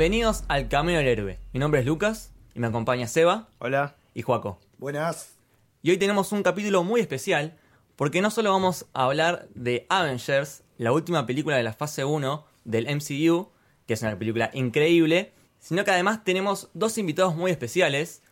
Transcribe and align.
Bienvenidos 0.00 0.44
al 0.48 0.68
Camino 0.68 0.96
del 0.96 1.08
Héroe. 1.08 1.38
Mi 1.52 1.60
nombre 1.60 1.80
es 1.80 1.86
Lucas 1.86 2.32
y 2.54 2.58
me 2.58 2.68
acompaña 2.68 3.06
Seba 3.06 3.50
Hola. 3.58 3.96
y 4.14 4.22
Juaco. 4.22 4.58
Buenas. 4.78 5.34
Y 5.82 5.90
hoy 5.90 5.98
tenemos 5.98 6.32
un 6.32 6.42
capítulo 6.42 6.82
muy 6.84 7.02
especial 7.02 7.58
porque 7.96 8.22
no 8.22 8.30
solo 8.30 8.50
vamos 8.50 8.86
a 8.94 9.04
hablar 9.04 9.46
de 9.54 9.84
Avengers, 9.90 10.62
la 10.78 10.92
última 10.92 11.26
película 11.26 11.58
de 11.58 11.64
la 11.64 11.74
fase 11.74 12.06
1 12.06 12.46
del 12.64 12.86
MCU, 12.86 13.50
que 13.86 13.92
es 13.92 14.00
una 14.00 14.18
película 14.18 14.50
increíble, 14.54 15.34
sino 15.58 15.84
que 15.84 15.90
además 15.90 16.24
tenemos 16.24 16.70
dos 16.72 16.96
invitados 16.96 17.36
muy 17.36 17.50
especiales. 17.50 18.22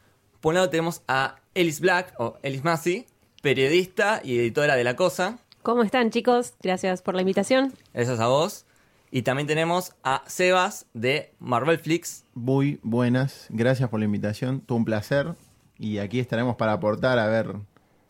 Por 0.40 0.52
un 0.52 0.54
lado 0.54 0.70
tenemos 0.70 1.02
a 1.06 1.36
Ellis 1.52 1.80
Black, 1.80 2.14
o 2.18 2.38
Ellis 2.42 2.64
Massey, 2.64 3.04
periodista 3.42 4.22
y 4.24 4.38
editora 4.38 4.74
de 4.74 4.84
La 4.84 4.96
Cosa. 4.96 5.38
¿Cómo 5.62 5.82
están 5.82 6.10
chicos? 6.12 6.54
Gracias 6.62 7.02
por 7.02 7.14
la 7.14 7.20
invitación. 7.20 7.74
Gracias 7.92 8.20
a 8.20 8.28
vos. 8.28 8.64
Y 9.10 9.22
también 9.22 9.46
tenemos 9.46 9.94
a 10.04 10.22
Sebas 10.26 10.86
de 10.92 11.32
Marvel 11.38 11.78
Flix. 11.78 12.24
Muy 12.34 12.78
buenas, 12.82 13.46
gracias 13.48 13.88
por 13.88 14.00
la 14.00 14.04
invitación, 14.06 14.60
todo 14.60 14.76
un 14.76 14.84
placer 14.84 15.34
y 15.78 15.98
aquí 15.98 16.20
estaremos 16.20 16.56
para 16.56 16.72
aportar 16.72 17.18
a 17.18 17.26
ver 17.26 17.54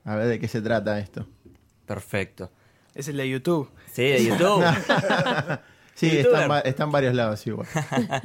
a 0.05 0.17
ver 0.17 0.27
de 0.27 0.39
qué 0.41 0.49
se 0.49 0.61
trata 0.63 0.99
esto. 0.99 1.27
Perfecto. 1.87 2.51
Es 2.95 3.07
el 3.09 3.17
de 3.19 3.29
YouTube. 3.29 3.71
Sí, 3.93 4.03
de 4.03 4.25
YouTube. 4.25 4.65
Sí, 5.95 6.07
Youtuber. 6.19 6.27
está 6.27 6.45
en, 6.45 6.51
va- 6.53 6.61
está 6.61 6.85
en 6.85 6.93
varios 6.93 7.12
lados 7.15 7.45
igual. 7.49 7.67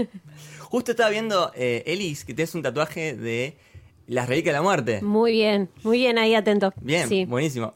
Justo 0.59 0.91
estaba 0.91 1.09
viendo, 1.09 1.51
eh, 1.55 1.81
Ellis, 1.87 2.23
que 2.23 2.35
tienes 2.35 2.53
un 2.53 2.61
tatuaje 2.61 3.15
de 3.15 3.57
las 4.05 4.29
reliquias 4.29 4.53
de 4.53 4.59
la 4.59 4.61
muerte. 4.61 5.01
Muy 5.01 5.31
bien, 5.31 5.69
muy 5.83 5.97
bien 5.97 6.19
ahí 6.19 6.35
atento. 6.35 6.71
Bien, 6.79 7.09
Sí, 7.09 7.25
buenísimo. 7.25 7.73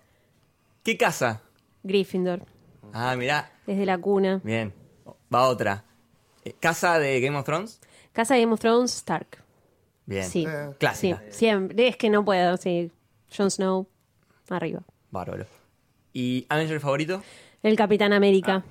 ¿Qué 0.83 0.97
casa? 0.97 1.41
Gryffindor, 1.81 2.43
Ah, 2.93 3.15
mirá, 3.17 3.51
desde 3.65 3.87
la 3.87 3.97
cuna. 3.97 4.39
bien. 4.43 4.71
Va 5.33 5.47
otra. 5.47 5.83
Eh, 6.45 6.53
¿Casa 6.59 6.99
de 6.99 7.19
Game 7.19 7.37
of 7.37 7.45
Thrones? 7.45 7.79
Casa 8.13 8.33
de 8.35 8.41
Game 8.41 8.53
of 8.53 8.59
Thrones, 8.59 8.95
Stark. 8.95 9.43
Bien. 10.05 10.23
Sí, 10.23 10.45
Eh, 10.47 10.67
sí, 10.69 10.75
Clásica. 10.79 11.21
siempre. 11.29 11.87
Es 11.87 11.97
que 11.97 12.09
no 12.09 12.23
puedo, 12.23 12.55
sí. 12.57 12.91
Jon 13.35 13.51
Snow, 13.51 13.87
arriba. 14.49 14.81
Bárbaro. 15.11 15.45
¿Y 16.13 16.45
Avenger 16.49 16.79
favorito? 16.79 17.21
El 17.61 17.75
Capitán 17.75 18.13
América. 18.13 18.63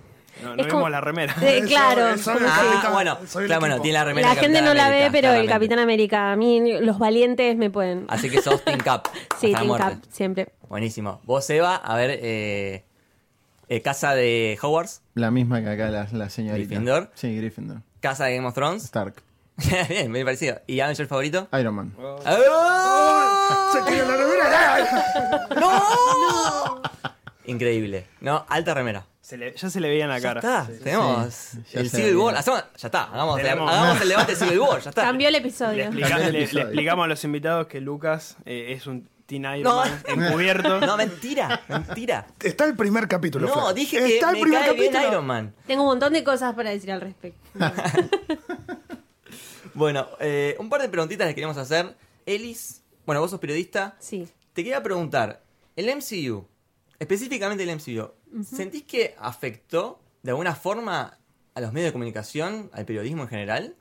No, 0.42 0.48
no 0.50 0.52
Es 0.62 0.66
vimos 0.66 0.72
como- 0.72 0.88
la 0.90 1.00
remera. 1.00 1.34
Eh, 1.42 1.62
claro, 1.66 2.08
es 2.08 2.24
que- 2.24 2.30
Ah, 2.30 2.62
Capitán- 2.70 2.92
bueno, 2.92 3.18
soy 3.26 3.46
claro, 3.46 3.60
bueno, 3.60 3.80
tiene 3.80 3.98
la 3.98 4.04
remera 4.04 4.28
La 4.34 4.40
gente 4.40 4.60
no 4.62 4.74
la 4.74 4.88
ve, 4.90 5.04
América, 5.04 5.12
pero 5.12 5.32
el. 5.32 5.48
Capitán 5.48 5.78
América, 5.78 6.32
a 6.32 6.36
mí 6.36 6.78
los 6.80 6.98
valientes 6.98 7.56
me 7.56 7.70
pueden. 7.70 8.04
Así 8.08 8.28
que 8.30 8.40
sos 8.42 8.62
Team 8.64 8.78
Cap. 8.80 9.06
Sí, 9.40 9.52
Team. 9.54 9.76
Cap, 9.76 9.94
siempre. 10.10 10.48
Buenísimo. 10.68 11.20
Vos, 11.24 11.48
Eva, 11.50 11.76
a 11.76 11.96
ver, 11.96 12.18
eh, 12.22 12.84
eh, 13.68 13.82
casa 13.82 14.14
de 14.14 14.58
Hogwarts, 14.62 15.02
La 15.14 15.30
misma 15.30 15.60
que 15.62 15.70
acá 15.70 15.88
la, 15.90 16.08
la 16.12 16.30
señorita. 16.30 16.66
¿Gryffindor? 16.68 17.10
Sí, 17.14 17.36
Gryffindor. 17.36 17.78
casa 18.00 18.24
de 18.26 18.36
Game 18.36 18.46
of 18.48 18.54
Thrones. 18.54 18.84
Stark. 18.84 19.14
bien, 19.88 20.12
bien 20.12 20.24
parecido. 20.24 20.60
¿Y 20.66 20.80
Avenger 20.80 21.06
favorito? 21.06 21.48
Iron 21.58 21.74
Man. 21.74 21.94
¡Ah! 22.24 23.70
Se 23.72 23.82
tira 23.90 24.06
la 24.06 24.16
remera. 24.16 25.46
¡No! 25.60 26.82
Increíble. 27.46 28.06
No, 28.20 28.44
alta 28.48 28.74
remera. 28.74 29.06
Se 29.20 29.36
le- 29.36 29.56
ya 29.56 29.70
se 29.70 29.80
le 29.80 29.88
veía 29.88 30.04
en 30.04 30.10
la 30.10 30.18
Ya 30.18 30.34
cara. 30.34 30.40
está, 30.40 30.84
tenemos 30.84 31.34
Sí, 31.34 31.58
el 31.72 31.90
Civil. 31.90 32.16
War. 32.16 32.36
Hacemos- 32.36 32.62
ya 32.76 32.86
está, 32.88 33.04
hagamos, 33.04 33.36
Tenemos- 33.40 33.70
hagamos 33.72 34.00
el 34.02 34.08
debate 34.08 34.36
Civil 34.36 34.58
War, 34.60 34.80
ya 34.80 34.90
está. 34.90 35.02
Cambió 35.02 35.26
el 35.28 35.32
Le, 35.32 35.38
episodio. 35.40 35.84
explica- 35.84 36.08
Cambió 36.08 36.26
el 36.26 36.32
le- 36.32 36.38
le 36.38 36.44
episodio. 36.44 36.66
explicamos 36.66 37.04
a 37.04 37.08
los 37.08 37.24
invitados 37.24 37.66
que 37.66 37.80
Lucas 37.80 38.36
eh, 38.44 38.72
es 38.76 38.86
un 38.86 39.08
Teen 39.26 39.42
Iron 39.44 39.62
No. 39.64 39.76
Man 39.76 40.02
encubierto. 40.06 40.80
No, 40.86 40.96
mentira, 40.96 41.62
mentira. 41.68 42.26
Está 42.40 42.64
el 42.64 42.76
primer 42.76 43.08
capítulo. 43.08 43.48
No, 43.48 43.72
dije 43.74 43.98
que 43.98 44.14
Está 44.14 44.30
el 44.30 44.36
me 44.36 44.42
primer 44.42 44.60
cae 44.60 44.72
bien 44.74 44.92
capítulo. 44.92 45.12
Iron 45.12 45.26
Man. 45.26 45.54
Tengo 45.66 45.82
un 45.82 45.88
montón 45.88 46.12
de 46.12 46.22
cosas 46.24 46.54
para 46.54 46.70
decir 46.70 46.90
al 46.92 47.00
respecto. 47.00 47.40
Bueno, 49.74 50.06
eh, 50.20 50.56
un 50.58 50.70
par 50.70 50.80
de 50.80 50.88
preguntitas 50.88 51.26
les 51.26 51.34
queremos 51.34 51.58
hacer. 51.58 51.94
Ellis, 52.24 52.82
bueno, 53.04 53.20
vos 53.20 53.30
sos 53.30 53.38
periodista. 53.38 53.94
Sí. 53.98 54.26
Te 54.54 54.64
quería 54.64 54.82
preguntar, 54.82 55.42
el 55.76 55.94
MCU, 55.94 56.46
específicamente 56.98 57.62
el 57.62 57.76
MCU, 57.76 58.10
¿sentís 58.42 58.84
que 58.84 59.14
afectó 59.18 60.00
de 60.22 60.30
alguna 60.30 60.54
forma 60.54 61.18
a 61.54 61.60
los 61.60 61.74
medios 61.74 61.88
de 61.88 61.92
comunicación, 61.92 62.70
al 62.72 62.86
periodismo 62.86 63.24
en 63.24 63.28
general? 63.28 63.76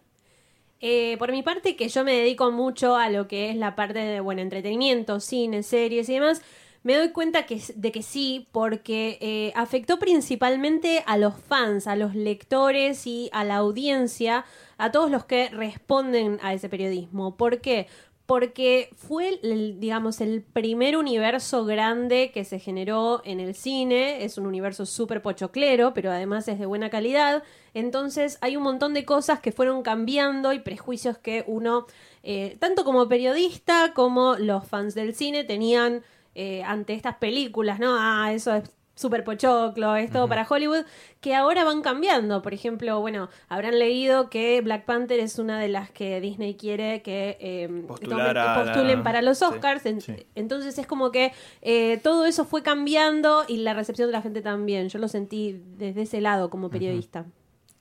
Eh, 0.81 1.16
por 1.18 1.31
mi 1.31 1.41
parte, 1.41 1.75
que 1.75 1.90
yo 1.90 2.03
me 2.03 2.13
dedico 2.13 2.52
mucho 2.52 2.96
a 2.96 3.09
lo 3.09 3.28
que 3.28 3.50
es 3.50 3.56
la 3.56 3.75
parte 3.75 4.00
de, 4.00 4.19
bueno, 4.19 4.41
entretenimiento, 4.41 5.19
cine, 5.19 5.63
series 5.63 6.09
y 6.09 6.13
demás, 6.16 6.41
me 6.84 6.96
doy 6.96 7.09
cuenta 7.09 7.47
que, 7.47 7.59
de 7.75 7.91
que 7.91 8.03
sí, 8.03 8.47
porque 8.52 9.18
eh, 9.19 9.52
afectó 9.56 9.97
principalmente 9.97 11.03
a 11.08 11.18
los 11.18 11.34
fans, 11.36 11.88
a 11.88 11.96
los 11.96 12.13
lectores 12.13 13.08
y 13.08 13.30
a 13.34 13.44
la 13.44 13.56
audiencia, 13.56 14.46
a 14.78 14.91
todos 14.91 15.09
los 15.09 15.25
que 15.25 15.50
responden 15.50 16.38
a 16.44 16.53
ese 16.53 16.69
periodismo. 16.69 17.38
¿Por 17.38 17.59
qué? 17.59 17.88
Porque 18.25 18.90
fue, 18.96 19.40
digamos, 19.78 20.19
el 20.19 20.41
primer 20.41 20.97
universo 20.97 21.63
grande 21.63 22.31
que 22.34 22.44
se 22.44 22.58
generó 22.58 23.22
en 23.24 23.40
el 23.40 23.53
cine. 23.53 24.24
Es 24.24 24.40
un 24.40 24.47
universo 24.47 24.88
súper 24.88 25.22
pochoclero, 25.22 25.94
pero 25.94 26.12
además 26.12 26.47
es 26.47 26.58
de 26.58 26.66
buena 26.66 26.90
calidad. 26.90 27.44
Entonces 27.75 28.40
hay 28.41 28.58
un 28.58 28.63
montón 28.63 28.94
de 28.96 29.06
cosas 29.06 29.40
que 29.41 29.52
fueron 29.52 29.84
cambiando 29.84 30.53
y 30.53 30.59
prejuicios 30.59 31.18
que 31.19 31.44
uno, 31.46 31.86
eh, 32.24 32.58
tanto 32.59 32.84
como 32.84 33.08
periodista 33.08 33.94
como 33.94 34.38
los 34.38 34.66
fans 34.68 34.96
del 34.96 35.13
cine, 35.13 35.44
tenían 35.44 36.02
eh, 36.34 36.63
ante 36.63 36.94
estas 36.94 37.18
películas, 37.18 37.80
¿no? 37.80 37.96
Ah, 38.00 38.34
eso 38.34 38.56
es 38.56 38.72
súper 38.95 39.23
pochoclo, 39.25 39.95
es 39.97 40.09
todo 40.09 40.28
para 40.29 40.47
Hollywood, 40.50 40.85
que 41.22 41.35
ahora 41.35 41.63
van 41.66 41.81
cambiando. 41.81 42.41
Por 42.41 42.53
ejemplo, 42.53 43.00
bueno, 43.01 43.29
habrán 43.50 43.78
leído 43.78 44.29
que 44.29 44.61
Black 44.61 44.85
Panther 44.85 45.19
es 45.19 45.38
una 45.38 45.59
de 45.59 45.67
las 45.67 45.91
que 45.91 46.22
Disney 46.22 46.56
quiere 46.56 47.01
que 47.01 47.38
eh, 47.41 47.67
tomen- 47.69 48.33
la- 48.33 48.63
postulen 48.63 49.03
para 49.03 49.22
los 49.22 49.39
sí. 49.39 49.45
Oscars. 49.45 49.85
En- 49.85 50.01
Sí. 50.01 50.25
Entonces 50.35 50.78
es 50.78 50.88
como 50.88 51.11
que 51.11 51.33
eh, 51.61 52.00
todo 52.03 52.25
eso 52.25 52.45
fue 52.45 52.63
cambiando 52.63 53.44
y 53.47 53.57
la 53.57 53.73
recepción 53.73 54.07
de 54.07 54.13
la 54.13 54.22
gente 54.22 54.41
también. 54.41 54.88
Yo 54.89 54.97
lo 55.00 55.07
sentí 55.07 55.62
desde 55.77 56.03
ese 56.03 56.22
lado 56.22 56.50
como 56.50 56.69
periodista. 56.69 57.25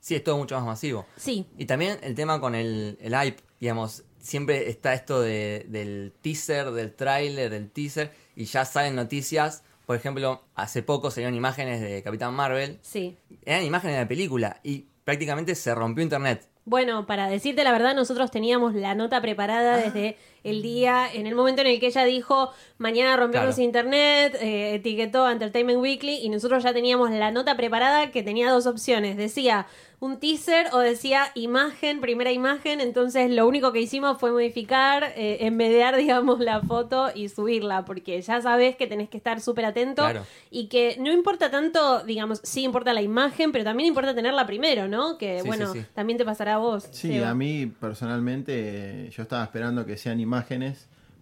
Sí, 0.01 0.15
es 0.17 0.25
todo 0.25 0.37
mucho 0.37 0.55
más 0.57 0.65
masivo. 0.67 1.07
Sí, 1.17 1.47
Y 1.57 1.65
también 1.67 1.99
el 2.03 2.15
tema 2.15 2.41
con 2.41 2.55
el, 2.55 2.99
el 3.01 3.17
hype, 3.17 3.41
digamos, 3.61 4.05
siempre 4.19 4.69
está 4.69 4.93
esto 4.95 5.21
de, 5.21 5.65
del 5.69 6.13
teaser, 6.21 6.73
del 6.73 6.93
tráiler, 6.93 7.51
del 7.51 7.71
teaser, 7.71 8.13
y 8.37 8.45
ya 8.47 8.65
salen 8.65 8.97
noticias. 8.97 9.63
Por 9.87 9.97
ejemplo, 9.97 10.43
hace 10.55 10.83
poco 10.83 11.11
salieron 11.11 11.35
imágenes 11.35 11.81
de 11.81 12.03
Capitán 12.03 12.35
Marvel, 12.35 12.79
sí. 12.83 13.17
eran 13.45 13.65
imágenes 13.65 13.97
de 13.97 14.03
la 14.03 14.09
película, 14.09 14.61
y 14.63 14.87
prácticamente 15.05 15.55
se 15.55 15.75
rompió 15.75 16.03
internet. 16.03 16.49
Bueno, 16.65 17.07
para 17.07 17.29
decirte 17.29 17.63
la 17.63 17.73
verdad, 17.73 17.95
nosotros 17.95 18.31
teníamos 18.31 18.75
la 18.75 18.95
nota 18.95 19.21
preparada 19.21 19.77
desde 19.77 20.17
el 20.45 20.63
día, 20.63 21.07
en 21.13 21.27
el 21.27 21.35
momento 21.35 21.63
en 21.63 21.67
el 21.69 21.81
que 21.81 21.87
ella 21.87 22.05
dijo, 22.05 22.51
mañana 22.79 23.17
rompemos 23.17 23.55
Claro. 23.57 23.63
internet, 23.63 24.37
eh, 24.41 24.75
etiquetó 24.75 25.25
a 25.27 25.33
Entertainment 25.33 25.81
Weekly 25.81 26.19
y 26.23 26.29
nosotros 26.29 26.63
ya 26.63 26.73
teníamos 26.73 27.11
la 27.11 27.31
nota 27.33 27.57
preparada 27.57 28.11
que 28.11 28.23
tenía 28.23 28.51
dos 28.51 28.67
opciones. 28.67 29.17
Decía 29.17 29.67
un 30.01 30.19
teaser 30.19 30.67
o 30.73 30.81
decía 30.81 31.29
imagen, 31.35 32.01
primera 32.03 32.31
imagen. 32.31 32.83
Entonces 32.83 33.31
lo 33.31 33.47
único 33.49 33.73
que 33.73 33.81
hicimos 33.81 34.19
fue 34.19 34.33
modificar, 34.33 35.15
eh, 35.17 35.39
enmedear, 35.41 35.97
digamos, 35.97 36.41
la 36.41 36.61
foto 36.61 37.11
y 37.15 37.31
subirla, 37.31 37.87
porque 37.87 38.21
ya 38.21 38.43
sabes 38.43 38.77
que 38.77 38.87
tenés 38.87 39.09
que 39.09 39.17
estar 39.17 39.41
súper 39.41 39.65
atento 39.65 40.03
Claro. 40.03 40.27
y 40.51 40.67
que 40.67 40.97
no 41.01 41.11
importa 41.11 41.51
tanto, 41.51 42.05
digamos, 42.05 42.41
sí 42.43 42.65
importa 42.65 42.93
la 42.93 43.01
imagen, 43.01 43.51
pero 43.51 43.65
también 43.65 43.87
importa 43.89 44.15
tenerla 44.15 44.47
primero, 44.47 44.89
¿no? 44.89 45.17
Que 45.17 45.41
Sí, 45.41 45.47
bueno, 45.47 45.73
sí, 45.73 45.81
sí. 45.81 45.87
también 45.95 46.19
te 46.19 46.25
pasará 46.27 46.57
a 46.57 46.59
vos. 46.59 46.87
Sí, 46.91 47.09
Seba. 47.09 47.31
a 47.31 47.35
mí 47.35 47.73
personalmente 47.81 49.09
yo 49.11 49.23
estaba 49.23 49.43
esperando 49.45 49.87
que 49.87 49.97
sean 49.97 50.21
imágenes 50.21 50.34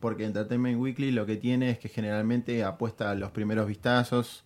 porque 0.00 0.24
Entertainment 0.24 0.80
Weekly 0.80 1.12
lo 1.12 1.26
que 1.26 1.36
tiene 1.36 1.70
es 1.70 1.78
que 1.78 1.88
generalmente 1.88 2.64
apuesta 2.64 3.10
a 3.10 3.14
los 3.14 3.30
primeros 3.30 3.66
vistazos, 3.66 4.44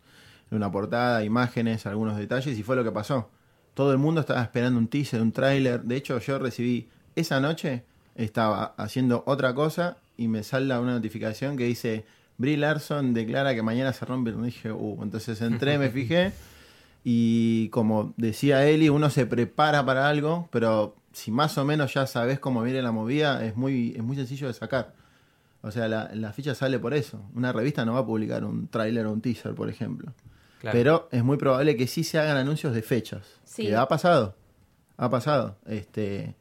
una 0.51 0.71
portada, 0.71 1.25
imágenes, 1.25 1.87
algunos 1.87 2.17
detalles 2.17 2.59
y 2.59 2.63
fue 2.63 2.77
lo 2.77 2.85
que 2.85 2.93
pasó. 2.93 3.31
Todo 3.75 3.93
el 3.93 3.99
mundo 3.99 4.21
estaba 4.21 4.43
esperando 4.43 4.79
un 4.79 4.89
teaser, 4.89 5.21
un 5.21 5.33
tráiler. 5.33 5.83
De 5.83 5.97
hecho, 5.97 6.19
yo 6.19 6.39
recibí 6.39 6.89
esa 7.15 7.41
noche, 7.41 7.85
estaba 8.15 8.75
haciendo 8.77 9.23
otra 9.27 9.55
cosa 9.55 9.97
y 10.17 10.29
me 10.29 10.43
salta 10.43 10.81
una 10.81 10.93
notificación 10.93 11.57
que 11.57 11.65
dice 11.65 12.05
Brie 12.39 12.57
Larson 12.57 13.15
declara 13.15 13.55
que 13.55 13.63
mañana 13.63 13.93
se 13.93 14.05
rompe. 14.05 14.31
Y 14.31 14.35
dije, 14.35 14.73
uh, 14.73 15.03
entonces 15.03 15.41
entré, 15.41 15.79
me 15.79 15.91
fijé 15.91 16.33
y 17.05 17.69
como 17.71 18.15
decía 18.17 18.67
Eli, 18.67 18.89
uno 18.89 19.11
se 19.11 19.27
prepara 19.27 19.85
para 19.85 20.09
algo, 20.09 20.49
pero 20.51 20.95
si 21.17 21.31
más 21.31 21.57
o 21.57 21.65
menos 21.65 21.95
ya 21.95 22.07
sabes 22.07 22.39
cómo 22.39 22.63
viene 22.63 22.83
la 22.83 22.93
movida, 22.93 23.43
es 23.43 23.57
muy, 23.57 23.95
es 23.97 24.03
muy 24.03 24.17
sencillo 24.17 24.49
de 24.49 24.53
sacar. 24.53 24.93
O 25.63 25.71
sea, 25.71 25.89
la, 25.89 26.11
la 26.13 26.31
ficha 26.35 26.55
sale 26.55 26.79
por 26.79 26.93
eso. 26.93 27.23
Una 27.35 27.53
revista 27.53 27.87
no 27.87 27.95
va 27.95 28.01
a 28.01 28.07
publicar 28.07 28.45
un 28.45 28.69
tráiler 28.69 29.07
o 29.07 29.13
un 29.13 29.23
teaser, 29.23 29.55
por 29.55 29.71
ejemplo. 29.71 30.13
Claro. 30.61 30.77
Pero 30.77 31.09
es 31.11 31.25
muy 31.25 31.39
probable 31.39 31.75
que 31.75 31.87
sí 31.87 32.05
se 32.05 32.19
hagan 32.19 32.37
anuncios 32.37 32.75
de 32.75 32.83
fechas. 32.83 33.41
Sí. 33.45 33.63
Que 33.63 33.75
ha 33.75 33.89
pasado. 33.89 34.37
Ha 34.99 35.09
pasado. 35.09 35.57
Este, 35.65 36.35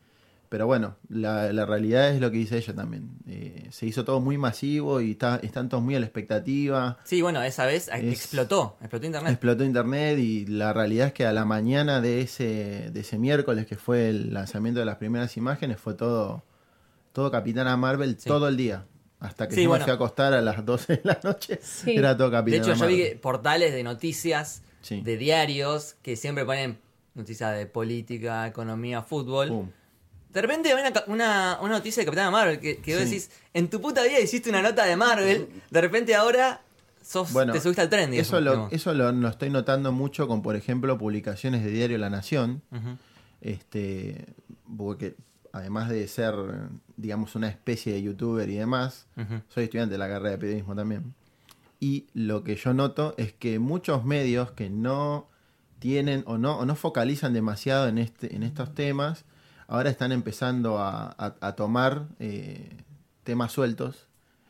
Pero 0.49 0.67
bueno, 0.67 0.95
la, 1.09 1.51
la 1.51 1.65
realidad 1.65 2.11
es 2.11 2.21
lo 2.21 2.29
que 2.31 2.37
dice 2.37 2.57
ella 2.57 2.73
también. 2.75 3.09
Eh, 3.27 3.67
se 3.71 3.85
hizo 3.85 4.05
todo 4.05 4.19
muy 4.21 4.37
masivo 4.37 5.01
y 5.01 5.11
está, 5.11 5.39
están 5.43 5.69
todos 5.69 5.83
muy 5.83 5.95
a 5.95 5.99
la 5.99 6.05
expectativa. 6.05 6.97
Sí, 7.03 7.21
bueno, 7.21 7.41
esa 7.41 7.65
vez 7.65 7.87
Es- 7.89 8.03
explotó, 8.03 8.77
explotó 8.79 9.05
internet. 9.05 9.31
Explotó 9.31 9.63
internet 9.63 10.19
y 10.19 10.45
la 10.45 10.71
realidad 10.73 11.07
es 11.07 11.13
que 11.13 11.25
a 11.25 11.33
la 11.33 11.45
mañana 11.45 11.99
de 12.01 12.21
ese, 12.21 12.89
de 12.91 12.99
ese 12.99 13.17
miércoles 13.17 13.65
que 13.65 13.75
fue 13.75 14.09
el 14.09 14.33
lanzamiento 14.33 14.79
de 14.79 14.85
las 14.85 14.97
primeras 14.97 15.35
imágenes 15.37 15.79
fue 15.79 15.95
todo, 15.95 16.43
todo 17.11 17.31
Capitana 17.31 17.75
Marvel 17.75 18.17
Sí. 18.19 18.27
todo 18.29 18.47
el 18.47 18.55
día. 18.57 18.85
Hasta 19.19 19.47
que 19.47 19.55
Sí, 19.55 19.63
yo 19.63 19.69
bueno. 19.69 19.81
me 19.81 19.85
fui 19.85 19.91
a 19.91 19.95
acostar 19.95 20.33
a 20.33 20.41
las 20.41 20.63
12 20.65 20.97
de 20.97 21.01
la 21.05 21.19
noche, 21.23 21.59
Sí. 21.61 21.95
era 21.95 22.15
todo 22.15 22.29
de 22.29 22.35
Capitana 22.37 22.63
hecho, 22.63 22.73
yo 22.73 22.79
Marvel. 22.79 22.95
vi 23.13 23.15
portales 23.17 23.73
de 23.73 23.81
noticias, 23.83 24.61
Sí. 24.81 25.01
de 25.01 25.17
diarios, 25.17 25.95
que 26.03 26.15
siempre 26.15 26.45
ponen 26.45 26.77
noticias 27.15 27.57
de 27.57 27.65
política, 27.65 28.45
economía, 28.45 29.01
fútbol. 29.01 29.47
Pum. 29.47 29.69
De 30.35 30.41
repente 30.41 30.71
hay 30.71 30.79
una, 30.79 31.03
una, 31.07 31.57
una 31.61 31.69
noticia 31.77 32.01
de 32.01 32.05
Capitana 32.05 32.29
Marvel 32.29 32.59
que, 32.59 32.77
que 32.77 32.93
vos 32.93 33.03
Sí. 33.05 33.09
decís, 33.09 33.31
en 33.53 33.69
tu 33.69 33.81
puta 33.81 34.03
vida 34.03 34.19
hiciste 34.19 34.49
una 34.49 34.61
nota 34.61 34.83
de 34.85 34.95
Marvel, 34.95 35.47
de 35.71 35.81
repente 35.81 36.13
ahora 36.13 36.61
sos, 37.01 37.31
Bueno, 37.33 37.53
te 37.53 37.59
subiste 37.61 37.81
al 37.81 37.89
tren. 37.89 38.11
digamos, 38.11 38.27
Eso, 38.27 38.41
lo, 38.41 38.67
eso 38.71 38.93
lo, 38.93 39.11
lo 39.11 39.27
estoy 39.29 39.49
notando 39.49 39.91
mucho 39.91 40.27
con, 40.27 40.41
por 40.41 40.55
ejemplo, 40.55 40.97
publicaciones 40.97 41.63
de 41.63 41.71
Diario 41.71 41.97
La 41.97 42.09
Nación. 42.09 42.61
Este, 43.41 44.25
porque 44.77 45.15
además 45.51 45.89
de 45.89 46.07
ser, 46.07 46.33
digamos, 46.97 47.35
una 47.35 47.47
especie 47.47 47.93
de 47.93 48.01
youtuber 48.01 48.49
y 48.49 48.55
demás, 48.55 49.07
soy 49.49 49.65
estudiante 49.65 49.93
de 49.93 49.97
la 49.99 50.07
carrera 50.07 50.31
de 50.31 50.37
periodismo 50.37 50.75
también. 50.75 51.13
Y 51.79 52.07
lo 52.13 52.43
que 52.43 52.55
yo 52.55 52.73
noto 52.73 53.13
es 53.17 53.33
que 53.33 53.59
muchos 53.59 54.03
medios 54.05 54.51
que 54.51 54.69
no 54.69 55.27
tienen 55.79 56.23
o 56.25 56.37
no, 56.37 56.57
o 56.57 56.65
no 56.65 56.75
focalizan 56.75 57.33
demasiado 57.33 57.87
en, 57.87 57.97
este, 57.99 58.35
en 58.35 58.43
estos 58.43 58.73
temas, 58.73 59.23
ahora 59.67 59.89
están 59.89 60.11
empezando 60.11 60.79
a, 60.79 61.07
a- 61.17 61.35
a 61.41 61.51
tomar 61.55 62.07
eh, 62.19 62.69
temas 63.23 63.51
sueltos 63.51 64.07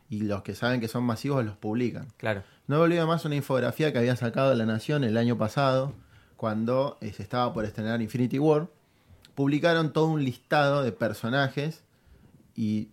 y 0.09 0.21
los 0.21 0.41
que 0.43 0.53
saben 0.55 0.79
que 0.81 0.87
son 0.87 1.03
masivos 1.03 1.43
los 1.45 1.57
publican. 1.57 2.07
Claro. 2.17 2.43
No 2.67 2.77
me 2.77 2.83
olvido 2.83 3.07
más 3.07 3.25
una 3.25 3.35
infografía 3.35 3.91
que 3.91 3.99
había 3.99 4.15
sacado 4.15 4.53
La 4.55 4.65
Nación 4.65 5.03
el 5.03 5.17
año 5.17 5.37
pasado, 5.37 5.93
cuando 6.37 6.97
eh, 7.01 7.11
se 7.13 7.23
estaba 7.23 7.53
por 7.53 7.65
estrenar 7.65 8.01
Infinity 8.01 8.39
War. 8.39 8.67
Publicaron 9.35 9.91
todo 9.93 10.07
un 10.07 10.23
listado 10.23 10.83
de 10.83 10.91
personajes 10.91 11.83
y... 12.55 12.89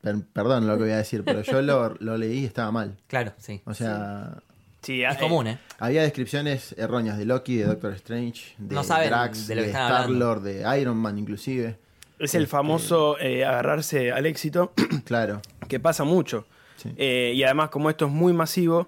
per- 0.00 0.24
perdón 0.32 0.66
lo 0.66 0.76
que 0.76 0.84
voy 0.84 0.92
a 0.92 0.96
decir, 0.98 1.22
pero 1.24 1.42
yo 1.42 1.62
lo, 1.62 1.94
lo 2.00 2.16
leí 2.16 2.40
y 2.40 2.44
estaba 2.44 2.70
mal. 2.72 2.96
Claro, 3.08 3.32
sí. 3.38 3.60
O 3.64 3.74
sea, 3.74 4.36
Sí, 4.36 4.55
Es 5.02 5.16
eh, 5.16 5.18
común, 5.20 5.46
¿eh? 5.48 5.58
había 5.78 6.02
descripciones 6.02 6.74
erróneas 6.78 7.18
de 7.18 7.24
Loki, 7.26 7.56
de 7.56 7.64
Doctor 7.64 7.92
Strange, 7.94 8.54
de 8.58 8.74
No 8.74 8.82
Drax, 8.82 9.46
de 9.48 9.54
de, 9.54 9.60
lo 9.60 9.62
que 9.64 9.68
están 9.70 9.82
hablando. 9.92 10.02
Star-Lord, 10.14 10.42
de 10.42 10.80
Iron 10.80 10.96
Man 10.96 11.18
inclusive. 11.18 11.78
Es 12.18 12.34
el 12.34 12.44
Este- 12.44 12.50
famoso 12.50 13.18
eh, 13.18 13.44
agarrarse 13.44 14.10
al 14.12 14.24
éxito, 14.26 14.72
Claro. 15.04 15.42
que 15.68 15.78
pasa 15.80 16.04
mucho. 16.04 16.46
Sí. 16.76 16.90
Eh, 16.96 17.32
y 17.34 17.42
además, 17.42 17.70
como 17.70 17.90
esto 17.90 18.06
es 18.06 18.12
muy 18.12 18.32
masivo, 18.32 18.86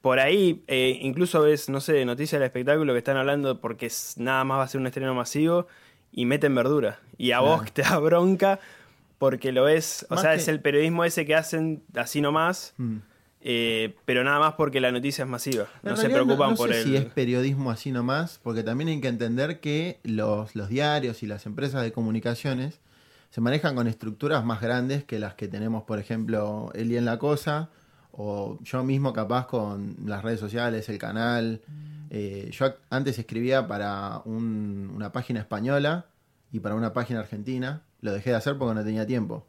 por 0.00 0.18
ahí 0.18 0.62
eh, 0.66 0.98
incluso 1.02 1.42
ves, 1.42 1.68
no 1.68 1.80
sé, 1.82 2.04
noticias 2.06 2.38
del 2.40 2.46
espectáculo 2.46 2.94
que 2.94 2.98
están 2.98 3.18
hablando 3.18 3.60
porque 3.60 3.86
es- 3.86 4.14
nada 4.16 4.42
más 4.44 4.58
va 4.58 4.62
a 4.62 4.68
ser 4.68 4.80
un 4.80 4.86
estreno 4.86 5.14
masivo 5.14 5.66
y 6.12 6.24
meten 6.24 6.54
verdura. 6.54 6.98
Y 7.18 7.32
a 7.32 7.38
Claro. 7.40 7.56
vos 7.58 7.70
te 7.72 7.82
da 7.82 7.98
bronca 7.98 8.58
porque 9.18 9.52
lo 9.52 9.64
ves, 9.64 10.06
o 10.08 10.14
Más 10.14 10.22
sea, 10.22 10.30
que- 10.30 10.36
es 10.38 10.48
el 10.48 10.60
periodismo 10.60 11.04
ese 11.04 11.26
que 11.26 11.34
hacen 11.34 11.82
así 11.94 12.20
nomás, 12.22 12.72
Mm. 12.78 12.96
Eh, 13.42 13.94
pero 14.04 14.22
nada 14.24 14.38
más 14.38 14.54
porque 14.54 14.80
la 14.80 14.92
noticia 14.92 15.24
es 15.24 15.30
masiva. 15.30 15.66
No 15.82 15.96
se 15.96 16.08
preocupan 16.10 16.50
no 16.50 16.56
por 16.56 16.70
sé 16.72 16.78
el... 16.80 16.84
si 16.86 16.96
es 16.96 17.04
periodismo 17.06 17.70
así 17.70 17.90
nomás, 17.92 18.38
porque 18.42 18.62
también 18.62 18.88
hay 18.88 19.00
que 19.00 19.08
entender 19.08 19.60
que 19.60 19.98
los, 20.04 20.54
los 20.56 20.68
diarios 20.68 21.22
y 21.22 21.26
las 21.26 21.46
empresas 21.46 21.82
de 21.82 21.92
comunicaciones 21.92 22.80
se 23.30 23.40
manejan 23.40 23.74
con 23.76 23.86
estructuras 23.86 24.44
más 24.44 24.60
grandes 24.60 25.04
que 25.04 25.18
las 25.18 25.34
que 25.34 25.48
tenemos, 25.48 25.84
por 25.84 25.98
ejemplo, 25.98 26.70
Eli 26.74 26.96
en 26.96 27.04
la 27.04 27.18
Cosa, 27.18 27.70
o 28.12 28.58
yo 28.62 28.82
mismo 28.82 29.12
capaz 29.12 29.46
con 29.46 29.96
las 30.04 30.22
redes 30.24 30.40
sociales, 30.40 30.88
el 30.88 30.98
canal. 30.98 31.60
Eh, 32.10 32.50
yo 32.52 32.74
antes 32.90 33.18
escribía 33.20 33.68
para 33.68 34.20
un- 34.24 34.90
una 34.94 35.12
página 35.12 35.38
española 35.40 36.06
y 36.50 36.58
para 36.58 36.74
una 36.74 36.92
página 36.92 37.20
argentina. 37.20 37.82
Lo 38.00 38.12
dejé 38.12 38.30
de 38.30 38.36
hacer 38.36 38.58
porque 38.58 38.74
no 38.74 38.84
tenía 38.84 39.06
tiempo. 39.06 39.46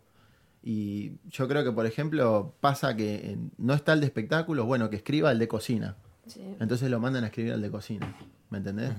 Y 0.64 1.14
yo 1.30 1.48
creo 1.48 1.64
que, 1.64 1.72
por 1.72 1.86
ejemplo, 1.86 2.54
pasa 2.60 2.96
que 2.96 3.16
eh, 3.16 3.38
no 3.58 3.74
está 3.74 3.94
el 3.94 4.00
de 4.00 4.06
espectáculos, 4.06 4.66
bueno, 4.66 4.90
que 4.90 4.98
escriba 4.98 5.32
el 5.32 5.40
de 5.40 5.48
cocina. 5.48 5.96
Sí. 6.28 6.42
Entonces 6.60 6.90
lo 6.92 7.00
mandan 7.00 7.24
a 7.24 7.28
escribir 7.28 7.54
al 7.54 7.62
de 7.62 7.72
cocina. 7.72 8.16
¿Me 8.52 8.60
entendés? 8.60 8.92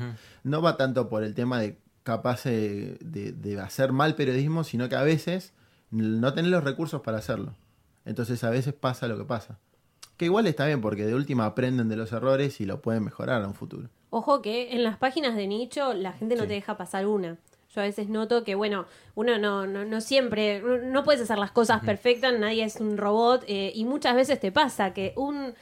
No 0.45 0.61
va 0.63 0.77
tanto 0.77 1.09
por 1.09 1.23
el 1.23 1.35
tema 1.35 1.61
de 1.61 1.79
capaz 2.03 2.47
eh, 2.47 2.97
de, 3.01 3.33
de 3.33 3.61
hacer 3.61 3.93
mal 3.93 4.15
periodismo, 4.17 4.65
sino 4.65 4.89
que 4.89 4.97
a 4.97 5.03
veces 5.03 5.53
no 5.91 6.33
tener 6.35 6.51
los 6.51 6.65
recursos 6.65 7.03
para 7.03 7.19
hacerlo. 7.19 7.55
Entonces 8.05 8.43
a 8.43 8.51
veces 8.51 8.73
pasa 8.75 9.07
lo 9.07 9.17
que 9.17 9.25
pasa. 9.25 9.59
Que 10.17 10.25
igual 10.25 10.47
está 10.47 10.67
bien, 10.67 10.81
porque 10.81 11.05
de 11.07 11.15
última 11.15 11.47
aprenden 11.47 11.89
de 11.89 11.97
los 11.97 12.13
errores 12.13 12.61
y 12.61 12.65
lo 12.67 12.81
pueden 12.83 13.05
mejorar 13.05 13.43
a 13.43 13.47
un 13.47 13.55
futuro. 13.55 13.89
Ojo 14.11 14.43
que 14.43 14.73
en 14.75 14.83
las 14.83 14.97
páginas 14.99 15.37
de 15.37 15.47
nicho 15.47 15.95
la 15.95 16.13
gente 16.13 16.35
no 16.35 16.43
Sí. 16.43 16.49
te 16.49 16.55
deja 16.55 16.77
pasar 16.77 17.07
una. 17.07 17.39
Yo 17.75 17.81
a 17.81 17.85
veces 17.85 18.09
noto 18.09 18.45
que, 18.45 18.55
bueno, 18.55 18.85
uno 19.15 19.39
no, 19.39 19.67
no, 19.67 19.85
no 19.85 20.01
siempre, 20.01 20.61
no- 20.61 20.79
no 20.79 21.05
puedes 21.05 21.23
hacer 21.23 21.39
las 21.39 21.53
cosas 21.53 21.83
perfectas, 21.83 22.39
nadie 22.39 22.65
es 22.65 22.77
un 22.77 22.97
robot, 22.99 23.45
eh, 23.47 23.73
y 23.75 23.85
muchas 23.85 24.15
veces 24.15 24.39
te 24.41 24.53
pasa 24.53 24.93
que 24.93 25.15
un, 25.17 25.55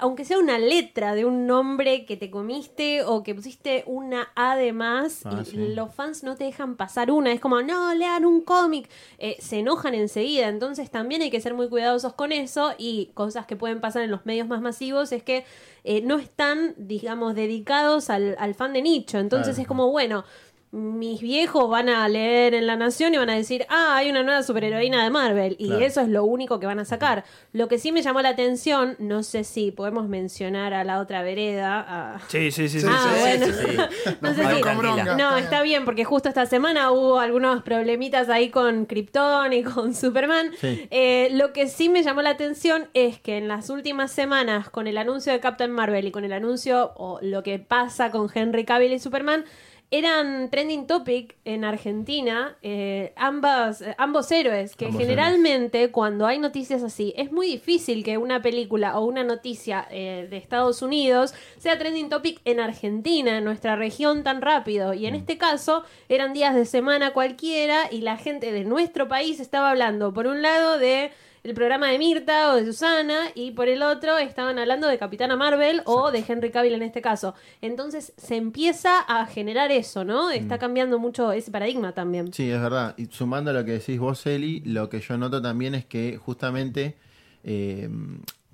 aunque 0.00 0.24
sea 0.26 0.38
una 0.38 0.58
letra 0.58 1.14
de 1.14 1.24
un 1.24 1.46
nombre 1.46 2.04
que 2.06 2.16
te 2.16 2.30
comiste 2.30 3.02
o 3.04 3.22
que 3.22 3.34
pusiste 3.34 3.82
una 3.86 4.28
A 4.36 4.56
de 4.56 4.72
más, 4.72 5.22
Ah, 5.26 5.42
y 5.42 5.50
sí. 5.50 5.56
los 5.74 5.94
fans 5.94 6.22
no 6.22 6.34
te 6.36 6.44
dejan 6.44 6.76
pasar 6.76 7.10
una, 7.10 7.32
es 7.32 7.40
como, 7.40 7.60
no, 7.62 7.94
lean 7.94 8.24
un 8.24 8.40
cómic, 8.42 8.88
Eh, 9.18 9.36
se 9.40 9.58
enojan 9.58 9.94
enseguida, 9.94 10.48
entonces 10.48 10.90
también 10.90 11.20
hay 11.22 11.30
que 11.30 11.40
ser 11.42 11.52
muy 11.54 11.68
cuidadosos 11.68 12.14
con 12.14 12.32
eso 12.32 12.72
y 12.78 13.10
cosas 13.14 13.44
que 13.46 13.56
pueden 13.56 13.80
pasar 13.82 14.02
en 14.02 14.10
los 14.10 14.24
medios 14.24 14.48
más 14.48 14.62
masivos 14.62 15.12
es 15.12 15.22
que 15.22 15.44
eh, 15.84 16.00
no 16.02 16.18
están, 16.18 16.74
digamos, 16.76 17.34
dedicados 17.34 18.08
al, 18.10 18.36
al 18.38 18.54
fan 18.54 18.72
de 18.74 18.82
nicho, 18.82 19.18
entonces 19.18 19.54
Claro. 19.56 19.62
es 19.62 19.68
como, 19.68 19.90
bueno, 19.90 20.24
mis 20.72 21.20
viejos 21.20 21.68
van 21.68 21.88
a 21.88 22.08
leer 22.08 22.54
en 22.54 22.66
La 22.68 22.76
Nación 22.76 23.12
y 23.12 23.18
van 23.18 23.28
a 23.30 23.34
decir, 23.34 23.66
ah, 23.68 23.96
hay 23.96 24.08
una 24.08 24.22
nueva 24.22 24.44
superheroína 24.44 25.02
de 25.02 25.10
Marvel. 25.10 25.56
Y 25.58 25.66
Claro. 25.66 25.84
eso 25.84 26.00
es 26.00 26.08
lo 26.08 26.22
único 26.24 26.60
que 26.60 26.66
van 26.66 26.78
a 26.78 26.84
sacar. 26.84 27.24
Lo 27.52 27.66
que 27.66 27.78
sí 27.78 27.90
me 27.90 28.02
llamó 28.02 28.22
la 28.22 28.28
atención, 28.28 28.94
no 29.00 29.24
sé 29.24 29.42
si 29.42 29.72
podemos 29.72 30.08
mencionar 30.08 30.72
a 30.72 30.84
la 30.84 31.00
otra 31.00 31.22
vereda. 31.22 31.84
a- 31.88 32.20
Sí, 32.28 32.52
sí, 32.52 32.68
sí. 32.68 32.80
sí, 32.80 32.86
Ah, 32.88 33.10
sí. 33.12 33.20
bueno. 33.20 33.46
Sí, 33.46 33.52
sí, 33.52 33.66
sí. 33.68 33.76
No 34.20 34.34
sé 34.34 34.42
si- 34.56 34.62
bronca. 34.62 35.16
No, 35.16 35.36
está 35.36 35.50
está 35.50 35.62
bien, 35.62 35.84
porque 35.84 36.04
justo 36.04 36.28
esta 36.28 36.46
semana 36.46 36.92
hubo 36.92 37.18
algunos 37.18 37.62
problemitas 37.64 38.28
ahí 38.28 38.50
con 38.50 38.86
Krypton 38.86 39.52
y 39.52 39.64
con 39.64 39.92
Superman. 39.94 40.52
Sí. 40.60 40.86
Eh, 40.92 41.30
lo 41.32 41.52
que 41.52 41.66
sí 41.66 41.88
me 41.88 42.04
llamó 42.04 42.22
la 42.22 42.30
atención 42.30 42.88
es 42.94 43.18
que 43.18 43.36
en 43.38 43.48
las 43.48 43.70
últimas 43.70 44.12
semanas, 44.12 44.70
con 44.70 44.86
el 44.86 44.98
anuncio 44.98 45.32
de 45.32 45.40
Captain 45.40 45.72
Marvel 45.72 46.06
y 46.06 46.12
con 46.12 46.24
el 46.24 46.32
anuncio 46.32 46.92
o 46.94 47.18
lo 47.22 47.42
que 47.42 47.58
pasa 47.58 48.12
con 48.12 48.28
Henry 48.32 48.64
Cavill 48.64 48.92
y 48.92 49.00
Superman, 49.00 49.44
eran 49.90 50.50
trending 50.50 50.86
topic 50.86 51.36
en 51.44 51.64
Argentina 51.64 52.56
eh, 52.62 53.12
ambas, 53.16 53.82
eh, 53.82 53.94
ambos 53.98 54.30
héroes, 54.30 54.76
que 54.76 54.86
Ambos 54.86 55.00
generalmente 55.00 55.90
cuando 55.90 56.26
hay 56.26 56.38
noticias 56.38 56.84
así, 56.84 57.12
es 57.16 57.32
muy 57.32 57.48
difícil 57.48 58.04
que 58.04 58.16
una 58.16 58.40
película 58.40 58.98
o 58.98 59.04
una 59.04 59.24
noticia 59.24 59.86
eh, 59.90 60.28
de 60.30 60.36
Estados 60.36 60.82
Unidos 60.82 61.34
sea 61.58 61.76
trending 61.76 62.08
topic 62.08 62.40
en 62.44 62.60
Argentina, 62.60 63.38
en 63.38 63.44
nuestra 63.44 63.74
región 63.74 64.22
tan 64.22 64.42
rápido. 64.42 64.94
Y 64.94 65.06
en 65.06 65.16
este 65.16 65.38
caso 65.38 65.84
eran 66.08 66.32
días 66.32 66.54
de 66.54 66.66
semana 66.66 67.12
cualquiera 67.12 67.88
y 67.90 68.02
la 68.02 68.16
gente 68.16 68.52
de 68.52 68.64
nuestro 68.64 69.08
país 69.08 69.40
estaba 69.40 69.70
hablando, 69.70 70.12
por 70.12 70.28
un 70.28 70.40
lado, 70.40 70.78
de 70.78 71.10
el 71.42 71.54
programa 71.54 71.88
de 71.88 71.98
Mirta 71.98 72.52
o 72.52 72.56
de 72.56 72.64
Susana 72.64 73.28
y 73.34 73.52
por 73.52 73.68
el 73.68 73.82
otro 73.82 74.18
estaban 74.18 74.58
hablando 74.58 74.88
de 74.88 74.98
Capitana 74.98 75.36
Marvel 75.36 75.82
o 75.86 76.10
de 76.10 76.24
Henry 76.26 76.50
Cavill 76.50 76.74
en 76.74 76.82
este 76.82 77.00
caso. 77.00 77.34
Entonces 77.62 78.12
se 78.16 78.36
empieza 78.36 79.00
a 79.00 79.26
generar 79.26 79.70
eso, 79.72 80.04
¿no? 80.04 80.30
Está 80.30 80.58
cambiando 80.58 80.98
mucho 80.98 81.32
ese 81.32 81.50
paradigma 81.50 81.92
también. 81.92 82.32
Sí, 82.32 82.50
es 82.50 82.60
verdad. 82.60 82.94
Y 82.98 83.06
sumando 83.06 83.50
a 83.50 83.54
lo 83.54 83.64
que 83.64 83.72
decís 83.72 83.98
vos, 83.98 84.26
Eli, 84.26 84.60
lo 84.60 84.88
que 84.90 85.00
yo 85.00 85.16
noto 85.16 85.40
también 85.40 85.74
es 85.74 85.86
que 85.86 86.18
justamente 86.18 86.96
eh, 87.44 87.88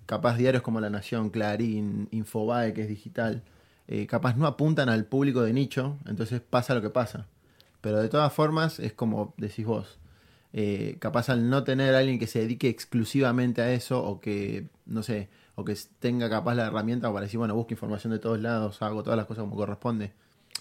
capaz 0.06 0.36
diarios 0.36 0.62
como 0.62 0.80
La 0.80 0.90
Nación, 0.90 1.30
Clarín, 1.30 2.08
Infobae, 2.12 2.72
que 2.72 2.82
es 2.82 2.88
digital, 2.88 3.42
eh, 3.88 4.06
capaz 4.06 4.36
no 4.36 4.46
apuntan 4.46 4.88
al 4.88 5.04
público 5.04 5.42
de 5.42 5.52
nicho, 5.52 5.96
entonces 6.06 6.40
pasa 6.40 6.74
lo 6.74 6.82
que 6.82 6.90
pasa. 6.90 7.26
Pero 7.80 8.00
de 8.00 8.08
todas 8.08 8.32
formas, 8.32 8.78
es 8.80 8.92
como 8.92 9.34
decís 9.36 9.66
vos. 9.66 9.98
Eh, 10.58 10.96
capaz 11.00 11.28
al 11.28 11.50
no 11.50 11.64
tener 11.64 11.94
a 11.94 11.98
alguien 11.98 12.18
que 12.18 12.26
se 12.26 12.38
dedique 12.38 12.70
exclusivamente 12.70 13.60
a 13.60 13.70
eso 13.74 14.02
o 14.02 14.20
que, 14.22 14.68
no 14.86 15.02
sé, 15.02 15.28
o 15.54 15.66
que 15.66 15.76
tenga 15.98 16.30
capaz 16.30 16.54
la 16.54 16.68
herramienta 16.68 17.12
para 17.12 17.24
decir, 17.24 17.36
bueno, 17.36 17.54
busco 17.54 17.74
información 17.74 18.10
de 18.14 18.18
todos 18.20 18.40
lados, 18.40 18.80
hago 18.80 19.02
todas 19.02 19.18
las 19.18 19.26
cosas 19.26 19.42
como 19.42 19.54
corresponde. 19.54 20.14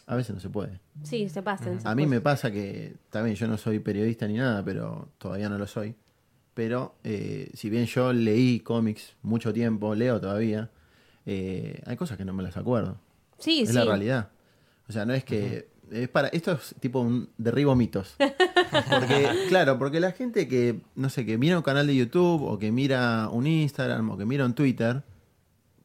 A 0.05 0.17
veces 0.17 0.35
no 0.35 0.41
se 0.41 0.49
puede. 0.49 0.81
Sí, 1.03 1.29
se 1.29 1.41
pasan. 1.41 1.75
esas 1.75 1.85
A 1.85 1.95
mí 1.95 2.05
me 2.07 2.19
pasa 2.19 2.51
que, 2.51 2.97
también 3.09 3.37
yo 3.37 3.47
no 3.47 3.57
soy 3.57 3.79
periodista 3.79 4.27
ni 4.27 4.33
nada, 4.33 4.65
pero 4.65 5.07
todavía 5.17 5.47
no 5.47 5.57
lo 5.57 5.65
soy. 5.65 5.95
Pero 6.53 6.95
eh, 7.05 7.49
si 7.53 7.69
bien 7.69 7.85
yo 7.85 8.11
leí 8.11 8.59
cómics 8.59 9.15
mucho 9.21 9.53
tiempo, 9.53 9.95
leo 9.95 10.19
todavía, 10.19 10.71
eh, 11.25 11.81
hay 11.85 11.95
cosas 11.95 12.17
que 12.17 12.25
no 12.25 12.33
me 12.33 12.43
las 12.43 12.57
acuerdo. 12.57 12.99
Sí, 13.37 13.61
es 13.61 13.69
sí. 13.69 13.75
la 13.75 13.85
realidad. 13.85 14.29
O 14.89 14.91
sea, 14.91 15.05
no 15.05 15.13
es 15.13 15.23
que 15.23 15.69
es 15.91 16.09
para, 16.09 16.27
esto 16.29 16.53
es 16.53 16.75
tipo 16.79 16.99
un 16.99 17.29
derribo 17.37 17.75
mitos. 17.75 18.15
Porque, 18.17 19.29
claro, 19.49 19.77
porque 19.77 19.99
la 19.99 20.11
gente 20.11 20.47
que, 20.47 20.81
no 20.95 21.09
sé, 21.09 21.25
que 21.25 21.37
mira 21.37 21.57
un 21.57 21.63
canal 21.63 21.87
de 21.87 21.95
YouTube 21.95 22.43
o 22.43 22.59
que 22.59 22.71
mira 22.71 23.29
un 23.29 23.47
Instagram 23.47 24.09
o 24.11 24.17
que 24.17 24.25
mira 24.25 24.45
un 24.45 24.53
Twitter, 24.53 25.03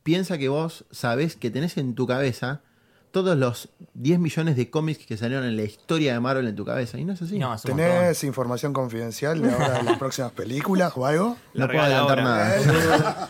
piensa 0.03 0.39
que 0.39 0.49
vos 0.49 0.85
sabés 0.91 1.37
que 1.37 1.51
tenés 1.51 1.77
en 1.77 1.95
tu 1.95 2.07
cabeza 2.07 2.63
todos 3.11 3.37
los 3.37 3.69
10 3.95 4.21
millones 4.21 4.57
de 4.57 4.71
cómics 4.71 5.05
que 5.05 5.17
salieron 5.17 5.45
en 5.45 5.57
la 5.57 5.63
historia 5.63 6.13
de 6.13 6.21
Marvel 6.21 6.47
en 6.47 6.55
tu 6.55 6.65
cabeza. 6.65 6.99
Y 6.99 7.05
no 7.05 7.13
es 7.13 7.23
así. 7.23 7.39
No, 7.39 7.55
es. 7.55 7.63
¿Tenés 7.63 8.23
información 8.25 8.73
confidencial 8.73 9.43
de 9.43 9.51
ahora 9.51 9.79
de 9.79 9.83
las 9.83 9.99
próximas 9.99 10.33
películas 10.33 10.93
o 10.97 11.07
algo? 11.07 11.37
No 11.55 11.67
puedo 11.67 11.83
adelantar 11.83 12.21
ahora. 12.21 12.59
nada. 12.63 13.29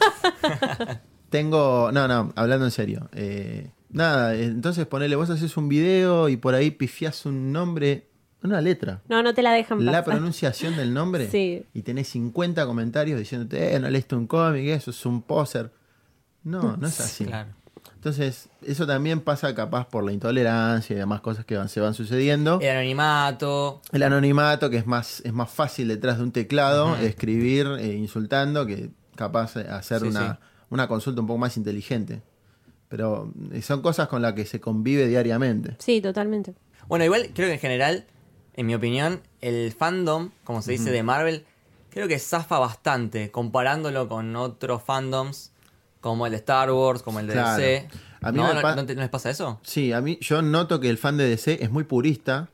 Tengo. 1.31 1.91
No, 1.93 2.07
no, 2.09 2.33
hablando 2.37 2.67
en 2.67 2.71
serio. 2.71 3.09
Eh, 3.13 3.71
nada, 3.91 4.35
eh, 4.35 4.45
entonces 4.45 4.87
ponele, 4.87 5.17
vos 5.17 5.31
haces 5.31 5.57
un 5.57 5.69
video 5.69 6.29
y 6.29 6.37
por 6.37 6.55
ahí 6.55 6.71
pifiás 6.71 7.27
un 7.27 7.53
nombre, 7.53 8.09
una 8.43 8.61
letra. 8.61 9.03
No, 9.09 9.23
no 9.23 9.35
te 9.35 9.43
la 9.43 9.53
dejan 9.53 9.85
La 9.85 9.93
pasar. 9.93 10.05
pronunciación 10.05 10.77
del 10.77 10.93
nombre 10.95 11.29
Sí. 11.31 11.65
y 11.75 11.83
tenés 11.83 12.09
50 12.09 12.65
comentarios 12.67 13.19
diciéndote, 13.19 13.75
eh, 13.75 13.81
no 13.81 13.89
leíste 13.91 14.15
un 14.17 14.27
cómic, 14.27 14.67
eso 14.69 14.91
es 14.91 15.07
un 15.07 15.23
poser. 15.23 15.73
No, 16.43 16.77
no 16.77 16.87
es 16.87 16.99
así. 17.01 17.27
Claro. 17.27 17.51
Entonces, 17.95 18.49
eso 18.63 18.87
también 18.87 19.21
pasa 19.21 19.55
capaz 19.55 19.87
por 19.89 20.05
la 20.05 20.13
intolerancia 20.13 20.95
y 20.97 20.99
demás 20.99 21.21
cosas 21.21 21.45
que 21.45 21.59
van, 21.59 21.69
se 21.69 21.81
van 21.81 21.93
sucediendo. 21.93 22.59
El 22.63 22.71
anonimato. 22.71 23.83
El 23.93 24.03
anonimato, 24.03 24.71
que 24.71 24.79
es 24.79 24.87
más, 24.87 25.21
es 25.25 25.35
más 25.35 25.51
fácil 25.51 25.89
detrás 25.89 26.17
de 26.17 26.25
un 26.25 26.33
teclado, 26.33 26.97
escribir 26.97 27.67
eh, 27.79 27.95
insultando, 27.95 28.65
que 28.65 28.91
capaz 29.17 29.55
de 29.55 29.69
hacer 29.69 30.01
Sí, 30.01 30.07
una, 30.09 30.33
sí. 30.33 30.39
una 30.71 30.89
consulta 30.89 31.21
un 31.21 31.27
poco 31.27 31.39
más 31.39 31.59
inteligente. 31.59 32.23
Pero 32.91 33.33
son 33.63 33.81
cosas 33.81 34.09
con 34.09 34.21
las 34.21 34.35
que 34.35 34.45
se 34.45 34.61
convive 34.61 35.07
diariamente. 35.09 35.77
Sí, 35.79 36.03
totalmente. 36.03 36.55
Bueno, 36.89 37.05
igual 37.07 37.31
creo 37.35 37.47
que 37.49 37.55
en 37.55 37.61
general, 37.61 38.05
en 38.55 38.67
mi 38.67 38.75
opinión, 38.75 39.23
el 39.41 39.73
fandom, 39.73 40.31
como 40.45 40.61
se 40.61 40.73
dice, 40.73 40.91
de 40.91 41.03
Marvel, 41.03 41.47
creo 41.89 42.09
que 42.09 42.19
zafa 42.19 42.59
bastante 42.59 43.31
comparándolo 43.31 44.09
con 44.09 44.35
otros 44.37 44.83
fandoms 44.83 45.53
como 46.01 46.27
el 46.27 46.33
de 46.33 46.39
Star 46.39 46.71
Wars, 46.73 47.03
como 47.03 47.21
el 47.21 47.29
de 47.29 47.35
Claro. 47.35 47.63
DC. 47.63 47.89
A 48.23 48.33
mí 48.33 48.39
¿No, 48.39 48.49
me 48.49 48.55
no- 48.55 48.61
pa- 48.61 48.75
no 48.75 48.85
te- 48.87 48.95
no 48.97 49.01
les 49.03 49.11
pasa 49.11 49.31
eso? 49.31 49.61
Sí, 49.63 49.93
a 49.93 50.01
mí 50.01 50.19
yo 50.21 50.43
noto 50.43 50.81
que 50.81 50.91
el 50.91 50.99
fan 50.99 51.17
de 51.17 51.29
DC 51.29 51.63
es 51.63 51.71
muy 51.71 51.85
purista 51.85 52.49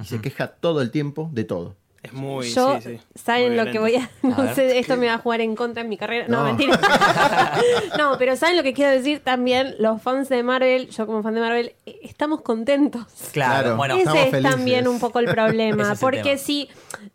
y 0.00 0.04
se 0.04 0.20
queja 0.20 0.48
todo 0.48 0.82
el 0.82 0.90
tiempo 0.90 1.30
de 1.32 1.44
todo. 1.44 1.76
Es 2.02 2.14
muy. 2.14 2.50
Yo, 2.50 2.80
sí, 2.80 2.96
sí, 2.96 3.00
¿saben 3.14 3.48
muy 3.54 3.56
lo 3.64 3.70
que 3.70 3.78
voy 3.78 3.96
a.? 3.96 4.10
No 4.22 4.34
A 4.34 4.42
ver. 4.44 4.54
sé, 4.54 4.78
esto 4.78 4.96
me 4.96 5.06
va 5.06 5.14
a 5.14 5.18
jugar 5.18 5.42
en 5.42 5.54
contra 5.54 5.82
en 5.82 5.88
mi 5.90 5.98
carrera. 5.98 6.26
No, 6.28 6.38
No. 6.38 6.44
mentira. 6.44 6.80
no, 7.98 8.16
pero 8.18 8.36
¿saben 8.36 8.56
lo 8.56 8.62
que 8.62 8.72
quiero 8.72 8.90
decir 8.90 9.20
también? 9.20 9.74
Los 9.78 10.00
fans 10.00 10.28
de 10.30 10.42
Marvel, 10.42 10.88
yo 10.88 11.06
como 11.06 11.22
fan 11.22 11.34
de 11.34 11.40
Marvel, 11.42 11.74
eh, 11.84 11.98
estamos 12.02 12.40
contentos. 12.40 13.04
Claro, 13.32 13.60
Claro. 13.62 13.76
bueno. 13.76 13.96
estamos 13.96 14.18
Ese 14.18 14.24
es 14.28 14.30
felices. 14.32 14.54
también 14.56 14.88
un 14.88 14.98
poco 14.98 15.18
el 15.18 15.26
problema. 15.26 15.82
es 15.84 15.90
el 15.90 15.98
porque 15.98 16.22
tema. 16.22 16.38
si. 16.38 16.68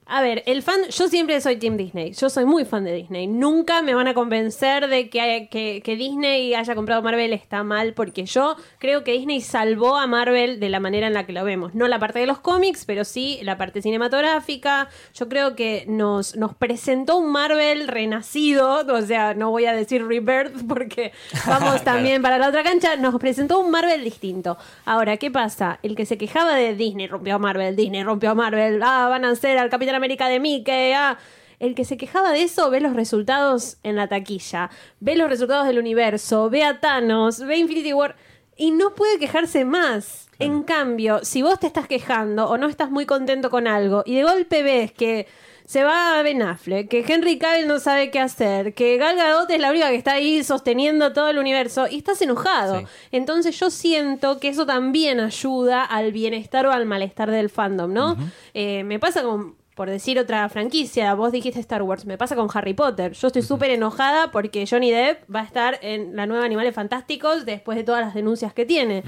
A 0.07 0.21
ver, 0.21 0.43
el 0.45 0.61
fan. 0.61 0.81
Yo 0.91 1.07
siempre 1.07 1.41
soy 1.41 1.55
Team 1.57 1.77
Disney. 1.77 2.13
Yo 2.13 2.29
soy 2.29 2.45
muy 2.45 2.63
fan 2.63 2.83
de 2.83 2.93
Disney. 2.93 3.25
Nunca 3.25 3.81
me 3.81 3.95
van 3.95 4.07
a 4.07 4.13
convencer 4.13 4.87
de 4.87 5.09
que, 5.09 5.47
que, 5.49 5.81
que 5.83 5.95
Disney 5.95 6.53
haya 6.53 6.75
comprado 6.75 7.01
Marvel 7.01 7.33
está 7.33 7.63
mal. 7.63 7.93
Porque 7.93 8.25
yo 8.25 8.55
creo 8.77 9.03
que 9.03 9.13
Disney 9.13 9.41
salvó 9.41 9.97
a 9.97 10.05
Marvel 10.05 10.59
de 10.59 10.69
la 10.69 10.79
manera 10.79 11.07
en 11.07 11.15
la 11.15 11.25
que 11.25 11.33
lo 11.33 11.43
vemos. 11.43 11.73
No 11.73 11.87
la 11.87 11.97
parte 11.97 12.19
de 12.19 12.27
los 12.27 12.37
cómics, 12.37 12.85
pero 12.85 13.03
sí 13.03 13.39
la 13.41 13.57
parte 13.57 13.81
cinematográfica. 13.81 14.89
Yo 15.15 15.27
creo 15.27 15.55
que 15.55 15.85
nos, 15.87 16.35
nos 16.35 16.53
presentó 16.53 17.17
un 17.17 17.31
Marvel 17.31 17.87
renacido. 17.87 18.85
O 18.85 19.01
sea, 19.01 19.33
no 19.33 19.49
voy 19.49 19.65
a 19.65 19.73
decir 19.73 20.05
rebirth 20.05 20.67
porque 20.67 21.13
vamos 21.47 21.83
también 21.83 22.21
para 22.21 22.37
la 22.37 22.49
otra 22.49 22.63
cancha. 22.63 22.95
Nos 22.95 23.19
presentó 23.19 23.59
un 23.59 23.71
Marvel 23.71 24.03
distinto. 24.03 24.55
Ahora, 24.85 25.17
¿qué 25.17 25.31
pasa? 25.31 25.79
El 25.81 25.95
que 25.95 26.05
se 26.05 26.19
quejaba 26.19 26.53
de 26.53 26.75
Disney 26.75 27.07
rompió 27.07 27.35
a 27.35 27.39
Marvel, 27.39 27.75
Disney 27.75 28.03
rompió 28.03 28.29
a 28.29 28.35
Marvel, 28.35 28.81
ah, 28.83 29.07
van 29.09 29.25
a 29.25 29.31
hacer 29.31 29.57
al 29.57 29.71
Capitán 29.71 29.94
América 29.95 30.27
de 30.27 30.39
Mickey, 30.39 30.93
ah. 30.93 31.17
El 31.59 31.73
que 31.73 31.85
se 31.85 31.97
quejaba 31.97 32.31
de 32.31 32.43
eso 32.43 32.69
ve 32.69 32.81
los 32.81 32.93
resultados 32.93 33.77
en 33.83 33.95
la 33.95 34.07
taquilla, 34.07 34.69
ve 34.99 35.15
los 35.15 35.29
resultados 35.29 35.65
del 35.67 35.79
universo, 35.79 36.49
ve 36.49 36.63
a 36.63 36.79
Thanos, 36.81 37.39
ve 37.39 37.57
Infinity 37.57 37.93
War 37.93 38.15
y 38.57 38.71
no 38.71 38.93
puede 38.93 39.19
quejarse 39.19 39.65
más. 39.65 40.29
En 40.37 40.63
cambio, 40.63 41.21
si 41.23 41.41
vos 41.41 41.59
te 41.59 41.67
estás 41.67 41.87
quejando 41.87 42.49
o 42.49 42.57
no 42.57 42.67
estás 42.67 42.91
muy 42.91 43.05
contento 43.05 43.49
con 43.49 43.67
algo 43.67 44.03
y 44.05 44.15
de 44.15 44.23
golpe 44.23 44.63
ves 44.63 44.91
que 44.91 45.27
se 45.65 45.83
va 45.83 46.19
a 46.19 46.23
Ben 46.23 46.41
Affleck, 46.41 46.89
que 46.89 47.03
Henry 47.07 47.39
Cavill 47.39 47.67
no 47.67 47.79
sabe 47.79 48.11
qué 48.11 48.19
hacer, 48.19 48.73
que 48.75 48.97
Gal 48.97 49.15
Gadot 49.15 49.49
es 49.49 49.59
la 49.59 49.71
única 49.71 49.89
que 49.89 49.95
está 49.95 50.13
ahí 50.13 50.43
sosteniendo 50.43 51.11
todo 51.11 51.29
el 51.29 51.39
universo 51.39 51.87
y 51.89 51.97
estás 51.97 52.21
enojado. 52.21 52.79
Sí. 52.79 52.85
Entonces 53.11 53.59
yo 53.59 53.71
siento 53.71 54.39
que 54.39 54.49
eso 54.49 54.65
también 54.65 55.19
ayuda 55.19 55.83
al 55.83 56.11
bienestar 56.11 56.67
o 56.67 56.71
al 56.71 56.85
malestar 56.85 57.31
del 57.31 57.49
fandom, 57.49 57.91
¿no? 57.91 58.15
Eh, 58.53 58.83
me 58.83 58.99
pasa 58.99 59.23
con, 59.23 59.55
por 59.75 59.89
decir 59.89 60.17
otra 60.17 60.47
franquicia, 60.47 61.13
vos 61.13 61.33
dijiste 61.33 61.59
Star 61.59 61.83
Wars, 61.83 62.05
me 62.05 62.17
pasa 62.17 62.35
con 62.35 62.47
Harry 62.53 62.73
Potter. 62.73 63.11
Yo 63.11 63.27
estoy 63.27 63.41
súper 63.41 63.71
enojada 63.71 64.31
porque 64.31 64.65
Johnny 64.65 64.89
Depp 64.89 65.29
va 65.33 65.41
a 65.41 65.43
estar 65.43 65.77
en 65.81 66.15
la 66.15 66.25
nueva 66.25 66.45
Animales 66.45 66.73
Fantásticos 66.73 67.45
después 67.45 67.77
de 67.77 67.83
todas 67.83 68.01
las 68.01 68.13
denuncias 68.13 68.53
que 68.53 68.65
tiene. 68.65 69.03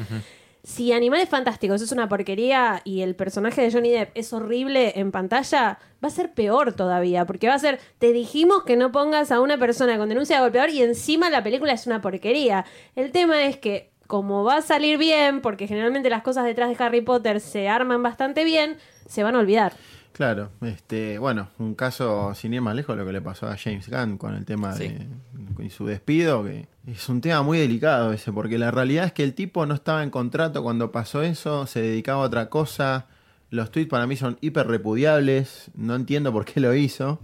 Si 0.64 0.92
Animales 0.92 1.30
Fantásticos 1.30 1.82
es 1.82 1.94
una 1.94 2.10
porquería 2.10 2.82
y 2.84 3.00
el 3.00 3.16
personaje 3.16 3.62
de 3.62 3.72
Johnny 3.72 3.92
Depp 3.92 4.12
es 4.16 4.34
horrible 4.34 5.00
en 5.00 5.14
pantalla, 5.14 5.80
va 6.04 6.10
a 6.10 6.12
ser 6.12 6.34
peor 6.34 6.74
todavía, 6.74 7.26
porque 7.26 7.48
va 7.48 7.54
a 7.54 7.60
ser, 7.60 7.80
te 8.00 8.12
dijimos 8.12 8.64
que 8.66 8.76
no 8.76 8.92
pongas 8.92 9.32
a 9.32 9.40
una 9.40 9.58
persona 9.58 9.98
con 9.98 10.10
denuncia 10.10 10.36
de 10.36 10.42
golpeador 10.42 10.72
y 10.72 10.84
encima 10.84 11.30
la 11.30 11.42
película 11.42 11.72
es 11.72 11.88
una 11.88 12.02
porquería. 12.02 12.66
El 12.98 13.14
tema 13.14 13.46
es 13.46 13.56
que 13.56 13.92
como 14.08 14.44
va 14.44 14.58
a 14.58 14.62
salir 14.62 14.98
bien, 14.98 15.42
porque 15.42 15.68
generalmente 15.68 16.10
las 16.10 16.24
cosas 16.24 16.46
detrás 16.46 16.70
de 16.70 16.84
Harry 16.84 17.02
Potter 17.02 17.40
se 17.40 17.70
arman 17.70 18.02
bastante 18.04 18.44
bien, 18.44 18.78
se 19.06 19.24
van 19.24 19.36
a 19.36 19.40
olvidar. 19.40 19.74
Claro, 20.18 20.50
este, 20.62 21.20
bueno, 21.20 21.50
un 21.60 21.76
caso 21.76 22.34
sin 22.34 22.52
ir 22.54 22.62
más 22.62 22.76
lejos 22.76 22.98
lo 22.98 23.06
que 23.06 23.12
le 23.14 23.22
pasó 23.22 23.48
a 23.48 23.56
James 23.56 23.88
Gunn 23.88 24.18
con 24.18 24.34
el 24.34 24.46
tema 24.46 24.74
Sí. 24.74 24.88
de 24.88 25.08
con 25.56 25.70
su 25.70 25.86
despido, 25.86 26.44
que 26.44 26.68
es 26.88 27.08
un 27.08 27.22
tema 27.22 27.44
muy 27.44 27.60
delicado 27.60 28.12
ese, 28.12 28.34
porque 28.34 28.58
la 28.58 28.72
realidad 28.72 29.06
es 29.06 29.14
que 29.14 29.24
el 29.24 29.36
tipo 29.36 29.66
no 29.68 29.76
estaba 29.76 30.02
en 30.02 30.10
contrato 30.10 30.64
cuando 30.64 30.92
pasó 30.92 31.22
eso, 31.22 31.68
se 31.68 31.82
dedicaba 31.82 32.24
a 32.24 32.26
otra 32.26 32.50
cosa. 32.50 33.06
Los 33.52 33.70
tweets 33.72 33.90
para 33.90 34.08
mí 34.08 34.16
son 34.18 34.38
hiper 34.42 34.66
repudiables, 34.68 35.70
no 35.76 35.94
entiendo 35.96 36.32
por 36.34 36.46
qué 36.46 36.60
lo 36.62 36.74
hizo. 36.74 37.20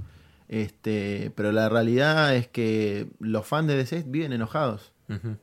Este, 0.47 1.31
pero 1.35 1.51
la 1.51 1.69
realidad 1.69 2.35
es 2.35 2.47
que 2.47 3.07
los 3.19 3.45
fans 3.47 3.67
de 3.69 3.75
DC 3.77 4.03
viven 4.07 4.33
enojados. 4.33 4.91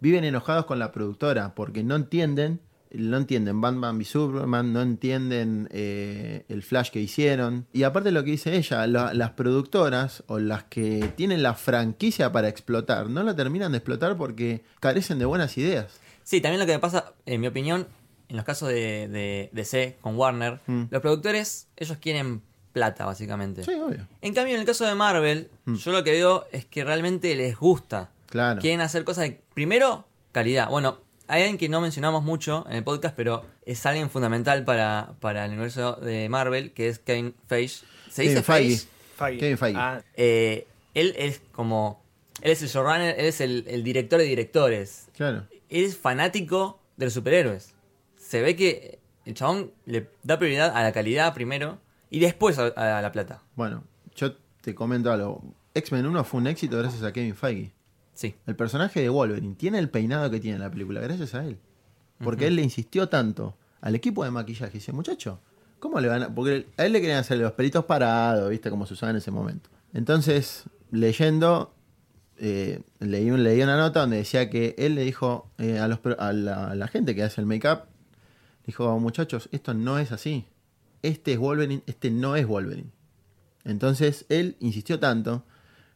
Viven 0.00 0.24
enojados 0.24 0.64
con 0.66 0.78
la 0.78 0.90
productora 0.92 1.54
porque 1.54 1.82
no 1.84 1.94
entienden, 1.96 2.60
no 2.92 3.16
entienden 3.16 3.60
Batman 3.60 3.96
v 3.96 4.04
Superman, 4.04 4.72
no 4.72 4.82
entienden 4.82 5.68
eh, 5.70 6.44
el 6.48 6.62
Flash 6.62 6.90
que 6.90 7.00
hicieron. 7.00 7.66
Y 7.72 7.82
aparte 7.84 8.10
lo 8.10 8.24
que 8.24 8.32
dice 8.32 8.56
ella, 8.56 8.86
la- 8.86 9.14
las 9.14 9.30
productoras 9.32 10.22
o 10.26 10.38
las 10.38 10.64
que 10.64 11.12
tienen 11.16 11.42
la 11.42 11.54
franquicia 11.54 12.32
para 12.32 12.48
explotar, 12.48 13.08
no 13.10 13.22
la 13.22 13.34
terminan 13.36 13.72
de 13.72 13.78
explotar 13.78 14.16
porque 14.16 14.62
carecen 14.80 15.18
de 15.18 15.24
buenas 15.24 15.56
ideas. 15.58 16.00
Sí, 16.24 16.40
también 16.40 16.60
lo 16.60 16.66
que 16.66 16.72
me 16.72 16.78
pasa, 16.78 17.12
en 17.26 17.40
mi 17.40 17.46
opinión, 17.46 17.86
en 18.28 18.36
los 18.36 18.44
casos 18.44 18.68
de, 18.68 19.08
de 19.08 19.50
DC 19.52 19.98
con 20.00 20.16
Warner, 20.16 20.60
Mm. 20.66 20.84
los 20.90 21.00
productores, 21.02 21.68
ellos 21.76 21.98
quieren 22.00 22.42
plata, 22.72 23.04
básicamente. 23.04 23.64
Sí, 23.64 23.72
obvio. 23.72 24.06
En 24.22 24.32
cambio, 24.34 24.54
en 24.54 24.60
el 24.60 24.66
caso 24.66 24.84
de 24.86 24.94
Marvel, 24.94 25.50
yo 25.66 25.90
lo 25.92 26.04
que 26.04 26.12
veo 26.12 26.46
es 26.52 26.64
que 26.64 26.84
realmente 26.84 27.34
les 27.34 27.56
gusta. 27.56 28.10
Claro. 28.26 28.60
Quieren 28.60 28.80
hacer 28.80 29.02
cosas 29.04 29.24
de, 29.24 29.40
primero, 29.54 30.06
calidad. 30.30 30.68
Bueno, 30.70 31.00
hay 31.30 31.42
alguien 31.42 31.58
que 31.58 31.68
no 31.68 31.80
mencionamos 31.80 32.22
mucho 32.24 32.64
en 32.68 32.76
el 32.76 32.84
podcast, 32.84 33.14
pero 33.16 33.44
es 33.64 33.84
alguien 33.86 34.10
fundamental 34.10 34.64
para, 34.64 35.14
para 35.20 35.44
el 35.44 35.52
universo 35.52 35.92
de 35.96 36.28
Marvel, 36.28 36.72
que 36.72 36.88
es 36.88 36.98
Kevin 36.98 37.34
Feige. 37.46 37.84
¿Se 38.10 38.22
dice 38.22 38.34
Kevin 38.34 38.44
Feige. 38.44 38.68
Feige? 38.76 38.88
Feige. 39.16 39.38
Kevin 39.38 39.58
Feige. 39.58 39.78
Ah, 39.78 40.02
Eh, 40.16 40.66
él 40.94 41.14
es 41.16 41.40
como... 41.52 42.02
Él 42.42 42.52
es 42.52 42.62
el 42.62 42.68
showrunner, 42.68 43.18
él 43.18 43.26
es 43.26 43.40
el, 43.40 43.64
el 43.68 43.84
director 43.84 44.18
de 44.18 44.24
directores. 44.24 45.08
Claro. 45.14 45.46
Él 45.68 45.84
es 45.84 45.96
fanático 45.96 46.80
de 46.96 47.06
los 47.06 47.12
superhéroes. 47.14 47.74
Se 48.16 48.40
ve 48.40 48.56
que 48.56 48.98
el 49.26 49.34
chabón 49.34 49.72
le 49.84 50.08
da 50.22 50.38
prioridad 50.38 50.74
a 50.74 50.82
la 50.82 50.92
calidad 50.92 51.34
primero 51.34 51.78
y 52.10 52.18
después 52.20 52.58
a, 52.58 52.66
a 52.98 53.02
la 53.02 53.12
plata. 53.12 53.42
Bueno, 53.56 53.84
yo 54.16 54.34
te 54.62 54.74
comento 54.74 55.12
algo. 55.12 55.42
X-Men 55.74 56.06
1 56.06 56.24
fue 56.24 56.40
un 56.40 56.46
éxito 56.46 56.78
gracias 56.78 57.02
a 57.02 57.12
Kevin 57.12 57.36
Feige. 57.36 57.72
Sí. 58.20 58.34
El 58.46 58.54
personaje 58.54 59.00
de 59.00 59.08
Wolverine 59.08 59.54
tiene 59.54 59.78
el 59.78 59.88
peinado 59.88 60.30
que 60.30 60.40
tiene 60.40 60.56
en 60.56 60.62
la 60.62 60.70
película 60.70 61.00
gracias 61.00 61.34
a 61.34 61.42
él. 61.46 61.56
Porque 62.22 62.48
él 62.48 62.56
le 62.56 62.60
insistió 62.62 63.08
tanto 63.08 63.56
al 63.80 63.94
equipo 63.94 64.24
de 64.24 64.30
maquillaje. 64.30 64.74
Dice, 64.74 64.92
muchacho, 64.92 65.40
¿cómo 65.78 65.98
le 66.00 66.08
van 66.08 66.22
a...? 66.24 66.34
Porque 66.34 66.66
a 66.76 66.84
él 66.84 66.92
le 66.92 67.00
querían 67.00 67.18
hacer 67.20 67.38
los 67.38 67.52
pelitos 67.52 67.86
parados, 67.86 68.50
¿viste? 68.50 68.68
Como 68.68 68.84
se 68.84 68.92
usaba 68.92 69.08
en 69.08 69.16
ese 69.16 69.30
momento. 69.30 69.70
Entonces, 69.94 70.64
leyendo, 70.90 71.72
eh, 72.36 72.82
leí, 72.98 73.30
un- 73.30 73.42
leí 73.42 73.62
una 73.62 73.78
nota 73.78 74.00
donde 74.00 74.18
decía 74.18 74.50
que 74.50 74.74
él 74.76 74.96
le 74.96 75.02
dijo 75.04 75.48
eh, 75.56 75.78
a, 75.78 75.88
los, 75.88 76.00
a, 76.18 76.34
la, 76.34 76.72
a 76.72 76.74
la 76.74 76.88
gente 76.88 77.14
que 77.14 77.22
hace 77.22 77.40
el 77.40 77.46
make-up, 77.46 77.84
dijo, 78.66 78.98
muchachos, 79.00 79.48
esto 79.50 79.72
no 79.72 79.98
es 79.98 80.12
así. 80.12 80.44
Este 81.00 81.32
es 81.32 81.38
Wolverine, 81.38 81.82
este 81.86 82.10
no 82.10 82.36
es 82.36 82.46
Wolverine. 82.46 82.90
Entonces, 83.64 84.26
él 84.28 84.56
insistió 84.60 85.00
tanto 85.00 85.44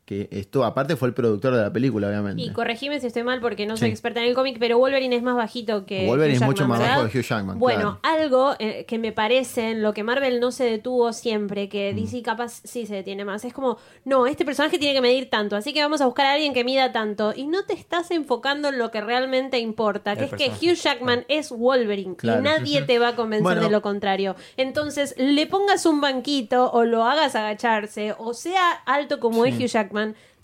que 0.05 0.29
esto 0.33 0.65
aparte 0.65 0.97
fue 0.97 1.09
el 1.09 1.15
productor 1.15 1.55
de 1.55 1.63
la 1.63 1.73
película, 1.73 2.09
obviamente. 2.09 2.43
Y 2.43 2.51
corregime 2.53 3.01
si 3.01 3.07
estoy 3.07 3.23
mal 3.23 3.41
porque 3.41 3.65
no 3.67 3.77
soy 3.77 3.89
Sí. 3.89 3.93
experta 3.93 4.21
en 4.21 4.29
el 4.29 4.35
cómic, 4.35 4.57
pero 4.61 4.79
Wolverine 4.79 5.17
es 5.17 5.23
más 5.23 5.35
bajito 5.37 5.87
que. 5.87 6.07
Wolverine 6.07 6.37
Hugh 6.39 6.43
es 6.43 6.47
mucho 6.47 6.69
más 6.69 6.79
¿verdad? 6.79 6.97
bajo 6.99 7.09
que 7.11 7.19
Hugh 7.21 7.25
Jackman, 7.25 7.59
Bueno, 7.59 7.99
claro. 8.03 8.21
algo 8.23 8.55
eh, 8.59 8.85
que 8.87 8.99
me 8.99 9.13
parece 9.13 9.71
en 9.71 9.83
lo 9.83 9.95
que 9.95 10.03
Marvel 10.03 10.41
no 10.41 10.51
se 10.53 10.65
detuvo 10.65 11.13
siempre, 11.15 11.69
que 11.69 11.93
Mm. 11.93 11.97
DC 11.97 12.23
capaz 12.23 12.61
sí 12.65 12.85
se 12.87 12.97
detiene 12.97 13.25
más. 13.25 13.45
Es 13.45 13.53
como, 13.55 13.79
no, 14.05 14.27
este 14.27 14.45
personaje 14.45 14.79
tiene 14.79 14.95
que 14.95 15.01
medir 15.01 15.31
tanto, 15.31 15.57
así 15.57 15.73
que 15.73 15.81
vamos 15.81 16.01
a 16.03 16.05
buscar 16.07 16.27
a 16.27 16.33
alguien 16.35 16.53
que 16.53 16.65
mida 16.65 16.93
tanto. 16.93 17.33
Y 17.35 17.47
no 17.47 17.65
te 17.65 17.73
estás 17.73 18.11
enfocando 18.11 18.69
en 18.69 18.79
lo 18.79 18.91
que 18.91 19.01
realmente 19.01 19.59
importa, 19.59 20.17
que 20.17 20.25
El 20.25 20.31
es 20.31 20.35
que 20.35 20.49
Hugh 20.71 20.75
Jackman 20.77 21.25
es 21.29 21.51
Wolverine 21.51 22.17
Claro. 22.17 22.41
y 22.41 22.43
nadie 22.45 22.83
te 22.83 22.99
va 22.99 23.09
a 23.09 23.17
convencer 23.17 23.43
Bueno. 23.45 23.63
de 23.63 23.71
lo 23.71 23.81
contrario. 23.81 24.37
Entonces, 24.59 25.15
le 25.17 25.47
pongas 25.47 25.87
un 25.87 26.01
banquito 26.01 26.71
o 26.73 26.85
lo 26.85 27.05
hagas 27.05 27.35
agacharse 27.35 28.15
o 28.19 28.35
sea 28.35 28.71
alto 28.87 29.21
como 29.21 29.45
es 29.47 29.55
Hugh 29.55 29.67
Jackman, 29.67 29.94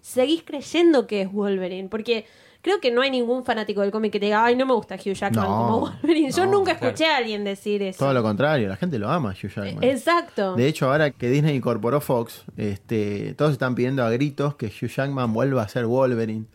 seguís 0.00 0.42
creyendo 0.44 1.06
que 1.06 1.22
es 1.22 1.32
Wolverine. 1.32 1.88
Porque 1.88 2.24
creo 2.62 2.80
que 2.80 2.90
no 2.90 3.00
hay 3.02 3.10
ningún 3.10 3.44
fanático 3.44 3.80
del 3.80 3.90
cómic 3.90 4.12
que 4.12 4.20
te 4.20 4.26
diga, 4.26 4.44
ay, 4.44 4.54
no 4.56 4.66
me 4.66 4.74
gusta 4.74 4.94
Hugh 4.96 5.14
Jackman 5.14 5.44
No, 5.44 5.56
como 5.56 5.80
Wolverine. 6.02 6.30
Yo 6.30 6.44
no, 6.46 6.52
nunca 6.52 6.72
claro. 6.76 6.86
escuché 6.94 7.06
a 7.10 7.16
alguien 7.16 7.42
decir 7.44 7.82
eso. 7.82 7.98
Todo 7.98 8.12
lo 8.12 8.22
contrario, 8.22 8.68
la 8.68 8.76
gente 8.76 8.98
lo 8.98 9.08
ama, 9.10 9.30
Hugh 9.30 9.48
Jackman. 9.50 9.82
Exacto. 9.84 10.54
De 10.56 10.66
hecho, 10.68 10.90
ahora 10.90 11.10
que 11.10 11.28
Disney 11.30 11.56
incorporó 11.56 12.00
Fox, 12.00 12.44
este, 12.56 13.34
todos 13.34 13.52
están 13.52 13.74
pidiendo 13.74 14.04
a 14.04 14.10
gritos 14.10 14.54
que 14.56 14.66
Hugh 14.66 14.88
Jackman 14.88 15.32
vuelva 15.32 15.62
a 15.62 15.68
ser 15.68 15.86
Wolverine. 15.86 16.46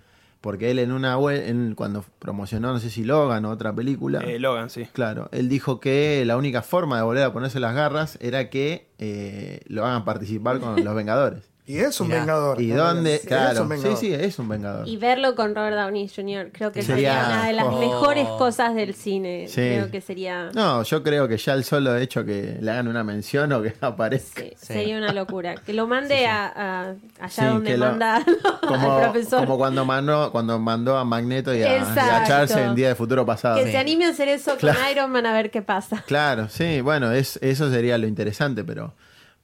Porque 0.42 0.70
él 0.70 0.78
en 0.78 0.92
una 0.92 1.18
en- 1.34 1.74
cuando 1.74 2.06
promocionó, 2.20 2.72
no 2.72 2.78
sé 2.78 2.92
si 2.92 3.04
Logan 3.04 3.46
o 3.46 3.50
otra 3.50 3.74
película, 3.74 4.20
Eh, 4.20 4.38
Logan, 4.38 4.70
sí. 4.70 4.86
claro, 4.94 5.28
él 5.32 5.50
dijo 5.50 5.80
que 5.80 6.24
la 6.24 6.38
única 6.38 6.62
forma 6.62 6.98
de 6.98 7.02
volver 7.04 7.24
a 7.24 7.34
ponerse 7.34 7.60
las 7.60 7.74
garras 7.74 8.20
era 8.22 8.52
que 8.52 8.86
eh, 9.00 9.62
lo 9.66 9.84
hagan 9.88 10.06
participar 10.06 10.60
con 10.60 10.75
los 10.86 10.94
Vengadores. 10.96 11.50
Y 11.67 11.79
es 11.79 12.00
un 12.00 12.07
Mirá. 12.10 12.19
vengador. 12.19 12.62
¿Y 12.62 12.67
¿no? 12.67 12.84
dónde? 12.84 13.15
Es 13.15 13.22
un 13.24 13.27
claro, 13.27 13.63
sí, 13.63 13.67
vengador. 13.69 13.98
sí, 13.98 14.13
es 14.13 14.38
un 14.39 14.50
Vengador. 14.50 14.88
Y 14.88 14.98
verlo 14.98 15.34
con 15.34 15.55
Robert 15.55 15.75
Downey 15.75 16.07
Jr. 16.15 16.51
creo 16.53 16.72
que 16.72 16.84
sería, 16.84 17.13
Sería- 17.24 17.27
una 17.36 17.48
de 17.48 17.53
las 17.53 17.65
oh. 17.65 17.79
mejores 17.79 18.27
cosas 18.27 18.75
del 18.75 18.93
cine. 18.93 19.48
Sí. 19.48 19.55
Creo 19.62 19.89
que 19.89 20.00
sería... 20.00 20.51
No, 20.53 20.84
yo 20.84 21.01
creo 21.01 21.27
que 21.27 21.38
ya 21.38 21.53
el 21.53 21.63
solo 21.63 21.98
hecho 21.98 22.24
que 22.24 22.57
le 22.62 22.69
hagan 22.69 22.88
una 22.88 23.03
mención 23.03 23.51
o 23.53 23.63
que 23.63 23.74
aparezca. 23.81 24.41
sí, 24.41 24.53
Sí. 24.55 24.65
Sería 24.74 24.98
una 24.98 25.12
locura. 25.12 25.55
Que 25.55 25.74
lo 25.74 25.88
mande 25.88 26.27
A, 26.27 26.45
a- 26.55 26.81
allá 27.19 27.29
Sí, 27.29 27.45
donde 27.45 27.72
que 27.72 27.77
lo- 27.77 27.86
manda 27.88 28.24
Como, 28.67 28.93
al 28.98 29.12
profesor. 29.12 29.39
como 29.39 29.57
cuando 29.57 29.86
mandó, 29.86 30.31
cuando 30.31 30.60
mandó 30.60 30.98
a 30.98 31.03
Magneto 31.03 31.51
y 31.51 31.63
a, 31.63 31.67
y 31.67 31.72
a 31.72 31.77
Exacto. 31.79 32.27
Charles 32.27 32.51
en 32.55 32.75
Día 32.75 32.89
de 32.89 32.95
Futuro 32.95 33.25
Pasado. 33.25 33.55
que 33.63 33.72
se 33.72 33.77
anime 33.77 34.05
a 34.05 34.10
hacer 34.10 34.27
eso 34.27 34.55
Claro. 34.57 34.77
con 34.79 34.91
Iron 34.91 35.12
Man 35.12 35.25
a 35.25 35.34
ver 35.34 35.50
qué 35.50 35.63
pasa. 35.63 36.03
Claro, 36.05 36.48
sí, 36.48 36.81
bueno, 36.81 37.12
es, 37.12 37.38
eso 37.41 37.72
sería 37.72 37.98
lo 37.98 38.05
interesante, 38.05 38.63
pero, 38.63 38.93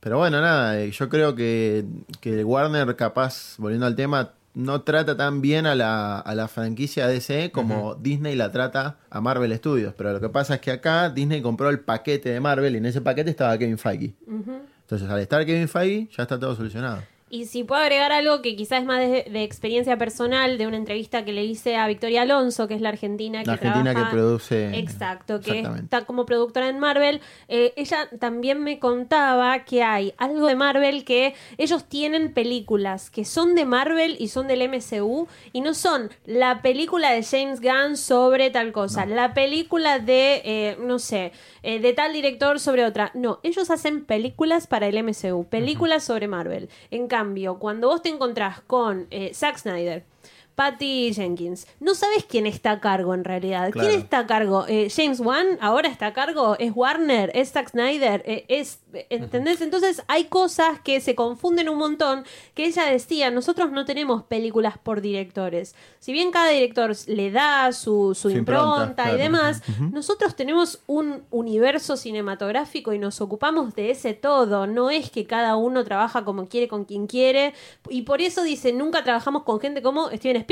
pero 0.01 0.17
bueno, 0.17 0.41
nada, 0.41 0.81
eh, 0.81 0.91
yo 0.91 1.10
creo 1.10 1.36
que, 1.36 1.86
que 2.20 2.43
Warner 2.43 2.96
capaz, 2.96 3.55
volviendo 3.60 3.86
al 3.86 3.96
tema, 3.96 4.31
no 4.55 4.81
trata 4.81 5.15
tan 5.15 5.41
bien 5.41 5.65
a 5.65 5.75
la, 5.75 6.20
a 6.20 6.36
la 6.36 6.48
franquicia 6.48 7.08
DC 7.08 7.51
como 7.51 7.96
Disney 7.96 8.36
la 8.36 8.51
trata 8.51 8.98
a 9.12 9.22
Marvel 9.22 9.55
Studios, 9.55 9.93
pero 9.96 10.12
lo 10.12 10.20
que 10.20 10.29
pasa 10.29 10.55
es 10.55 10.62
que 10.62 10.72
acá 10.72 11.10
Disney 11.10 11.41
compró 11.41 11.70
el 11.70 11.79
paquete 11.79 12.29
de 12.29 12.39
Marvel 12.39 12.74
y 12.74 12.77
en 12.79 12.88
ese 12.88 13.00
paquete 13.00 13.29
estaba 13.29 13.58
Kevin 13.58 13.77
Feige. 13.77 14.13
Entonces 14.27 15.08
al 15.08 15.20
estar 15.20 15.46
Kevin 15.46 15.70
Feige 15.70 16.10
ya 16.17 16.24
está 16.24 16.39
todo 16.39 16.55
solucionado. 16.55 17.03
Y 17.33 17.45
si 17.45 17.63
puedo 17.63 17.81
agregar 17.81 18.11
algo 18.11 18.41
que 18.41 18.57
quizás 18.57 18.81
es 18.81 18.85
más 18.85 19.00
de, 19.00 19.25
de 19.31 19.43
experiencia 19.43 19.97
personal, 19.97 20.57
de 20.57 20.67
una 20.67 20.75
entrevista 20.75 21.23
que 21.23 21.31
le 21.31 21.45
hice 21.45 21.77
a 21.77 21.88
Victoria 21.88 22.23
Alonso, 22.23 22.67
que 22.67 22.73
es 22.75 22.81
la 22.81 22.89
argentina 22.89 23.39
que 23.39 23.47
La 23.47 23.53
argentina 23.53 23.91
trabaja- 23.93 24.09
que 24.09 24.15
produce... 24.17 24.77
Exacto, 24.77 25.39
que 25.39 25.61
está 25.61 26.01
como 26.05 26.25
productora 26.25 26.67
en 26.67 26.77
Marvel. 26.79 27.21
Eh, 27.47 27.71
ella 27.77 28.09
también 28.19 28.61
me 28.61 28.79
contaba 28.79 29.63
que 29.63 29.81
hay 29.81 30.13
algo 30.17 30.47
de 30.47 30.55
Marvel 30.55 31.05
que 31.05 31.33
ellos 31.57 31.85
tienen 31.85 32.33
películas 32.33 33.09
que 33.09 33.24
son 33.24 33.55
de 33.55 33.63
Marvel 33.63 34.17
y 34.20 34.27
son 34.27 34.48
del 34.48 34.67
MCU 34.67 35.27
y 35.53 35.61
no 35.61 35.74
son 35.74 36.09
la 36.25 36.61
película 36.61 37.11
de 37.13 37.24
James 37.24 37.61
Gunn 37.61 37.96
sobre 37.96 38.50
tal 38.50 38.74
cosa, 38.74 39.05
la 39.05 39.33
película 39.33 40.00
de, 40.00 40.41
eh, 40.44 40.77
no 40.81 41.00
sé, 41.00 41.31
eh, 41.63 41.79
de 41.79 41.94
tal 41.94 42.11
director 42.11 42.59
sobre 42.59 42.83
otra. 42.83 43.11
No, 43.13 43.39
ellos 43.44 43.70
hacen 43.70 44.03
películas 44.03 44.67
para 44.67 44.87
el 44.87 44.98
MCU, 45.01 45.46
películas 45.46 46.03
sobre 46.03 46.27
Marvel. 46.27 46.67
En 46.89 47.07
cambio, 47.07 47.21
cuando 47.60 47.88
vos 47.88 48.01
te 48.01 48.10
encontrás 48.10 48.62
con 48.62 49.07
eh, 49.12 49.34
Zack 49.34 49.57
Snyder, 49.57 50.05
Patty 50.61 51.11
Jenkins. 51.11 51.65
No 51.79 51.95
sabes 51.95 52.24
quién 52.24 52.45
está 52.45 52.74
a 52.74 52.79
cargo 52.79 53.15
en 53.15 53.24
realidad. 53.24 53.71
Claro. 53.71 53.89
¿Quién 53.89 54.00
está 54.00 54.19
a 54.19 54.27
cargo? 54.27 54.65
Eh, 54.67 54.91
James 54.95 55.19
Wan 55.19 55.57
ahora 55.59 55.89
está 55.89 56.05
a 56.05 56.13
cargo. 56.13 56.55
¿Es 56.59 56.71
Warner? 56.75 57.31
¿Es 57.33 57.51
Zack 57.51 57.71
Snyder? 57.71 58.21
Eh, 58.27 58.45
es, 58.47 58.79
¿Entendés? 59.09 59.61
Entonces 59.61 60.03
hay 60.07 60.25
cosas 60.25 60.79
que 60.79 61.01
se 61.01 61.15
confunden 61.15 61.67
un 61.67 61.79
montón. 61.79 62.25
Que 62.53 62.65
ella 62.65 62.85
decía, 62.85 63.31
nosotros 63.31 63.71
no 63.71 63.85
tenemos 63.85 64.21
películas 64.21 64.77
por 64.77 65.01
directores. 65.01 65.74
Si 66.00 66.13
bien 66.13 66.29
cada 66.29 66.50
director 66.50 66.95
le 67.07 67.31
da 67.31 67.71
su, 67.71 68.15
impronta, 68.29 69.13
y 69.13 69.17
demás, 69.17 69.63
nosotros 69.91 70.35
tenemos 70.35 70.79
un 70.85 71.24
universo 71.31 71.97
cinematográfico 71.97 72.93
y 72.93 73.00
nos 73.00 73.19
ocupamos 73.19 73.74
de 73.74 73.89
ese 73.89 74.13
todo. 74.13 74.67
No 74.67 74.91
es 74.91 75.09
que 75.09 75.25
cada 75.25 75.55
uno 75.55 75.83
trabaja 75.83 76.24
como 76.24 76.47
quiere 76.47 76.67
con 76.67 76.85
quien 76.85 77.07
quiere. 77.07 77.55
Y 77.89 78.03
por 78.03 78.21
eso 78.21 78.43
dice, 78.43 78.74
nunca 78.74 79.03
trabajamos 79.03 79.41
con 79.41 79.59
gente 79.59 79.81
como 79.81 80.11
Steven 80.11 80.37
Spielberg, 80.37 80.50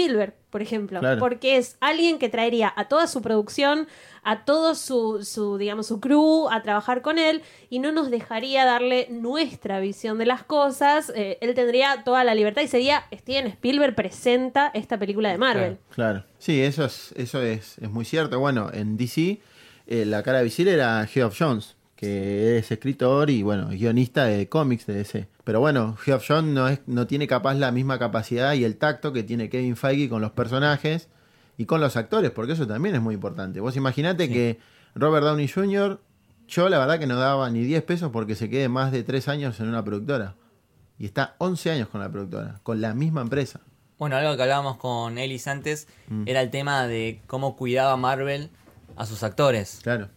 por 0.49 0.61
ejemplo. 0.61 0.99
Claro. 0.99 1.19
Porque 1.19 1.57
es 1.57 1.77
alguien 1.79 2.19
que 2.19 2.29
traería 2.29 2.73
a 2.75 2.87
toda 2.87 3.07
su 3.07 3.21
producción, 3.21 3.87
a 4.23 4.45
todo 4.45 4.75
su, 4.75 5.23
su, 5.23 5.57
digamos, 5.57 5.87
su 5.87 5.99
crew 5.99 6.49
a 6.49 6.61
trabajar 6.61 7.01
con 7.01 7.19
él 7.19 7.41
y 7.69 7.79
no 7.79 7.91
nos 7.91 8.09
dejaría 8.09 8.65
darle 8.65 9.07
nuestra 9.09 9.79
visión 9.79 10.17
de 10.17 10.25
las 10.25 10.43
cosas. 10.43 11.11
Eh, 11.15 11.37
él 11.41 11.53
tendría 11.55 12.03
toda 12.03 12.23
la 12.23 12.35
libertad 12.35 12.61
y 12.61 12.67
sería 12.67 13.03
Steven 13.13 13.47
Spielberg 13.47 13.95
presenta 13.95 14.71
esta 14.73 14.97
película 14.97 15.29
de 15.29 15.37
Marvel. 15.37 15.77
Claro. 15.93 16.23
Sí, 16.37 16.61
eso 16.61 16.85
es, 16.85 17.13
eso 17.15 17.41
es, 17.41 17.77
es 17.79 17.89
muy 17.89 18.05
cierto. 18.05 18.39
Bueno, 18.39 18.69
en 18.73 18.97
DC 18.97 19.39
eh, 19.87 20.05
la 20.05 20.21
cara 20.23 20.41
visible 20.41 20.73
era 20.73 21.05
Geoff 21.07 21.35
Jones, 21.37 21.75
que 21.99 22.57
es 22.57 22.71
escritor 22.71 23.29
y 23.29 23.43
bueno, 23.43 23.67
guionista 23.67 24.23
de 24.23 24.47
cómics 24.47 24.85
de 24.85 24.93
DC. 24.93 25.27
Pero 25.43 25.59
bueno, 25.59 25.97
Geoff 25.97 26.23
Jones 26.25 26.53
no, 26.53 26.69
es, 26.69 26.79
no 26.87 27.07
tiene 27.07 27.27
capaz 27.27 27.55
la 27.55 27.73
misma 27.73 27.99
capacidad 27.99 28.53
y 28.53 28.63
el 28.63 28.77
tacto 28.77 29.11
que 29.11 29.23
tiene 29.23 29.49
Kevin 29.49 29.75
Feige 29.75 30.07
con 30.07 30.21
los 30.21 30.31
personajes 30.31 31.09
y 31.57 31.65
con 31.65 31.81
los 31.81 31.97
actores, 31.97 32.31
porque 32.31 32.53
eso 32.53 32.65
también 32.65 32.95
es 32.95 33.01
muy 33.01 33.15
importante. 33.15 33.59
Vos 33.59 33.75
imaginate 33.75 34.29
que 34.29 34.59
Robert 34.95 35.25
Downey 35.25 35.49
Jr., 35.49 35.99
yo 36.47 36.69
la 36.69 36.79
verdad 36.79 36.99
que 36.99 37.05
no 37.05 37.17
daba 37.17 37.49
ni 37.49 37.63
10 37.65 37.83
pesos 37.83 38.11
porque 38.13 38.35
se 38.35 38.49
quede 38.49 38.69
más 38.69 38.93
de 38.93 39.03
3 39.03 39.27
años 39.27 39.59
en 39.59 39.67
una 39.67 39.83
productora. 39.83 40.35
Y 40.97 41.05
está 41.05 41.35
11 41.39 41.71
años 41.71 41.89
con 41.89 41.99
la 41.99 42.09
productora, 42.09 42.61
con 42.63 42.79
la 42.79 42.93
misma 42.93 43.19
empresa. 43.19 43.59
Bueno, 43.97 44.15
algo 44.15 44.37
que 44.37 44.43
hablábamos 44.43 44.77
con 44.77 45.17
Ellis 45.17 45.47
antes 45.47 45.89
Mm. 46.07 46.23
era 46.27 46.41
el 46.41 46.49
tema 46.49 46.87
de 46.87 47.21
cómo 47.27 47.57
cuidaba 47.57 47.97
Marvel 47.97 48.51
a 48.95 49.05
sus 49.05 49.21
actores. 49.23 49.81
Claro. 49.83 50.07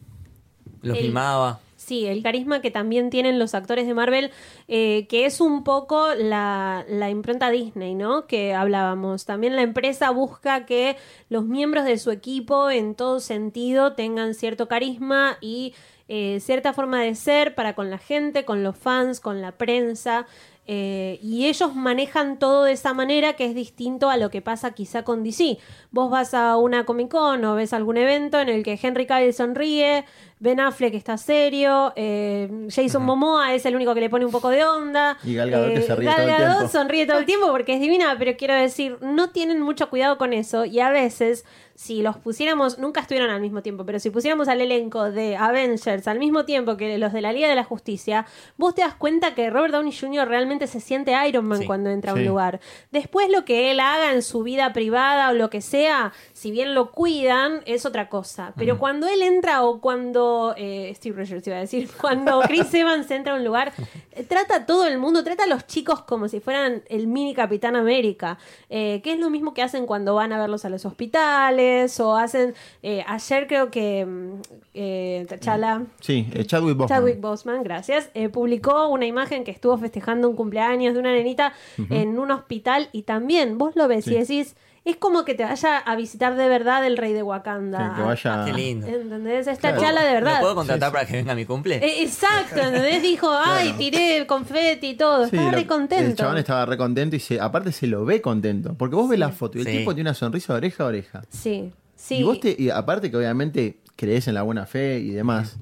Los 0.82 0.96
El- 0.96 1.04
filmaba. 1.06 1.58
Sí, 1.82 2.06
el 2.06 2.22
carisma 2.22 2.60
que 2.62 2.70
también 2.70 3.10
tienen 3.10 3.40
los 3.40 3.54
actores 3.54 3.88
de 3.88 3.94
Marvel, 3.94 4.30
eh, 4.68 5.06
que 5.08 5.26
es 5.26 5.40
un 5.40 5.64
poco 5.64 6.14
la, 6.14 6.84
la 6.88 7.10
impronta 7.10 7.50
Disney, 7.50 7.96
¿no? 7.96 8.26
Que 8.28 8.54
hablábamos. 8.54 9.24
También 9.24 9.56
la 9.56 9.62
empresa 9.62 10.10
busca 10.10 10.64
que 10.64 10.96
los 11.28 11.44
miembros 11.44 11.84
de 11.84 11.98
su 11.98 12.12
equipo, 12.12 12.70
en 12.70 12.94
todo 12.94 13.18
sentido, 13.18 13.94
tengan 13.94 14.34
cierto 14.34 14.68
carisma 14.68 15.38
y 15.40 15.74
eh, 16.08 16.40
cierta 16.40 16.72
forma 16.72 17.00
de 17.00 17.14
ser 17.14 17.54
para 17.54 17.74
con 17.74 17.90
la 17.90 17.98
gente, 17.98 18.44
con 18.44 18.62
los 18.62 18.76
fans, 18.76 19.18
con 19.18 19.40
la 19.40 19.52
prensa. 19.52 20.26
Eh, 20.66 21.18
y 21.22 21.46
ellos 21.46 21.74
manejan 21.74 22.38
todo 22.38 22.64
de 22.64 22.72
esa 22.72 22.94
manera 22.94 23.32
que 23.32 23.46
es 23.46 23.54
distinto 23.54 24.10
a 24.10 24.16
lo 24.16 24.30
que 24.30 24.40
pasa 24.42 24.72
quizá 24.72 25.02
con 25.02 25.24
DC. 25.24 25.58
Vos 25.90 26.08
vas 26.08 26.34
a 26.34 26.56
una 26.56 26.84
Comic 26.84 27.08
Con 27.08 27.44
o 27.44 27.54
ves 27.56 27.72
algún 27.72 27.96
evento 27.96 28.38
en 28.40 28.48
el 28.48 28.62
que 28.62 28.78
Henry 28.80 29.06
Cavill 29.06 29.34
sonríe, 29.34 30.04
Ben 30.38 30.60
Affleck 30.60 30.94
está 30.94 31.18
serio, 31.18 31.92
eh, 31.96 32.68
Jason 32.68 33.04
Momoa 33.04 33.54
es 33.54 33.66
el 33.66 33.74
único 33.74 33.92
que 33.94 34.00
le 34.00 34.10
pone 34.10 34.24
un 34.24 34.30
poco 34.30 34.50
de 34.50 34.64
onda. 34.64 35.18
Y 35.24 35.34
Gal 35.34 35.50
Gadot 35.50 35.74
que 35.74 35.82
se 35.82 35.96
ríe 35.96 36.06
Gal 36.06 36.16
todo 36.16 36.28
el 36.28 36.36
tiempo. 36.36 36.68
sonríe 36.68 37.06
todo 37.06 37.18
el 37.18 37.26
tiempo 37.26 37.48
porque 37.50 37.74
es 37.74 37.80
divina, 37.80 38.14
pero 38.18 38.36
quiero 38.36 38.54
decir, 38.54 38.98
no 39.00 39.30
tienen 39.30 39.60
mucho 39.60 39.90
cuidado 39.90 40.16
con 40.16 40.32
eso 40.32 40.64
y 40.64 40.78
a 40.78 40.90
veces 40.90 41.44
si 41.82 42.00
los 42.00 42.16
pusiéramos, 42.16 42.78
nunca 42.78 43.00
estuvieron 43.00 43.30
al 43.30 43.40
mismo 43.40 43.60
tiempo, 43.60 43.84
pero 43.84 43.98
si 43.98 44.10
pusiéramos 44.10 44.46
al 44.46 44.60
elenco 44.60 45.10
de 45.10 45.36
Avengers 45.36 46.06
al 46.06 46.20
mismo 46.20 46.44
tiempo 46.44 46.76
que 46.76 46.96
los 46.96 47.12
de 47.12 47.20
la 47.20 47.32
Liga 47.32 47.48
de 47.48 47.56
la 47.56 47.64
Justicia, 47.64 48.24
vos 48.56 48.76
te 48.76 48.82
das 48.82 48.94
cuenta 48.94 49.34
que 49.34 49.50
Robert 49.50 49.72
Downey 49.74 49.92
Jr. 49.92 50.28
realmente 50.28 50.68
se 50.68 50.78
siente 50.78 51.12
Iron 51.26 51.44
Man 51.44 51.58
Sí. 51.58 51.66
cuando 51.66 51.90
entra 51.90 52.12
a 52.12 52.14
un 52.14 52.24
lugar. 52.24 52.60
Después 52.92 53.28
lo 53.30 53.44
que 53.44 53.72
él 53.72 53.80
haga 53.80 54.12
en 54.12 54.22
su 54.22 54.44
vida 54.44 54.72
privada 54.72 55.30
o 55.30 55.32
lo 55.32 55.50
que 55.50 55.60
sea, 55.60 56.12
si 56.32 56.52
bien 56.52 56.72
lo 56.76 56.92
cuidan, 56.92 57.62
es 57.66 57.84
otra 57.84 58.08
cosa. 58.08 58.52
Pero 58.56 58.78
cuando 58.78 59.08
él 59.08 59.20
entra 59.20 59.64
o 59.64 59.80
cuando 59.80 60.54
eh, 60.56 60.92
Steve 60.94 61.16
Rogers 61.16 61.44
iba 61.48 61.56
a 61.56 61.60
decir, 61.60 61.90
cuando 62.00 62.42
Chris 62.42 62.72
Evans 62.74 63.10
entra 63.10 63.32
a 63.32 63.36
un 63.36 63.44
lugar, 63.44 63.72
eh, 64.12 64.22
trata 64.22 64.54
a 64.54 64.66
todo 64.66 64.86
el 64.86 64.98
mundo, 64.98 65.24
trata 65.24 65.42
a 65.44 65.46
los 65.48 65.66
chicos 65.66 66.02
como 66.02 66.28
si 66.28 66.38
fueran 66.38 66.84
el 66.88 67.08
mini 67.08 67.34
Capitán 67.34 67.74
América, 67.74 68.38
eh, 68.70 69.00
que 69.02 69.14
es 69.14 69.18
lo 69.18 69.30
mismo 69.30 69.52
que 69.52 69.62
hacen 69.62 69.84
cuando 69.84 70.14
van 70.14 70.32
a 70.32 70.38
verlos 70.38 70.64
a 70.64 70.68
los 70.68 70.84
hospitales 70.86 71.71
o 72.00 72.16
hacen, 72.16 72.54
eh, 72.82 73.04
ayer 73.06 73.46
creo 73.46 73.70
que 73.70 74.04
mm, 74.04 74.40
eh, 74.74 75.26
T'Challa... 75.28 75.82
Sí, 76.00 76.28
eh, 76.32 76.44
Chadwick 76.44 76.76
Boseman. 76.76 76.88
Chadwick 76.88 77.20
Boseman, 77.20 77.62
gracias, 77.62 78.10
publicó 78.32 78.88
una 78.88 79.06
imagen 79.06 79.44
que 79.44 79.50
estuvo 79.50 79.76
festejando 79.78 80.28
un 80.28 80.36
cumpleaños 80.36 80.94
de 80.94 81.00
una 81.00 81.12
nenita 81.12 81.52
en 81.90 82.18
un 82.18 82.30
hospital 82.30 82.88
y 82.92 83.02
también 83.02 83.58
vos 83.58 83.76
lo 83.76 83.88
ves 83.88 84.06
y 84.06 84.14
decís, 84.14 84.56
es 84.84 84.96
como 84.96 85.24
que 85.24 85.34
te 85.34 85.44
vaya 85.44 85.78
a 85.78 85.94
visitar 85.96 86.34
de 86.36 86.48
verdad 86.48 86.84
el 86.86 86.96
rey 86.96 87.12
de 87.12 87.22
Wakanda. 87.22 87.90
Que, 87.90 87.96
que 87.96 88.02
vaya. 88.02 88.44
Qué 88.44 88.52
lindo. 88.52 88.86
¿Entendés? 88.88 89.46
Esta 89.46 89.68
Claro. 89.70 89.80
charla 89.80 90.02
de 90.02 90.08
¿Lo 90.08 90.14
verdad. 90.14 90.40
puedo 90.40 90.54
contratar 90.56 90.90
para 90.92 91.06
que 91.06 91.12
venga 91.14 91.32
a 91.32 91.34
mi 91.36 91.44
cumple? 91.44 91.76
Eh, 91.76 92.02
Exacto, 92.02 92.60
¿entendés? 92.60 93.00
Dijo, 93.02 93.30
ay, 93.44 93.74
tiré 93.78 94.26
confeti 94.26 94.88
y 94.88 94.94
todo. 94.96 95.24
Sí, 95.28 95.36
Estaba 95.36 95.52
lo- 95.52 95.58
re 95.58 95.66
contento. 95.66 96.10
El 96.10 96.16
chabón 96.16 96.38
estaba 96.38 96.66
re 96.66 96.76
contento 96.76 97.14
y 97.16 97.20
se, 97.20 97.40
aparte 97.40 97.70
se 97.70 97.86
lo 97.86 98.04
ve 98.04 98.20
contento. 98.20 98.74
Porque 98.74 98.96
vos 98.96 99.08
ves 99.08 99.18
la 99.18 99.30
foto 99.30 99.58
y 99.58 99.60
el 99.60 99.66
Sí. 99.68 99.78
tipo 99.78 99.94
tiene 99.94 100.10
una 100.10 100.14
sonrisa 100.14 100.52
de 100.54 100.56
oreja 100.58 100.82
a 100.82 100.86
oreja. 100.88 101.22
Sí, 101.28 101.72
sí. 101.94 102.16
Y 102.16 102.22
vos 102.24 102.40
te, 102.40 102.54
y 102.58 102.68
aparte 102.70 103.10
que 103.10 103.16
obviamente 103.16 103.78
crees 103.94 104.26
en 104.26 104.34
la 104.34 104.42
buena 104.42 104.66
fe 104.66 104.98
y 104.98 105.10
demás, 105.10 105.58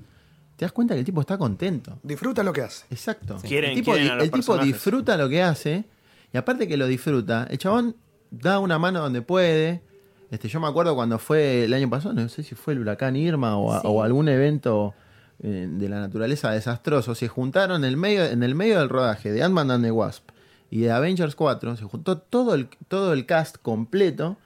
te 0.56 0.64
das 0.64 0.72
cuenta 0.72 0.94
que 0.94 1.00
el 1.00 1.04
tipo 1.06 1.20
está 1.20 1.36
contento. 1.36 1.98
Disfruta 2.02 2.42
lo 2.42 2.52
que 2.54 2.62
hace. 2.62 2.86
Exacto. 2.90 3.36
Quieren- 3.42 3.70
el 3.72 3.76
tipo, 3.76 3.92
quieren 3.92 4.12
a 4.12 4.14
los 4.14 4.24
el 4.24 4.30
tipo 4.30 4.56
disfruta 4.58 5.16
lo 5.18 5.28
que 5.28 5.42
hace 5.42 5.84
y 6.32 6.38
aparte 6.38 6.66
que 6.66 6.76
lo 6.78 6.86
disfruta, 6.86 7.46
el 7.50 7.58
chabón 7.58 7.96
da 8.30 8.58
una 8.58 8.78
mano 8.78 9.00
donde 9.00 9.22
puede. 9.22 9.82
Este, 10.30 10.48
yo 10.48 10.60
me 10.60 10.68
acuerdo 10.68 10.94
cuando 10.94 11.18
fue 11.18 11.64
el 11.64 11.74
año 11.74 11.90
pasado, 11.90 12.14
no 12.14 12.28
sé 12.28 12.42
si 12.42 12.54
fue 12.54 12.74
el 12.74 12.80
huracán 12.80 13.16
Irma 13.16 13.56
o, 13.56 13.72
a- 13.72 13.80
Sí. 13.80 13.86
o 13.90 14.02
algún 14.02 14.28
evento 14.28 14.94
eh, 15.42 15.66
de 15.70 15.88
la 15.88 16.00
naturaleza 16.00 16.50
desastroso, 16.50 17.14
se 17.14 17.26
juntaron 17.26 17.82
en 17.84 17.88
el 17.90 17.96
medio, 17.96 18.24
en 18.24 18.42
el 18.42 18.54
medio 18.54 18.78
del 18.78 18.88
rodaje 18.90 19.32
de 19.32 19.42
Ant-Man 19.42 19.70
and 19.70 19.84
the 19.84 19.90
Wasp 19.90 20.28
y 20.70 20.80
de 20.82 20.92
Avengers 20.92 21.34
4, 21.34 21.76
se 21.76 21.84
juntó 21.84 22.18
todo 22.18 22.54
el, 22.54 22.68
todo 22.88 23.12
el 23.14 23.24
cast 23.26 23.56
completo 23.60 24.36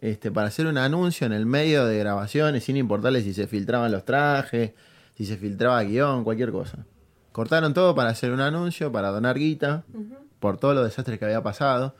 este, 0.00 0.30
para 0.30 0.48
hacer 0.48 0.66
un 0.66 0.76
anuncio 0.78 1.26
en 1.26 1.32
el 1.32 1.46
medio 1.46 1.86
de 1.86 1.98
grabaciones, 1.98 2.64
sin 2.64 2.76
importarle 2.76 3.22
si 3.22 3.32
se 3.34 3.46
filtraban 3.46 3.90
los 3.90 4.04
trajes, 4.04 4.72
si 5.16 5.24
se 5.24 5.36
filtraba 5.38 5.82
guion, 5.82 6.22
cualquier 6.22 6.52
cosa. 6.52 6.84
Cortaron 7.32 7.72
todo 7.74 7.94
para 7.94 8.10
hacer 8.10 8.30
un 8.30 8.40
anuncio, 8.42 8.92
para 8.92 9.08
donar 9.08 9.38
guita, 9.38 9.84
por 10.38 10.58
todos 10.58 10.74
los 10.74 10.84
desastres 10.84 11.18
que 11.18 11.24
había 11.24 11.42
pasado. 11.42 11.96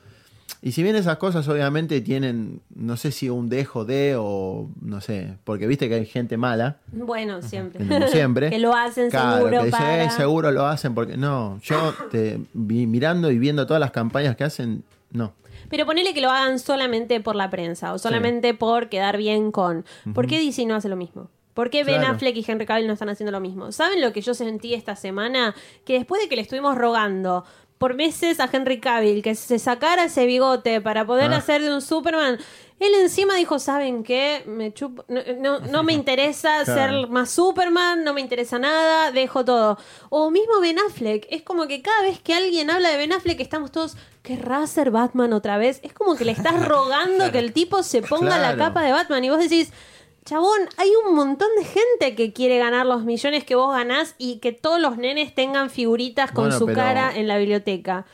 Y 0.63 0.73
si 0.73 0.83
bien 0.83 0.97
esas 0.97 1.17
cosas 1.19 1.47
obviamente 1.49 2.01
tienen, 2.01 2.61
no 2.75 2.97
sé 2.97 3.13
si 3.13 3.29
un 3.29 3.49
dejo 3.49 3.85
de 3.85 4.15
o 4.19 4.69
no 4.81 5.01
sé, 5.01 5.35
porque 5.45 5.67
viste 5.67 5.89
que 5.89 5.97
hay 5.97 6.07
gente 6.07 6.37
mala, 6.37 6.79
Bueno, 6.93 7.43
siempre. 7.43 7.87
como 7.87 8.07
siempre. 8.09 8.51
que 8.51 8.59
lo 8.59 8.75
hacen 8.75 9.11
Claro, 9.11 9.37
seguro 9.39 9.59
que 9.61 9.67
dice, 9.67 9.77
para... 9.79 10.05
"Eh, 10.05 10.11
seguro 10.11 10.51
lo 10.53 10.67
hacen 10.67 10.95
porque 10.95 11.17
no, 11.17 11.59
yo 11.63 11.95
te 12.11 12.41
vi 12.55 12.87
mirando 12.87 13.31
y 13.31 13.39
viendo 13.39 13.67
todas 13.67 13.81
las 13.81 13.91
campañas 13.91 14.37
que 14.37 14.45
hacen, 14.45 14.83
no. 15.11 15.33
Pero 15.69 15.85
ponele 15.85 16.15
que 16.15 16.21
lo 16.21 16.31
hagan 16.31 16.59
solamente 16.59 17.21
por 17.21 17.35
la 17.35 17.51
prensa 17.51 17.93
o 17.93 17.99
solamente 17.99 18.55
por 18.55 18.89
quedar 18.89 19.17
bien 19.17 19.51
con. 19.51 19.85
¿Por 20.15 20.27
qué 20.29 20.39
DC 20.39 20.65
no 20.65 20.77
hace 20.77 20.89
lo 20.89 20.97
mismo? 20.97 21.29
¿Por 21.55 21.71
qué 21.71 21.85
Ben 21.85 22.01
Claro. 22.01 22.15
Affleck 22.15 22.37
y 22.37 22.45
Henry 22.47 22.67
Cavill 22.67 22.87
no 22.87 22.93
están 22.93 23.09
haciendo 23.09 23.33
lo 23.33 23.41
mismo? 23.41 23.73
¿Saben 23.73 24.01
lo 24.03 24.13
que 24.13 24.21
yo 24.21 24.35
sentí 24.35 24.75
esta 24.75 24.95
semana? 24.95 25.55
Que 25.87 25.95
después 25.95 26.21
de 26.23 26.29
que 26.29 26.37
le 26.37 26.43
estuvimos 26.43 26.77
rogando 26.77 27.45
por 27.79 27.95
meses 27.95 28.41
a 28.41 28.49
Henry 28.53 28.81
Cavill 28.81 29.23
que 29.23 29.35
se 29.35 29.59
sacara 29.59 30.05
ese 30.05 30.25
bigote 30.27 30.81
para 30.81 31.05
poder 31.07 31.33
Ah. 31.33 31.37
hacer 31.37 31.63
de 31.63 31.73
un 31.75 31.83
Superman, 31.83 32.39
él 32.79 32.93
encima 33.01 33.37
dijo, 33.37 33.59
¿saben 33.59 34.03
qué? 34.03 34.43
Me 34.47 34.73
chupo- 34.73 35.05
no, 35.09 35.21
no- 35.39 35.61
no 35.61 35.83
me 35.83 35.93
interesa 36.01 36.65
Claro. 36.65 37.03
ser 37.03 37.09
más 37.09 37.31
Superman, 37.31 38.05
no 38.05 38.13
me 38.15 38.21
interesa 38.21 38.59
nada, 38.59 39.13
dejo 39.13 39.45
todo. 39.45 39.79
O 40.11 40.31
mismo 40.31 40.61
Ben 40.61 40.79
Affleck, 40.79 41.27
es 41.31 41.43
como 41.43 41.67
que 41.67 41.83
cada 41.83 42.03
vez 42.03 42.21
que 42.21 42.35
alguien 42.35 42.71
habla 42.71 42.91
de 42.91 42.97
Ben 42.97 43.13
Affleck 43.13 43.41
estamos 43.41 43.73
todos, 43.73 43.97
¿querrá 44.23 44.67
ser 44.67 44.91
Batman 44.91 45.33
otra 45.33 45.57
vez? 45.59 45.81
Es 45.83 45.93
como 45.93 46.17
que 46.17 46.25
le 46.25 46.33
estás 46.33 46.55
rogando 46.69 47.31
que 47.33 47.39
el 47.39 47.53
tipo 47.53 47.83
se 47.83 48.03
ponga 48.03 48.39
la 48.39 48.57
capa 48.57 48.83
de 48.83 48.93
Batman 48.93 49.25
y 49.25 49.31
vos 49.31 49.39
decís, 49.39 49.71
chabón, 50.27 50.61
hay 50.77 50.91
un 51.09 51.15
montón 51.15 51.49
de 51.59 51.65
gente 51.65 52.15
que 52.15 52.35
quiere 52.35 52.59
ganar 52.59 52.85
los 52.85 53.05
millones 53.05 53.45
que 53.45 53.55
vos 53.55 53.75
ganás 53.75 54.15
y 54.19 54.37
que 54.41 54.53
todos 54.53 54.79
los 54.81 54.99
nenes 54.99 55.35
tengan 55.35 55.71
figuritas 55.71 56.31
con 56.33 56.45
Bueno, 56.49 56.59
su 56.59 56.67
cara 56.67 57.17
en 57.17 57.27
la 57.29 57.39
biblioteca. 57.39 58.05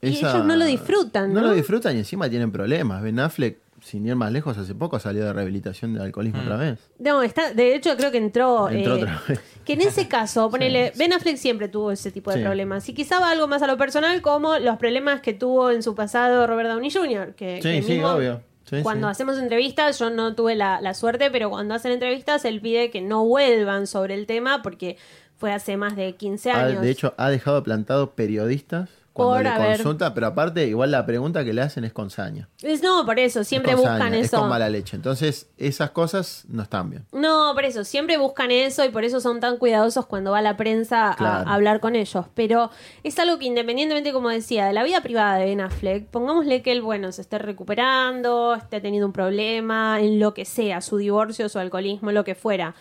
Y 0.00 0.08
ellos 0.18 0.44
no 0.44 0.54
lo 0.54 0.64
disfrutan, 0.66 1.32
¿no? 1.32 1.40
No 1.40 1.48
lo 1.48 1.54
disfrutan 1.54 1.96
y 1.96 2.00
encima 2.00 2.28
tienen 2.28 2.52
problemas. 2.52 3.02
Ben 3.02 3.18
Affleck, 3.18 3.56
sin 3.82 4.06
ir 4.06 4.14
más 4.16 4.30
lejos, 4.32 4.56
hace 4.58 4.74
poco 4.74 4.98
salió 5.00 5.24
de 5.24 5.32
rehabilitación 5.32 5.94
de 5.94 6.02
alcoholismo 6.02 6.42
otra 6.42 6.56
vez. 6.58 6.78
No, 6.98 7.22
está, 7.22 7.52
de 7.54 7.74
hecho 7.74 7.96
creo 7.96 8.10
que 8.10 8.18
entró. 8.18 8.68
Entró 8.68 8.96
eh, 8.96 9.02
otra 9.02 9.22
vez. 9.26 9.40
Que 9.64 9.72
en 9.72 9.80
ese 9.80 10.06
caso, 10.06 10.50
ponele, 10.50 10.92
Ben 10.96 11.12
Affleck 11.14 11.36
siempre 11.38 11.68
tuvo 11.68 11.90
ese 11.90 12.10
tipo 12.10 12.30
de 12.30 12.36
Sí. 12.38 12.42
problemas. 12.44 12.86
Y 12.88 12.92
quizá 12.94 13.18
va 13.18 13.30
algo 13.30 13.48
más 13.48 13.62
a 13.62 13.66
lo 13.66 13.78
personal, 13.78 14.20
como 14.20 14.58
los 14.58 14.76
problemas 14.76 15.22
que 15.22 15.32
tuvo 15.32 15.70
en 15.70 15.82
su 15.82 15.94
pasado 15.94 16.46
Robert 16.46 16.68
Downey 16.68 16.90
Jr. 16.90 17.34
Que, 17.34 17.56
Sí, 17.56 17.62
que 17.62 17.82
sí, 17.82 17.92
mismo 17.92 18.08
obvio. 18.10 18.42
Sí, 18.64 18.82
cuando 18.82 19.06
sí. 19.08 19.10
hacemos 19.12 19.38
entrevistas, 19.38 19.98
yo 19.98 20.10
no 20.10 20.34
tuve 20.34 20.54
la, 20.54 20.80
la 20.80 20.94
suerte, 20.94 21.30
pero 21.30 21.50
cuando 21.50 21.74
hacen 21.74 21.92
entrevistas, 21.92 22.44
él 22.44 22.60
pide 22.60 22.90
que 22.90 23.00
no 23.02 23.24
vuelvan 23.24 23.86
sobre 23.86 24.14
el 24.14 24.26
tema 24.26 24.62
porque 24.62 24.96
fue 25.36 25.52
hace 25.52 25.76
más 25.76 25.96
de 25.96 26.14
15 26.14 26.50
Ha- 26.50 26.64
años. 26.66 26.82
de 26.82 26.90
hecho, 26.90 27.14
ha 27.18 27.28
dejado 27.30 27.62
plantado 27.62 28.12
periodistas 28.12 28.88
cuando 29.14 29.34
Por 29.34 29.42
le 29.44 29.48
haber- 29.48 29.76
consulta, 29.76 30.12
pero 30.12 30.26
aparte, 30.26 30.66
igual 30.66 30.90
la 30.90 31.06
pregunta 31.06 31.44
que 31.44 31.52
le 31.54 31.62
hacen 31.62 31.84
es 31.84 31.92
con 31.92 32.10
saña. 32.10 32.48
Es- 32.60 32.82
no, 32.82 33.06
por 33.06 33.18
eso, 33.20 33.44
siempre 33.44 33.70
Es 33.72 33.78
buscan 33.78 33.98
saña, 33.98 34.18
Es 34.18 34.26
eso. 34.26 34.40
con 34.40 34.48
mala 34.48 34.68
leche. 34.68 34.96
Entonces, 34.96 35.48
esas 35.56 35.92
cosas 35.92 36.44
no 36.48 36.64
están 36.64 36.90
bien. 36.90 37.06
No, 37.12 37.52
por 37.54 37.64
eso, 37.64 37.84
siempre 37.84 38.18
buscan 38.18 38.50
eso 38.50 38.84
y 38.84 38.88
por 38.88 39.04
eso 39.04 39.20
son 39.20 39.38
tan 39.38 39.56
cuidadosos 39.58 40.04
cuando 40.06 40.32
va 40.32 40.42
la 40.42 40.56
prensa 40.56 41.12
a- 41.12 41.42
a, 41.42 41.54
hablar 41.54 41.78
con 41.78 41.94
ellos. 41.94 42.26
Pero 42.34 42.70
es 43.04 43.16
algo 43.20 43.38
que 43.38 43.44
independientemente, 43.46 44.12
como 44.12 44.30
decía, 44.30 44.66
de 44.66 44.72
la 44.72 44.82
vida 44.82 45.00
privada 45.00 45.36
de 45.36 45.44
Ben 45.44 45.60
Affleck, 45.60 46.06
pongámosle 46.08 46.62
que 46.62 46.72
él, 46.72 46.82
bueno, 46.82 47.12
se 47.12 47.22
esté 47.22 47.38
recuperando, 47.38 48.54
esté 48.56 48.80
teniendo 48.80 49.06
un 49.06 49.12
problema, 49.12 50.00
en 50.00 50.18
lo 50.18 50.34
que 50.34 50.44
sea, 50.44 50.80
su 50.80 50.96
divorcio, 50.96 51.48
su 51.48 51.58
alcoholismo, 51.60 52.10
lo 52.12 52.24
que 52.24 52.34
fuera. 52.34 52.74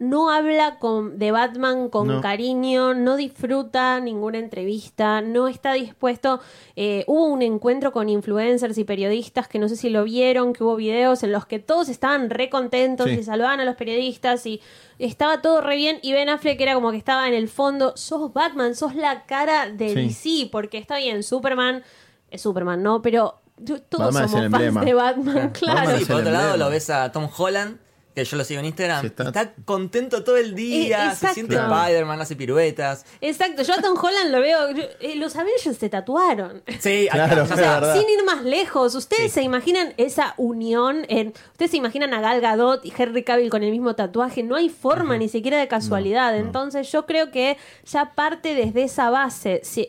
No 0.00 0.30
habla 0.30 0.78
con, 0.78 1.18
de 1.18 1.32
Batman 1.32 1.88
con 1.88 2.06
No. 2.06 2.20
cariño, 2.20 2.94
no 2.94 3.16
disfruta 3.16 3.98
ninguna 3.98 4.38
entrevista, 4.38 5.20
no 5.22 5.48
está 5.48 5.72
dispuesto. 5.72 6.40
eh, 6.76 7.02
hubo 7.08 7.24
un 7.26 7.42
encuentro 7.42 7.90
con 7.90 8.08
influencers 8.08 8.78
y 8.78 8.84
periodistas 8.84 9.48
que 9.48 9.58
no 9.58 9.68
sé 9.68 9.74
si 9.74 9.90
lo 9.90 10.04
vieron, 10.04 10.52
que 10.52 10.62
hubo 10.62 10.76
videos 10.76 11.24
en 11.24 11.32
los 11.32 11.46
que 11.46 11.58
todos 11.58 11.88
estaban 11.88 12.30
re 12.30 12.48
contentos 12.48 13.06
Sí. 13.08 13.14
y 13.14 13.22
saludaban 13.24 13.58
a 13.58 13.64
los 13.64 13.74
periodistas 13.74 14.46
y 14.46 14.60
estaba 15.00 15.42
todo 15.42 15.60
re 15.60 15.74
bien. 15.74 15.98
Y 16.02 16.12
Ben 16.12 16.28
Affleck 16.28 16.60
era 16.60 16.74
como 16.74 16.92
que 16.92 16.96
estaba 16.96 17.26
en 17.26 17.34
el 17.34 17.48
fondo, 17.48 17.96
sos 17.96 18.32
Batman, 18.32 18.76
sos 18.76 18.94
la 18.94 19.24
cara 19.26 19.68
de 19.68 19.88
Sí. 19.88 19.94
DC, 20.42 20.48
porque 20.52 20.78
está 20.78 20.98
bien, 20.98 21.24
Superman 21.24 21.82
es 22.30 22.40
Superman, 22.42 22.80
¿no? 22.84 23.02
Pero 23.02 23.40
todos 23.88 24.14
Batman 24.14 24.28
somos 24.28 24.50
fans 24.52 24.84
de 24.84 24.94
Batman, 24.94 25.50
claro. 25.50 25.74
Batman 25.80 25.96
Sí, 25.96 26.02
es 26.02 26.08
por 26.08 26.16
otro 26.20 26.30
lado 26.30 26.56
lo 26.56 26.70
ves 26.70 26.88
a 26.90 27.10
Tom 27.10 27.28
Holland, 27.36 27.78
que 28.18 28.24
yo 28.24 28.36
lo 28.36 28.44
sigo 28.44 28.60
en 28.60 28.66
Instagram. 28.66 29.00
Sí, 29.00 29.06
está... 29.08 29.22
está- 29.24 29.52
contento 29.64 30.24
todo 30.24 30.36
el 30.36 30.54
día, 30.54 31.12
Eh, 31.12 31.16
se 31.16 31.28
siente 31.34 31.54
Spider-Man, 31.56 32.20
hace 32.20 32.36
piruetas. 32.36 33.04
Exacto, 33.20 33.62
yo 33.62 33.74
a 33.74 33.76
Tom 33.82 33.96
Holland 34.00 34.30
lo 34.30 34.40
veo. 34.40 34.70
yo- 34.72 34.82
eh, 35.00 35.14
los 35.16 35.36
Avengers 35.36 35.76
se 35.78 35.88
tatuaron. 35.88 36.62
Sí, 36.80 37.08
Claro, 37.12 37.42
acá, 37.44 37.54
o 37.54 37.56
sea. 37.56 37.92
Sin 37.94 38.08
ir 38.08 38.24
más 38.24 38.42
lejos, 38.44 38.94
¿ustedes 38.94 39.24
Sí. 39.32 39.40
se 39.40 39.42
imaginan 39.42 39.94
esa 39.96 40.34
unión? 40.36 41.04
En, 41.08 41.28
¿Ustedes 41.52 41.70
se 41.70 41.76
imaginan 41.76 42.12
a 42.14 42.20
Gal 42.20 42.40
Gadot 42.40 42.84
y 42.84 42.92
Henry 42.96 43.22
Cavill 43.24 43.50
con 43.50 43.62
el 43.62 43.70
mismo 43.70 43.94
tatuaje? 43.94 44.42
No 44.42 44.56
hay 44.56 44.68
forma 44.68 45.16
ni 45.18 45.28
siquiera 45.28 45.58
de 45.58 45.68
casualidad. 45.68 46.36
Entonces 46.36 46.90
yo 46.92 47.06
creo 47.06 47.30
que 47.30 47.56
ya 47.84 48.14
parte 48.14 48.54
desde 48.54 48.82
esa 48.84 49.10
base. 49.10 49.60
Si- 49.64 49.88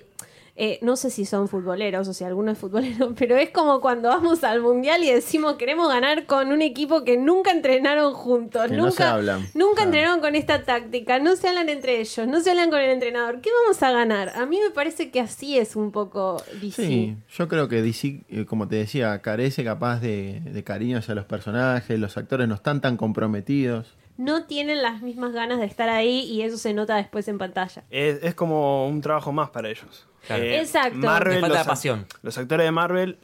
eh, 0.61 0.77
no 0.81 0.95
sé 0.97 1.09
si 1.09 1.25
son 1.25 1.47
futboleros 1.47 2.07
o 2.07 2.13
si 2.13 2.23
alguno 2.25 2.51
es 2.51 2.57
futbolero, 2.57 3.13
pero 3.17 3.37
es 3.37 3.49
como 3.49 3.79
cuando 3.81 4.09
vamos 4.09 4.43
al 4.43 4.61
mundial 4.61 5.03
y 5.03 5.09
decimos 5.11 5.55
queremos 5.55 5.87
ganar 5.87 6.25
con 6.25 6.51
un 6.51 6.61
equipo 6.61 7.03
que 7.03 7.17
nunca 7.17 7.51
entrenaron 7.51 8.13
juntos, 8.13 8.67
Que 8.67 8.75
no 8.77 8.83
nunca, 8.87 8.91
se 8.95 9.03
hablan. 9.03 9.41
nunca 9.53 9.75
Claro. 9.75 9.87
entrenaron 9.89 10.19
con 10.21 10.35
esta 10.35 10.63
táctica, 10.65 11.19
no 11.19 11.35
se 11.35 11.47
hablan 11.47 11.69
entre 11.69 11.99
ellos, 12.01 12.27
no 12.27 12.41
se 12.41 12.51
hablan 12.51 12.69
con 12.69 12.79
el 12.79 12.89
entrenador. 12.91 13.41
¿Qué 13.41 13.49
vamos 13.63 13.81
a 13.81 13.91
ganar? 13.91 14.29
A 14.35 14.45
mí 14.45 14.59
me 14.63 14.69
parece 14.71 15.09
que 15.11 15.19
así 15.19 15.57
es 15.57 15.75
un 15.75 15.91
poco 15.91 16.43
DC. 16.61 16.85
Sí, 16.85 17.15
yo 17.37 17.47
creo 17.47 17.67
que 17.69 17.81
DC, 17.81 18.21
eh, 18.29 18.45
como 18.45 18.67
te 18.67 18.75
decía, 18.75 19.21
carece 19.21 19.63
capaz 19.63 19.99
de, 20.01 20.41
de 20.41 20.63
cariño 20.63 20.97
hacia 20.97 21.15
los 21.15 21.25
personajes, 21.25 21.99
los 21.99 22.17
actores 22.17 22.47
no 22.47 22.55
están 22.55 22.81
tan 22.81 22.97
comprometidos. 22.97 23.95
No 24.17 24.43
tienen 24.43 24.81
las 24.81 25.01
mismas 25.01 25.31
ganas 25.31 25.59
de 25.59 25.65
estar 25.65 25.87
ahí 25.87 26.19
y 26.25 26.41
eso 26.41 26.57
se 26.57 26.73
nota 26.73 26.97
después 26.97 27.25
en 27.29 27.37
pantalla. 27.37 27.83
Es, 27.89 28.19
es 28.21 28.35
como 28.35 28.85
un 28.85 28.99
trabajo 28.99 29.31
más 29.31 29.49
para 29.51 29.69
ellos. 29.69 30.05
Claro. 30.27 30.43
Exacto. 30.43 30.97
Le 30.99 31.39
falta 31.41 31.47
los, 31.49 31.67
pasión. 31.67 32.05
Los 32.21 32.37
actores 32.37 32.65
de 32.65 32.71
Marvel 32.71 33.17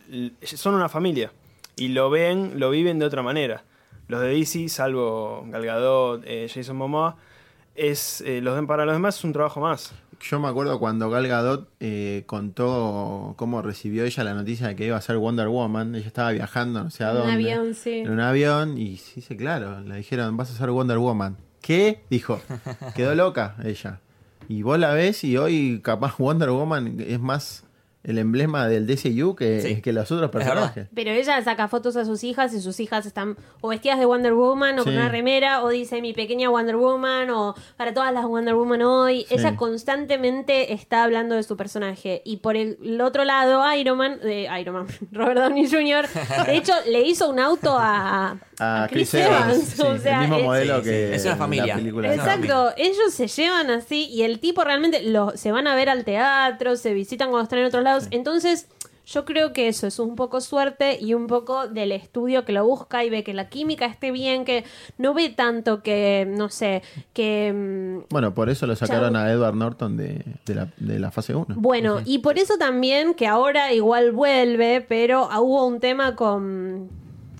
son 0.43 0.73
una 0.75 0.89
familia 0.89 1.31
y 1.75 1.89
lo 1.89 2.09
ven, 2.09 2.53
lo 2.59 2.69
viven 2.69 2.99
de 2.99 3.05
otra 3.05 3.21
manera. 3.21 3.63
Los 4.07 4.21
de 4.21 4.27
DC, 4.29 4.69
salvo 4.69 5.45
Gal 5.49 5.65
Gadot, 5.65 6.23
eh, 6.25 6.47
Jason 6.53 6.77
Momoa, 6.77 7.17
es 7.75 8.21
eh, 8.21 8.39
los 8.41 8.55
de- 8.55 8.67
para 8.67 8.85
los 8.85 8.95
demás 8.95 9.17
es 9.17 9.23
un 9.23 9.33
trabajo 9.33 9.59
más. 9.59 9.93
Yo 10.21 10.39
me 10.39 10.47
acuerdo 10.47 10.79
cuando 10.79 11.09
Gal 11.09 11.27
Gadot 11.27 11.67
eh, 11.81 12.23
contó 12.25 13.33
cómo 13.37 13.61
recibió 13.61 14.05
ella 14.05 14.23
la 14.23 14.33
noticia 14.33 14.67
de 14.69 14.75
que 14.75 14.85
iba 14.85 14.95
a 14.95 15.01
ser 15.01 15.17
Wonder 15.17 15.47
Woman. 15.49 15.93
Ella 15.95 16.07
estaba 16.07 16.31
viajando, 16.31 16.83
no 16.83 16.89
sé 16.89 17.03
a 17.03 17.09
En 17.11 17.15
un 17.17 17.21
dónde. 17.23 17.33
avión, 17.33 17.75
sí. 17.75 17.91
En 17.99 18.11
un 18.11 18.19
avión 18.21 18.77
y 18.77 18.97
sí, 18.97 19.19
sí, 19.21 19.35
claro, 19.35 19.81
le 19.81 19.97
dijeron, 19.97 20.37
vas 20.37 20.51
a 20.51 20.53
ser 20.57 20.69
Wonder 20.71 20.97
Woman. 20.99 21.35
¿Qué? 21.61 22.03
Dijo. 22.09 22.39
Quedó 22.95 23.13
loca 23.15 23.55
ella. 23.63 23.99
Y 24.47 24.61
vos 24.61 24.79
la 24.79 24.93
ves 24.93 25.23
y 25.23 25.37
hoy 25.37 25.81
capaz 25.83 26.15
Wonder 26.19 26.49
Woman 26.49 26.97
es 26.99 27.19
más 27.19 27.64
el 28.05 28.17
emblema 28.17 28.67
del 28.67 28.87
DCU 28.87 29.35
que, 29.35 29.61
Sí. 29.61 29.81
que 29.81 29.91
los 29.93 30.11
otros 30.11 30.29
personajes. 30.31 30.87
Pero 30.95 31.11
ella 31.11 31.41
saca 31.43 31.67
fotos 31.67 31.95
a 31.95 32.05
sus 32.05 32.23
hijas 32.23 32.53
y 32.53 32.61
sus 32.61 32.79
hijas 32.79 33.05
están 33.05 33.35
o 33.61 33.69
vestidas 33.69 33.99
de 33.99 34.05
Wonder 34.05 34.33
Woman 34.33 34.79
o 34.79 34.83
con 34.83 34.93
una 34.93 35.09
remera 35.09 35.63
o 35.63 35.69
dice 35.69 36.01
mi 36.01 36.13
pequeña 36.13 36.49
Wonder 36.49 36.75
Woman 36.77 37.29
o 37.31 37.55
para 37.77 37.93
todas 37.93 38.13
las 38.13 38.25
Wonder 38.25 38.55
Woman 38.55 38.81
hoy. 38.83 39.25
Ella 39.29 39.55
constantemente 39.55 40.73
está 40.73 41.03
hablando 41.03 41.35
de 41.35 41.43
su 41.43 41.55
personaje. 41.57 42.21
Y 42.25 42.37
por 42.37 42.55
el, 42.55 42.77
el 42.83 43.01
otro 43.01 43.23
lado, 43.23 43.63
Iron 43.75 43.97
Man, 43.97 44.19
de 44.21 44.47
Iron 44.59 44.75
Man, 44.75 44.87
Robert 45.11 45.39
Downey 45.39 45.67
Jr., 45.69 46.07
de 46.45 46.57
hecho 46.57 46.73
le 46.89 47.01
hizo 47.01 47.29
un 47.29 47.39
auto 47.39 47.75
a, 47.77 48.37
A 48.59 48.87
Chris 48.89 49.13
Evans, 49.13 49.63
sí, 49.63 49.81
o 49.81 49.97
sea, 49.97 50.15
el 50.15 50.21
mismo 50.21 50.37
es- 50.37 50.43
modelo 50.43 50.81
que 50.81 51.15
es 51.15 51.25
una 51.25 51.35
familia. 51.35 51.77
la 51.77 52.13
Exacto, 52.13 52.71
ellos 52.77 53.13
se 53.13 53.27
llevan 53.27 53.69
así 53.71 54.05
y 54.09 54.23
el 54.23 54.39
tipo 54.39 54.63
realmente 54.63 55.01
lo, 55.03 55.31
se 55.35 55.51
van 55.51 55.67
a 55.67 55.75
ver 55.75 55.89
al 55.89 56.03
teatro, 56.03 56.75
se 56.75 56.93
visitan 56.93 57.29
cuando 57.29 57.43
están 57.43 57.59
en 57.59 57.65
otros 57.65 57.83
lados. 57.83 57.94
Entonces, 58.11 58.67
yo 59.07 59.23
creo 59.23 59.53
que 59.53 59.67
eso 59.67 59.85
es 59.85 59.99
un 59.99 60.15
poco 60.15 60.41
suerte 60.41 60.97
y 60.99 61.13
un 61.13 61.27
poco 61.27 61.67
del 61.67 61.91
estudio 61.91 62.43
que 62.43 62.53
lo 62.53 62.65
busca 62.65 63.03
y 63.03 63.09
ve 63.11 63.23
que 63.23 63.35
la 63.35 63.49
química 63.49 63.85
esté 63.85 64.11
bien, 64.11 64.45
que 64.45 64.63
no 64.97 65.13
ve 65.13 65.29
tanto 65.29 65.83
que, 65.83 66.27
no 66.27 66.49
sé, 66.49 66.81
que... 67.13 67.53
mm, 67.53 68.05
Bueno, 68.09 68.33
por 68.33 68.49
eso 68.49 68.65
lo 68.65 68.75
sacaron 68.75 69.13
Chau. 69.13 69.21
a 69.21 69.31
Edward 69.31 69.55
Norton 69.55 69.95
de, 69.95 70.25
de 70.45 70.55
la, 70.55 70.69
de 70.77 70.97
la 70.99 71.11
fase 71.11 71.35
1. 71.35 71.53
Bueno, 71.57 72.01
y 72.03 72.19
por 72.19 72.39
eso 72.39 72.57
también 72.57 73.13
que 73.13 73.27
ahora 73.27 73.73
igual 73.73 74.11
vuelve, 74.11 74.81
pero 74.81 75.29
hubo 75.39 75.67
un 75.67 75.79
tema 75.79 76.15
con 76.15 76.89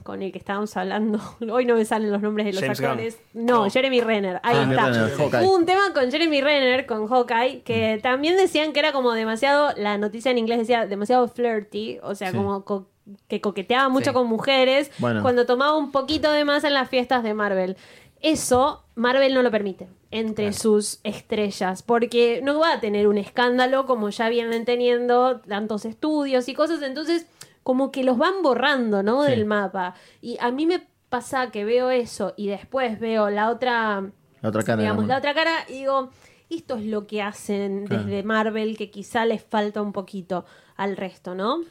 con 0.05 0.21
el 0.21 0.31
que 0.31 0.37
estábamos 0.37 0.77
hablando. 0.77 1.19
Hoy 1.51 1.65
no 1.65 1.73
me 1.75 1.83
salen 1.83 2.11
los 2.11 2.21
nombres 2.21 2.45
de 2.45 2.53
los 2.53 2.61
James 2.61 2.79
actores. 2.79 3.17
No, 3.33 3.63
Oh. 3.63 3.69
Jeremy 3.71 4.01
Renner. 4.01 4.39
Ahí 4.43 4.55
Jeremy 4.55 4.75
está. 4.75 5.41
Hubo 5.41 5.55
un 5.55 5.65
tema 5.65 5.81
con 5.95 6.11
Jeremy 6.11 6.41
Renner, 6.41 6.85
con 6.85 7.07
Hawkeye, 7.07 7.63
que 7.63 7.99
también 8.03 8.37
decían 8.37 8.71
que 8.71 8.79
era 8.81 8.91
como 8.93 9.13
demasiado, 9.13 9.73
la 9.77 9.97
noticia 9.97 10.29
en 10.29 10.37
inglés 10.37 10.59
decía 10.59 10.85
demasiado 10.85 11.27
flirty, 11.27 11.97
o 12.03 12.13
sea, 12.13 12.29
Sí. 12.29 12.37
como 12.37 12.63
co- 12.63 12.87
que 13.27 13.41
coqueteaba 13.41 13.89
mucho 13.89 14.11
Sí. 14.11 14.13
con 14.13 14.27
mujeres 14.27 14.91
Bueno. 14.99 15.23
cuando 15.23 15.45
tomaba 15.47 15.75
un 15.75 15.91
poquito 15.91 16.31
de 16.31 16.45
más 16.45 16.63
en 16.63 16.75
las 16.75 16.87
fiestas 16.87 17.23
de 17.23 17.33
Marvel. 17.33 17.75
Eso 18.21 18.83
Marvel 18.95 19.33
no 19.33 19.41
lo 19.43 19.51
permite 19.51 19.87
entre 20.11 20.53
sus 20.53 20.99
estrellas, 21.03 21.83
porque 21.83 22.39
no 22.43 22.57
va 22.59 22.73
a 22.73 22.79
tener 22.79 23.07
un 23.07 23.17
escándalo 23.17 23.85
como 23.85 24.09
ya 24.09 24.29
vienen 24.29 24.63
teniendo 24.65 25.41
tantos 25.41 25.83
estudios 25.85 26.47
y 26.47 26.53
cosas, 26.53 26.81
entonces 26.81 27.27
como 27.65 27.91
que 27.91 28.03
los 28.03 28.19
van 28.19 28.43
borrando, 28.43 29.01
¿no? 29.01 29.23
Sí. 29.25 29.31
Del 29.31 29.45
mapa. 29.47 29.95
Y 30.21 30.37
a 30.39 30.51
mí 30.51 30.67
me 30.67 30.87
pasa 31.09 31.49
que 31.49 31.65
veo 31.65 31.89
eso 31.89 32.35
y 32.37 32.45
después 32.47 32.99
veo 32.99 33.31
la 33.31 33.49
otra, 33.49 34.03
La 34.41 34.49
otra 34.49 34.61
cara. 34.61 34.81
digamos, 34.83 35.07
la 35.07 35.15
la 35.15 35.17
otra 35.17 35.33
cara 35.33 35.51
y 35.67 35.79
digo, 35.79 36.11
esto 36.51 36.75
es 36.77 36.85
lo 36.85 37.07
que 37.07 37.23
hacen 37.23 37.87
Claro. 37.87 38.03
desde 38.03 38.21
Marvel 38.21 38.77
que 38.77 38.91
quizá 38.91 39.25
les 39.25 39.43
falta 39.43 39.81
un 39.81 39.93
poquito 39.93 40.45
al 40.77 40.95
resto, 40.95 41.33
¿no? 41.33 41.61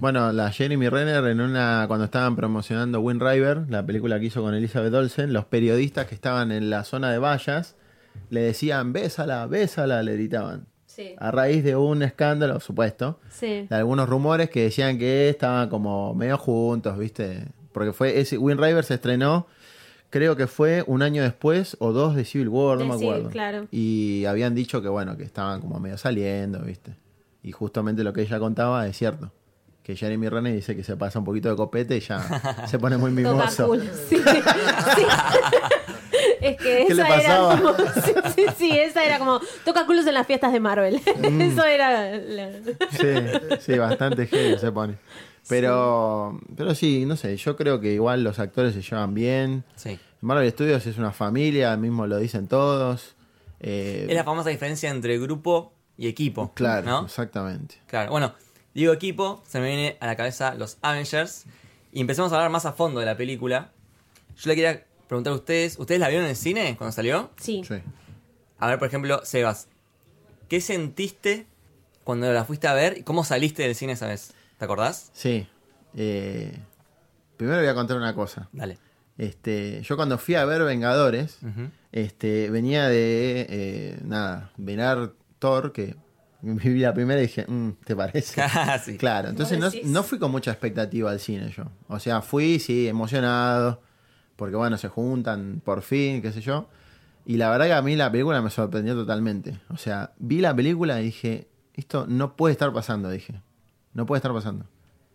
Bueno, 0.00 0.32
la 0.32 0.50
Jeremy 0.50 0.88
Renner 0.88 1.24
en 1.26 1.40
una 1.40 1.84
cuando 1.86 2.06
estaban 2.06 2.34
promocionando 2.34 2.98
Wind 3.00 3.22
River, 3.22 3.66
la 3.68 3.86
película 3.86 4.18
que 4.18 4.26
hizo 4.26 4.42
con 4.42 4.54
Elizabeth 4.54 4.92
Olsen, 4.92 5.32
los 5.32 5.44
periodistas 5.44 6.06
que 6.06 6.16
estaban 6.16 6.50
en 6.50 6.68
la 6.68 6.82
zona 6.82 7.12
de 7.12 7.18
vallas 7.18 7.76
le 8.30 8.40
decían, 8.40 8.92
"Bésala, 8.92 9.46
bésala", 9.46 10.02
le 10.02 10.14
gritaban. 10.14 10.66
Sí. 10.94 11.14
A 11.18 11.30
raíz 11.30 11.64
de 11.64 11.74
un 11.76 12.02
escándalo, 12.02 12.60
supuesto, 12.60 13.18
Sí. 13.30 13.66
de 13.68 13.74
algunos 13.76 14.08
rumores 14.08 14.48
que 14.50 14.62
decían 14.64 14.98
que 14.98 15.28
estaban 15.28 15.68
como 15.68 16.14
medio 16.14 16.38
juntos, 16.38 16.96
¿viste? 16.98 17.46
Porque 17.72 17.92
fue 17.92 18.20
ese 18.20 18.38
Wind 18.38 18.60
River 18.60 18.84
se 18.84 18.94
estrenó 18.94 19.46
creo 20.10 20.36
que 20.36 20.46
fue 20.46 20.84
un 20.86 21.02
año 21.02 21.24
después 21.24 21.76
o 21.80 21.90
dos 21.92 22.14
de 22.14 22.24
Civil 22.24 22.48
War, 22.48 22.78
no 22.78 22.84
De 22.84 22.88
me 22.90 22.94
Civil, 22.98 23.08
acuerdo. 23.10 23.30
claro. 23.30 23.66
Y 23.72 24.24
habían 24.26 24.54
dicho 24.54 24.80
que 24.80 24.86
bueno, 24.88 25.16
que 25.16 25.24
estaban 25.24 25.60
como 25.60 25.80
medio 25.80 25.98
saliendo, 25.98 26.60
¿viste? 26.60 26.94
Y 27.42 27.50
justamente 27.50 28.04
lo 28.04 28.12
que 28.12 28.22
ella 28.22 28.38
contaba 28.38 28.86
es 28.86 28.96
cierto. 28.96 29.32
Que 29.82 29.96
Jeremy 29.96 30.28
Renner 30.28 30.54
dice 30.54 30.76
que 30.76 30.84
se 30.84 30.96
pasa 30.96 31.18
un 31.18 31.24
poquito 31.24 31.48
de 31.50 31.56
copete 31.56 31.96
y 31.96 32.00
ya 32.00 32.20
se 32.68 32.78
pone 32.78 32.96
muy 32.96 33.10
mimoso. 33.10 33.66
culo, 33.66 33.82
sí. 34.08 34.16
Sí. 34.96 35.02
Es 36.44 36.56
que 36.56 36.84
¿Qué 36.86 36.94
le 36.94 37.02
esa 37.02 37.16
era 37.20 37.38
como. 37.60 37.74
Sí, 38.04 38.12
sí, 38.34 38.46
sí, 38.58 38.70
esa 38.78 39.04
era 39.04 39.18
como. 39.18 39.40
Toca 39.64 39.86
culos 39.86 40.06
en 40.06 40.14
las 40.14 40.26
fiestas 40.26 40.52
de 40.52 40.60
Marvel. 40.60 41.00
Mm. 41.18 41.40
Eso 41.40 41.64
era. 41.64 42.10
la- 42.16 42.50
Sí, 42.90 43.58
sí, 43.60 43.78
bastante 43.78 44.26
heavy 44.26 44.58
se 44.58 44.70
pone. 44.72 44.94
Pero, 45.48 46.40
pero 46.56 46.74
sí, 46.74 47.04
no 47.06 47.16
sé, 47.16 47.36
yo 47.36 47.56
creo 47.56 47.80
que 47.80 47.92
igual 47.92 48.24
los 48.24 48.38
actores 48.38 48.74
se 48.74 48.82
llevan 48.82 49.12
bien. 49.14 49.64
Sí. 49.76 49.98
Marvel 50.22 50.50
Studios 50.50 50.86
es 50.86 50.96
una 50.96 51.12
familia, 51.12 51.76
mismo 51.76 52.06
lo 52.06 52.16
dicen 52.18 52.48
todos. 52.48 53.14
Eh, 53.60 54.06
Es 54.08 54.14
la 54.14 54.24
famosa 54.24 54.48
diferencia 54.50 54.90
entre 54.90 55.18
grupo 55.18 55.72
y 55.98 56.08
equipo. 56.08 56.52
claro, 56.54 56.86
¿no? 56.86 57.04
exactamente. 57.04 57.76
Claro, 57.86 58.10
bueno, 58.10 58.34
digo 58.74 58.92
equipo, 58.92 59.42
se 59.46 59.60
me 59.60 59.68
viene 59.68 59.96
a 60.00 60.06
la 60.06 60.16
cabeza 60.16 60.54
los 60.54 60.78
Avengers. 60.82 61.44
Y 61.92 62.00
empecemos 62.00 62.32
a 62.32 62.36
hablar 62.36 62.50
más 62.50 62.64
a 62.66 62.72
fondo 62.72 63.00
de 63.00 63.06
la 63.06 63.16
película. 63.16 63.70
Yo 64.36 64.48
le 64.48 64.54
quería 64.56 64.84
preguntar 65.14 65.32
a 65.32 65.36
ustedes, 65.36 65.78
¿ustedes 65.78 66.00
la 66.00 66.08
vieron 66.08 66.24
en 66.24 66.30
el 66.30 66.36
cine 66.36 66.74
cuando 66.76 66.92
salió? 66.92 67.30
Sí. 67.36 67.62
Sí. 67.66 67.76
A 68.58 68.68
ver, 68.68 68.78
por 68.78 68.88
ejemplo, 68.88 69.20
Sebas, 69.24 69.68
¿qué 70.48 70.60
sentiste 70.60 71.46
cuando 72.04 72.32
la 72.32 72.44
fuiste 72.44 72.66
a 72.68 72.74
ver 72.74 72.98
y 72.98 73.02
cómo 73.02 73.24
saliste 73.24 73.62
del 73.62 73.74
cine 73.74 73.92
esa 73.92 74.06
vez? 74.06 74.32
¿Te 74.58 74.64
acordás? 74.64 75.10
Sí. 75.12 75.46
Eh, 75.96 76.56
primero 77.36 77.58
voy 77.58 77.68
a 77.68 77.74
contar 77.74 77.96
una 77.96 78.14
cosa. 78.14 78.48
Dale. 78.52 78.78
Este, 79.16 79.80
yo 79.82 79.96
cuando 79.96 80.18
fui 80.18 80.34
a 80.34 80.44
ver 80.44 80.62
Vengadores, 80.64 81.38
este, 81.92 82.50
venía 82.50 82.88
de 82.88 83.46
eh, 83.48 83.98
nada, 84.02 84.50
venar 84.56 85.12
Thor, 85.38 85.72
que 85.72 85.94
vi 86.42 86.78
la 86.80 86.92
primera 86.94 87.20
y 87.20 87.26
dije, 87.26 87.44
"Mm, 87.46 87.72
¿te 87.84 87.94
parece? 87.94 88.34
Casi. 88.40 88.96
Claro, 88.98 89.28
entonces 89.28 89.58
no, 89.58 89.70
no 89.84 90.02
fui 90.02 90.18
con 90.18 90.30
mucha 90.30 90.50
expectativa 90.50 91.10
al 91.10 91.20
cine 91.20 91.50
yo. 91.56 91.64
O 91.88 92.00
sea, 92.00 92.22
fui, 92.22 92.58
sí, 92.58 92.88
emocionado, 92.88 93.80
porque 94.36 94.56
bueno, 94.56 94.76
se 94.78 94.88
juntan 94.88 95.60
por 95.64 95.82
fin, 95.82 96.22
qué 96.22 96.32
sé 96.32 96.40
yo. 96.40 96.68
Y 97.26 97.36
la 97.36 97.50
verdad 97.50 97.66
que 97.66 97.72
a 97.72 97.82
mí 97.82 97.96
la 97.96 98.10
película 98.10 98.42
me 98.42 98.50
sorprendió 98.50 98.94
totalmente. 98.94 99.58
O 99.70 99.76
sea, 99.76 100.12
vi 100.18 100.40
la 100.40 100.54
película 100.54 101.00
y 101.00 101.04
dije, 101.04 101.48
esto 101.72 102.06
no 102.06 102.36
puede 102.36 102.52
estar 102.52 102.72
pasando, 102.72 103.08
dije. 103.10 103.40
No 103.94 104.06
puede 104.06 104.18
estar 104.18 104.32
pasando. 104.32 104.66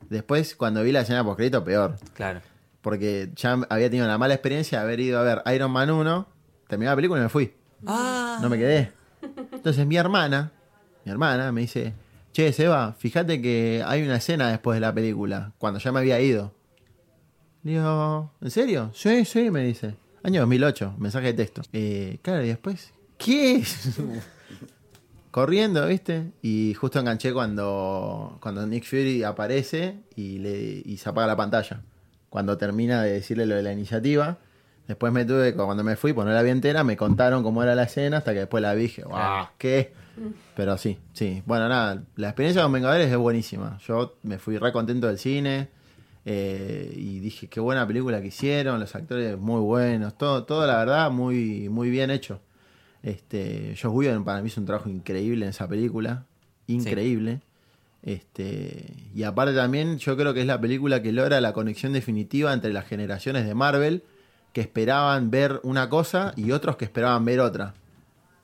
Después, 0.09 0.55
cuando 0.55 0.81
vi 0.81 0.91
la 0.91 1.01
escena 1.01 1.23
post 1.23 1.39
peor. 1.63 1.97
Claro. 2.13 2.41
Porque 2.81 3.31
ya 3.35 3.59
había 3.69 3.89
tenido 3.89 4.07
la 4.07 4.17
mala 4.17 4.33
experiencia 4.33 4.79
de 4.79 4.83
haber 4.85 4.99
ido 5.01 5.19
a 5.19 5.23
ver 5.23 5.43
Iron 5.53 5.71
Man 5.71 5.91
1, 5.91 6.27
terminé 6.67 6.89
la 6.89 6.95
película 6.95 7.19
y 7.19 7.23
me 7.23 7.29
fui. 7.29 7.53
Ah, 7.85 8.39
No 8.41 8.49
me 8.49 8.57
quedé. 8.57 8.91
Entonces 9.51 9.85
mi 9.85 9.97
hermana, 9.97 10.51
mi 11.05 11.11
hermana 11.11 11.51
me 11.51 11.61
dice, 11.61 11.93
che, 12.31 12.51
Seba, 12.53 12.93
fíjate 12.97 13.41
que 13.41 13.83
hay 13.85 14.01
una 14.01 14.15
escena 14.15 14.49
después 14.49 14.77
de 14.77 14.81
la 14.81 14.93
película, 14.93 15.53
cuando 15.57 15.79
ya 15.79 15.91
me 15.91 15.99
había 15.99 16.19
ido. 16.21 16.53
Digo, 17.63 18.31
¿en 18.41 18.51
serio? 18.51 18.91
Sí, 18.93 19.25
sí, 19.25 19.51
me 19.51 19.63
dice. 19.63 19.95
Año 20.23 20.41
2008, 20.41 20.95
mensaje 20.97 21.27
de 21.27 21.33
texto. 21.33 21.61
Eh, 21.73 22.19
claro, 22.21 22.43
y 22.43 22.47
después, 22.47 22.93
¿qué? 23.17 23.63
Corriendo, 25.31 25.85
¿viste? 25.87 26.31
Y 26.41 26.73
justo 26.73 26.99
enganché 26.99 27.33
cuando, 27.33 28.37
cuando 28.41 28.65
Nick 28.65 28.85
Fury 28.85 29.23
aparece 29.23 29.99
y, 30.15 30.39
le, 30.39 30.81
y 30.85 30.97
se 30.97 31.09
apaga 31.09 31.27
la 31.27 31.35
pantalla. 31.35 31.81
Cuando 32.29 32.57
termina 32.57 33.03
de 33.03 33.13
decirle 33.13 33.45
lo 33.45 33.55
de 33.55 33.63
la 33.63 33.73
iniciativa. 33.73 34.37
Después 34.87 35.13
me 35.13 35.23
tuve, 35.23 35.53
cuando 35.53 35.83
me 35.83 35.95
fui, 35.95 36.13
pues 36.13 36.25
no 36.25 36.33
la 36.33 36.41
vi 36.41 36.49
entera, 36.49 36.83
me 36.83 36.97
contaron 36.97 37.43
cómo 37.43 37.61
era 37.61 37.75
la 37.75 37.83
escena 37.83 38.17
hasta 38.17 38.33
que 38.33 38.39
después 38.39 38.63
la 38.63 38.73
vi 38.73 38.79
y 38.79 38.87
dije, 38.87 39.03
¡guau! 39.03 39.47
¿Qué? 39.59 39.93
Pero 40.55 40.77
sí, 40.79 40.97
sí. 41.13 41.43
Bueno, 41.45 41.69
nada, 41.69 42.01
la 42.15 42.29
experiencia 42.29 42.63
con 42.63 42.71
Vengadores 42.71 43.11
es 43.11 43.17
buenísima. 43.17 43.77
Yo 43.85 44.15
me 44.23 44.39
fui 44.39 44.57
re 44.57 44.71
contento 44.71 45.05
del 45.05 45.19
cine 45.19 45.69
eh, 46.31 46.93
y 46.95 47.17
dije, 47.21 47.47
qué 47.47 47.59
buena 47.59 47.87
película 47.87 48.21
que 48.21 48.27
hicieron, 48.27 48.79
los 48.79 48.93
actores 48.93 49.35
muy 49.39 49.61
buenos, 49.61 50.15
todo, 50.15 50.43
todo 50.43 50.67
la 50.67 50.77
verdad 50.77 51.09
muy, 51.09 51.69
muy 51.69 51.89
bien 51.89 52.11
hecho. 52.11 52.39
Este, 53.01 53.75
Josh 53.81 53.91
Whedon 53.91 54.23
para 54.23 54.39
mí 54.43 54.47
hizo 54.47 54.61
un 54.61 54.67
trabajo 54.67 54.89
increíble 54.89 55.45
en 55.45 55.49
esa 55.49 55.67
película, 55.67 56.25
increíble. 56.67 57.41
Este, 58.03 58.93
y 59.15 59.23
aparte 59.23 59.55
también 59.55 59.97
yo 59.97 60.15
creo 60.15 60.35
que 60.35 60.41
es 60.41 60.45
la 60.45 60.61
película 60.61 61.01
que 61.01 61.11
logra 61.11 61.41
la 61.41 61.51
conexión 61.51 61.93
definitiva 61.93 62.53
entre 62.53 62.73
las 62.73 62.85
generaciones 62.85 63.47
de 63.47 63.55
Marvel 63.55 64.03
que 64.53 64.61
esperaban 64.61 65.31
ver 65.31 65.59
una 65.63 65.89
cosa 65.89 66.33
y 66.35 66.51
otros 66.51 66.77
que 66.77 66.85
esperaban 66.85 67.25
ver 67.25 67.39
otra. 67.39 67.73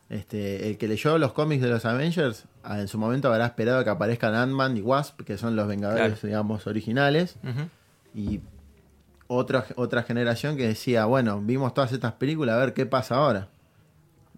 Este, 0.09 0.69
el 0.69 0.77
que 0.77 0.87
leyó 0.87 1.17
los 1.17 1.33
cómics 1.33 1.63
de 1.63 1.69
los 1.69 1.83
Avengers 1.83 2.43
ah, 2.63 2.79
en 2.79 2.87
su 2.87 2.99
momento 2.99 3.31
habrá 3.31 3.47
esperado 3.47 3.83
que 3.83 3.89
aparezcan 3.89 4.35
Ant-Man 4.35 4.77
y 4.77 4.81
Wasp, 4.81 5.21
que 5.21 5.37
son 5.37 5.55
los 5.55 5.67
Vengadores, 5.67 6.05
Claro. 6.19 6.19
digamos, 6.27 6.67
originales. 6.67 7.35
Y 8.13 8.39
otra, 9.27 9.65
otra 9.75 10.03
generación 10.03 10.57
que 10.57 10.67
decía, 10.67 11.05
bueno, 11.05 11.41
vimos 11.41 11.73
todas 11.73 11.91
estas 11.91 12.13
películas, 12.13 12.55
a 12.55 12.59
ver 12.59 12.73
qué 12.73 12.85
pasa 12.85 13.15
ahora. 13.15 13.47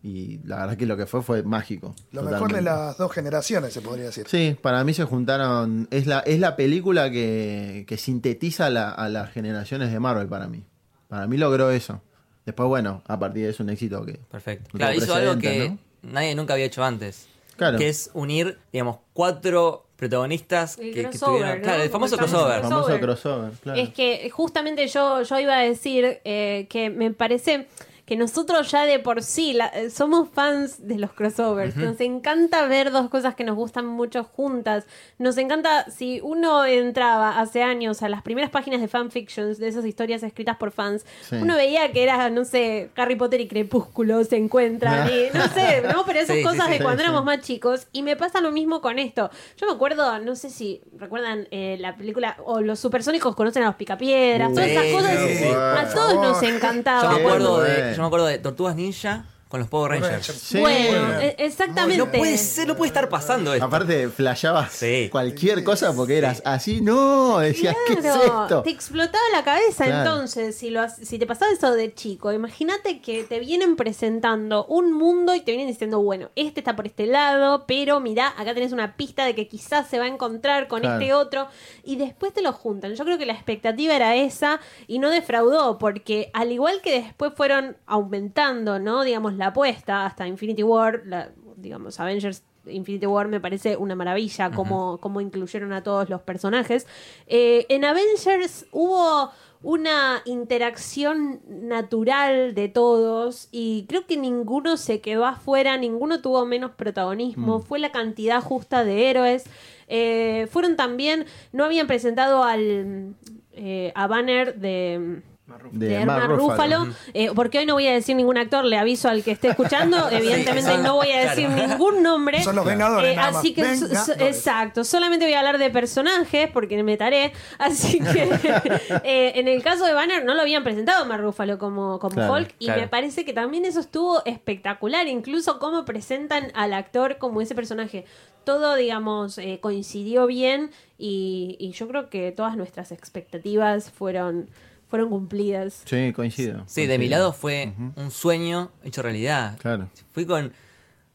Y 0.03 0.39
la 0.45 0.57
verdad 0.61 0.77
que 0.77 0.85
lo 0.85 0.95
que 0.95 1.05
fue 1.05 1.21
fue 1.21 1.43
mágico. 1.43 1.93
Lo 2.11 2.21
mejor 2.23 2.53
de 2.53 2.61
las 2.61 2.97
dos 2.97 3.11
generaciones, 3.11 3.73
se 3.73 3.81
podría 3.81 4.05
decir. 4.05 4.25
Sí, 4.29 4.55
para 4.61 4.83
mí 4.85 4.93
se 4.93 5.03
juntaron. 5.03 5.87
Es 5.91 6.05
la, 6.07 6.19
es 6.19 6.39
la 6.39 6.55
película 6.55 7.11
que, 7.11 7.83
que 7.87 7.97
sintetiza 7.97 8.69
la- 8.69 8.91
a 8.91 9.09
las 9.09 9.31
generaciones 9.31 9.91
de 9.91 9.99
Marvel 9.99 10.27
para 10.27 10.47
mí. 10.47 10.63
Para 11.09 11.27
mí 11.27 11.35
logró 11.37 11.71
eso. 11.71 12.01
Después, 12.47 12.69
bueno, 12.69 13.03
a 13.07 13.19
partir 13.19 13.43
de 13.43 13.49
eso 13.49 13.61
un 13.61 13.69
éxito 13.69 14.05
que. 14.05 14.13
Perfecto. 14.13 14.69
No 14.71 14.77
Claro, 14.79 14.95
hizo 14.95 15.13
algo 15.13 15.37
que 15.37 15.75
nadie 16.01 16.33
nunca 16.33 16.53
había 16.53 16.65
hecho 16.65 16.81
antes. 16.81 17.27
Claro. 17.57 17.77
que 17.77 17.89
es 17.89 18.09
unir, 18.13 18.57
digamos, 18.71 18.99
cuatro 19.13 19.87
protagonistas 19.97 20.77
El 20.77 20.93
que, 20.93 21.09
que 21.09 21.17
tuvieron. 21.19 21.57
¿no? 21.57 21.63
Claro, 21.63 21.83
el 21.83 21.89
famoso 21.89 22.15
el 22.15 22.21
famoso 22.21 22.37
crossover. 22.37 22.61
famoso 22.61 22.85
crossover. 22.85 23.01
crossover, 23.01 23.51
claro. 23.63 23.81
Es 23.81 23.89
que 23.89 24.29
justamente 24.29 24.87
yo, 24.87 25.23
yo 25.23 25.39
iba 25.39 25.57
a 25.57 25.61
decir 25.61 26.21
eh, 26.23 26.67
que 26.69 26.89
me 26.89 27.11
parece 27.11 27.67
que 28.07 28.15
nosotros 28.15 28.71
ya 28.71 28.85
de 28.85 28.99
por 28.99 29.21
sí 29.21 29.51
la- 29.53 29.67
eh, 29.67 29.89
somos 29.89 30.29
fans 30.33 30.87
de 30.87 30.97
los 30.97 31.11
crossovers. 31.11 31.75
Nos 31.75 31.99
encanta 31.99 32.65
ver 32.65 32.89
dos 32.91 33.09
cosas 33.09 33.35
que 33.35 33.43
nos 33.43 33.57
gustan 33.57 33.85
mucho 33.85 34.23
juntas. 34.23 34.85
Nos 35.19 35.37
encanta, 35.37 35.91
si 35.91 36.21
uno 36.23 36.63
entraba 36.65 37.37
hace 37.39 37.61
años 37.63 38.01
a 38.03 38.07
las 38.09 38.21
primeras 38.21 38.49
páginas 38.49 38.79
de 38.79 38.87
fanfictions, 38.87 39.59
de 39.59 39.67
esas 39.67 39.85
historias 39.85 40.23
escritas 40.23 40.55
por 40.55 40.71
fans, 40.71 41.05
Sí. 41.29 41.35
uno 41.35 41.57
veía 41.57 41.91
que 41.91 42.01
era, 42.01 42.29
no 42.29 42.45
sé, 42.45 42.89
Harry 42.95 43.17
Potter 43.17 43.41
y 43.41 43.47
Crepúsculo 43.49 44.23
se 44.23 44.37
encuentran 44.37 45.09
y 45.09 45.37
no 45.37 45.43
sé, 45.49 45.81
¿no? 45.93 46.05
Pero 46.05 46.19
esas 46.19 46.37
Sí, 46.37 46.43
cosas 46.43 46.67
sí. 46.67 46.71
de 46.73 46.79
cuando 46.83 47.01
Sí, 47.01 47.03
éramos 47.09 47.25
más 47.25 47.41
chicos. 47.41 47.87
Y 47.91 48.03
me 48.03 48.15
pasa 48.15 48.39
lo 48.39 48.53
mismo 48.53 48.79
con 48.79 48.99
esto. 48.99 49.29
Yo 49.57 49.67
me 49.67 49.73
acuerdo, 49.73 50.17
no 50.19 50.35
sé 50.37 50.49
si 50.49 50.81
recuerdan 50.97 51.49
eh, 51.51 51.75
la 51.81 51.97
película, 51.97 52.37
o 52.45 52.61
los 52.61 52.79
supersónicos 52.79 53.35
conocen 53.35 53.63
a 53.63 53.65
los 53.65 53.75
picapiedras, 53.75 54.53
todas 54.53 54.67
esas 54.69 54.85
cosas. 54.93 55.17
sí, 55.27 55.35
sí. 55.39 55.49
A 55.53 55.85
todos 55.93 56.13
nos. 56.15 56.41
Yo 56.41 56.47
encantaba. 56.47 57.11
me, 57.11 57.19
acuerdo 57.19 57.59
de, 57.59 57.96
yo 57.97 58.03
me 58.03 58.07
acuerdo 58.07 58.27
de 58.27 58.37
Tortugas 58.37 58.75
Ninja 58.75 59.25
con 59.47 59.59
los 59.61 59.69
Power 59.69 59.91
Rangers. 60.01 60.25
Sí. 60.27 60.59
Bueno, 60.59 61.19
e- 61.19 61.35
exactamente. 61.39 61.97
No 61.97 62.11
puede 62.11 62.37
ser, 62.37 62.67
no 62.67 62.75
puede 62.75 62.87
estar 62.89 63.07
pasando 63.09 63.53
esto. 63.53 63.65
Aparte, 63.65 64.09
flasheabas 64.09 64.73
Sí. 64.73 65.07
cualquier 65.11 65.63
cosa 65.63 65.93
porque 65.93 66.17
eras 66.17 66.41
así, 66.45 66.81
no, 66.81 67.39
decías, 67.39 67.75
¿qué 67.87 67.93
es 67.93 67.99
Claro, 67.99 68.43
esto? 68.43 68.61
Te 68.63 68.69
explotaba 68.69 69.23
la 69.33 69.43
cabeza 69.43 69.85
Claro. 69.85 69.99
entonces, 70.11 70.55
si, 70.57 70.69
lo, 70.69 70.81
si 70.89 71.17
te 71.17 71.25
pasaba 71.25 71.51
eso 71.51 71.71
de 71.71 71.93
chico, 71.93 72.31
imagínate 72.33 72.99
que 73.01 73.23
te 73.23 73.39
vienen 73.39 73.75
presentando 73.75 74.65
un 74.65 74.91
mundo 74.93 75.33
y 75.35 75.41
te 75.41 75.51
vienen 75.51 75.67
diciendo, 75.67 76.01
bueno, 76.01 76.29
este 76.35 76.59
está 76.59 76.75
por 76.75 76.85
este 76.87 77.05
lado, 77.05 77.65
pero 77.67 77.99
mirá, 77.99 78.33
acá 78.37 78.53
tenés 78.53 78.73
una 78.73 78.95
pista 78.97 79.25
de 79.25 79.33
que 79.35 79.47
quizás 79.47 79.87
se 79.87 79.97
va 79.99 80.05
a 80.05 80.07
encontrar 80.09 80.67
con 80.67 80.81
Claro. 80.81 80.99
este 80.99 81.13
otro, 81.13 81.47
y 81.83 81.95
después 81.95 82.33
te 82.33 82.41
lo 82.41 82.51
juntan. 82.53 82.95
Yo 82.95 83.05
creo 83.05 83.17
que 83.17 83.25
la 83.25 83.33
expectativa 83.33 83.95
era 83.95 84.15
esa 84.15 84.59
y 84.87 84.99
no 84.99 85.09
defraudó, 85.09 85.77
porque 85.77 86.29
al 86.33 86.51
igual 86.51 86.81
que 86.81 87.01
después 87.01 87.31
fueron 87.35 87.77
aumentando, 87.85 88.79
¿no? 88.79 89.03
Digamos, 89.03 89.36
la 89.37 89.47
apuesta 89.47 90.05
hasta 90.05 90.27
Infinity 90.27 90.63
War, 90.63 91.03
la, 91.05 91.31
digamos, 91.55 91.99
Avengers 91.99 92.43
Infinity 92.69 93.05
War 93.05 93.27
me 93.27 93.39
parece 93.39 93.77
una 93.77 93.95
maravilla 93.95 94.51
como, 94.51 94.97
como 94.99 95.21
incluyeron 95.21 95.73
a 95.73 95.83
todos 95.83 96.09
los 96.09 96.21
personajes. 96.21 96.85
Eh, 97.27 97.65
en 97.69 97.85
Avengers 97.85 98.65
hubo 98.71 99.31
una 99.63 100.21
interacción 100.25 101.41
natural 101.47 102.53
de 102.53 102.69
todos 102.69 103.49
y 103.51 103.85
creo 103.87 104.05
que 104.05 104.17
ninguno 104.17 104.77
se 104.77 105.01
quedó 105.01 105.25
afuera, 105.25 105.77
ninguno 105.77 106.21
tuvo 106.21 106.45
menos 106.45 106.71
protagonismo, 106.71 107.59
fue 107.59 107.79
la 107.79 107.91
cantidad 107.91 108.41
justa 108.41 108.83
de 108.83 109.09
héroes. 109.09 109.45
Eh, 109.87 110.47
fueron 110.51 110.75
también, 110.75 111.25
no 111.53 111.65
habían 111.65 111.87
presentado 111.87 112.43
al 112.43 113.15
eh, 113.53 113.91
a 113.95 114.05
Banner 114.07 114.55
de 114.55 115.23
de, 115.71 116.05
Mark 116.05 116.27
Ruffalo, 116.29 116.87
eh, 117.13 117.29
porque 117.35 117.59
hoy 117.59 117.65
no 117.65 117.73
voy 117.73 117.87
a 117.87 117.93
decir 117.93 118.15
ningún 118.15 118.37
actor, 118.37 118.65
le 118.65 118.77
aviso 118.77 119.09
al 119.09 119.23
que 119.23 119.31
esté 119.31 119.49
escuchando, 119.49 119.97
evidentemente 120.11 120.77
no 120.79 120.95
voy 120.95 121.11
a 121.11 121.29
decir 121.29 121.47
Claro. 121.47 121.67
ningún 121.67 122.03
nombre. 122.03 122.43
Son 122.43 122.55
los 122.55 122.65
Vengadores, 122.65 123.13
Eh, 123.13 123.15
nada 123.15 123.31
más. 123.31 123.39
así 123.39 123.53
que, 123.53 123.75
so- 123.77 124.13
exacto, 124.19 124.83
solamente 124.83 125.25
voy 125.25 125.33
a 125.33 125.39
hablar 125.39 125.57
de 125.57 125.69
personajes 125.69 126.49
porque 126.51 126.81
me 126.83 126.97
taré. 126.97 127.33
Así 127.57 127.99
que 127.99 128.29
eh, 129.03 129.33
en 129.35 129.47
el 129.47 129.61
caso 129.63 129.85
de 129.85 129.93
Banner 129.93 130.23
no 130.25 130.33
lo 130.33 130.41
habían 130.41 130.63
presentado 130.63 131.03
a 131.03 131.07
Mark 131.07 131.23
Ruffalo 131.23 131.57
como, 131.57 131.99
como 131.99 132.15
Claro, 132.15 132.33
Hulk 132.33 132.55
y 132.59 132.65
claro. 132.65 132.81
me 132.81 132.87
parece 132.87 133.25
que 133.25 133.33
también 133.33 133.65
eso 133.65 133.79
estuvo 133.79 134.23
espectacular, 134.25 135.07
incluso 135.07 135.59
cómo 135.59 135.85
presentan 135.85 136.51
al 136.53 136.73
actor 136.73 137.17
como 137.17 137.41
ese 137.41 137.55
personaje. 137.55 138.05
Todo, 138.43 138.75
digamos, 138.75 139.37
eh, 139.39 139.59
coincidió 139.61 140.25
bien 140.25 140.71
y, 140.97 141.57
y 141.59 141.71
yo 141.71 141.87
creo 141.89 142.09
que 142.09 142.31
todas 142.31 142.55
nuestras 142.55 142.91
expectativas 142.93 143.91
fueron, 143.91 144.49
fueron 144.87 145.09
cumplidas. 145.09 145.81
Sí, 145.85 146.13
coincido. 146.13 146.63
Sí, 146.67 146.85
de 146.85 146.97
mi 146.97 147.09
lado 147.09 147.33
fue 147.33 147.73
un 147.95 148.11
sueño 148.11 148.71
hecho 148.83 149.01
realidad. 149.01 149.57
Claro. 149.59 149.89
Fui 150.11 150.25
con, 150.25 150.53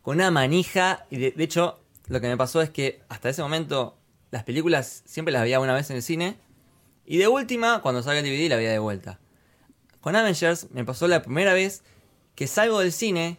con 0.02 0.16
una 0.16 0.30
manija 0.30 1.06
y 1.11 1.16
de, 1.18 1.30
de 1.32 1.44
hecho 1.44 1.80
lo 2.08 2.20
que 2.20 2.28
me 2.28 2.37
pasó 2.37 2.61
es 2.61 2.70
que 2.70 3.00
hasta 3.08 3.28
ese 3.28 3.42
momento 3.42 3.96
las 4.30 4.44
películas 4.44 5.02
siempre 5.06 5.32
las 5.32 5.42
veía 5.42 5.61
una 5.61 5.74
vez 5.74 5.90
en 5.90 5.96
el 5.96 6.02
cine 6.02 6.37
y 7.06 7.18
de 7.18 7.28
última 7.28 7.80
cuando 7.82 8.02
salga 8.02 8.20
el 8.20 8.26
DVD 8.26 8.48
la 8.48 8.56
veía 8.56 8.70
de 8.70 8.78
vuelta. 8.78 9.18
Con 10.00 10.16
Avengers 10.16 10.68
me 10.72 10.85
pasó 10.85 11.06
la 11.06 11.22
primera 11.22 11.54
vez 11.54 11.82
que 12.35 12.46
salgo 12.46 12.80
del 12.80 12.92
cine 12.92 13.38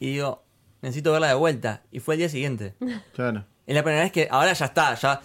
y 0.00 0.12
digo, 0.12 0.44
necesito 0.82 1.12
verla 1.12 1.28
de 1.28 1.34
vuelta 1.34 1.82
y 1.90 2.00
fue 2.00 2.14
el 2.14 2.18
día 2.18 2.28
siguiente. 2.28 2.74
Claro. 3.14 3.46
Es 3.66 3.74
la 3.74 3.82
primera 3.82 4.02
vez 4.02 4.12
que 4.12 4.28
ahora 4.30 4.52
ya 4.52 4.66
está, 4.66 4.94
ya 4.94 5.22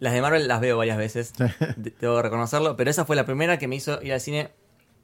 las 0.00 0.12
de 0.12 0.20
Marvel 0.22 0.48
las 0.48 0.60
veo 0.60 0.76
varias 0.76 0.96
veces, 0.98 1.32
de- 1.76 1.94
debo 2.00 2.20
reconocerlo, 2.22 2.76
pero 2.76 2.90
esa 2.90 3.04
fue 3.04 3.16
la 3.16 3.24
primera 3.24 3.58
que 3.58 3.68
me 3.68 3.76
hizo 3.76 4.02
ir 4.02 4.12
al 4.12 4.20
cine 4.20 4.50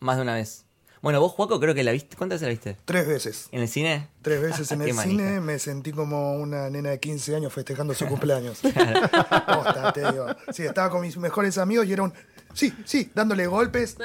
más 0.01 0.17
de 0.17 0.23
una 0.23 0.35
vez. 0.35 0.67
Bueno, 1.03 1.21
vos, 1.21 1.33
Juaco, 1.33 1.61
creo 1.61 1.75
que 1.75 1.85
la 1.85 1.93
viste. 1.93 2.17
¿Cuántas 2.17 2.41
veces 2.41 2.47
la 2.49 2.51
viste? 2.73 2.83
Tres 2.87 3.07
veces. 3.07 3.49
¿En 3.53 3.61
el 3.61 3.69
cine? 3.69 4.09
Tres 4.23 4.41
veces 4.41 4.73
en 4.73 4.81
el 4.81 4.95
manija. 4.95 5.03
cine 5.25 5.41
me 5.41 5.59
sentí 5.59 5.93
como 5.93 6.35
una 6.37 6.71
nena 6.71 6.91
de 6.91 6.99
15 7.01 7.37
años 7.37 7.53
festejando 7.53 7.93
su 7.93 8.07
cumpleaños. 8.09 8.61
Posta, 8.63 9.93
te 9.95 10.01
digo. 10.11 10.27
Sí, 10.51 10.63
estaba 10.65 10.89
con 10.91 11.03
mis 11.03 11.17
mejores 11.19 11.59
amigos 11.59 11.87
y 11.87 11.93
era 11.93 12.05
un. 12.05 12.15
Sí, 12.55 12.73
sí, 12.85 13.11
dándole 13.15 13.47
golpes. 13.47 13.99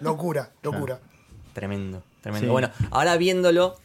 Locura, 0.00 0.52
locura. 0.62 1.00
Tremendo, 1.52 2.04
tremendo. 2.20 2.46
Sí. 2.46 2.50
Bueno, 2.52 2.70
ahora 2.90 3.16
viéndolo, 3.16 3.76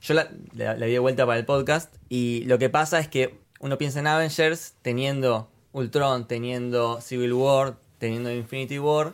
yo 0.00 0.14
la, 0.14 0.30
la- 0.54 0.74
la 0.76 0.86
di 0.86 0.92
de 0.92 0.98
vuelta 1.00 1.26
para 1.26 1.38
el 1.38 1.44
podcast 1.44 1.92
y 2.08 2.44
lo 2.46 2.58
que 2.58 2.70
pasa 2.70 2.98
es 2.98 3.08
que 3.08 3.38
uno 3.60 3.76
piensa 3.78 3.98
en 4.00 4.06
Avengers 4.06 4.74
teniendo 4.82 5.50
Ultron, 5.80 6.26
teniendo 6.26 7.00
Civil 7.00 7.32
War, 7.34 7.76
teniendo 7.98 8.30
Infinity 8.32 8.78
War 8.78 9.12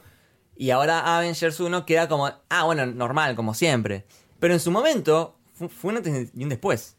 y 0.56 0.70
ahora 0.70 1.16
Avengers 1.18 1.58
1 1.58 1.84
queda 1.86 2.08
como, 2.08 2.30
ah, 2.48 2.64
bueno, 2.64 2.86
normal, 2.86 3.34
como 3.34 3.52
siempre. 3.54 4.04
Pero 4.38 4.54
en 4.54 4.60
su 4.60 4.70
momento 4.70 5.34
fu- 5.54 5.68
fue 5.68 5.90
un 5.90 5.96
antes 5.98 6.30
y 6.36 6.42
un 6.44 6.48
después. 6.50 6.96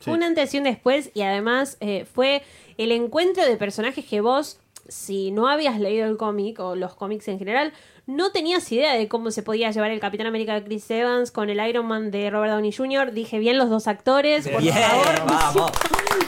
Sí. 0.00 0.06
Fue 0.10 0.14
un 0.14 0.22
antes 0.24 0.52
y 0.54 0.58
un 0.58 0.64
después 0.64 1.10
y 1.14 1.22
además 1.22 1.76
eh, 1.80 2.06
fue 2.12 2.42
el 2.76 2.90
encuentro 2.92 3.44
de 3.44 3.56
personajes 3.56 4.04
que 4.04 4.20
vos, 4.20 4.58
si 4.88 5.30
no 5.30 5.48
habías 5.48 5.78
leído 5.80 6.06
el 6.06 6.16
cómic 6.16 6.58
o 6.60 6.74
los 6.74 6.94
cómics 6.94 7.28
en 7.28 7.38
general, 7.38 7.72
no 8.06 8.32
tenías 8.32 8.70
idea 8.70 8.94
de 8.94 9.08
cómo 9.08 9.30
se 9.30 9.42
podía 9.42 9.70
llevar 9.70 9.90
el 9.90 10.00
Capitán 10.00 10.26
América 10.26 10.54
de 10.54 10.64
Chris 10.64 10.90
Evans 10.90 11.30
con 11.30 11.48
el 11.50 11.66
Iron 11.66 11.86
Man 11.86 12.10
de 12.10 12.30
Robert 12.30 12.52
Downey 12.52 12.72
Jr. 12.72 13.12
Dije 13.12 13.38
bien 13.38 13.58
los 13.58 13.70
dos 13.70 13.86
actores, 13.86 14.48
por 14.48 14.62
favor. 14.62 15.26
vamos. 15.26 15.72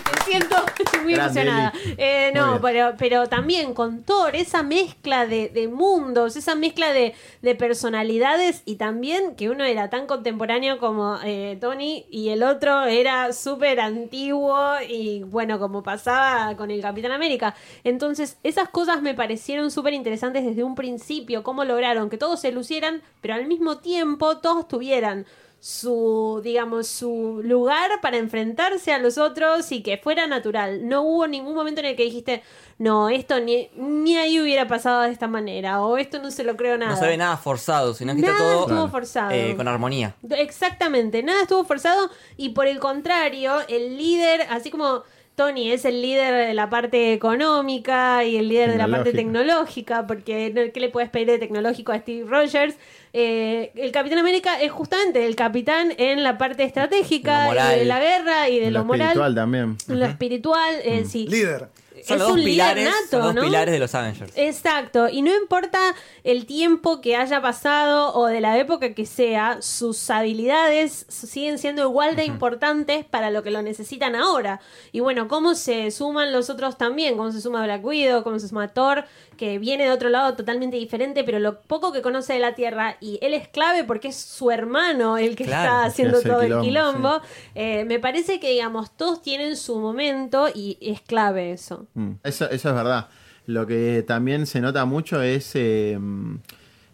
Me 0.06 0.32
siento 0.32 0.56
estoy 0.78 1.00
muy 1.00 1.14
Grande, 1.14 1.40
emocionada. 1.40 1.72
Eh, 1.98 2.32
no, 2.34 2.60
pero, 2.60 2.94
pero 2.98 3.28
también 3.28 3.74
con 3.74 4.02
Thor, 4.02 4.34
esa 4.34 4.62
mezcla 4.62 5.26
de, 5.26 5.48
de 5.48 5.68
mundos, 5.68 6.36
esa 6.36 6.54
mezcla 6.54 6.92
de, 6.92 7.14
de 7.42 7.54
personalidades 7.54 8.62
y 8.64 8.76
también 8.76 9.36
que 9.36 9.50
uno 9.50 9.64
era 9.64 9.90
tan 9.90 10.06
contemporáneo 10.06 10.78
como 10.78 11.18
eh, 11.24 11.58
Tony 11.60 12.06
y 12.10 12.30
el 12.30 12.42
otro 12.42 12.84
era 12.84 13.32
súper 13.32 13.80
antiguo 13.80 14.56
y 14.88 15.22
bueno, 15.24 15.58
como 15.58 15.82
pasaba 15.82 16.56
con 16.56 16.70
el 16.70 16.80
Capitán 16.80 17.12
América. 17.12 17.54
Entonces, 17.84 18.38
esas 18.42 18.68
cosas 18.68 19.02
me 19.02 19.14
parecieron 19.14 19.70
súper 19.70 19.94
interesantes 19.94 20.44
desde 20.44 20.64
un 20.64 20.74
principio, 20.74 21.42
cómo 21.42 21.64
lograron 21.66 22.08
que 22.08 22.16
todos 22.16 22.40
se 22.40 22.52
lucieran, 22.52 23.02
pero 23.20 23.34
al 23.34 23.46
mismo 23.46 23.78
tiempo 23.78 24.38
todos 24.38 24.66
tuvieran 24.66 25.26
su, 25.58 26.40
digamos, 26.44 26.86
su 26.86 27.40
lugar 27.42 27.90
para 28.00 28.18
enfrentarse 28.18 28.92
a 28.92 28.98
los 28.98 29.18
otros 29.18 29.72
y 29.72 29.82
que 29.82 29.98
fuera 29.98 30.26
natural. 30.26 30.86
No 30.86 31.02
hubo 31.02 31.26
ningún 31.26 31.54
momento 31.54 31.80
en 31.80 31.86
el 31.86 31.96
que 31.96 32.04
dijiste, 32.04 32.42
no, 32.78 33.08
esto 33.08 33.40
ni, 33.40 33.68
ni 33.74 34.16
ahí 34.16 34.38
hubiera 34.40 34.68
pasado 34.68 35.02
de 35.02 35.10
esta 35.10 35.26
manera, 35.26 35.82
o 35.82 35.96
esto 35.96 36.20
no 36.20 36.30
se 36.30 36.44
lo 36.44 36.56
creo 36.56 36.78
nada. 36.78 36.92
No 36.92 36.96
se 36.98 37.06
ve 37.06 37.16
nada 37.16 37.36
forzado, 37.36 37.94
sino 37.94 38.12
que 38.14 38.20
está 38.20 38.32
Nada 38.32 38.44
todo 38.44 38.60
estuvo 38.62 38.88
forzado. 38.88 39.30
eh, 39.32 39.54
con 39.56 39.66
armonía. 39.66 40.14
Exactamente, 40.30 41.22
nada 41.22 41.42
estuvo 41.42 41.64
forzado 41.64 42.10
y 42.36 42.50
por 42.50 42.66
el 42.68 42.78
contrario, 42.78 43.56
el 43.68 43.96
líder, 43.96 44.42
así 44.50 44.70
como 44.70 45.02
Tony 45.36 45.70
es 45.70 45.84
el 45.84 46.00
líder 46.00 46.48
de 46.48 46.54
la 46.54 46.70
parte 46.70 47.12
económica 47.12 48.24
y 48.24 48.36
el 48.36 48.48
líder 48.48 48.72
de 48.72 48.78
la 48.78 48.88
parte 48.88 49.12
tecnológica, 49.12 50.06
porque 50.06 50.50
¿no? 50.50 50.72
¿qué 50.72 50.80
le 50.80 50.88
puedes 50.88 51.10
pedir 51.10 51.26
de 51.26 51.38
tecnológico 51.38 51.92
a 51.92 51.98
Steve 51.98 52.26
Rogers? 52.26 52.74
Eh, 53.12 53.70
el 53.74 53.92
Capitán 53.92 54.18
América 54.18 54.58
es 54.58 54.72
justamente 54.72 55.26
el 55.26 55.36
capitán 55.36 55.92
en 55.98 56.22
la 56.22 56.38
parte 56.38 56.64
estratégica 56.64 57.50
y 57.50 57.80
de 57.80 57.84
la 57.84 58.00
guerra 58.00 58.48
y 58.48 58.60
de 58.60 58.70
lo, 58.70 58.80
lo 58.80 58.84
moral. 58.86 59.08
espiritual 59.08 59.34
también. 59.34 59.76
Lo 59.88 60.06
espiritual, 60.06 60.74
eh, 60.82 61.04
sí. 61.04 61.26
Líder. 61.28 61.68
Son 62.06 62.16
es 62.16 62.20
los 62.20 62.28
dos 62.28 62.38
un 62.38 62.44
líder 62.44 62.52
pilares, 62.52 62.84
nato, 62.84 63.10
son 63.10 63.20
los 63.20 63.34
¿no? 63.34 63.42
pilares 63.42 63.72
de 63.72 63.78
los 63.78 63.94
Avengers. 63.94 64.32
Exacto, 64.36 65.08
y 65.08 65.22
no 65.22 65.34
importa 65.34 65.94
el 66.24 66.46
tiempo 66.46 67.00
que 67.00 67.16
haya 67.16 67.40
pasado 67.42 68.14
o 68.14 68.26
de 68.26 68.40
la 68.40 68.58
época 68.58 68.94
que 68.94 69.06
sea, 69.06 69.58
sus 69.60 70.08
habilidades 70.10 71.06
siguen 71.08 71.58
siendo 71.58 71.82
igual 71.82 72.16
de 72.16 72.24
importantes 72.24 73.04
para 73.04 73.30
lo 73.30 73.42
que 73.42 73.50
lo 73.50 73.62
necesitan 73.62 74.14
ahora. 74.14 74.60
Y 74.92 75.00
bueno, 75.00 75.28
cómo 75.28 75.54
se 75.54 75.90
suman 75.90 76.32
los 76.32 76.50
otros 76.50 76.78
también, 76.78 77.16
cómo 77.16 77.32
se 77.32 77.40
suma 77.40 77.64
Black 77.64 77.84
Widow, 77.84 78.22
cómo 78.22 78.38
se 78.38 78.48
suma 78.48 78.68
Thor, 78.68 79.04
que 79.36 79.58
viene 79.58 79.84
de 79.84 79.90
otro 79.90 80.08
lado 80.08 80.34
totalmente 80.34 80.76
diferente, 80.76 81.24
pero 81.24 81.38
lo 81.38 81.60
poco 81.60 81.92
que 81.92 82.02
conoce 82.02 82.32
de 82.32 82.38
la 82.38 82.54
Tierra, 82.54 82.96
y 83.00 83.18
él 83.22 83.34
es 83.34 83.48
clave 83.48 83.84
porque 83.84 84.08
es 84.08 84.16
su 84.16 84.50
hermano 84.50 85.18
el 85.18 85.36
que 85.36 85.44
Claro, 85.44 85.64
está 85.64 85.80
que 85.82 85.86
haciendo 85.88 86.22
todo 86.22 86.40
el 86.40 86.60
quilombo, 86.60 86.62
quilombo. 86.62 87.20
Eh, 87.54 87.84
me 87.84 87.98
parece 87.98 88.40
que, 88.40 88.50
digamos, 88.50 88.90
todos 88.96 89.22
tienen 89.22 89.56
su 89.56 89.78
momento 89.78 90.48
y 90.54 90.78
es 90.80 91.00
clave 91.00 91.52
eso. 91.52 91.86
Mm, 91.96 92.10
Eso, 92.22 92.48
eso 92.50 92.68
es 92.68 92.74
verdad. 92.74 93.08
Lo 93.46 93.66
que 93.66 94.04
también 94.06 94.46
se 94.46 94.60
nota 94.60 94.84
mucho 94.84 95.22
es 95.22 95.52
eh, 95.54 95.98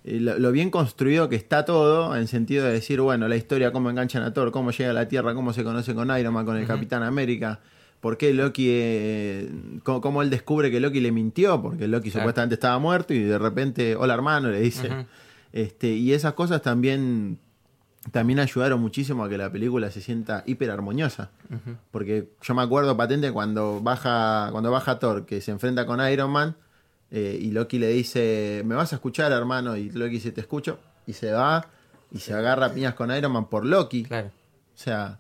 eh, 0.05 0.21
lo, 0.21 0.39
lo 0.39 0.53
bien 0.53 0.71
construido 0.71 1.29
que 1.29 1.37
está 1.37 1.65
todo, 1.65 2.15
en 2.17 2.27
sentido 2.29 2.65
de 2.67 2.73
decir, 2.73 3.01
bueno, 3.01 3.29
la 3.29 3.37
historia, 3.37 3.73
cómo 3.73 3.91
enganchan 3.91 4.23
a 4.23 4.33
Thor, 4.33 4.51
cómo 4.51 4.71
llega 4.71 4.91
a 4.91 4.95
la 4.95 5.09
Tierra, 5.09 5.35
cómo 5.35 5.53
se 5.53 5.65
conoce 5.65 5.95
con 5.95 6.17
Iron 6.19 6.35
Man, 6.35 6.45
con 6.47 6.57
el 6.57 6.67
Capitán 6.67 7.03
América, 7.03 7.61
por 8.01 8.17
qué 8.19 8.35
Loki, 8.35 8.67
eh, 8.69 9.51
cómo, 9.85 10.01
cómo 10.01 10.23
él 10.23 10.31
descubre 10.31 10.71
que 10.71 10.81
Loki 10.81 11.01
le 11.01 11.13
mintió, 11.13 11.63
porque 11.63 11.87
Loki 11.89 12.11
Claro. 12.11 12.25
supuestamente 12.25 12.55
estaba 12.55 12.79
muerto 12.79 13.15
y 13.15 13.21
de 13.21 13.39
repente, 13.39 13.95
hola 13.97 14.15
hermano, 14.15 14.51
le 14.51 14.61
dice. 14.61 14.89
Este, 15.53 15.89
y 15.93 16.13
esas 16.13 16.33
cosas 16.35 16.63
también 16.63 17.39
también 18.11 18.41
ayudaron 18.41 18.81
muchísimo 18.81 19.25
a 19.25 19.29
que 19.29 19.39
la 19.39 19.51
película 19.51 19.91
se 19.91 20.01
sienta 20.01 20.43
hiper 20.47 20.71
armoniosa. 20.71 21.31
Porque 21.91 22.31
yo 22.43 22.55
me 22.55 22.63
acuerdo 22.63 22.97
patente 22.97 23.31
cuando 23.31 23.81
baja, 23.81 24.49
cuando 24.51 24.71
baja 24.71 24.99
Thor, 24.99 25.25
que 25.25 25.41
se 25.41 25.53
enfrenta 25.53 25.87
con 25.87 26.01
Iron 26.09 26.31
Man, 26.31 26.57
eh, 27.11 27.39
y 27.41 27.51
Loki 27.51 27.79
le 27.79 27.89
dice, 27.89 28.63
¿me 28.65 28.75
vas 28.75 28.93
a 28.93 28.97
escuchar, 28.97 29.31
hermano? 29.33 29.77
Y 29.77 29.91
Loki 29.91 30.15
dice, 30.15 30.33
te 30.33 30.41
escucho. 30.41 30.81
Y 31.07 31.13
se 31.13 31.31
va 31.33 31.67
y 32.11 32.19
se 32.19 32.35
agarra 32.35 32.67
a 32.67 32.73
piñas 32.73 32.95
con 32.95 33.15
Iron 33.15 33.33
Man 33.33 33.47
por 33.47 33.65
Loki. 33.65 34.05
Claro. 34.05 34.29
O 34.29 34.79
sea, 34.79 35.19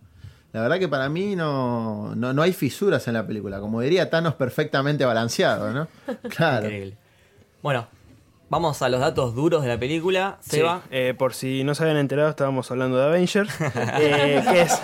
la 0.52 0.62
verdad 0.62 0.78
que 0.78 0.88
para 0.88 1.08
mí 1.08 1.36
no, 1.36 2.14
no, 2.14 2.32
no 2.32 2.42
hay 2.42 2.52
fisuras 2.52 3.06
en 3.08 3.14
la 3.14 3.26
película. 3.26 3.60
Como 3.60 3.80
diría 3.80 4.10
Thanos, 4.10 4.34
perfectamente 4.34 5.04
balanceado, 5.04 5.72
¿no? 5.72 5.88
Claro. 6.28 6.66
Increíble. 6.66 6.96
Bueno, 7.62 7.86
vamos 8.52 8.82
a 8.82 8.90
los 8.90 9.00
datos 9.00 9.34
duros 9.34 9.62
de 9.62 9.68
la 9.68 9.78
película. 9.80 10.36
Sí, 10.40 10.56
Seba. 10.56 10.82
eh, 10.90 11.14
por 11.16 11.32
si 11.32 11.64
no 11.64 11.74
se 11.74 11.84
habían 11.84 11.96
enterado, 11.96 12.28
estábamos 12.28 12.70
hablando 12.70 12.98
de 12.98 13.04
Avengers, 13.06 13.50
eh, 13.98 14.42
que 14.52 14.60
es 14.60 14.78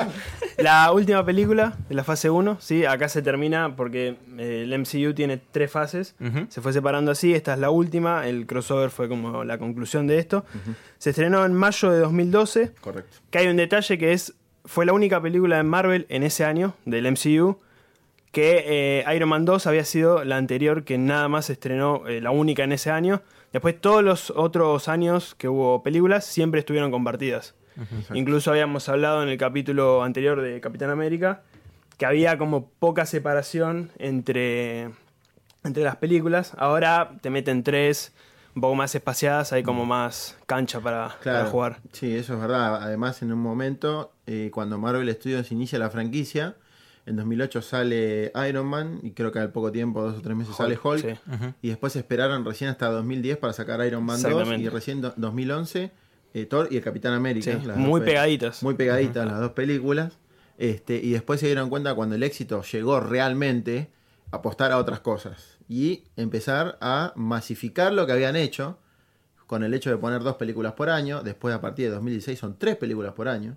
la 0.56 0.90
última 0.90 1.22
película 1.22 1.76
de 1.86 1.94
la 1.94 2.02
fase 2.02 2.30
1. 2.30 2.56
¿sí? 2.60 2.86
Acá 2.86 3.10
se 3.10 3.20
termina 3.20 3.76
porque 3.76 4.16
eh, 4.38 4.62
el 4.64 4.78
MCU 4.78 5.12
tiene 5.12 5.36
tres 5.36 5.70
fases, 5.70 6.14
se 6.48 6.62
fue 6.62 6.72
separando 6.72 7.10
así, 7.10 7.34
esta 7.34 7.52
es 7.52 7.58
la 7.58 7.68
última, 7.68 8.26
el 8.26 8.46
crossover 8.46 8.88
fue 8.88 9.06
como 9.06 9.44
la 9.44 9.58
conclusión 9.58 10.06
de 10.06 10.18
esto. 10.18 10.46
Se 10.96 11.10
estrenó 11.10 11.44
en 11.44 11.52
mayo 11.52 11.90
de 11.90 11.98
2012, 12.00 12.72
Correcto. 12.80 13.18
que 13.30 13.38
hay 13.38 13.48
un 13.48 13.56
detalle 13.56 13.98
que 13.98 14.14
es, 14.14 14.32
fue 14.64 14.86
la 14.86 14.94
única 14.94 15.20
película 15.20 15.58
de 15.58 15.62
Marvel 15.64 16.06
en 16.08 16.22
ese 16.22 16.46
año, 16.46 16.72
del 16.86 17.04
MCU, 17.12 17.58
que 18.32 18.64
eh, 18.66 19.14
Iron 19.14 19.28
Man 19.28 19.44
2 19.44 19.66
había 19.66 19.84
sido 19.84 20.24
la 20.24 20.38
anterior 20.38 20.84
que 20.84 20.96
nada 20.96 21.28
más 21.28 21.46
se 21.46 21.52
estrenó, 21.52 22.06
eh, 22.08 22.22
la 22.22 22.30
única 22.30 22.64
en 22.64 22.72
ese 22.72 22.90
año. 22.90 23.20
Después 23.52 23.80
todos 23.80 24.04
los 24.04 24.30
otros 24.30 24.88
años 24.88 25.34
que 25.34 25.48
hubo 25.48 25.82
películas 25.82 26.24
siempre 26.24 26.60
estuvieron 26.60 26.90
compartidas. 26.90 27.54
Incluso 28.12 28.50
habíamos 28.50 28.88
hablado 28.88 29.22
en 29.22 29.28
el 29.28 29.38
capítulo 29.38 30.02
anterior 30.02 30.40
de 30.40 30.60
Capitán 30.60 30.90
América 30.90 31.42
que 31.96 32.06
había 32.06 32.38
como 32.38 32.68
poca 32.68 33.06
separación 33.06 33.90
entre, 33.98 34.90
entre 35.64 35.82
las 35.82 35.96
películas. 35.96 36.52
Ahora 36.56 37.12
te 37.20 37.28
meten 37.28 37.64
tres, 37.64 38.12
un 38.54 38.62
poco 38.62 38.76
más 38.76 38.94
espaciadas, 38.94 39.52
hay 39.52 39.62
como 39.62 39.84
más 39.84 40.38
cancha 40.46 40.80
para, 40.80 41.10
jugar. 41.50 41.80
Sí, 41.92 42.16
eso 42.16 42.34
es 42.34 42.40
verdad. 42.40 42.82
Además, 42.82 43.20
en 43.22 43.32
un 43.32 43.40
momento, 43.40 44.12
eh, 44.26 44.50
cuando 44.52 44.78
Marvel 44.78 45.12
Studios 45.12 45.50
inicia 45.50 45.78
la 45.78 45.90
franquicia, 45.90 46.56
en 47.08 47.16
2008 47.16 47.62
sale 47.62 48.32
Iron 48.48 48.66
Man 48.66 49.00
y 49.02 49.12
creo 49.12 49.32
que 49.32 49.38
al 49.38 49.50
poco 49.50 49.72
tiempo, 49.72 50.02
dos 50.02 50.18
o 50.18 50.22
tres 50.22 50.36
meses, 50.36 50.54
sale 50.56 50.78
Hulk. 50.82 51.00
sí. 51.00 51.18
Y 51.62 51.68
después 51.68 51.96
esperaron 51.96 52.44
recién 52.44 52.70
hasta 52.70 52.88
2010 52.90 53.38
para 53.38 53.52
sacar 53.52 53.84
Iron 53.86 54.04
Man 54.04 54.20
2 54.22 54.30
Exactamente. 54.30 54.64
y 54.64 54.68
recién 54.68 55.00
do- 55.00 55.14
2011 55.16 55.90
eh, 56.34 56.44
Thor 56.46 56.68
y 56.70 56.76
el 56.76 56.82
Capitán 56.82 57.14
América. 57.14 57.58
Sí, 57.58 57.66
las 57.66 57.76
muy 57.76 58.00
pegaditas. 58.02 58.62
Muy 58.62 58.74
pegaditas 58.74 59.26
las 59.26 59.40
dos 59.40 59.52
películas. 59.52 60.18
Este, 60.58 60.96
y 60.96 61.10
después 61.12 61.40
se 61.40 61.46
dieron 61.46 61.70
cuenta 61.70 61.94
cuando 61.94 62.14
el 62.16 62.22
éxito 62.22 62.62
llegó 62.62 63.00
realmente 63.00 63.90
a 64.30 64.36
apostar 64.36 64.72
a 64.72 64.78
otras 64.78 65.00
cosas 65.00 65.56
y 65.68 66.04
empezar 66.16 66.76
a 66.80 67.12
masificar 67.16 67.92
lo 67.92 68.06
que 68.06 68.12
habían 68.12 68.36
hecho 68.36 68.78
con 69.46 69.62
el 69.64 69.72
hecho 69.72 69.88
de 69.88 69.96
poner 69.96 70.22
dos 70.22 70.34
películas 70.36 70.72
por 70.74 70.90
año. 70.90 71.22
Después, 71.22 71.54
a 71.54 71.60
partir 71.62 71.86
de 71.86 71.94
2016, 71.94 72.38
son 72.38 72.58
tres 72.58 72.76
películas 72.76 73.14
por 73.14 73.28
año. 73.28 73.56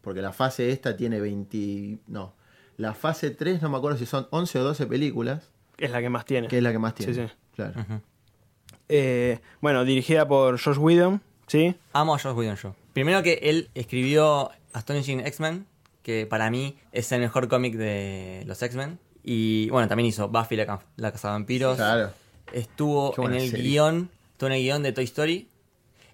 Porque 0.00 0.22
la 0.22 0.32
fase 0.32 0.70
esta 0.70 0.96
tiene 0.96 1.20
20. 1.20 1.98
No. 2.06 2.34
La 2.78 2.94
fase 2.94 3.30
3, 3.30 3.60
no 3.60 3.68
me 3.68 3.76
acuerdo 3.76 3.98
si 3.98 4.06
son 4.06 4.26
11 4.30 4.58
o 4.60 4.64
12 4.64 4.86
películas, 4.86 5.50
Es 5.76 5.90
la 5.90 6.00
que 6.00 6.08
más 6.08 6.24
tiene. 6.24 6.48
que 6.48 6.56
es 6.56 6.62
la 6.62 6.72
que 6.72 6.78
más 6.78 6.94
tiene. 6.94 7.12
Sí, 7.12 7.20
sí. 7.26 7.32
Claro. 7.54 7.74
Eh, 8.88 9.40
bueno, 9.60 9.84
dirigida 9.84 10.26
por 10.26 10.58
Josh 10.60 10.78
Whedon, 10.78 11.20
¿sí? 11.46 11.74
Amo 11.92 12.14
a 12.14 12.18
Josh 12.18 12.34
Whedon 12.34 12.56
yo. 12.56 12.74
Primero 12.94 13.22
que 13.22 13.40
él 13.42 13.68
escribió 13.74 14.50
Astonishing 14.72 15.20
X-Men, 15.20 15.66
que 16.02 16.26
para 16.26 16.50
mí 16.50 16.78
es 16.92 17.10
el 17.12 17.20
mejor 17.20 17.48
cómic 17.48 17.74
de 17.74 18.44
los 18.46 18.62
X-Men. 18.62 18.98
Y 19.24 19.68
bueno, 19.70 19.88
también 19.88 20.06
hizo 20.06 20.28
Buffy 20.28 20.56
la, 20.56 20.80
la 20.96 21.12
Cazavampiros. 21.12 21.76
Claro. 21.76 22.10
Estuvo 22.52 23.12
en 23.26 23.34
el 23.34 23.50
serie. 23.50 23.64
guion, 23.72 24.10
estuvo 24.32 24.46
en 24.48 24.54
el 24.56 24.62
guion 24.62 24.82
de 24.82 24.92
Toy 24.92 25.04
Story. 25.04 25.48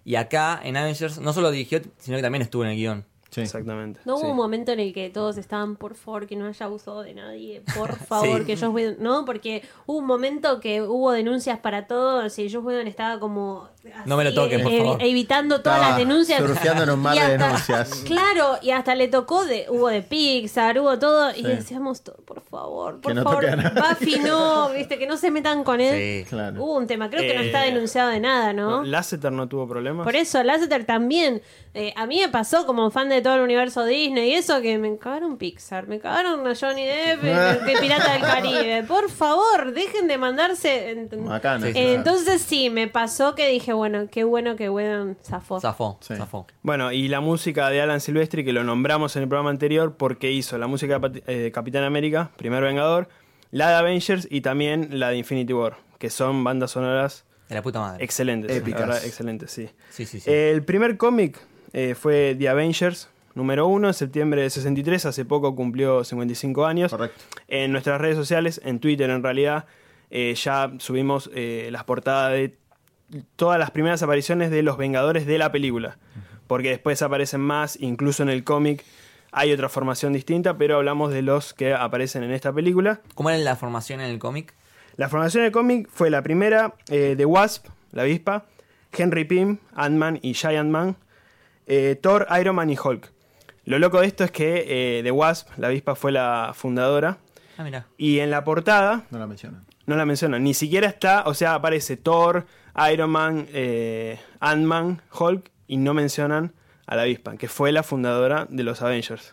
Y 0.05 0.17
acá 0.17 0.61
en 0.62 0.77
Avengers 0.77 1.21
no 1.21 1.33
solo 1.33 1.51
dirigió, 1.51 1.81
sino 1.99 2.17
que 2.17 2.23
también 2.23 2.43
estuvo 2.43 2.65
en 2.65 2.71
el 2.71 2.77
guion. 2.77 3.05
Sí. 3.35 3.41
Exactamente. 3.41 3.99
No 4.05 4.14
hubo 4.14 4.20
sí. 4.26 4.30
un 4.30 4.37
momento 4.37 4.70
en 4.70 4.78
el 4.78 4.93
que 4.93 5.11
todos 5.11 5.37
estaban, 5.39 5.74
por 5.74 5.97
favor, 5.97 6.26
que 6.28 6.37
no 6.37 6.47
haya 6.47 6.66
abuso 6.66 7.03
de 7.03 7.14
nadie, 7.14 7.62
por 7.76 7.97
favor, 8.07 8.41
Sí. 8.41 8.45
que 8.47 8.57
Josh 8.57 8.72
Whedon, 8.72 8.97
¿no? 9.01 9.24
Porque 9.24 9.62
hubo 9.87 9.99
un 9.99 10.07
momento 10.07 10.61
que 10.61 10.82
hubo 10.82 11.11
denuncias 11.11 11.59
para 11.59 11.89
todos 11.89 12.39
y 12.39 12.49
Josh 12.49 12.62
Whedon 12.64 12.87
estaba 12.87 13.18
como... 13.18 13.68
No 14.07 14.16
me 14.16 14.24
lo 14.24 14.35
toquen, 14.35 14.62
por 14.62 14.72
evi- 14.72 14.78
favor. 14.78 15.03
Evitando 15.03 15.61
todas 15.61 15.78
Estaba 15.78 15.89
las 15.99 15.99
denuncias. 15.99 16.39
surfeando 16.41 16.82
en 16.85 16.91
un 16.91 16.99
mar 17.01 17.16
Y 17.16 17.20
de 17.20 17.28
denuncias. 17.39 18.03
Claro, 18.07 18.59
y 18.62 18.70
hasta 18.70 18.95
le 18.95 19.09
tocó, 19.09 19.45
de 19.45 19.66
hubo 19.68 19.89
de 19.89 20.03
Pixar, 20.03 20.78
hubo 20.78 20.99
todo, 20.99 21.30
y 21.35 21.43
decíamos, 21.43 22.03
todo, 22.03 22.16
por 22.24 22.41
favor, 22.43 23.01
por 23.01 23.12
Que 23.12 23.14
no 23.14 23.22
favor. 23.24 23.47
Buffy 23.74 24.18
no, 24.20 24.70
viste, 24.70 24.99
que 24.99 25.07
no 25.07 25.16
se 25.16 25.30
metan 25.30 25.64
con 25.64 25.80
él. 25.80 26.24
Sí. 26.24 26.28
Claro. 26.30 26.62
Hubo 26.62 26.76
un 26.76 26.87
tema, 26.87 27.11
creo 27.11 27.22
que 27.22 27.35
no 27.35 27.43
Eh, 27.43 27.47
está 27.47 27.61
denunciado 27.62 28.09
de 28.11 28.20
nada, 28.20 28.53
¿no? 28.53 28.70
No, 28.78 28.82
Lasseter 28.85 29.32
no 29.32 29.49
tuvo 29.49 29.68
problemas. 29.68 30.05
Por 30.05 30.16
eso, 30.16 30.43
Lasseter 30.43 30.85
también. 30.85 31.43
Eh, 31.76 31.93
a 31.97 32.07
mí 32.07 32.20
me 32.20 32.28
pasó 32.28 32.66
como 32.66 32.91
fan 32.91 33.09
de 33.09 33.20
todo 33.20 33.35
el 33.35 33.41
universo 33.41 33.85
Disney 33.85 34.30
y 34.30 34.35
eso 34.35 34.61
que 34.62 34.78
me 34.78 34.97
cagaron 34.97 35.37
Pixar, 35.37 35.89
me 35.89 35.99
cagaron 35.99 36.47
a 36.47 36.55
Johnny 36.55 36.85
Depp 36.87 37.20
de, 37.22 37.32
de 37.72 37.78
Pirata 37.80 38.12
del 38.12 38.22
Caribe. 38.22 38.85
Por 38.85 39.11
favor, 39.11 39.72
dejen 39.74 40.07
de 40.07 40.16
mandarse. 40.16 41.09
Macana. 41.18 41.68
Eh, 41.68 41.72
sí. 41.72 41.78
entonces 41.80 42.41
sí, 42.43 42.70
me 42.70 42.87
pasó 42.89 43.35
que 43.35 43.49
dije, 43.49 43.74
bueno, 43.75 44.07
qué 44.11 44.25
bueno 44.25 44.57
que 44.57 44.70
Whedon 44.70 45.16
zafó. 45.22 45.61
Zafó, 45.61 45.99
Sí. 46.01 46.14
zafó. 46.16 46.47
Bueno, 46.62 46.93
y 46.93 47.09
la 47.09 47.20
música 47.20 47.68
de 47.70 47.81
Alan 47.83 48.01
Silvestri, 48.01 48.45
que 48.45 48.53
lo 48.53 48.64
nombramos 48.64 49.14
en 49.16 49.22
el 49.22 49.29
programa 49.29 49.51
anterior, 49.51 49.97
porque 49.97 50.31
hizo 50.33 50.57
la 50.59 50.66
música 50.66 50.95
de 50.95 51.01
Pat- 51.01 51.29
eh, 51.29 51.37
de 51.39 51.53
Capitán 51.53 51.85
América, 51.85 52.31
Primer 52.37 52.62
Vengador, 52.62 53.09
la 53.51 53.68
de 53.70 53.75
Avengers 53.77 54.27
y 54.31 54.41
también 54.41 54.99
la 54.99 55.11
de 55.11 55.16
Infinity 55.18 55.53
War, 55.53 55.77
que 55.99 56.11
son 56.11 56.43
bandas 56.45 56.72
sonoras 56.72 57.25
De 57.49 57.55
la 57.55 57.62
puta 57.62 57.81
madre. 57.81 58.05
excelentes. 58.05 58.51
la 58.51 58.57
Épicas. 58.57 58.81
verdad, 58.81 59.05
excelentes, 59.05 59.51
sí. 59.51 59.68
Sí, 59.91 60.07
sí, 60.07 60.20
sí. 60.20 60.31
El 60.31 60.64
primer 60.64 60.97
cómic 60.97 61.39
eh, 61.72 61.95
fue 61.95 62.35
The 62.39 62.49
Avengers, 62.49 63.09
número 63.35 63.66
uno, 63.66 63.89
en 63.89 63.95
septiembre 63.95 64.43
de 64.43 64.51
63, 64.51 65.07
hace 65.07 65.25
poco 65.25 65.55
cumplió 65.57 66.05
55 66.05 66.66
años. 66.66 66.91
Correcto. 66.93 67.22
En 67.49 67.72
nuestras 67.72 68.01
redes 68.01 68.16
sociales, 68.16 68.61
en 68.64 68.79
Twitter 68.81 69.11
en 69.11 69.22
realidad, 69.22 69.66
eh, 70.11 70.35
ya 70.37 70.70
subimos 70.79 71.29
eh, 71.35 71.68
las 71.72 71.83
portadas 71.85 72.33
de 72.33 72.57
todas 73.37 73.59
las 73.59 73.71
primeras 73.71 74.03
apariciones 74.03 74.51
de 74.51 74.62
los 74.62 74.77
Vengadores 74.77 75.27
de 75.27 75.39
la 75.39 75.53
película. 75.53 75.99
Porque 76.47 76.71
después 76.71 77.01
aparecen 77.03 77.41
más, 77.41 77.79
incluso 77.81 78.23
en 78.23 78.29
el 78.29 78.45
cómic 78.45 78.85
hay 79.37 79.53
otra 79.53 79.69
formación 79.69 80.12
distinta, 80.12 80.57
pero 80.57 80.77
hablamos 80.77 81.12
de 81.12 81.23
los 81.23 81.55
que 81.55 81.75
aparecen 81.75 82.23
en 82.23 82.31
esta 82.31 82.53
película. 82.53 83.01
¿Cómo 83.15 83.31
era 83.31 83.39
la 83.39 83.57
formación 83.57 84.01
en 84.01 84.11
el 84.11 84.21
cómic? 84.21 84.55
La 84.97 85.09
formación 85.09 85.43
del 85.43 85.51
cómic 85.51 85.89
fue 85.91 86.09
la 86.09 86.23
primera 86.23 86.75
eh, 86.89 87.17
de 87.17 87.25
Wasp, 87.25 87.67
la 87.91 88.03
avispa, 88.03 88.47
Henry 88.97 89.25
Pym, 89.25 89.59
Ant-Man 89.75 90.21
y 90.23 90.35
Giant 90.35 90.71
Man, 90.71 90.97
eh, 91.67 91.99
Thor, 92.01 92.29
Iron 92.41 92.55
Man 92.55 92.71
y 92.71 92.79
Hulk. 92.79 93.11
Lo 93.65 93.81
loco 93.81 94.01
de 94.01 94.07
esto 94.07 94.23
es 94.23 94.31
que 94.31 94.99
eh, 94.99 95.03
The 95.03 95.11
Wasp, 95.11 95.49
la 95.57 95.67
avispa, 95.67 95.97
fue 95.97 96.12
la 96.12 96.53
fundadora. 96.55 97.19
Ah, 97.57 97.65
mira. 97.65 97.87
Y 97.97 98.21
en 98.21 98.31
la 98.31 98.45
portada 98.45 99.05
No 99.11 99.19
la 99.19 99.27
mencionan. 99.27 99.65
No 99.87 99.97
la 99.97 100.07
mencionan, 100.07 100.43
ni 100.45 100.55
siquiera 100.55 100.87
está, 100.89 101.22
o 101.26 101.35
sea, 101.35 101.55
aparece 101.55 101.97
Thor, 101.97 102.47
Iron 102.93 103.11
Man, 103.11 103.47
eh, 103.53 104.18
Ant-Man, 104.41 105.01
Hulk 105.18 105.51
y 105.66 105.76
no 105.76 105.95
mencionan 105.95 106.53
a 106.87 106.97
la 106.97 107.03
avispa, 107.03 107.35
que 107.39 107.49
fue 107.49 107.72
la 107.72 107.82
fundadora 107.82 108.47
de 108.51 108.62
los 108.62 108.82
Avengers. 108.82 109.32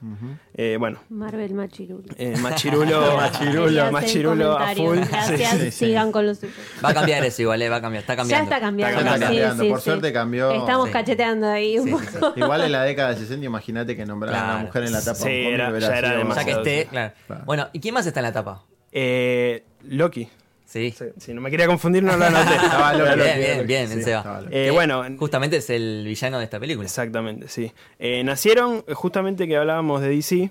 Eh, 0.54 0.78
bueno, 0.80 1.00
Marvel 1.10 1.54
Machirulo. 1.54 2.06
eh, 2.18 2.38
Machirulo, 2.40 3.18
Machirulo, 3.18 3.92
Machirulo 3.92 4.58
a 4.58 4.74
full. 4.74 5.00
Gracias, 5.00 5.52
Sí, 5.52 5.58
sí, 5.58 5.72
sí. 5.72 5.86
sigan 5.88 6.14
con 6.14 6.26
los 6.28 6.38
suyos. 6.38 6.56
Va 6.84 6.90
a 6.92 6.94
cambiar 6.94 7.26
eso 7.26 7.42
igual, 7.42 7.62
eh, 7.62 7.68
va 7.68 7.76
a 7.78 7.82
cambiar, 7.82 8.02
está 8.04 8.14
Ya 8.14 8.18
cambiando. 8.18 8.44
está 8.46 8.60
cambiando. 8.62 9.00
Está 9.02 9.20
cambiando. 9.20 9.64
sí, 9.66 9.70
Por 9.70 9.80
sí. 9.80 9.84
suerte 9.84 10.14
cambió. 10.14 10.52
Estamos 10.54 10.88
Sí. 10.88 10.94
cacheteando 10.94 11.48
ahí 11.50 11.78
un 11.78 11.90
Sí, 11.90 11.96
sí, 12.10 12.18
poco. 12.20 12.34
Igual 12.40 12.62
en 12.62 12.72
la 12.72 12.84
década 12.84 13.10
del 13.10 13.18
60, 13.18 13.46
imagínate 13.46 13.98
que 13.98 14.06
nombrar 14.06 14.34
a 14.34 14.44
una 14.56 14.58
mujer 14.64 14.84
en 14.86 14.92
la 14.94 15.00
tapa 15.02 15.16
Sí, 15.16 15.24
de 15.30 15.30
un 15.40 15.44
cómic 15.44 15.54
era- 15.56 15.70
hubiera 15.72 15.88
ya 15.90 15.98
era 15.98 16.08
sido- 16.08 16.08
Ya 16.08 16.14
que 16.14 16.24
demasiado. 16.24 16.60
esté, 16.62 16.86
claro. 16.88 17.14
Claro. 17.28 17.44
Bueno, 17.46 17.68
¿y 17.74 17.80
quién 17.82 17.94
más 17.94 18.06
está 18.06 18.20
en 18.22 18.24
la 18.24 18.32
tapa? 18.34 18.64
Eh, 18.94 19.66
Loki. 19.84 20.30
Sí. 20.72 20.94
Sí, 20.98 21.06
Si 21.18 21.34
no 21.34 21.42
me 21.42 21.52
quería 21.52 21.68
confundir, 21.68 22.02
no 22.02 22.16
lo 22.16 22.24
anoté. 22.26 22.56
Estaba 22.56 22.94
Loki. 22.98 23.16
Bien, 23.20 23.38
bien, 23.40 23.68
bien, 23.68 23.88
Sí, 23.90 24.04
Seba. 24.04 24.42
Eh, 24.50 24.66
Que 24.66 24.72
bueno, 24.72 25.04
Justamente 25.20 25.58
es 25.58 25.70
el 25.70 26.06
villano 26.06 26.38
de 26.38 26.46
esta 26.46 26.60
película. 26.62 26.86
Exactamente, 26.86 27.50
sí. 27.50 27.74
Eh, 28.00 28.24
nacieron, 28.24 28.86
eh, 28.88 28.94
justamente 28.94 29.48
que 29.50 29.58
hablábamos 29.58 30.02
de 30.02 30.08
DC, 30.10 30.50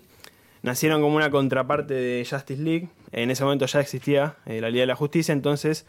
nacieron 0.62 1.00
como 1.00 1.16
una 1.16 1.30
contraparte 1.30 1.94
de 1.94 2.26
Justice 2.28 2.62
League. 2.62 2.88
En 3.12 3.30
ese 3.30 3.44
momento 3.44 3.64
ya 3.64 3.80
existía 3.80 4.36
eh, 4.44 4.60
la 4.60 4.68
Liga 4.68 4.82
de 4.82 4.88
la 4.88 4.94
Justicia, 4.94 5.32
entonces 5.32 5.86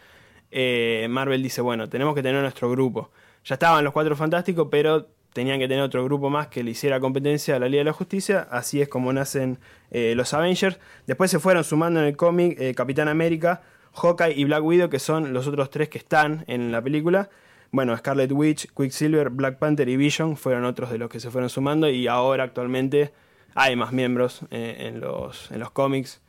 eh, 0.52 1.08
Marvel 1.10 1.44
dice, 1.44 1.60
bueno, 1.62 1.90
tenemos 1.90 2.16
que 2.16 2.24
tener 2.24 2.42
nuestro 2.42 2.70
grupo. 2.72 3.12
Ya 3.44 3.56
estaban 3.56 3.84
los 3.84 3.92
Cuatro 3.92 4.16
Fantásticos, 4.16 4.70
pero 4.72 5.08
tenían 5.34 5.60
que 5.60 5.68
tener 5.68 5.84
otro 5.84 6.04
grupo 6.04 6.30
más 6.30 6.48
que 6.48 6.64
le 6.64 6.72
hiciera 6.72 7.00
competencia 7.00 7.56
a 7.56 7.60
la 7.60 7.68
Liga 7.68 7.82
de 7.82 7.86
la 7.86 7.94
Justicia. 7.94 8.48
Así 8.50 8.82
es 8.82 8.88
como 8.90 9.12
nacen 9.14 9.60
eh, 9.92 10.14
los 10.16 10.34
Avengers. 10.34 10.78
Después 11.06 11.32
se 11.32 11.40
fueron 11.40 11.64
sumando 11.64 12.00
en 12.00 12.06
el 12.08 12.16
cómic 12.18 12.60
eh, 12.60 12.74
Capitán 12.76 13.08
América, 13.08 13.62
Hawkeye 13.94 14.34
y 14.34 14.46
Black 14.46 14.64
Widow, 14.64 14.90
que 14.90 15.00
son 15.00 15.34
los 15.34 15.48
otros 15.48 15.70
tres 15.70 15.90
que 15.90 15.98
están 15.98 16.44
en 16.48 16.72
la 16.72 16.82
película. 16.82 17.30
Bueno, 17.72 17.96
Scarlet 17.96 18.32
Witch, 18.32 18.68
Quicksilver, 18.76 19.30
Black 19.30 19.58
Panther 19.58 19.88
y 19.88 19.96
Vision 19.98 20.36
fueron 20.36 20.66
otros 20.66 20.92
de 20.92 20.98
los 20.98 21.10
que 21.10 21.20
se 21.20 21.32
fueron 21.32 21.50
sumando 21.50 21.90
y 21.90 22.08
ahora 22.08 22.44
actualmente 22.44 23.14
hay 23.56 23.76
más 23.76 23.92
miembros 23.94 24.42
eh, 24.52 24.76
en, 24.80 25.00
los, 25.00 25.52
en 25.52 25.60
los 25.60 25.72
cómics. 25.72 26.22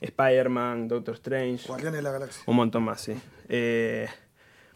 Spider-Man, 0.00 0.88
Doctor 0.88 1.14
Strange, 1.14 1.66
Guardianes 1.66 1.98
de 1.98 2.02
la 2.02 2.12
Galaxia. 2.12 2.42
un 2.46 2.56
montón 2.56 2.82
más, 2.82 3.00
sí. 3.00 3.14
Eh, 3.48 4.06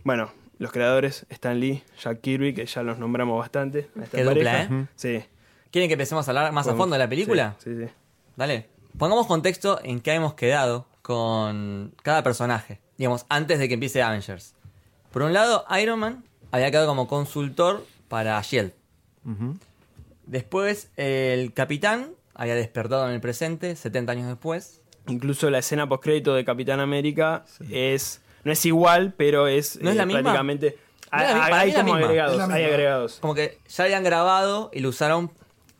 bueno, 0.03 0.31
los 0.59 0.73
creadores 0.73 1.27
Stan 1.29 1.59
Lee, 1.59 1.83
Jack 2.01 2.21
Kirby, 2.21 2.55
que 2.55 2.67
ya 2.67 2.83
los 2.83 2.99
nombramos 2.99 3.39
bastante. 3.39 3.89
a 3.99 4.05
esta 4.05 4.17
Qué 4.17 4.25
dupla. 4.25 4.63
¿eh? 4.63 4.87
Sí. 4.97 5.25
¿Quieren 5.71 5.89
que 5.89 5.95
empecemos 5.95 6.27
a 6.27 6.31
hablar 6.31 6.53
más 6.53 6.67
a 6.67 6.75
fondo 6.75 6.95
de 6.95 7.01
la 7.01 7.09
película? 7.09 7.57
Sí, 7.59 7.77
sí. 7.77 7.85
sí. 7.87 7.93
Dale. 8.37 8.69
Pongamos 8.97 9.27
contexto 9.27 9.79
en 9.85 10.01
qué 10.01 10.15
hemos 10.15 10.35
quedado 10.35 10.87
con 11.13 11.95
cada 12.03 12.23
personaje. 12.23 12.81
Digamos, 12.99 13.25
antes 13.31 13.59
de 13.59 13.67
que 13.67 13.73
empiece 13.75 14.03
Avengers. 14.03 14.55
Por 15.11 15.23
un 15.23 15.33
lado, 15.33 15.65
Iron 15.81 15.99
Man 16.01 16.23
había 16.53 16.71
quedado 16.71 16.87
como 16.87 17.09
consultor 17.09 17.87
para 18.09 18.39
Shield. 18.43 18.73
Después, 20.27 20.91
el 20.97 21.55
capitán 21.55 22.11
había 22.35 22.55
despertado 22.55 23.09
en 23.09 23.15
el 23.15 23.21
presente, 23.23 23.75
70 23.75 24.13
años 24.13 24.29
después. 24.29 24.83
Incluso 25.07 25.49
la 25.49 25.61
escena 25.61 25.89
postcrédito 25.89 26.35
de 26.35 26.45
Capitán 26.45 26.79
América 26.81 27.47
es 27.71 28.21
no 28.45 28.53
es 28.53 28.67
igual, 28.67 29.15
pero 29.17 29.49
es, 29.49 29.81
¿No 29.81 29.89
es 29.89 29.97
la 29.97 30.05
misma? 30.05 30.21
prácticamente 30.23 30.77
No 31.11 31.23
es 31.23 31.29
la 31.31 31.35
mi- 31.35 31.41
hay, 31.55 31.73
como 31.73 31.85
misma. 31.85 31.99
agregados, 32.01 32.33
hay 32.43 32.49
misma. 32.49 32.55
agregados. 32.67 33.19
Como 33.21 33.35
que 33.35 33.59
ya 33.67 33.85
habían 33.85 34.05
grabado 34.05 34.71
y 34.75 34.81
lo 34.81 34.91
usaron. 34.91 35.31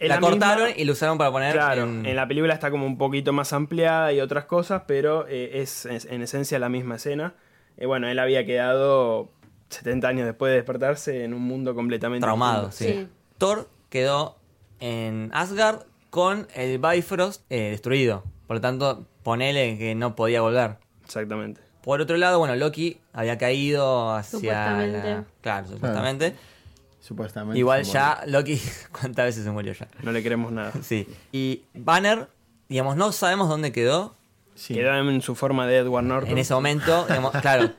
La, 0.01 0.15
la 0.15 0.21
misma- 0.21 0.31
cortaron 0.31 0.69
y 0.77 0.85
lo 0.85 0.93
usaron 0.93 1.19
para 1.19 1.31
poner 1.33 1.53
Claro, 1.55 1.83
en. 1.85 2.07
en 2.07 2.17
la 2.17 2.29
película 2.29 2.55
está 2.55 2.71
como 2.71 2.87
un 2.87 2.97
poquito 2.99 3.33
más 3.33 3.53
ampliada 3.53 4.13
y 4.13 4.21
otras 4.21 4.45
cosas, 4.45 4.83
pero 4.87 5.27
eh, 5.29 5.61
es, 5.61 5.87
es 5.87 6.05
en 6.05 6.23
esencia 6.23 6.59
la 6.59 6.69
misma 6.69 6.97
escena. 6.97 7.35
Eh, 7.77 7.87
bueno, 7.87 8.09
él 8.09 8.19
había 8.19 8.45
quedado 8.47 9.31
70 9.71 10.07
años 10.09 10.27
después 10.27 10.51
de 10.51 10.57
despertarse 10.57 11.25
en 11.25 11.35
un 11.35 11.43
mundo 11.43 11.75
completamente 11.75 12.25
traumado, 12.25 12.71
sí. 12.73 12.85
Sí. 12.85 13.09
Thor 13.39 13.69
quedó 13.89 14.37
en 14.81 15.31
Asgard 15.33 15.81
con 16.11 16.47
el 16.55 16.79
Bifrost 16.79 17.43
eh, 17.51 17.71
destruido. 17.71 18.25
Por 18.47 18.57
lo 18.57 18.61
tanto, 18.61 19.07
ponele 19.23 19.77
que 19.79 19.95
no 19.95 20.15
podía 20.17 20.41
volver. 20.41 20.77
Exactamente. 21.05 21.61
Por 21.83 22.01
otro 22.01 22.17
lado, 22.17 22.39
bueno, 22.39 22.55
Loki 22.57 22.99
había 23.13 23.37
caído 23.39 24.15
hacia. 24.15 24.39
Supuestamente. 24.39 24.99
la- 24.99 25.25
Claro, 25.41 25.67
supuestamente. 25.69 26.35
Supuestamente. 27.09 27.59
Igual 27.59 27.85
ya, 27.85 28.23
Loki, 28.27 28.61
¿cuántas 28.93 29.25
veces 29.25 29.43
se 29.45 29.51
murió 29.51 29.73
ya? 29.73 29.89
No 30.03 30.13
le 30.13 30.23
queremos 30.23 30.53
nada. 30.53 30.73
Sí. 30.83 31.09
Y 31.33 31.63
Banner, 31.75 32.29
digamos, 32.69 32.97
no 32.97 33.13
sabemos 33.13 33.49
dónde 33.49 33.73
quedó. 33.73 34.15
Sí. 34.55 34.75
Quedó 34.75 34.95
en 34.95 35.23
su 35.23 35.35
forma 35.35 35.67
de 35.67 35.79
Edward 35.79 36.05
Norton. 36.05 36.31
en 36.33 36.37
ese 36.39 36.53
momento, 36.53 37.07
digamos, 37.09 37.33
claro. 37.41 37.71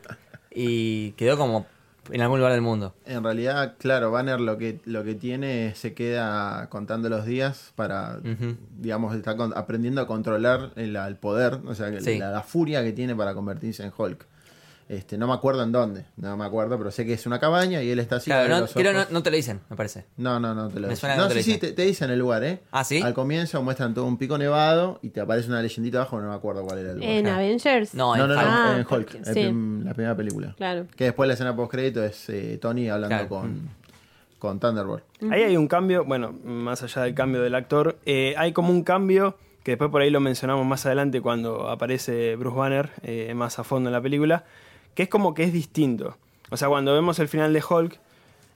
Y 0.49 1.11
quedó 1.11 1.37
como 1.37 1.67
en 2.11 2.21
algún 2.21 2.39
lugar 2.39 2.53
del 2.53 2.61
mundo. 2.63 2.95
En 3.05 3.23
realidad, 3.23 3.75
claro, 3.77 4.09
Banner 4.09 4.41
lo 4.41 4.57
que, 4.57 4.79
lo 4.85 5.03
que 5.03 5.13
tiene 5.13 5.67
es 5.67 5.77
se 5.77 5.93
queda 5.93 6.67
contando 6.69 7.07
los 7.07 7.23
días 7.25 7.71
para, 7.75 8.17
digamos, 8.79 9.15
está 9.15 9.35
aprendiendo 9.55 10.01
a 10.01 10.07
controlar 10.07 10.71
el, 10.75 10.95
el 10.95 11.15
poder, 11.17 11.59
o 11.67 11.75
sea, 11.75 11.91
que 11.91 12.01
Sí. 12.01 12.17
la, 12.17 12.31
la 12.31 12.41
furia 12.41 12.83
que 12.83 12.93
tiene 12.93 13.15
para 13.15 13.35
convertirse 13.35 13.83
en 13.83 13.93
Hulk. 13.95 14.25
Este, 14.89 15.19
no 15.19 15.27
me 15.27 15.33
acuerdo 15.35 15.61
en 15.61 15.71
dónde, 15.71 16.05
no 16.17 16.35
me 16.35 16.43
acuerdo, 16.45 16.75
pero 16.77 16.89
sé 16.89 17.05
que 17.05 17.13
es 17.13 17.27
una 17.27 17.39
cabaña 17.39 17.83
y 17.83 17.91
él 17.91 17.99
está 17.99 18.15
así. 18.15 18.25
Claro, 18.25 18.47
no, 18.61 18.65
creo 18.65 18.91
no, 18.91 19.01
ojos. 19.01 19.11
no 19.11 19.21
te 19.21 19.29
lo 19.29 19.35
dicen, 19.35 19.59
me 19.69 19.75
parece. 19.75 20.05
No, 20.17 20.39
no, 20.39 20.55
no 20.55 20.67
te 20.69 20.79
lo 20.79 20.87
Me 20.87 20.93
dicen. 20.95 20.97
suena 21.01 21.15
No, 21.15 21.27
te 21.27 21.35
sí, 21.35 21.43
sí, 21.43 21.51
te, 21.59 21.67
dicen. 21.67 21.75
te 21.75 21.81
dicen 21.83 22.09
el 22.09 22.17
lugar, 22.17 22.43
¿eh? 22.43 22.61
Ah, 22.71 22.83
¿sí? 22.83 22.99
Al 22.99 23.13
comienzo 23.13 23.61
muestran 23.61 23.93
todo 23.93 24.05
un 24.05 24.17
pico 24.17 24.39
nevado 24.39 24.97
y 25.03 25.09
te 25.09 25.21
aparece 25.21 25.47
una 25.49 25.61
leyendita 25.61 25.99
abajo, 25.99 26.19
no 26.19 26.29
me 26.29 26.33
acuerdo 26.33 26.63
cuál 26.65 26.79
era 26.79 26.89
el 26.93 26.95
lugar. 26.97 27.11
En 27.11 27.21
Claro. 27.23 27.37
Avengers. 27.37 27.93
No, 27.93 28.15
no, 28.17 28.23
en 28.23 28.29
no. 28.31 28.35
Ah, 28.39 28.71
en 28.73 28.79
Hulk, 28.79 28.87
porque- 28.89 29.17
el 29.19 29.25
sí. 29.25 29.31
prim- 29.33 29.83
la 29.85 29.93
primera 29.93 30.15
película. 30.15 30.55
Claro. 30.57 30.87
Que 30.95 31.03
después 31.03 31.27
la 31.27 31.33
escena 31.35 31.55
post 31.55 31.71
crédito 31.71 32.03
es 32.03 32.27
eh, 32.29 32.57
Tony 32.59 32.89
hablando 32.89 33.15
Claro. 33.15 33.29
con, 33.29 33.69
con 34.39 34.59
Thunderbolt. 34.59 35.03
Ahí 35.29 35.43
hay 35.43 35.55
un 35.55 35.67
cambio, 35.67 36.03
bueno, 36.03 36.33
más 36.43 36.81
allá 36.81 37.03
del 37.03 37.13
cambio 37.13 37.43
del 37.43 37.53
actor, 37.53 37.99
eh, 38.07 38.33
hay 38.39 38.53
como 38.53 38.71
un 38.71 38.83
cambio 38.83 39.37
que 39.63 39.73
después 39.73 39.91
por 39.91 40.01
ahí 40.01 40.09
lo 40.09 40.19
mencionamos 40.19 40.65
más 40.65 40.83
adelante 40.87 41.21
cuando 41.21 41.69
aparece 41.69 42.35
Bruce 42.37 42.57
Banner 42.57 42.89
eh, 43.03 43.33
más 43.35 43.59
a 43.59 43.63
fondo 43.63 43.89
en 43.89 43.93
la 43.93 44.01
película, 44.01 44.45
que 44.99 45.03
es 45.03 45.09
como 45.09 45.33
que 45.33 45.45
es 45.45 45.53
distinto. 45.53 46.17
O 46.49 46.57
sea, 46.57 46.67
cuando 46.67 46.93
vemos 46.93 47.19
el 47.19 47.29
final 47.29 47.53
de 47.53 47.63
Hulk, 47.63 47.97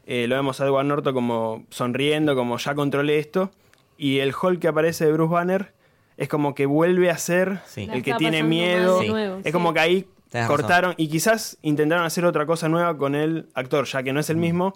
eh, 0.05 0.27
lo 0.27 0.35
vemos 0.35 0.59
a 0.59 0.65
Edward 0.65 0.85
Norton 0.85 1.13
como 1.13 1.63
sonriendo, 1.69 2.35
como 2.35 2.57
ya 2.57 2.75
controlé 2.75 3.17
esto, 3.17 3.49
y 3.97 4.19
el 4.19 4.33
Hulk 4.35 4.59
que 4.59 4.67
aparece 4.67 5.05
de 5.05 5.13
Bruce 5.13 5.31
Banner 5.31 5.73
es 6.17 6.27
como 6.27 6.53
que 6.53 6.65
vuelve 6.65 7.09
a 7.09 7.17
ser 7.17 7.61
Sí. 7.65 7.87
El 7.89 8.03
que 8.03 8.15
tiene 8.15 8.43
miedo. 8.43 9.01
es 9.01 9.45
sí. 9.45 9.51
como 9.53 9.73
que 9.73 9.79
ahí 9.79 10.07
Tenés 10.27 10.49
cortaron 10.49 10.95
y 10.97 11.07
quizás 11.07 11.57
intentaron 11.61 12.03
hacer 12.03 12.25
otra 12.25 12.45
cosa 12.45 12.67
nueva 12.67 12.97
con 12.97 13.15
el 13.15 13.47
actor, 13.53 13.85
ya 13.85 14.03
que 14.03 14.11
no 14.11 14.19
es 14.19 14.29
el 14.29 14.35
mismo 14.35 14.73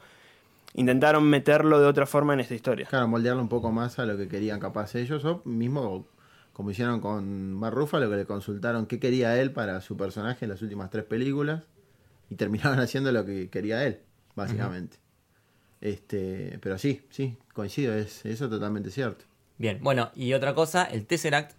intentaron 0.74 1.26
meterlo 1.26 1.82
de 1.82 1.88
otra 1.88 2.05
forma 2.05 2.34
en 2.34 2.39
esta 2.39 2.55
historia. 2.55 2.86
Claro, 2.86 3.09
moldearlo 3.09 3.41
un 3.41 3.49
poco 3.49 3.74
más 3.74 3.99
a 3.99 4.05
lo 4.05 4.15
que 4.15 4.30
querían 4.30 4.61
capaz 4.61 4.95
ellos, 4.95 5.26
o 5.26 5.41
mismo 5.43 6.05
como 6.58 6.72
hicieron 6.72 7.01
con 7.01 7.53
Mar 7.53 7.72
Ruffalo, 7.72 8.10
que 8.10 8.16
le 8.16 8.26
consultaron 8.26 8.88
qué 8.88 8.99
quería 8.99 9.39
él 9.39 9.51
para 9.51 9.80
su 9.80 9.95
personaje 9.95 10.45
en 10.45 10.49
las 10.49 10.64
últimas 10.64 10.89
tres 10.89 11.03
películas, 11.05 11.62
y 12.32 12.36
terminaron 12.36 12.80
haciendo 12.80 13.12
lo 13.12 13.26
que 13.26 13.47
quería 13.49 13.86
él, 13.86 13.99
básicamente. 14.34 14.97
Este, 15.82 16.58
pero 16.60 16.80
sí, 16.80 17.05
sí, 17.12 17.38
coincido, 17.53 17.93
es 17.93 18.26
eso 18.26 18.45
es 18.45 18.49
totalmente 18.49 18.89
cierto. 18.89 19.24
Bien, 19.60 19.78
bueno, 19.84 20.10
y 20.16 20.34
otra 20.34 20.55
cosa, 20.55 20.84
el 20.86 21.05
Tesseract 21.05 21.51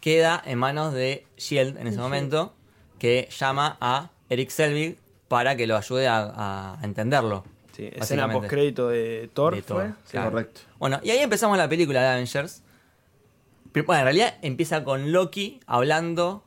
queda 0.00 0.40
en 0.46 0.56
manos 0.56 0.94
de 0.94 1.26
Shield 1.36 1.76
en 1.76 1.88
ese 1.88 1.98
momento, 1.98 2.54
que 3.00 3.28
llama 3.36 3.76
a 3.80 4.12
Eric 4.28 4.50
Selvig 4.50 4.98
para 5.26 5.56
que 5.56 5.66
lo 5.66 5.76
ayude 5.76 6.06
a, 6.06 6.78
a 6.80 6.84
entenderlo. 6.84 7.42
Sí, 7.72 7.90
escena 7.92 8.30
postcrédito 8.30 8.88
de 8.88 9.28
Thor. 9.34 9.56
De 9.56 9.62
Thor, 9.62 9.82
¿fue? 9.82 9.92
Sí. 10.04 10.16
Correcto. 10.16 10.60
Bueno, 10.78 11.00
y 11.02 11.10
ahí 11.10 11.18
empezamos 11.18 11.58
la 11.58 11.68
película 11.68 12.02
de 12.02 12.06
Avengers. 12.06 12.62
Pero, 13.72 13.86
Bueno, 13.86 14.00
en 14.00 14.04
realidad 14.04 14.34
empieza 14.42 14.84
con 14.84 15.12
Loki 15.12 15.60
hablando. 15.66 16.44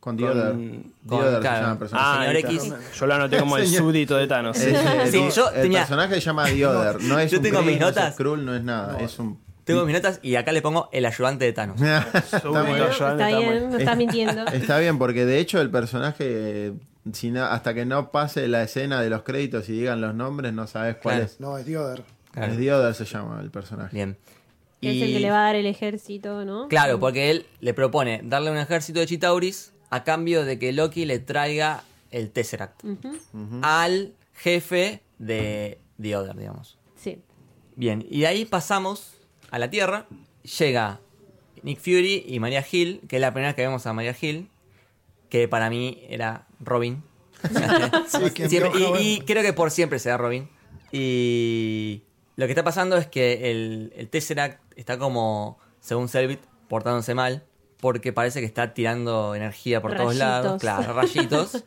Con 0.00 0.16
Con- 0.16 0.16
Dioder. 0.16 0.52
con- 0.52 0.92
Dioder 1.02 1.34
se 1.34 1.40
claro. 1.40 1.60
llama 1.60 1.72
el 1.72 1.78
personaje. 1.78 2.06
Ah, 2.08 2.18
Señor 2.22 2.36
está. 2.36 2.50
X. 2.52 2.98
Yo 2.98 3.06
lo 3.06 3.14
anoté 3.14 3.38
como 3.38 3.56
el 3.56 3.66
Señor- 3.66 3.82
súbdito 3.82 4.16
de 4.16 4.26
Thanos. 4.26 4.58
Es, 4.60 5.10
Sí, 5.12 5.18
Di- 5.18 5.30
yo 5.30 5.48
el 5.50 5.62
tenía- 5.62 5.78
personaje 5.80 6.14
se 6.14 6.20
llama 6.20 6.46
Dioder, 6.46 7.00
no 7.02 7.18
es 7.20 7.30
Yo 7.30 7.36
un 7.38 7.42
tengo 7.44 7.58
Kree, 7.60 7.70
mis 7.70 7.80
no 7.80 7.88
es 7.88 7.94
notas. 7.96 8.14
Skrull, 8.14 8.44
no 8.44 8.54
es 8.56 8.62
nada, 8.64 9.00
es 9.00 9.18
un... 9.20 9.38
Tengo 9.64 9.84
mis 9.84 9.94
notas 9.94 10.18
y 10.22 10.34
acá 10.34 10.50
le 10.50 10.60
pongo 10.60 10.88
el 10.92 11.06
ayudante 11.06 11.44
de 11.44 11.52
Thanos. 11.52 11.80
Está 11.80 12.04
muy 12.52 12.72
bien. 12.72 12.82
ayudante, 12.82 12.90
Está 12.90 13.12
está 13.12 13.26
bien, 13.38 13.70
no 13.70 13.78
estás 13.78 13.96
mintiendo. 13.96 14.46
Está 14.52 14.78
bien, 14.80 14.98
porque 14.98 15.24
de 15.24 15.38
hecho 15.38 15.60
el 15.60 15.70
personaje, 15.70 16.72
si 17.12 17.30
no- 17.30 17.44
hasta 17.44 17.72
que 17.72 17.86
no 17.86 18.10
pase 18.10 18.48
la 18.48 18.64
escena 18.64 19.00
de 19.00 19.08
los 19.08 19.22
créditos 19.22 19.68
y 19.68 19.72
digan 19.72 20.00
los 20.00 20.16
nombres, 20.16 20.52
no 20.52 20.66
sabes 20.66 20.96
cuál 20.96 21.14
Claro. 21.18 21.24
es. 21.30 21.38
No, 21.40 21.56
es 21.58 21.64
Dioder. 21.64 22.02
Claro. 22.32 22.50
Es 22.50 22.58
Dioder 22.58 22.92
se 22.96 23.04
llama 23.04 23.40
el 23.40 23.52
personaje. 23.52 23.94
Bien. 23.94 24.16
Es 24.90 25.02
el 25.02 25.12
que 25.12 25.20
le 25.20 25.30
va 25.30 25.38
a 25.42 25.46
dar 25.46 25.56
el 25.56 25.66
ejército, 25.66 26.44
¿no? 26.44 26.68
Claro, 26.68 26.98
porque 26.98 27.30
él 27.30 27.46
le 27.60 27.72
propone 27.74 28.20
darle 28.24 28.50
un 28.50 28.56
ejército 28.58 29.00
de 29.00 29.06
Chitauris 29.06 29.72
a 29.90 30.04
cambio 30.04 30.44
de 30.44 30.58
que 30.58 30.72
Loki 30.72 31.04
le 31.04 31.18
traiga 31.18 31.84
el 32.10 32.30
Tesseract 32.30 32.82
al 33.62 34.14
jefe 34.34 35.00
de 35.18 35.78
The 36.00 36.16
Other, 36.16 36.36
digamos. 36.36 36.78
Sí. 36.96 37.18
Bien, 37.76 38.04
y 38.10 38.20
de 38.20 38.26
ahí 38.26 38.44
pasamos 38.44 39.14
a 39.50 39.58
la 39.58 39.70
Tierra. 39.70 40.06
Llega 40.58 41.00
Nick 41.62 41.78
Fury 41.78 42.24
y 42.26 42.40
Maria 42.40 42.64
Hill, 42.70 43.00
que 43.08 43.16
es 43.16 43.20
la 43.22 43.32
primera 43.32 43.50
vez 43.50 43.56
que 43.56 43.62
vemos 43.62 43.86
a 43.86 43.92
Maria 43.92 44.16
Hill, 44.20 44.48
que 45.28 45.46
para 45.48 45.70
mí 45.70 46.02
era 46.08 46.46
Robin. 46.60 47.02
Siempre- 48.08 48.70
vio 48.70 48.98
y, 49.00 49.02
y 49.14 49.20
creo 49.20 49.42
que 49.42 49.52
por 49.52 49.70
siempre 49.70 49.98
será 49.98 50.16
Robin. 50.16 50.48
Y 50.90 52.02
lo 52.42 52.48
que 52.48 52.52
está 52.54 52.64
pasando 52.64 52.96
es 52.96 53.06
que 53.06 53.52
el, 53.52 53.92
el 53.94 54.08
Tesseract 54.08 54.60
está 54.74 54.98
como, 54.98 55.60
según 55.78 56.08
Selvit, 56.08 56.40
portándose 56.66 57.14
mal, 57.14 57.44
porque 57.78 58.12
parece 58.12 58.40
que 58.40 58.46
está 58.46 58.74
tirando 58.74 59.36
energía 59.36 59.80
por 59.80 59.94
todos 59.94 60.16
lados, 60.16 60.60
claro, 60.60 60.92
rayitos. 60.92 61.62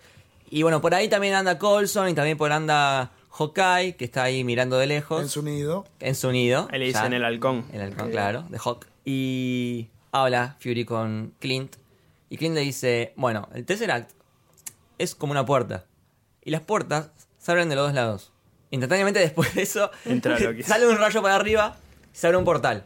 y 0.50 0.64
bueno, 0.64 0.82
por 0.82 0.94
ahí 0.94 1.08
también 1.08 1.34
anda 1.34 1.58
Colson 1.58 2.10
y 2.10 2.14
también 2.14 2.38
por 2.38 2.52
anda 2.52 3.14
Hawkeye, 3.32 3.96
que 3.96 4.04
está 4.04 4.24
ahí 4.24 4.44
mirando 4.44 4.78
de 4.78 4.88
lejos. 4.88 5.22
En 5.22 5.30
su 5.30 5.44
nido. 5.44 5.86
en 6.02 6.14
su 6.14 6.30
nido. 6.34 6.68
Ahí 6.70 6.80
le 6.80 6.86
dicen 6.88 7.14
el 7.14 7.24
halcón. 7.24 7.64
El 7.72 7.80
halcón, 7.80 8.12
claro, 8.12 8.44
de 8.50 8.58
Hawk. 8.58 8.86
Y 9.06 9.88
habla 10.12 10.58
Fury 10.60 10.84
con 10.84 11.34
Clint. 11.40 11.78
Y 12.30 12.36
Clint 12.36 12.54
le 12.54 12.62
dice, 12.62 13.14
bueno, 13.16 13.48
el 13.54 13.66
Tesseract 13.66 14.12
es 14.98 15.16
como 15.16 15.32
una 15.32 15.46
puerta. 15.46 15.86
Y 16.44 16.52
las 16.52 16.64
puertas 16.64 17.12
se 17.38 17.50
abren 17.50 17.70
de 17.70 17.76
los 17.76 17.86
dos 17.86 17.94
lados. 17.94 18.34
Instantáneamente 18.76 19.20
después 19.20 19.54
de 19.56 19.62
eso, 19.64 19.90
Entra 20.06 20.38
Loki. 20.40 20.64
sale 20.64 20.88
un 20.88 20.98
rayo 20.98 21.22
para 21.22 21.36
arriba, 21.36 21.76
se 22.14 22.28
abre 22.28 22.38
un 22.38 22.46
portal. 22.46 22.86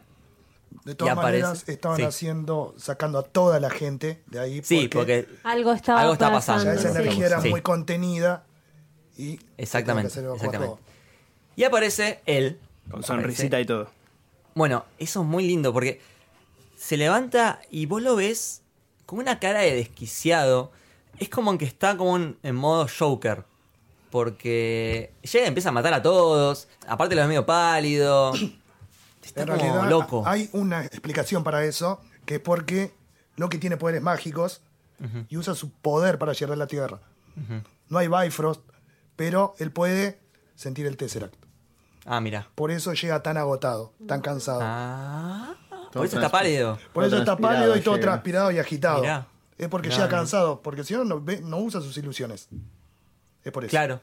De 0.86 0.96
todas 0.96 1.16
maneras, 1.16 1.68
estaban 1.68 1.98
Sí. 1.98 2.04
haciendo, 2.04 2.74
sacando 2.78 3.20
a 3.20 3.24
toda 3.24 3.60
la 3.60 3.70
gente 3.70 4.22
de 4.28 4.40
ahí. 4.40 4.62
Sí, 4.64 4.88
porque 4.88 5.28
Algo 5.44 5.74
estaba 5.74 6.02
Algo 6.02 6.14
está 6.14 6.32
pasando. 6.32 6.72
esa 6.72 6.92
sí. 6.94 6.98
energía 7.00 7.26
era 7.26 7.42
Sí. 7.42 7.50
muy 7.50 7.62
contenida 7.62 8.46
y. 9.18 9.40
Exactamente, 9.58 10.08
exactamente. 10.20 10.76
Y 11.56 11.64
aparece 11.64 12.22
él. 12.26 12.60
Con 12.90 13.02
Aparece- 13.02 13.08
sonrisita 13.08 13.60
y 13.60 13.66
todo. 13.66 13.90
Bueno, 14.56 14.86
eso 14.98 15.22
es 15.22 15.28
muy 15.28 15.46
lindo 15.46 15.74
porque 15.74 16.02
se 16.78 16.98
levanta 16.98 17.62
y 17.70 17.86
vos 17.86 18.02
lo 18.02 18.16
ves 18.16 18.62
con 19.06 19.20
una 19.20 19.40
cara 19.40 19.60
de 19.62 19.76
desquiciado. 19.76 20.72
Es 21.20 21.30
como 21.30 21.58
que 21.58 21.66
está 21.66 21.98
como 21.98 22.16
en, 22.16 22.38
en 22.44 22.56
modo 22.56 22.88
Joker. 22.88 23.44
Porque 24.12 25.14
llega 25.22 25.46
y 25.46 25.48
empieza 25.48 25.70
a 25.70 25.72
matar 25.72 25.94
a 25.94 26.02
todos. 26.02 26.68
Aparte 26.88 27.16
lo 27.16 27.22
ve 27.22 27.28
medio 27.28 27.46
pálido. 27.46 28.32
Está 29.24 29.42
En 29.44 29.48
como 29.50 29.60
realidad, 29.60 29.90
loco. 29.90 30.24
hay 30.26 30.50
una 30.54 30.84
explicación 30.86 31.44
para 31.44 31.64
eso, 31.64 32.02
que 32.26 32.36
es 32.36 32.40
porque 32.42 32.94
Loki 33.36 33.58
tiene 33.60 33.78
poderes 33.78 34.02
mágicos 34.02 34.62
y 35.30 35.38
usa 35.38 35.54
su 35.56 35.72
poder 35.72 36.18
para 36.18 36.34
llegar 36.34 36.54
a 36.54 36.56
la 36.58 36.68
Tierra. 36.68 37.00
No 37.90 37.98
hay 38.00 38.08
Bifrost, 38.08 38.62
pero 39.16 39.54
él 39.60 39.72
puede 39.72 40.20
sentir 40.56 40.88
el 40.88 40.98
Tesseract. 40.98 41.36
Ah, 42.06 42.20
mira. 42.22 42.48
Por 42.56 42.72
eso 42.72 42.94
llega 42.94 43.22
tan 43.22 43.38
agotado, 43.38 43.94
tan 44.08 44.22
cansado. 44.22 44.62
Ah, 44.64 45.54
por 45.70 45.92
Todo 45.92 46.04
eso 46.06 46.16
está 46.18 46.30
pálido. 46.30 46.80
Por 46.92 47.04
eso 47.04 47.18
está 47.18 47.38
pálido 47.38 47.76
y 47.78 47.82
todo 47.82 47.96
llega. 47.96 48.08
transpirado 48.08 48.52
y 48.52 48.58
agitado. 48.60 49.02
Mirá. 49.02 49.28
Es 49.58 49.68
porque 49.68 49.90
No, 49.90 49.96
llega 49.96 50.10
cansado, 50.10 50.62
porque 50.62 50.84
si 50.84 50.96
no, 50.96 51.04
no 51.04 51.58
usa 51.60 51.82
sus 51.82 51.96
ilusiones. 51.98 52.48
Es 53.50 53.54
por 53.54 53.66
eso. 53.66 53.72
Claro. 53.72 54.00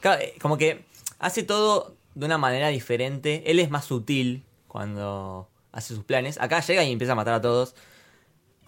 Claro, 0.00 0.20
eh, 0.20 0.34
como 0.42 0.58
que 0.58 0.84
hace 1.18 1.42
todo 1.42 1.94
de 2.14 2.26
una 2.26 2.38
manera 2.38 2.68
diferente. 2.68 3.42
Él 3.46 3.58
es 3.58 3.70
más 3.70 3.84
sutil 3.84 4.42
cuando 4.68 5.48
hace 5.72 5.94
sus 5.94 6.04
planes. 6.04 6.38
Acá 6.40 6.60
llega 6.60 6.82
y 6.84 6.92
empieza 6.92 7.12
a 7.12 7.16
matar 7.16 7.34
a 7.34 7.40
todos. 7.40 7.74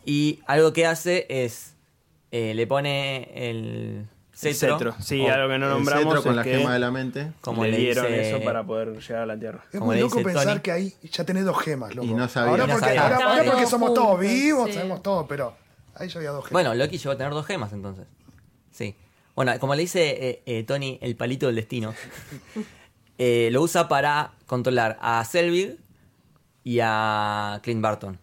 Y 0.04 0.40
algo 0.46 0.72
que 0.72 0.86
hace 0.86 1.26
es. 1.28 1.74
eh, 2.30 2.52
le 2.54 2.66
pone 2.66 3.30
el 3.50 4.06
cetro. 4.34 4.76
Cetro. 4.78 4.94
Sí, 5.00 5.20
o- 5.20 5.32
algo 5.32 5.48
que 5.48 5.58
no 5.58 5.66
el 5.66 5.72
nombramos 5.72 6.04
cetro 6.04 6.22
con 6.22 6.30
es 6.32 6.36
la 6.36 6.42
que 6.42 6.58
gema 6.58 6.72
de 6.72 6.78
la 6.80 6.90
mente. 6.90 7.32
como 7.40 7.64
le, 7.64 7.70
le 7.70 7.76
dieron 7.78 8.06
dice- 8.06 8.30
eso 8.36 8.44
para 8.44 8.64
poder 8.64 8.98
llegar 9.00 9.22
a 9.22 9.26
la 9.26 9.38
Tierra. 9.38 9.64
Es 9.72 9.78
Como 9.78 9.92
muy 9.92 10.00
loco 10.00 10.20
pensar 10.22 10.44
Tony. 10.46 10.60
que 10.60 10.72
ahí 10.72 10.94
ya 11.10 11.24
tenés 11.24 11.44
dos 11.44 11.58
gemas, 11.62 11.94
loco. 11.94 12.08
Y 12.08 12.12
no 12.14 12.28
sabía. 12.28 12.50
Ahora 12.50 12.66
No 12.66 12.72
porque, 12.72 12.86
sabía. 12.86 13.02
ahora- 13.02 13.14
Estaban 13.14 13.32
ahora 13.38 13.44
porque 13.50 13.60
todos 13.60 13.70
somos 13.70 13.94
todos 13.94 14.18
vivos, 14.20 14.66
sí. 14.68 14.72
sabemos 14.74 15.02
todo, 15.02 15.26
pero 15.28 15.54
ahí 15.94 16.08
ya 16.08 16.18
había 16.18 16.30
dos 16.30 16.44
gemas. 16.44 16.52
Bueno, 16.52 16.74
Loki 16.74 16.98
llegó 16.98 17.10
a 17.12 17.16
tener 17.16 17.32
dos 17.32 17.46
gemas 17.46 17.72
entonces. 17.72 18.06
Sí. 18.72 18.96
Bueno, 19.34 19.52
como 19.58 19.74
le 19.74 19.82
dice 19.82 20.28
eh, 20.28 20.42
eh, 20.46 20.62
Tony, 20.64 20.98
el 21.02 21.16
palito 21.16 21.46
del 21.46 21.56
destino, 21.56 21.94
eh, 23.18 23.48
lo 23.52 23.62
usa 23.62 23.88
para 23.88 24.32
controlar 24.46 24.98
a 25.00 25.24
Selvig 25.24 25.76
y 26.62 26.78
a 26.80 27.60
Clint 27.62 27.82
Barton. 27.82 28.18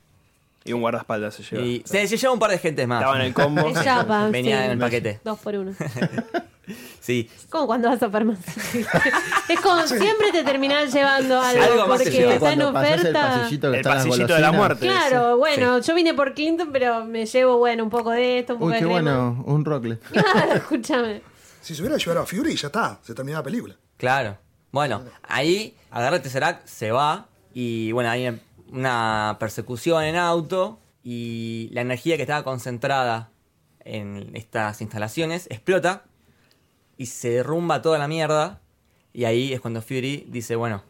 Y 0.63 0.73
un 0.73 0.81
guardaespaldas 0.81 1.33
se 1.33 1.43
lleva. 1.43 1.65
Y 1.65 1.83
se, 1.85 2.07
se 2.07 2.17
lleva 2.17 2.33
un 2.33 2.39
par 2.39 2.51
de 2.51 2.59
gentes 2.59 2.87
más. 2.87 3.01
Estaba 3.01 3.19
en 3.19 3.25
el 3.25 3.33
combo. 3.33 3.67
Es 3.67 3.77
Java, 3.79 4.29
Venía 4.29 4.59
sí. 4.59 4.65
en 4.65 4.71
el 4.71 4.77
paquete. 4.77 5.19
Dos 5.23 5.39
por 5.39 5.55
uno. 5.55 5.73
Sí. 6.99 7.29
Como 7.49 7.67
cuando 7.67 7.89
vas 7.89 8.01
a 8.03 8.09
farmacia. 8.09 8.53
es 9.49 9.59
como 9.61 9.81
siempre 9.87 10.31
te 10.31 10.43
terminás 10.43 10.93
llevando 10.93 11.39
algo, 11.41 11.63
Algo 11.63 11.87
más 11.87 11.97
porque 12.01 12.11
lleva. 12.11 12.33
está 12.33 12.53
en 12.53 12.59
pasás 12.59 12.83
el 12.83 12.99
oferta. 12.99 13.29
pasillito 13.29 13.71
que 13.71 13.77
El 13.77 13.83
pasillito 13.83 14.33
de 14.35 14.39
la 14.41 14.51
muerte. 14.51 14.85
Claro, 14.87 15.37
bueno, 15.37 15.79
yo 15.79 15.95
vine 15.95 16.13
por 16.13 16.33
Clinton, 16.33 16.69
pero 16.71 17.05
me 17.05 17.25
llevo, 17.25 17.57
bueno, 17.57 17.83
un 17.83 17.89
poco 17.89 18.11
de 18.11 18.39
esto, 18.39 18.53
un 18.53 18.59
poco 18.59 18.67
Uy, 18.69 18.73
de 18.73 18.79
qué 18.79 18.85
crema. 18.85 19.01
bueno, 19.01 19.43
un 19.47 19.65
rocklet. 19.65 20.01
Claro, 20.11 20.53
escúchame. 20.53 21.21
Si 21.61 21.75
se 21.75 21.81
hubiera 21.81 21.97
llevado 21.97 22.21
a 22.21 22.25
Fury, 22.25 22.55
ya 22.55 22.67
está, 22.67 22.99
se 23.03 23.13
termina 23.13 23.37
la 23.39 23.43
película. 23.43 23.75
Claro. 23.97 24.37
Bueno, 24.71 25.03
ahí 25.23 25.75
agarra 25.91 26.15
el 26.15 26.21
Tesseract, 26.21 26.65
se 26.67 26.91
va 26.91 27.27
y 27.53 27.91
bueno, 27.91 28.09
hay 28.09 28.39
una 28.71 29.35
persecución 29.39 30.03
en 30.03 30.15
auto 30.15 30.79
y 31.03 31.69
la 31.73 31.81
energía 31.81 32.15
que 32.15 32.21
estaba 32.23 32.43
concentrada 32.43 33.29
en 33.83 34.31
estas 34.35 34.79
instalaciones 34.81 35.47
explota 35.49 36.03
y 37.01 37.05
se 37.07 37.29
derrumba 37.31 37.81
toda 37.81 37.97
la 37.97 38.07
mierda 38.07 38.61
y 39.13 39.25
ahí 39.25 39.53
es 39.53 39.59
cuando 39.61 39.81
Fury 39.81 40.25
dice, 40.29 40.55
bueno, 40.55 40.83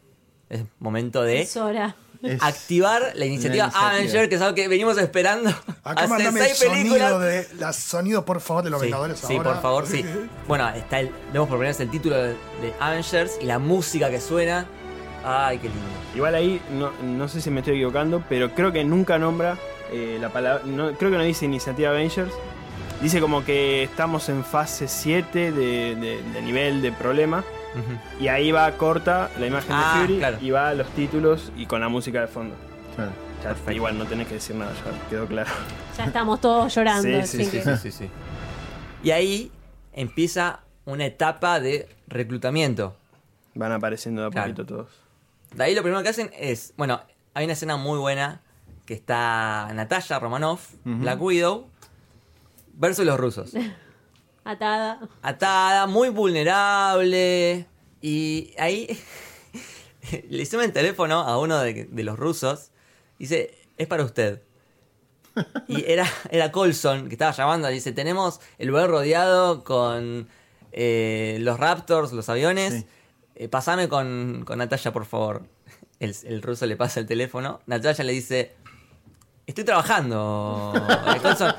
es 0.50 0.64
momento 0.80 1.22
de 1.24 1.42
Es 1.42 1.56
hora. 1.58 1.96
Es- 2.22 2.44
activar 2.44 3.14
la 3.16 3.26
iniciativa, 3.26 3.66
iniciativa. 3.66 3.90
Avenger, 3.90 4.30
que 4.30 4.36
es 4.36 4.42
algo 4.42 4.54
que 4.54 4.68
venimos 4.68 4.96
esperando 5.00 5.50
Acá 5.84 6.02
hace 6.04 6.08
mandame 6.08 6.40
el 6.42 6.46
seis 6.48 6.58
sonido, 6.60 6.94
películas. 6.96 7.20
de, 7.22 7.48
la 7.58 7.74
sonido, 7.74 8.26
por 8.26 8.42
favor, 8.42 8.64
de 8.64 8.70
los 8.70 8.80
Sí, 8.80 8.86
Vengadores 8.88 9.20
sí, 9.20 9.36
ahora. 9.38 9.54
por 9.54 9.62
favor, 9.62 9.88
sí. 9.88 10.06
Bueno, 10.48 10.70
está 10.70 11.00
el, 11.00 11.08
vemos 11.34 11.48
por 11.50 11.58
primera 11.58 11.70
vez 11.70 11.80
el 11.80 11.90
título 11.90 12.18
de, 12.18 12.30
de 12.62 12.74
Avengers 12.80 13.38
y 13.42 13.46
la 13.46 13.58
música 13.58 14.10
que 14.12 14.22
suena. 14.22 14.68
Ay, 15.24 15.58
qué 15.60 15.70
lindo. 15.70 15.84
Igual 16.16 16.36
ahí, 16.36 16.62
no, 16.78 16.92
no 17.04 17.28
sé 17.28 17.42
si 17.42 17.50
me 17.50 17.62
estoy 17.62 17.76
equivocando, 17.76 18.24
pero 18.30 18.54
creo 18.54 18.72
que 18.72 18.84
nunca 18.84 19.18
nombra 19.18 19.58
eh, 19.92 20.18
la 20.22 20.30
palabra. 20.30 20.64
No, 20.66 20.92
creo 20.94 21.10
que 21.10 21.18
no 21.18 21.24
dice 21.24 21.46
Iniciativa 21.46 21.90
Avengers. 21.90 22.34
Dice 23.02 23.20
como 23.20 23.44
que 23.44 23.84
estamos 23.84 24.30
en 24.30 24.44
fase 24.44 24.88
7 24.88 25.52
de, 25.52 25.96
de- 25.96 26.22
de 26.22 26.42
nivel 26.42 26.82
de 26.82 26.92
problema. 26.92 27.44
Y 28.20 28.28
ahí 28.28 28.52
va 28.52 28.70
corta 28.74 29.30
la 29.40 29.48
imagen 29.48 29.72
Ah, 29.72 29.94
de 29.96 30.02
Fury 30.06 30.18
claro. 30.20 30.38
y 30.42 30.52
va 30.52 30.74
los 30.74 30.90
títulos 30.90 31.54
y 31.56 31.66
con 31.68 31.80
la 31.80 31.88
música 31.88 32.20
de 32.20 32.28
fondo. 32.28 32.54
Claro. 32.96 33.12
Ya, 33.66 33.74
igual 33.74 33.98
no 33.98 34.06
tenés 34.06 34.28
que 34.28 34.36
decir 34.36 34.56
nada, 34.58 34.74
ya 34.74 35.10
quedó 35.10 35.26
claro. 35.26 35.50
Ya 35.98 36.06
estamos 36.06 36.42
todos 36.42 36.76
llorando. 36.76 37.26
Sí, 37.26 37.46
sí, 37.46 37.62
sí, 37.62 37.78
sí, 37.82 37.92
sí. 37.92 38.10
Y 39.04 39.12
ahí 39.12 39.52
empieza 39.94 40.60
una 40.86 41.06
etapa 41.06 41.60
de 41.62 41.88
reclutamiento. 42.08 42.96
Van 43.56 43.72
apareciendo 43.72 44.22
de 44.22 44.28
a 44.28 44.32
Claro. 44.32 44.50
poquito 44.54 44.66
todos. 44.66 44.88
De 45.56 45.64
ahí 45.64 45.74
lo 45.74 45.82
primero 45.82 46.04
que 46.04 46.10
hacen 46.10 46.30
es, 46.38 46.74
bueno, 46.78 47.02
hay 47.34 47.46
una 47.46 47.54
escena 47.54 47.78
muy 47.78 47.98
buena 48.00 48.42
que 48.86 48.94
está 48.94 49.70
Natalia 49.74 50.20
Romanoff, 50.20 50.72
Black 50.84 51.22
Widow, 51.22 51.68
versus 52.82 53.06
los 53.06 53.18
rusos. 53.20 53.54
Atada. 54.44 55.00
Atada, 55.22 55.86
muy 55.88 56.10
vulnerable. 56.10 57.68
Y 58.02 58.54
ahí 58.58 58.88
le 60.30 60.46
suena 60.46 60.66
el 60.66 60.74
teléfono 60.74 61.20
a 61.22 61.38
uno 61.40 61.60
de, 61.60 61.86
de 61.86 62.04
los 62.04 62.18
rusos. 62.18 62.72
Dice, 63.20 63.56
es 63.78 63.88
para 63.88 64.04
usted. 64.04 64.42
Y 65.68 65.86
era, 65.90 66.06
era 66.32 66.52
Colson 66.52 67.08
que 67.08 67.14
estaba 67.16 67.32
llamando. 67.32 67.68
Dice, 67.68 67.92
tenemos 67.92 68.42
el 68.58 68.68
lugar 68.70 68.90
rodeado 68.90 69.64
con 69.64 70.28
eh, 70.72 71.38
los 71.42 71.60
Raptors, 71.60 72.12
los 72.12 72.28
aviones. 72.28 72.74
Sí. 72.74 72.86
Eh, 73.36 73.48
pasame 73.48 73.88
con, 73.88 74.44
con 74.46 74.58
Natalia, 74.58 74.92
por 74.92 75.06
favor. 75.06 75.44
El, 76.00 76.16
el 76.24 76.42
ruso 76.42 76.66
le 76.66 76.76
pasa 76.76 77.00
el 77.00 77.06
teléfono. 77.06 77.62
Natalia 77.68 78.04
le 78.04 78.12
dice, 78.14 78.56
estoy 79.46 79.64
trabajando. 79.64 80.74
eh, 81.16 81.20
Colson. 81.22 81.54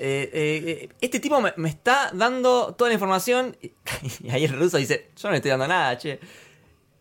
Eh, 0.00 0.30
eh, 0.32 0.88
este 1.00 1.20
tipo 1.20 1.40
me, 1.40 1.52
me 1.56 1.68
está 1.68 2.10
dando 2.12 2.74
toda 2.74 2.88
la 2.90 2.94
información. 2.94 3.56
Y, 3.60 3.72
y 4.24 4.30
ahí 4.30 4.44
el 4.44 4.58
ruso 4.58 4.76
dice, 4.76 5.10
yo 5.16 5.28
no 5.28 5.32
le 5.32 5.36
estoy 5.38 5.50
dando 5.50 5.68
nada, 5.68 5.96
che. 5.98 6.20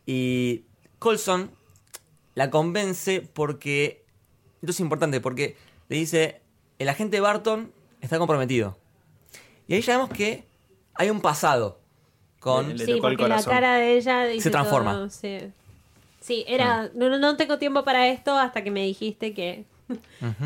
Y 0.06 0.64
Colson 1.00 1.52
la 2.36 2.50
convence 2.50 3.22
porque... 3.22 4.06
Esto 4.62 4.72
es 4.72 4.80
importante 4.80 5.22
porque 5.22 5.56
le 5.90 5.98
dice, 5.98 6.42
el 6.80 6.90
agente 6.90 7.20
Barton 7.20 7.72
está 8.02 8.18
comprometido. 8.18 8.78
Y 9.68 9.76
ahí 9.76 9.82
ya 9.82 9.98
vemos 9.98 10.10
que 10.10 10.46
hay 10.96 11.10
un 11.10 11.22
pasado 11.22 11.80
con... 12.40 12.78
Le 12.78 12.86
sí, 12.86 12.98
porque 13.02 13.28
la 13.28 13.44
cara 13.44 13.76
de 13.76 13.98
ella 13.98 14.26
dice 14.26 14.44
Se 14.44 14.50
transforma. 14.50 14.94
todo, 14.94 15.10
sí. 15.10 15.52
Sí, 16.28 16.44
era. 16.48 16.90
No, 16.94 17.10
no, 17.10 17.18
no 17.20 17.38
tengo 17.38 17.58
tiempo 17.58 17.84
para 17.86 18.08
esto 18.10 18.38
hasta 18.38 18.64
que 18.64 18.70
me 18.70 18.84
dijiste 18.84 19.34
que 19.34 19.66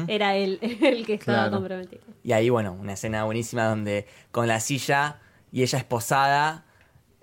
era 0.08 0.36
él 0.36 0.60
el 0.82 1.06
que 1.06 1.16
estaba 1.16 1.44
Claro. 1.50 1.58
comprometido. 1.58 2.02
Y 2.24 2.32
ahí, 2.34 2.50
bueno, 2.50 2.74
una 2.74 2.94
escena 2.94 3.24
buenísima 3.24 3.66
donde 3.66 4.06
con 4.32 4.48
la 4.48 4.60
silla 4.60 5.20
y 5.52 5.64
ella 5.64 5.80
esposada 5.80 6.66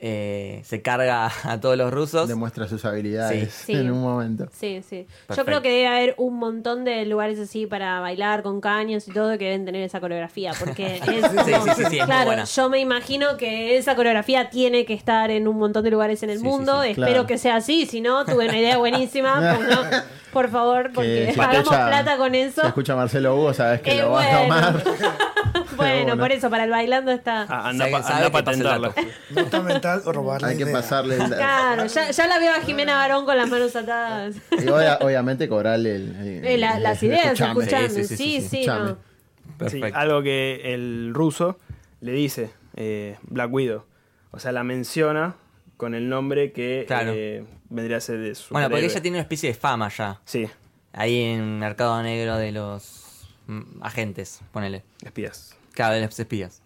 eh, 0.00 0.62
se 0.64 0.80
carga 0.80 1.30
a 1.42 1.60
todos 1.60 1.76
los 1.76 1.92
rusos. 1.92 2.28
Demuestra 2.28 2.68
sus 2.68 2.84
habilidades 2.84 3.52
Sí. 3.52 3.72
en 3.72 3.90
un 3.90 4.00
momento. 4.00 4.46
Sí, 4.52 4.80
sí. 4.88 5.06
Yo 5.36 5.44
creo 5.44 5.60
que 5.60 5.70
debe 5.70 5.88
haber 5.88 6.14
un 6.18 6.38
montón 6.38 6.84
de 6.84 7.04
lugares 7.04 7.38
así 7.40 7.66
para 7.66 7.98
bailar 7.98 8.42
con 8.44 8.60
caños 8.60 9.08
y 9.08 9.12
todo 9.12 9.36
que 9.38 9.46
deben 9.46 9.64
tener 9.64 9.82
esa 9.82 9.98
coreografía. 9.98 10.52
Porque 10.58 10.96
es 11.06 11.28
como- 11.28 11.74
sí, 11.74 11.98
es 11.98 12.04
claro, 12.04 12.26
buena. 12.26 12.44
yo 12.44 12.68
me 12.70 12.78
imagino 12.78 13.36
que 13.36 13.76
esa 13.76 13.96
coreografía 13.96 14.50
tiene 14.50 14.84
que 14.84 14.94
estar 14.94 15.30
en 15.32 15.48
un 15.48 15.58
montón 15.58 15.82
de 15.82 15.90
lugares 15.90 16.22
en 16.22 16.30
el 16.30 16.38
mundo. 16.40 16.82
sí, 16.82 16.90
Espero 16.90 17.06
claro. 17.08 17.26
que 17.26 17.38
sea 17.38 17.56
así. 17.56 17.84
Si 17.86 18.00
no, 18.00 18.24
tuve 18.24 18.44
una 18.48 18.56
idea 18.58 18.78
buenísima. 18.78 19.56
Pues 19.56 19.68
no, 19.68 19.82
por 20.32 20.48
favor, 20.48 20.92
porque 20.94 21.32
si 21.34 21.40
escucha- 21.40 21.88
plata 21.88 22.16
con 22.18 22.34
eso. 22.36 22.60
Si 22.60 22.66
escucha 22.68 22.94
Marcelo 22.94 23.34
Hugo, 23.36 23.52
sabes 23.52 23.80
que 23.80 23.92
Eh, 23.98 24.02
lo 24.02 24.12
va 24.12 24.22
a 24.22 24.46
bueno. 24.46 24.54
tomar. 24.78 24.84
bueno, 25.78 26.18
por 26.18 26.30
eso, 26.32 26.50
para 26.50 26.64
el 26.64 26.70
bailando 26.70 27.10
está. 27.10 27.46
Ah, 27.48 27.68
anda 27.70 27.86
pa- 27.90 27.98
anda 27.98 28.26
a 28.26 28.30
patentarla. 28.32 28.94
Nota 29.30 29.62
mental 29.62 30.02
o 30.04 30.12
robar 30.12 30.42
la 30.42 30.48
Hay 30.48 30.56
que 30.56 30.64
idea. 30.64 30.72
pasarle 30.74 31.16
el 31.16 31.24
Claro, 31.24 31.86
ya, 31.86 32.10
ya 32.10 32.26
la 32.26 32.38
veo 32.38 32.52
a 32.52 32.60
Jimena 32.60 32.96
Barón 32.96 33.24
con 33.24 33.36
las 33.36 33.48
manos 33.48 33.74
atadas. 33.76 34.36
Y 34.52 34.66
obvia- 34.68 34.98
obviamente 35.00 35.48
cobrarle 35.48 35.96
el, 35.96 36.16
el- 36.16 36.44
Eh, 36.44 36.58
la- 36.58 36.76
el- 36.76 36.82
las 36.82 37.02
el 37.02 37.08
ideas, 37.08 37.24
escuchame. 37.40 37.60
escuchame. 37.60 37.88
sí, 37.88 37.94
Sí, 38.04 38.04
sí, 38.04 38.16
sí, 38.16 38.40
sí, 38.40 38.48
sí. 38.48 38.56
Escuchame. 38.60 38.84
no. 38.90 38.96
Sí, 38.96 39.52
Perfecto. 39.58 39.98
algo 39.98 40.22
que 40.22 40.74
el 40.74 41.12
ruso 41.14 41.58
le 42.00 42.12
dice 42.12 42.50
eh, 42.76 43.16
Black 43.22 43.52
Widow. 43.52 43.84
O 44.30 44.38
sea, 44.38 44.52
la 44.52 44.62
menciona 44.62 45.34
con 45.76 45.94
el 45.94 46.08
nombre 46.08 46.52
que 46.52 46.84
Claro. 46.86 47.12
eh, 47.14 47.44
vendría 47.70 47.96
a 47.96 48.00
ser 48.00 48.18
de 48.18 48.34
su. 48.34 48.52
Bueno, 48.54 48.68
porque 48.70 48.84
ella 48.86 49.00
tiene 49.02 49.16
una 49.16 49.22
especie 49.22 49.48
de 49.48 49.54
fama 49.54 49.88
ya. 49.88 50.20
Sí, 50.24 50.46
Ahí 50.92 51.22
en 51.22 51.40
el 51.40 51.46
mercado 51.58 52.02
negro 52.02 52.36
de 52.36 52.50
los 52.52 53.26
mm, 53.46 53.82
agentes, 53.82 54.40
ponele. 54.52 54.84
espías. 55.04 55.54
Claro, 55.78 55.94
de 55.94 56.00
los 56.04 56.18
espías. 56.18 56.60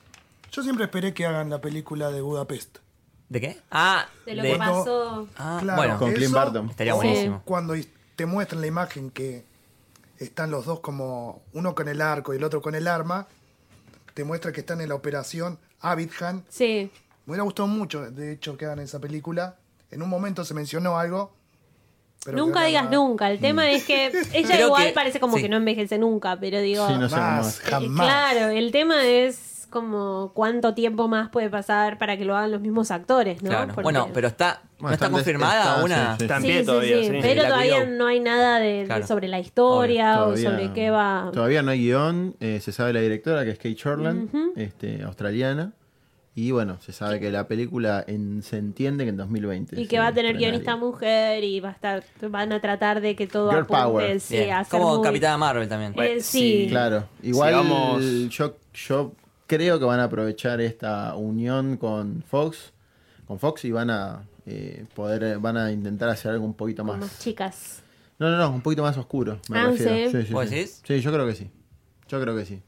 Yo 0.53 0.63
siempre 0.63 0.87
esperé 0.87 1.13
que 1.13 1.27
hagan 1.27 1.51
la 1.51 1.61
película 1.61 2.11
de 2.11 2.23
Budapest. 2.23 2.79
¿De 3.29 3.43
qué? 3.43 3.59
Ah, 3.71 4.07
De 4.25 4.35
lo 4.35 4.43
de- 4.43 4.53
que 4.53 4.57
pasó. 4.59 5.29
Ah, 5.37 5.59
Claro, 5.61 5.77
bueno. 5.77 5.99
Con 5.99 6.15
Clint 6.15 6.33
Barton. 6.33 6.71
Estaría 6.71 6.95
buenísimo. 6.95 7.43
Cuando 7.45 7.75
te 8.17 8.25
muestran 8.25 8.63
la 8.63 8.69
imagen 8.69 9.11
que 9.11 9.45
están 10.17 10.51
los 10.51 10.65
dos 10.65 10.81
como 10.81 11.43
uno 11.53 11.75
con 11.75 11.89
el 11.89 12.01
arco 12.01 12.33
y 12.33 12.39
el 12.39 12.45
otro 12.45 12.63
con 12.63 12.75
el 12.75 12.89
arma, 12.89 13.27
te 14.15 14.25
muestra 14.25 14.51
que 14.51 14.61
están 14.61 14.81
en 14.81 14.89
la 14.89 14.95
operación 14.95 15.59
Abidjan. 15.81 16.47
Sí. 16.49 16.91
Me 17.27 17.33
hubiera 17.33 17.43
gustado 17.45 17.69
mucho, 17.69 18.11
de 18.11 18.33
hecho, 18.33 18.57
que 18.57 18.65
hagan 18.65 18.79
esa 18.79 18.99
película. 18.99 19.57
En 19.91 20.01
un 20.01 20.09
momento 20.09 20.43
se 20.47 20.55
mencionó 20.55 20.99
algo. 20.99 21.35
Pero 22.25 22.37
nunca 22.39 22.65
digas 22.65 22.91
nunca. 22.91 23.31
El 23.31 23.39
tema 23.41 23.71
es 23.71 23.85
que 23.85 24.07
ella 24.33 24.55
Creo 24.55 24.67
igual 24.69 24.87
que- 24.87 24.93
parece 24.93 25.21
como 25.21 25.37
sí. 25.37 25.43
que 25.43 25.49
no 25.49 25.57
envejece 25.57 25.99
nunca, 25.99 26.37
pero 26.39 26.61
digo. 26.61 26.87
Sí, 26.89 26.95
no 26.95 27.09
Más, 27.09 27.61
jamás. 27.61 28.07
claro, 28.07 28.49
el 28.51 28.71
tema 28.73 29.05
es 29.07 29.49
como 29.71 30.33
cuánto 30.35 30.75
tiempo 30.75 31.09
más 31.09 31.31
puede 31.31 31.49
pasar 31.49 31.97
para 31.97 32.19
que 32.19 32.27
lo 32.27 32.37
hagan 32.37 32.51
los 32.53 32.61
mismos 32.61 32.91
actores, 32.91 33.43
¿no? 33.43 33.49
Claro. 33.49 33.69
Porque- 33.69 33.83
Bueno, 33.85 34.11
pero 34.13 34.29
está, 34.29 34.61
Bueno, 34.79 34.89
no 34.89 34.93
está 34.93 35.07
está- 35.07 35.11
confirmada 35.17 35.63
está- 35.77 35.85
una. 35.85 36.19
sí, 36.19 36.27
sí, 36.59 36.65
todavía, 36.67 36.97
sí, 36.99 37.05
sí. 37.07 37.19
pero 37.23 37.45
todavía 37.45 37.85
no 37.87 38.07
hay 38.07 38.21
nada 38.21 38.59
de, 38.59 39.05
sobre 39.09 39.29
la 39.29 39.39
historia 39.41 40.21
o 40.21 40.25
Todavía- 40.35 40.51
sobre 40.51 40.73
qué 40.75 40.91
va. 40.91 41.31
Todavía 41.33 41.63
no 41.63 41.71
hay 41.71 41.79
guion, 41.87 42.37
eh, 42.41 42.61
se 42.63 42.71
sabe 42.73 42.93
la 42.93 43.01
directora 43.01 43.45
que 43.45 43.51
es 43.53 43.57
Kate 43.57 43.75
Shortland, 43.75 44.29
este, 44.57 45.03
australiana. 45.05 45.73
Y 46.35 46.51
bueno, 46.51 46.79
se 46.81 46.93
sabe 46.93 47.21
que 47.21 47.31
la 47.31 47.47
película 47.47 48.03
en- 48.07 48.43
se 48.43 48.57
entiende 48.57 49.05
que 49.05 49.11
en 49.11 49.19
2020. 49.19 49.79
Y 49.79 49.87
que 49.87 49.99
va 49.99 50.07
a 50.09 50.15
tener 50.15 50.39
guionista 50.39 50.77
mujer 50.77 51.45
y 51.45 51.61
va 51.61 51.69
a 51.69 51.73
estar, 51.73 52.03
van 52.31 52.53
a 52.53 52.61
tratar 52.61 53.03
de 53.03 53.15
que 53.15 53.27
todo 53.27 53.51
Girl 53.51 53.63
apunte 53.65 53.83
power. 53.83 54.21
sí, 54.21 54.37
Bien. 54.37 54.53
a 54.53 54.65
ser 54.65 54.71
Como 54.81 54.95
muy- 54.97 55.05
Capitana 55.05 55.37
Marvel 55.37 55.69
también. 55.69 55.93
Eh, 56.03 56.21
sí. 56.21 56.63
Sí. 56.65 56.67
Claro, 56.71 57.05
igual 57.23 57.53
vamos- 57.55 58.03
yo, 58.31 58.57
yo 58.73 59.13
creo 59.47 59.79
que 59.79 59.85
van 59.85 60.01
a 60.01 60.05
aprovechar 60.05 60.63
esta 60.63 61.15
unión 61.17 61.77
con 61.77 62.23
Fox, 62.27 62.73
con 63.27 63.39
Fox 63.39 63.67
y 63.67 63.71
van 63.73 63.91
a 63.91 64.23
eh, 64.47 64.87
poder, 64.95 65.39
van 65.39 65.57
a 65.59 65.71
intentar 65.71 66.09
hacer 66.09 66.33
algo 66.33 66.45
un 66.47 66.55
poquito 66.55 66.83
más. 66.83 66.99
más 66.99 67.19
chicas. 67.21 67.83
No, 68.19 68.31
no, 68.31 68.39
no, 68.39 68.51
un 68.51 68.61
poquito 68.63 68.83
más 68.83 68.97
oscuro. 68.97 69.39
Me 69.51 69.59
Ah, 69.59 69.67
refiero. 69.67 70.11
¿sí? 70.11 70.17
Sí, 70.23 70.27
sí, 70.29 70.33
¿Vos 70.33 70.49
sí. 70.49 70.55
decís? 70.57 70.83
Sí, 70.85 71.01
yo 71.01 71.13
creo 71.13 71.27
que 71.27 71.35
sí. 71.35 71.51
Yo 72.09 72.21
creo 72.21 72.35
que 72.37 72.45
sí. 72.47 72.63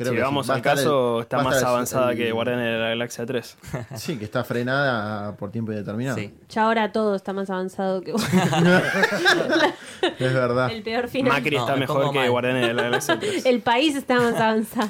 Creo 0.00 0.12
si 0.12 0.16
que 0.16 0.22
vamos 0.22 0.46
sí. 0.46 0.50
Va 0.50 0.54
a 0.54 0.56
al 0.56 0.60
el- 0.60 0.64
caso, 0.64 1.20
está 1.20 1.42
más 1.42 1.62
avanzada 1.62 2.12
el- 2.12 2.16
que 2.18 2.32
Guardianes 2.32 2.64
de 2.64 2.78
la 2.78 2.88
Galaxia 2.88 3.26
3. 3.26 3.56
Sí, 3.96 4.16
que 4.18 4.24
está 4.24 4.44
frenada 4.44 5.36
por 5.36 5.50
tiempo 5.50 5.72
indeterminado. 5.72 6.16
Sí. 6.16 6.32
Ya 6.48 6.62
ahora 6.64 6.90
todo 6.92 7.14
está 7.14 7.32
más 7.34 7.50
avanzado 7.50 8.00
que 8.00 8.12
Es 10.18 10.32
verdad. 10.32 10.70
el 10.72 10.82
peor 10.82 11.08
final. 11.08 11.32
Macri 11.32 11.56
No, 11.56 11.62
está 11.62 11.74
me 11.74 11.80
mejor 11.80 12.12
que. 12.12 12.28
Guardianes 12.28 12.66
de 12.68 12.74
la 12.74 12.82
Galaxia 12.84 13.18
3. 13.18 13.46
El 13.46 13.60
país 13.60 13.94
está 13.96 14.16
más 14.16 14.34
avanzado. 14.34 14.88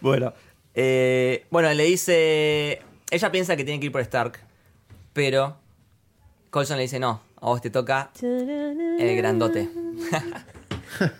Bueno. 0.00 0.32
eh, 0.74 1.46
bueno, 1.50 1.72
le 1.72 1.84
dice. 1.84 2.80
Ella 3.10 3.30
piensa 3.30 3.56
que 3.56 3.64
tiene 3.64 3.78
que 3.80 3.86
ir 3.86 3.92
por 3.92 4.00
Stark. 4.00 4.38
Pero. 5.12 5.56
Colson 6.50 6.76
le 6.78 6.82
dice: 6.84 6.98
No, 6.98 7.20
a 7.40 7.46
vos 7.46 7.60
te 7.60 7.70
toca 7.70 8.10
el 8.22 9.16
grandote. 9.16 9.68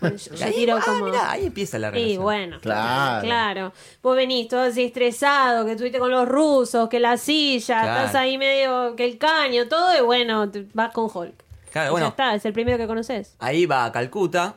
Bueno, 0.01 0.17
yo, 0.19 0.35
Y 0.35 0.37
yo 0.39 0.45
ahí, 0.47 0.53
tiro 0.53 0.77
ah, 0.77 0.83
como. 0.85 1.05
mirá, 1.07 1.31
ahí 1.33 1.47
empieza 1.47 1.79
la 1.79 1.89
Y 1.89 1.93
relación. 1.93 2.23
bueno, 2.23 2.61
Claro. 2.61 3.23
claro. 3.27 3.73
Vos 4.03 4.17
venís 4.17 4.49
todo 4.49 4.61
así 4.63 4.83
estresado, 4.85 5.65
que 5.67 5.73
estuviste 5.73 5.99
con 5.99 6.11
los 6.11 6.29
rusos, 6.29 6.89
que 6.89 7.01
la 7.01 7.17
silla, 7.17 7.83
Claro. 7.83 8.07
estás 8.07 8.15
ahí 8.17 8.39
medio 8.39 8.95
que 8.97 9.05
el 9.05 9.19
caño, 9.19 9.69
todo, 9.69 9.97
y 9.97 10.01
bueno, 10.01 10.51
vas 10.75 10.93
con 10.93 11.11
Hulk. 11.13 11.35
Claro, 11.73 11.89
Y 11.89 11.93
bueno. 11.93 12.07
Ya 12.07 12.11
está, 12.11 12.35
es 12.35 12.45
el 12.45 12.53
primero 12.53 12.77
que 12.79 12.87
conoces. 12.87 13.35
Ahí 13.39 13.67
va 13.67 13.85
a 13.87 13.93
Calcuta. 13.93 14.57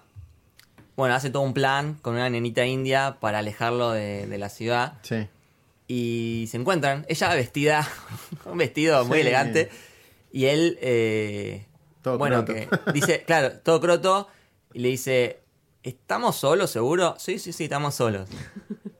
Bueno, 0.98 1.14
hace 1.16 1.30
todo 1.30 1.44
un 1.44 1.54
plan 1.54 1.96
con 2.02 2.14
una 2.16 2.30
nenita 2.30 2.66
india 2.66 3.18
para 3.20 3.40
alejarlo 3.40 3.92
de, 3.92 4.28
de 4.28 4.38
la 4.38 4.50
ciudad. 4.50 4.94
Sí. 5.02 5.28
Y 5.88 6.48
se 6.50 6.58
encuentran. 6.58 7.06
Ella 7.10 7.34
vestida, 7.36 7.88
un 8.46 8.58
vestido 8.58 9.04
muy 9.06 9.16
Sí. 9.18 9.22
elegante. 9.22 9.70
Y 10.32 10.46
él, 10.46 10.78
eh, 10.82 11.66
Todo 12.02 12.18
bueno, 12.18 12.44
croto. 12.46 12.54
que 12.54 12.92
dice, 12.94 13.24
claro, 13.26 13.52
todo 13.60 13.80
croto. 13.80 14.28
Y 14.76 14.80
le 14.80 14.90
dice, 14.90 15.40
¿estamos 15.84 16.36
solos, 16.36 16.70
seguro? 16.70 17.16
Sí, 17.18 17.40
sí, 17.40 17.54
sí, 17.54 17.64
estamos 17.64 17.96
solos. 17.96 18.30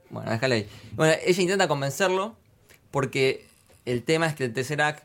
Bueno, 0.08 0.30
déjalo 0.30 0.54
ahí. 0.54 0.66
Bueno, 0.92 1.14
ella 1.26 1.42
intenta 1.42 1.68
convencerlo 1.68 2.36
porque 2.90 3.46
el 3.84 4.02
tema 4.02 4.26
es 4.26 4.34
que 4.34 4.44
el 4.44 4.54
Tesseract 4.54 5.04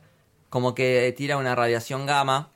como 0.49 0.73
que 0.73 1.13
tira 1.17 1.35
una 1.35 1.53
radiación 1.53 2.05
gamma 2.05 2.49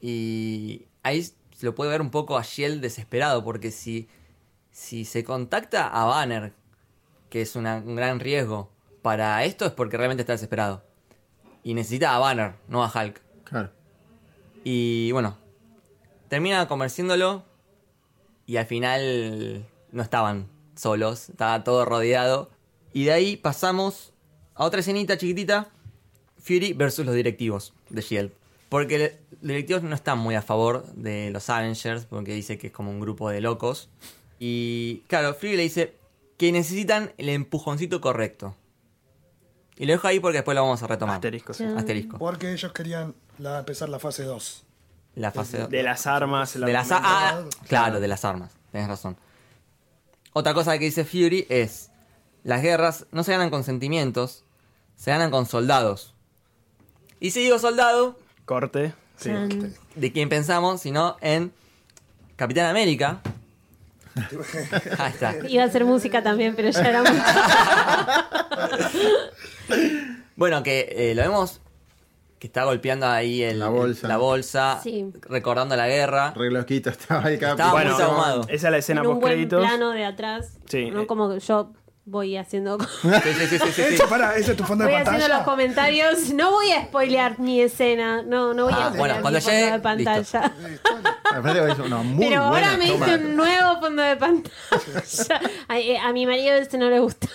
y 0.00 0.86
ahí 1.04 1.22
se 1.22 1.66
lo 1.66 1.76
puede 1.76 1.90
ver 1.92 2.00
un 2.00 2.10
poco 2.10 2.36
a 2.36 2.42
Shield 2.42 2.80
desesperado 2.80 3.44
porque 3.44 3.70
si, 3.70 4.08
si 4.72 5.04
se 5.04 5.22
contacta 5.22 5.86
a 5.86 6.04
Banner, 6.06 6.52
que 7.28 7.42
es 7.42 7.54
una- 7.54 7.76
un 7.76 7.94
gran 7.94 8.18
riesgo 8.18 8.68
para 9.02 9.44
esto, 9.44 9.64
es 9.66 9.72
porque 9.72 9.96
realmente 9.96 10.22
está 10.22 10.32
desesperado. 10.32 10.82
Y 11.62 11.74
necesita 11.74 12.16
a 12.16 12.18
Banner, 12.18 12.54
no 12.66 12.82
a 12.82 12.90
Hulk. 12.92 13.20
Claro. 13.44 13.70
Y 14.64 15.12
bueno, 15.12 15.36
termina 16.30 16.66
convenciéndolo 16.66 17.44
y 18.46 18.56
al 18.56 18.64
final 18.64 19.66
no 19.92 20.02
estaban 20.02 20.48
solos, 20.76 21.28
estaba 21.28 21.62
todo 21.64 21.84
rodeado. 21.84 22.48
Y 22.94 23.04
de 23.04 23.12
ahí 23.12 23.36
pasamos 23.36 24.14
a 24.54 24.64
otra 24.64 24.80
escenita 24.80 25.18
chiquitita, 25.18 25.68
Fury 26.38 26.72
versus 26.72 27.04
los 27.04 27.14
directivos 27.14 27.74
de 27.90 28.00
Shield. 28.00 28.32
Porque 28.70 29.18
los 29.30 29.40
directivos 29.42 29.82
no 29.82 29.94
están 29.94 30.18
muy 30.18 30.34
a 30.36 30.42
favor 30.42 30.86
de 30.94 31.30
los 31.30 31.50
Avengers, 31.50 32.06
porque 32.06 32.32
dice 32.32 32.56
que 32.56 32.68
es 32.68 32.72
como 32.72 32.90
un 32.90 33.00
grupo 33.00 33.28
de 33.28 33.40
locos. 33.40 33.90
Y 34.38 35.02
claro, 35.08 35.34
Fury 35.34 35.56
le 35.56 35.62
dice 35.64 35.94
que 36.38 36.50
necesitan 36.52 37.12
el 37.18 37.28
empujoncito 37.28 38.00
correcto. 38.00 38.56
Y 39.76 39.86
lo 39.86 39.92
dejo 39.92 40.06
ahí 40.08 40.20
porque 40.20 40.38
después 40.38 40.54
lo 40.54 40.62
vamos 40.62 40.82
a 40.82 40.86
retomar. 40.86 41.16
Asterisco, 41.16 41.52
sí. 41.52 41.64
Asterisco. 41.64 42.18
Porque 42.18 42.52
ellos 42.52 42.72
querían 42.72 43.14
la- 43.38 43.58
empezar 43.60 43.88
la 43.88 43.98
fase 43.98 44.22
2. 44.24 44.64
La 45.14 45.32
fase 45.32 45.66
De 45.66 45.82
las 45.82 46.06
armas, 46.06 46.54
de 46.54 46.72
las 46.72 46.88
ah, 46.92 47.42
claro, 47.66 48.00
de 48.00 48.08
las 48.08 48.24
armas. 48.24 48.52
Tienes 48.70 48.88
razón. 48.88 49.16
Otra 50.32 50.54
cosa 50.54 50.78
que 50.78 50.84
dice 50.84 51.04
Fury 51.04 51.46
es: 51.48 51.90
las 52.44 52.62
guerras 52.62 53.06
no 53.10 53.24
se 53.24 53.32
ganan 53.32 53.50
con 53.50 53.64
sentimientos, 53.64 54.44
se 54.96 55.10
ganan 55.10 55.30
con 55.30 55.46
soldados. 55.46 56.14
Y 57.18 57.32
si 57.32 57.40
digo 57.40 57.58
soldado, 57.58 58.18
Corte. 58.44 58.94
Sí. 59.16 59.30
¿de 59.96 60.12
quién 60.12 60.30
pensamos? 60.30 60.80
Sino 60.80 61.16
en 61.20 61.52
Capitán 62.36 62.66
América. 62.66 63.20
Ahí 64.98 65.12
está. 65.12 65.34
Iba 65.46 65.64
a 65.64 65.66
hacer 65.66 65.84
música 65.84 66.22
también, 66.22 66.56
pero 66.56 66.70
ya 66.70 66.80
era 66.80 67.02
mucho. 67.02 67.14
Bueno, 70.36 70.62
que 70.62 70.88
eh, 70.96 71.14
lo 71.14 71.20
vemos 71.20 71.60
que 72.40 72.46
está 72.48 72.64
golpeando 72.64 73.06
ahí 73.06 73.42
el, 73.42 73.58
La 73.60 73.68
bolsa. 73.68 74.08
la 74.08 74.16
bolsa, 74.16 74.80
Sí. 74.82 75.06
recordando 75.28 75.76
la 75.76 75.86
guerra. 75.86 76.32
Re 76.34 76.50
loquito 76.50 76.90
estaba 76.90 77.30
el 77.30 77.38
capi. 77.38 77.52
Estaba 77.52 77.72
Bueno, 77.72 77.92
muy 77.94 78.02
ahumado. 78.02 78.40
esa 78.48 78.66
es 78.68 78.72
la 78.72 78.78
escena 78.78 79.02
en 79.02 79.06
un 79.06 79.20
post 79.20 79.34
buen 79.34 79.48
plano 79.48 79.90
de 79.90 80.04
atrás. 80.06 80.54
Sí, 80.66 80.90
¿no? 80.90 81.06
Como 81.06 81.36
yo 81.36 81.72
voy 82.06 82.36
haciendo. 82.38 82.78
Sí, 82.80 82.88
sí, 83.22 83.32
sí, 83.34 83.46
sí, 83.46 83.58
sí, 83.58 83.72
sí. 83.72 83.82
Eso, 83.94 84.08
para, 84.08 84.34
ese 84.36 84.52
es 84.52 84.56
tu 84.56 84.64
fondo 84.64 84.84
Voy 84.84 84.94
de 84.94 84.98
haciendo 85.00 85.20
pantalla. 85.20 85.36
los 85.36 85.44
comentarios. 85.44 86.30
No 86.32 86.50
voy 86.52 86.72
a 86.72 86.84
spoilear 86.86 87.38
mi 87.38 87.60
escena. 87.60 88.22
No, 88.22 88.52
no 88.54 88.64
voy 88.64 88.72
Ah, 88.74 88.86
a 88.86 88.88
bueno, 88.88 89.14
spoilear 89.16 89.20
cuando 89.22 89.38
mi 89.38 89.42
fondo 89.44 89.58
llegue, 89.60 89.72
de 89.72 89.78
pantalla. 89.80 90.52
Pero 92.18 92.42
ahora 92.42 92.76
me 92.78 92.84
hice 92.86 93.14
un 93.16 93.36
nuevo 93.36 93.80
fondo 93.80 94.02
de 94.02 94.16
pantalla. 94.16 94.54
a, 95.68 95.78
eh, 95.78 95.98
a 95.98 96.12
mi 96.14 96.24
marido 96.26 96.54
este 96.54 96.78
no 96.78 96.88
le 96.88 96.98
gusta. 97.00 97.28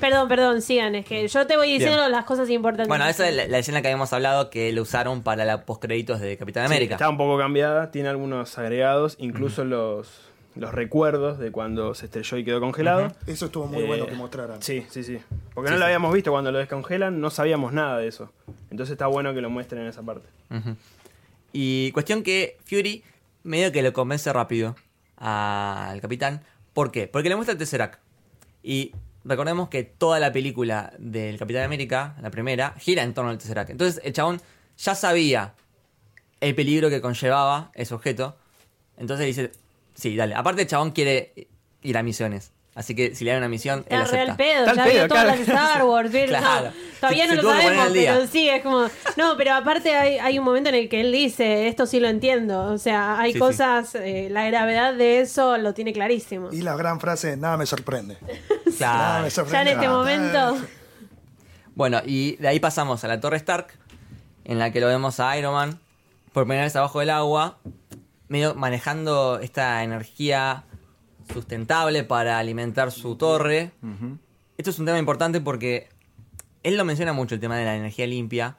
Perdón, 0.00 0.28
perdón, 0.28 0.62
sigan. 0.62 0.94
Es 0.94 1.04
que 1.04 1.26
yo 1.28 1.46
te 1.46 1.56
voy 1.56 1.70
diciendo 1.72 1.98
Bien. 1.98 2.12
las 2.12 2.24
cosas 2.24 2.48
importantes. 2.50 2.88
Bueno, 2.88 3.06
esa 3.06 3.28
es 3.28 3.34
la, 3.34 3.46
la 3.46 3.58
escena 3.58 3.82
que 3.82 3.88
habíamos 3.88 4.12
hablado 4.12 4.50
que 4.50 4.72
lo 4.72 4.82
usaron 4.82 5.22
para 5.22 5.44
la 5.44 5.64
postcréditos 5.64 6.20
de 6.20 6.36
Capitán 6.36 6.66
Sí, 6.68 6.72
América. 6.72 6.94
está 6.94 7.08
un 7.08 7.16
poco 7.16 7.38
cambiada, 7.38 7.90
tiene 7.90 8.08
algunos 8.08 8.56
agregados, 8.58 9.16
incluso 9.18 9.64
los, 9.64 10.08
los 10.54 10.72
recuerdos 10.72 11.38
de 11.38 11.50
cuando 11.50 11.94
se 11.94 12.06
estrelló 12.06 12.36
y 12.38 12.44
quedó 12.44 12.60
congelado. 12.60 13.12
Eso 13.26 13.46
estuvo 13.46 13.66
muy 13.66 13.82
Eh, 13.82 13.86
bueno 13.86 14.06
que 14.06 14.14
mostraran. 14.14 14.62
Sí, 14.62 14.86
sí, 14.90 15.02
sí. 15.02 15.18
Porque 15.54 15.68
Sí, 15.68 15.72
no 15.74 15.78
lo 15.78 15.84
sí. 15.84 15.86
habíamos 15.86 16.12
visto 16.14 16.30
cuando 16.30 16.52
lo 16.52 16.58
descongelan, 16.58 17.20
no 17.20 17.30
sabíamos 17.30 17.72
nada 17.72 17.98
de 17.98 18.08
eso. 18.08 18.30
Entonces 18.70 18.92
está 18.92 19.06
bueno 19.06 19.34
que 19.34 19.40
lo 19.40 19.50
muestren 19.50 19.82
en 19.82 19.88
esa 19.88 20.02
parte. 20.02 20.28
Y 21.52 21.92
cuestión 21.92 22.22
que 22.22 22.56
Fury 22.64 23.02
medio 23.42 23.70
que 23.72 23.82
lo 23.82 23.92
convence 23.92 24.32
rápido 24.32 24.74
al 25.16 26.00
capitán. 26.00 26.42
¿Por 26.72 26.90
qué? 26.90 27.06
Porque 27.06 27.28
le 27.28 27.36
muestra 27.36 27.52
el 27.52 27.58
Tesseract. 27.58 28.00
Y 28.62 28.92
recordemos 29.24 29.68
que 29.68 29.82
toda 29.82 30.20
la 30.20 30.32
película 30.32 30.92
del 30.98 31.38
Capitán 31.38 31.64
América, 31.64 32.16
la 32.20 32.30
primera, 32.30 32.74
gira 32.78 33.02
en 33.02 33.14
torno 33.14 33.30
al 33.30 33.38
Tesseract. 33.38 33.70
Entonces 33.70 34.00
el 34.04 34.12
chabón 34.12 34.40
ya 34.76 34.94
sabía 34.94 35.54
el 36.40 36.54
peligro 36.54 36.90
que 36.90 37.00
conllevaba 37.00 37.70
ese 37.74 37.94
objeto. 37.94 38.36
Entonces 38.96 39.26
dice, 39.26 39.52
sí, 39.94 40.16
dale. 40.16 40.34
Aparte 40.34 40.62
el 40.62 40.68
chabón 40.68 40.92
quiere 40.92 41.48
ir 41.82 41.98
a 41.98 42.02
misiones. 42.02 42.53
Así 42.76 42.96
que 42.96 43.14
si 43.14 43.24
le 43.24 43.30
dan 43.30 43.38
una 43.38 43.48
misión, 43.48 43.84
él 43.88 44.00
Está 44.00 44.10
real 44.16 44.30
acepta. 44.30 44.36
pedo, 44.36 44.58
Está 44.66 44.70
al 44.70 44.76
ya 44.76 44.84
vio 44.84 44.92
pedo, 44.94 45.08
todas 45.08 45.24
claro. 45.24 45.38
las 45.38 45.48
Star 45.48 45.84
Wars. 45.84 46.10
¿vieron? 46.12 46.28
Claro. 46.40 46.66
No, 46.66 46.72
todavía 47.00 47.24
Se- 47.28 47.34
no 47.34 47.36
se 47.36 47.42
lo 47.46 47.52
sabemos, 47.54 47.88
pero 47.92 48.26
sí, 48.26 48.48
es 48.48 48.62
como. 48.62 48.86
No, 49.16 49.36
pero 49.36 49.54
aparte 49.54 49.94
hay, 49.94 50.18
hay 50.18 50.38
un 50.38 50.44
momento 50.44 50.70
en 50.70 50.74
el 50.74 50.88
que 50.88 51.00
él 51.02 51.12
dice: 51.12 51.68
Esto 51.68 51.86
sí 51.86 52.00
lo 52.00 52.08
entiendo. 52.08 52.64
O 52.72 52.78
sea, 52.78 53.20
hay 53.20 53.30
Sí, 53.32 53.34
sí. 53.34 53.38
cosas, 53.38 53.94
eh, 53.94 54.28
la 54.30 54.44
gravedad 54.46 54.92
de 54.94 55.20
eso 55.20 55.56
lo 55.58 55.72
tiene 55.74 55.92
clarísimo. 55.92 56.48
Y 56.52 56.62
la 56.62 56.74
gran 56.76 56.98
frase, 56.98 57.36
nada 57.36 57.56
me 57.56 57.66
sorprende. 57.66 58.16
Claro. 58.76 58.98
Nada 58.98 59.14
me 59.18 59.20
Ya 59.22 59.24
en 59.26 59.30
sorprende. 59.30 59.72
este 59.72 59.88
momento. 59.88 60.56
Bueno, 61.76 62.00
y 62.04 62.36
de 62.36 62.48
ahí 62.48 62.58
pasamos 62.60 63.04
a 63.04 63.08
la 63.08 63.20
Torre 63.20 63.36
Stark, 63.36 63.68
en 64.44 64.58
la 64.58 64.72
que 64.72 64.80
lo 64.80 64.88
vemos 64.88 65.20
a 65.20 65.36
Iron 65.38 65.54
Man 65.54 65.78
por 66.32 66.42
primera 66.44 66.64
vez 66.64 66.74
abajo 66.74 66.98
del 67.00 67.10
agua, 67.10 67.58
medio 68.28 68.54
manejando 68.56 69.38
esta 69.40 69.82
energía 69.84 70.64
sustentable 71.32 72.04
para 72.04 72.38
alimentar 72.38 72.90
su 72.92 73.16
torre. 73.16 73.72
Esto 74.56 74.70
es 74.70 74.78
un 74.78 74.86
tema 74.86 74.98
importante 74.98 75.40
porque 75.40 75.88
él 76.62 76.76
lo 76.76 76.84
menciona 76.84 77.12
mucho, 77.12 77.34
el 77.34 77.40
tema 77.40 77.56
de 77.58 77.64
la 77.64 77.76
energía 77.76 78.06
limpia, 78.06 78.56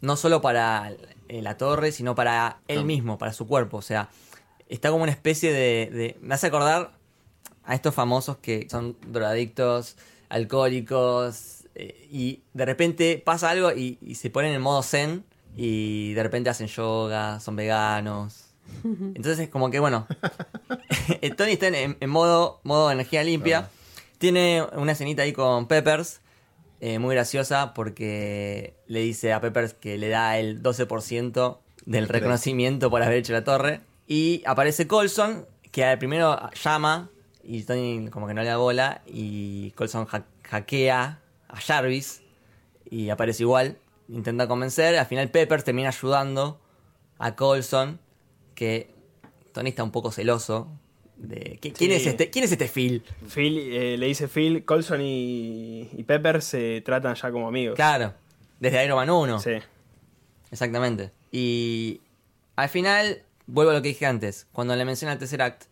no 0.00 0.16
solo 0.16 0.40
para 0.40 0.92
eh, 1.28 1.42
la 1.42 1.56
torre, 1.56 1.92
sino 1.92 2.14
para 2.14 2.58
él 2.68 2.80
No. 2.80 2.84
mismo, 2.84 3.18
para 3.18 3.32
su 3.32 3.46
cuerpo. 3.46 3.78
O 3.78 3.82
sea, 3.82 4.08
está 4.68 4.90
como 4.90 5.02
una 5.02 5.12
especie 5.12 5.52
de, 5.52 5.90
de- 5.92 6.18
Me 6.20 6.34
hace 6.34 6.46
acordar 6.48 6.92
a 7.64 7.74
estos 7.74 7.94
famosos 7.94 8.36
que 8.38 8.66
son 8.70 8.96
drogadictos, 9.06 9.96
alcohólicos, 10.28 11.64
eh, 11.74 12.08
y 12.10 12.42
de 12.52 12.64
repente 12.64 13.22
pasa 13.24 13.50
algo 13.50 13.72
y, 13.72 13.98
y 14.02 14.14
se 14.16 14.30
ponen 14.30 14.52
en 14.52 14.60
modo 14.62 14.82
zen, 14.82 15.24
y 15.56 16.12
de 16.14 16.22
repente 16.22 16.50
hacen 16.50 16.66
yoga, 16.68 17.40
son 17.40 17.56
veganos. 17.56 18.51
Entonces 18.84 19.38
es 19.40 19.48
como 19.48 19.70
que, 19.70 19.80
bueno, 19.80 20.06
Tony 21.36 21.52
está 21.52 21.68
en, 21.68 21.96
en 21.98 22.10
modo, 22.10 22.60
modo 22.64 22.90
energía 22.90 23.22
limpia. 23.24 23.68
Tiene 24.18 24.62
una 24.74 24.92
escenita 24.92 25.22
ahí 25.22 25.32
con 25.32 25.66
Peppers, 25.66 26.20
eh, 26.80 26.98
muy 26.98 27.14
graciosa, 27.14 27.74
porque 27.74 28.74
le 28.86 29.00
dice 29.00 29.32
a 29.32 29.40
Peppers 29.40 29.74
que 29.74 29.98
le 29.98 30.08
da 30.08 30.38
el 30.38 30.62
12% 30.62 31.58
del 31.86 32.08
reconocimiento 32.08 32.90
por 32.90 33.02
haber 33.02 33.18
hecho 33.18 33.32
la 33.32 33.44
torre. 33.44 33.80
Y 34.06 34.42
aparece 34.46 34.86
Colson, 34.86 35.46
que 35.70 35.84
al 35.84 35.98
primero 35.98 36.38
llama, 36.62 37.10
y 37.42 37.62
Tony 37.64 38.08
como 38.10 38.26
que 38.26 38.34
no 38.34 38.42
le 38.42 38.48
da 38.48 38.56
bola, 38.58 39.02
y 39.06 39.70
Colson 39.72 40.06
ha- 40.12 40.24
hackea 40.48 41.20
a 41.48 41.56
Jarvis, 41.60 42.22
y 42.88 43.10
aparece 43.10 43.42
igual, 43.42 43.78
intenta 44.08 44.46
convencer. 44.46 44.96
Al 44.98 45.06
final 45.06 45.30
Peppers 45.30 45.64
termina 45.64 45.88
ayudando 45.88 46.60
a 47.18 47.34
Colson, 47.34 47.98
que 48.54 48.90
Tony 49.52 49.70
está 49.70 49.82
un 49.84 49.90
poco 49.92 50.10
celoso. 50.12 50.68
De, 51.16 51.58
¿qui- 51.60 51.72
¿quién, 51.72 51.90
Sí. 51.90 51.92
es 51.92 52.06
este, 52.06 52.30
¿Quién 52.30 52.44
es 52.44 52.52
este 52.52 52.68
Phil? 52.68 53.04
Phil, 53.32 53.58
eh, 53.58 53.96
le 53.96 54.06
dice 54.06 54.26
Phil, 54.28 54.64
Colson 54.64 55.00
y, 55.02 55.88
y 55.92 56.02
Pepper 56.04 56.42
se 56.42 56.80
tratan 56.80 57.14
ya 57.14 57.30
como 57.30 57.46
amigos. 57.48 57.76
Claro, 57.76 58.14
desde 58.58 58.84
Iron 58.84 58.96
Man 58.96 59.10
1. 59.10 59.38
Sí. 59.38 59.52
Exactamente. 60.50 61.10
Y 61.30 62.00
al 62.56 62.68
final, 62.68 63.22
vuelvo 63.46 63.70
a 63.70 63.74
lo 63.74 63.82
que 63.82 63.88
dije 63.88 64.06
antes, 64.06 64.46
cuando 64.52 64.74
le 64.76 64.84
menciona 64.84 65.12
el 65.12 65.18
Tesseract 65.18 65.64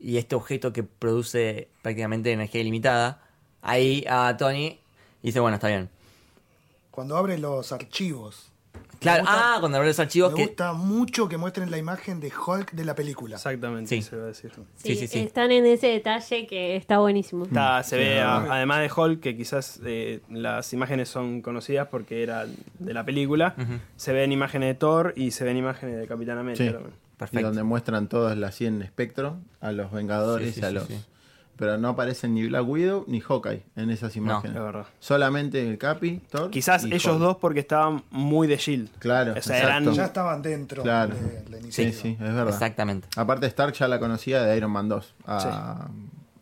y 0.00 0.16
este 0.16 0.34
objeto 0.36 0.72
que 0.72 0.82
produce 0.84 1.68
prácticamente 1.82 2.32
energía 2.32 2.60
ilimitada, 2.60 3.22
ahí 3.62 4.04
a 4.08 4.36
Tony 4.38 4.80
dice, 5.22 5.40
bueno, 5.40 5.56
está 5.56 5.68
bien. 5.68 5.90
Cuando 6.90 7.16
abre 7.16 7.38
los 7.38 7.72
archivos. 7.72 8.47
Claro, 9.00 9.22
gusta- 9.22 9.54
ah, 9.54 9.56
cuando 9.60 9.76
abre 9.78 9.88
los 9.90 10.00
archivos 10.00 10.32
Me 10.32 10.36
que... 10.38 10.46
gusta 10.46 10.72
mucho 10.72 11.28
que 11.28 11.36
muestren 11.36 11.70
la 11.70 11.78
imagen 11.78 12.18
de 12.20 12.32
Hulk 12.34 12.72
de 12.72 12.84
la 12.84 12.94
película. 12.94 13.36
Exactamente, 13.36 13.88
Sí. 13.88 14.02
se 14.02 14.16
va 14.16 14.24
a 14.24 14.26
decir. 14.26 14.50
Sí, 14.76 14.96
sí, 14.96 15.06
sí. 15.06 15.20
Están 15.20 15.52
en 15.52 15.66
ese 15.66 15.86
detalle 15.88 16.46
que 16.46 16.74
está 16.76 16.98
buenísimo. 16.98 17.44
Está, 17.44 17.82
se 17.84 17.90
Sí, 17.96 18.02
ve, 18.02 18.20
no, 18.20 18.28
a- 18.28 18.40
no. 18.40 18.52
además 18.52 18.80
de 18.80 18.90
Hulk, 19.00 19.20
que 19.20 19.36
quizás 19.36 19.80
eh, 19.84 20.20
las 20.30 20.72
imágenes 20.72 21.08
son 21.08 21.42
conocidas 21.42 21.88
porque 21.90 22.22
era 22.22 22.46
de 22.78 22.92
la 22.94 23.04
película, 23.04 23.54
Ujú. 23.56 23.74
se 23.96 24.12
ven 24.12 24.32
imágenes 24.32 24.68
de 24.70 24.74
Thor 24.74 25.12
y 25.16 25.30
se 25.30 25.44
ven 25.44 25.56
imágenes 25.56 25.96
de 25.98 26.06
Capitán 26.06 26.38
América 26.38 26.64
Sí. 26.64 26.70
también. 26.72 26.94
Y 26.94 27.18
Perfecto. 27.18 27.46
donde 27.48 27.62
muestran 27.64 28.08
todas 28.08 28.36
las 28.38 28.54
100 28.54 28.80
espectro, 28.82 29.38
a 29.60 29.72
los 29.72 29.90
Vengadores 29.92 30.54
Sí, 30.54 30.54
sí, 30.54 30.60
y 30.60 30.64
a 30.64 30.68
sí, 30.68 30.74
los... 30.74 30.88
sí. 31.58 31.64
Pero 31.64 31.76
no 31.78 31.88
aparecen 31.88 32.34
ni 32.34 32.46
Black 32.46 32.66
Widow 32.68 33.04
ni 33.08 33.20
Hawkeye 33.20 33.62
en 33.76 33.90
esas 33.90 34.14
imágenes. 34.16 34.56
Es 34.56 34.62
verdad. 34.62 34.86
Solamente 35.00 35.68
el 35.68 35.76
Capi, 35.78 36.20
Thor. 36.30 36.50
Quizás 36.50 36.84
y 36.84 36.88
ellos 36.88 37.06
Hulk. 37.06 37.18
dos 37.18 37.36
porque 37.38 37.60
estaban 37.60 38.04
muy 38.10 38.46
de 38.46 38.56
Shield. 38.56 38.90
Claro, 38.98 39.32
O 39.36 39.42
sea, 39.42 39.58
exacto. 39.58 39.66
eran- 39.82 39.92
Ya 39.94 40.04
estaban 40.04 40.42
dentro 40.42 40.82
Claro. 40.82 41.14
de 41.14 41.44
la 41.50 41.56
Sí, 41.58 41.62
iniciativa. 41.82 42.02
sí, 42.02 42.08
es 42.12 42.18
verdad. 42.34 42.48
Exactamente. 42.48 43.08
Aparte 43.16 43.46
Stark 43.46 43.74
ya 43.74 43.88
la 43.88 43.98
conocía 43.98 44.42
de 44.42 44.56
Iron 44.56 44.70
Man 44.70 44.88
2, 44.88 45.14
a, 45.26 45.88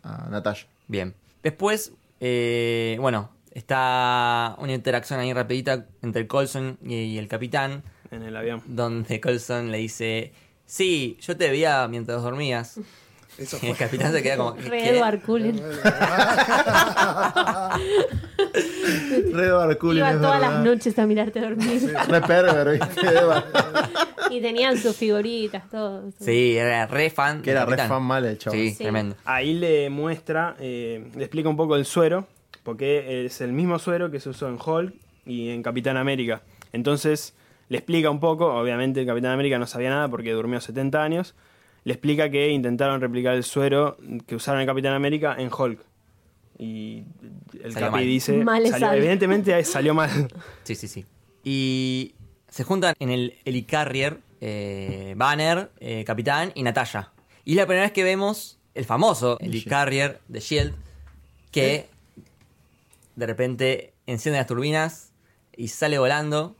a 0.03 0.29
Natasha. 0.31 0.67
Bien. 0.89 1.14
Después, 1.43 1.93
eh, 2.21 2.97
bueno, 3.01 3.31
está 3.53 4.55
una 4.59 4.73
interacción 4.73 5.19
ahí 5.21 5.33
rapidita 5.33 5.87
entre 6.03 6.23
el 6.23 6.29
Colson 6.29 6.79
y, 6.85 6.95
y 6.95 7.19
el 7.19 7.27
capitán, 7.29 7.83
en 8.11 8.23
el 8.23 8.37
avión. 8.37 8.62
donde 8.67 9.21
Colson 9.21 9.71
le 9.73 9.79
dice, 9.79 10.33
sí, 10.67 11.17
yo 11.21 11.37
te 11.37 11.49
veía 11.51 11.87
mientras 11.89 12.23
dormías. 12.23 12.79
Eso 13.39 13.59
el 13.62 13.76
capitán 13.76 14.12
se 14.12 14.22
queda 14.22 14.37
como... 14.37 14.55
Re. 14.57 14.89
Edward 14.97 15.20
Cullen. 15.22 15.61
Red 19.32 19.53
Barculin, 19.53 19.99
Iba 19.99 20.12
todas 20.12 20.41
verdad. 20.41 20.55
las 20.55 20.64
noches 20.64 20.99
a 20.99 21.07
mirarte 21.07 21.41
dormir. 21.41 21.95
Re 22.09 22.20
perver. 22.22 22.80
Y 24.28 24.41
tenían 24.41 24.76
sus 24.76 24.97
figuritas, 24.97 25.70
todo. 25.70 26.11
Sí, 26.18 26.57
era 26.57 26.87
re 26.89 27.11
fan. 27.11 27.43
Que 27.43 27.53
era 27.53 27.64
re 27.64 27.76
fan 27.76 28.03
mal 28.03 28.24
el 28.24 28.37
chavo. 28.39 28.57
Sí, 28.57 28.70
Sí. 28.70 28.82
tremendo. 28.82 29.14
Ahí 29.24 29.55
le 29.55 29.89
muestra, 29.89 30.57
eh, 30.59 31.09
le 31.14 31.22
explica 31.22 31.49
un 31.49 31.57
poco 31.57 31.76
el 31.76 31.84
suero, 31.84 32.26
porque 32.64 33.24
es 33.26 33.41
el 33.41 33.53
mismo 33.53 33.78
suero 33.78 34.11
que 34.11 34.18
se 34.18 34.28
usó 34.30 34.49
en 34.49 34.59
Hulk 34.64 34.95
y 35.26 35.51
en 35.51 35.62
Capitán 35.62 35.97
América. 35.97 36.43
Entonces 36.72 37.34
le 37.68 37.78
explica 37.78 38.11
un 38.11 38.18
poco, 38.18 38.53
obviamente 38.53 38.99
el 39.01 39.07
Capitán 39.07 39.30
América 39.30 39.61
no 39.61 39.66
sabía 39.68 39.91
nada 39.91 40.09
porque 40.09 40.32
durmió 40.32 40.61
70 40.61 41.01
años, 41.05 41.37
le 41.87 41.93
explica 41.93 42.28
que 42.30 42.51
intentaron 42.51 43.01
replicar 43.01 43.34
el 43.37 43.45
suero 43.45 43.97
que 44.26 44.34
usaron 44.34 44.61
en 44.61 44.66
Capitán 44.66 44.93
América 44.93 45.37
en 45.39 45.49
Hulk. 45.57 45.78
Y 46.59 47.05
el 47.62 47.72
Salió 47.72 47.89
Capi 47.89 47.99
mal. 47.99 48.05
dice, 48.07 48.32
Mal 48.39 48.66
salió- 48.66 48.93
evidentemente 48.95 49.62
salió 49.64 49.95
mal. 49.95 50.11
Sí, 50.64 50.74
sí, 50.74 50.89
sí. 50.89 51.05
Y 51.45 52.16
se 52.49 52.64
juntan 52.64 52.95
en 52.99 53.11
el 53.11 53.34
Helicarrier 53.45 54.18
eh, 54.41 55.14
Banner, 55.16 55.70
eh, 55.78 56.03
Capitán 56.05 56.51
y 56.57 56.64
Natalia. 56.64 57.12
Y 57.45 57.53
es 57.53 57.57
la 57.59 57.66
primera 57.66 57.82
vez 57.84 57.93
que 57.93 58.03
vemos 58.03 58.59
el 58.74 58.84
famoso 58.84 59.39
Helicarrier 59.39 60.18
de 60.26 60.41
Shield 60.41 60.74
que 61.53 61.89
de 63.14 63.26
repente 63.26 63.95
enciende 64.07 64.39
las 64.39 64.49
turbinas 64.49 65.12
y 65.57 65.68
sale 65.68 65.99
volando. 66.01 66.57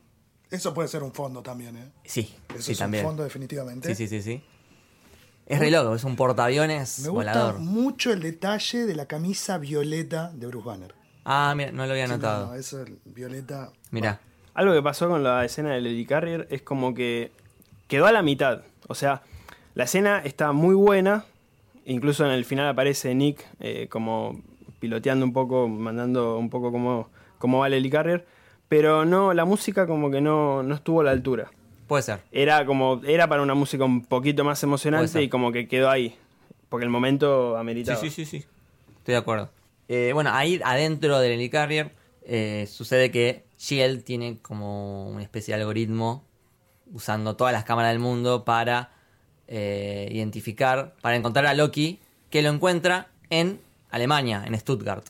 Eso 0.53 0.73
puede 0.73 0.87
ser 0.89 1.03
un 1.03 1.13
fondo 1.13 1.43
también, 1.43 1.77
¿eh? 1.79 1.91
Sí, 2.05 2.33
Eso 2.51 2.63
sí, 2.63 2.73
es 2.73 2.79
también. 2.79 3.05
un 3.05 3.11
fondo 3.11 3.25
definitivamente. 3.25 3.93
Sí, 3.93 4.07
sí, 4.07 4.09
sí, 4.09 4.23
sí. 4.23 4.43
Es 5.47 5.59
re 5.61 5.71
loco, 5.71 5.95
es 5.95 6.03
un 6.05 6.17
portaaviones 6.17 7.01
Me 7.01 7.09
gusta 7.11 7.33
volador. 7.33 7.59
mucho 7.61 8.13
el 8.13 8.21
detalle 8.21 8.85
de 8.85 8.95
la 8.97 9.07
camisa 9.07 9.59
violeta 9.59 10.31
de 10.35 10.47
Bruce 10.47 10.67
Banner. 10.67 10.95
Ah, 11.25 11.55
mira, 11.57 11.71
no 11.73 11.87
lo 11.87 11.93
había 11.93 12.07
Sí, 12.07 12.11
no, 12.13 12.17
notado. 12.19 12.47
no, 12.49 12.55
eso 12.55 12.83
es 12.83 12.91
violeta. 13.05 13.71
Mira. 13.91 14.21
Algo 14.55 14.73
que 14.73 14.83
pasó 14.83 15.09
con 15.09 15.23
la 15.23 15.45
escena 15.45 15.75
del 15.75 15.87
Helicarrier 15.87 16.47
es 16.51 16.63
como 16.63 16.95
que 16.95 17.31
quedó 17.89 18.07
a 18.07 18.13
la 18.13 18.23
mitad. 18.23 18.63
O 18.89 18.95
sea, 18.95 19.23
la 19.75 19.85
escena 19.85 20.21
está 20.25 20.53
muy 20.53 20.75
buena. 20.75 21.25
Incluso 21.85 22.25
en 22.25 22.33
el 22.33 22.45
final 22.45 22.67
aparece 22.67 23.15
Nick 23.15 23.47
eh, 23.61 23.87
como 23.89 24.41
piloteando 24.81 25.25
un 25.27 25.33
poco, 25.33 25.69
mandando 25.69 26.39
un 26.39 26.49
poco 26.51 26.73
cómo, 26.73 27.11
cómo 27.39 27.59
va 27.61 27.67
el 27.67 27.75
Helicarrier. 27.75 28.27
pero 28.69 29.05
no, 29.05 29.33
la 29.35 29.45
música 29.45 29.87
como 29.87 30.11
que 30.11 30.21
no, 30.21 30.63
no 30.63 30.75
estuvo 30.75 31.03
a 31.03 31.05
la 31.05 31.11
altura. 31.13 31.51
Puede 31.87 32.03
ser. 32.03 32.21
Era 32.33 32.67
como, 32.67 33.01
era 33.07 33.29
para 33.29 33.43
una 33.43 33.55
música 33.55 33.85
un 33.85 34.05
poquito 34.05 34.45
más 34.45 34.63
emocionante 34.63 35.23
y 35.23 35.29
como 35.29 35.53
que 35.53 35.69
quedó 35.69 35.89
ahí. 35.91 36.17
Porque 36.69 36.85
el 36.85 36.91
momento 36.91 37.53
Sí, 37.55 37.61
ameritaba. 37.61 38.01
sí, 38.01 38.11
sí, 38.11 38.25
sí. 38.25 38.39
Estoy 38.99 39.13
de 39.13 39.17
acuerdo. 39.17 39.51
Eh, 39.89 40.11
bueno, 40.13 40.31
ahí 40.33 40.61
adentro 40.65 41.21
del 41.21 41.33
Helicarrier 41.33 41.93
eh, 42.25 42.67
sucede 42.69 43.13
que 43.13 43.45
Shield 43.57 44.03
tiene 44.03 44.39
como 44.43 45.09
una 45.09 45.23
especie 45.23 45.55
de 45.55 45.61
algoritmo 45.61 46.25
usando 46.93 47.37
todas 47.37 47.53
las 47.53 47.65
cámaras 47.65 47.93
del 47.93 48.01
mundo 48.01 48.45
para 48.45 48.91
eh, 49.47 50.09
identificar, 50.11 50.95
para 51.03 51.15
encontrar 51.15 51.47
a 51.47 51.55
Loki, 51.55 52.01
que 52.31 52.43
lo 52.43 52.51
encuentra 52.51 53.11
en 53.31 53.61
Alemania, 53.91 54.43
en 54.45 54.59
Stuttgart. 54.59 55.07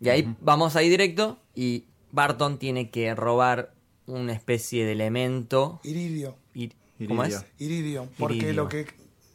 Y 0.00 0.10
ahí 0.10 0.34
vamos 0.40 0.76
ahí 0.76 0.88
directo 0.90 1.38
y 1.54 1.84
Barton 2.12 2.58
tiene 2.58 2.90
que 2.90 3.14
robar 3.14 3.72
una 4.08 4.32
especie 4.32 4.84
de 4.84 4.92
elemento. 4.92 5.80
Iridio. 5.84 6.36
ir- 6.54 6.74
¿Cómo 7.06 7.22
Iridio. 7.24 7.38
es? 7.38 7.44
Iridio. 7.62 8.08
Porque 8.18 8.36
Iridio. 8.36 8.52
lo 8.54 8.68
que 8.68 8.86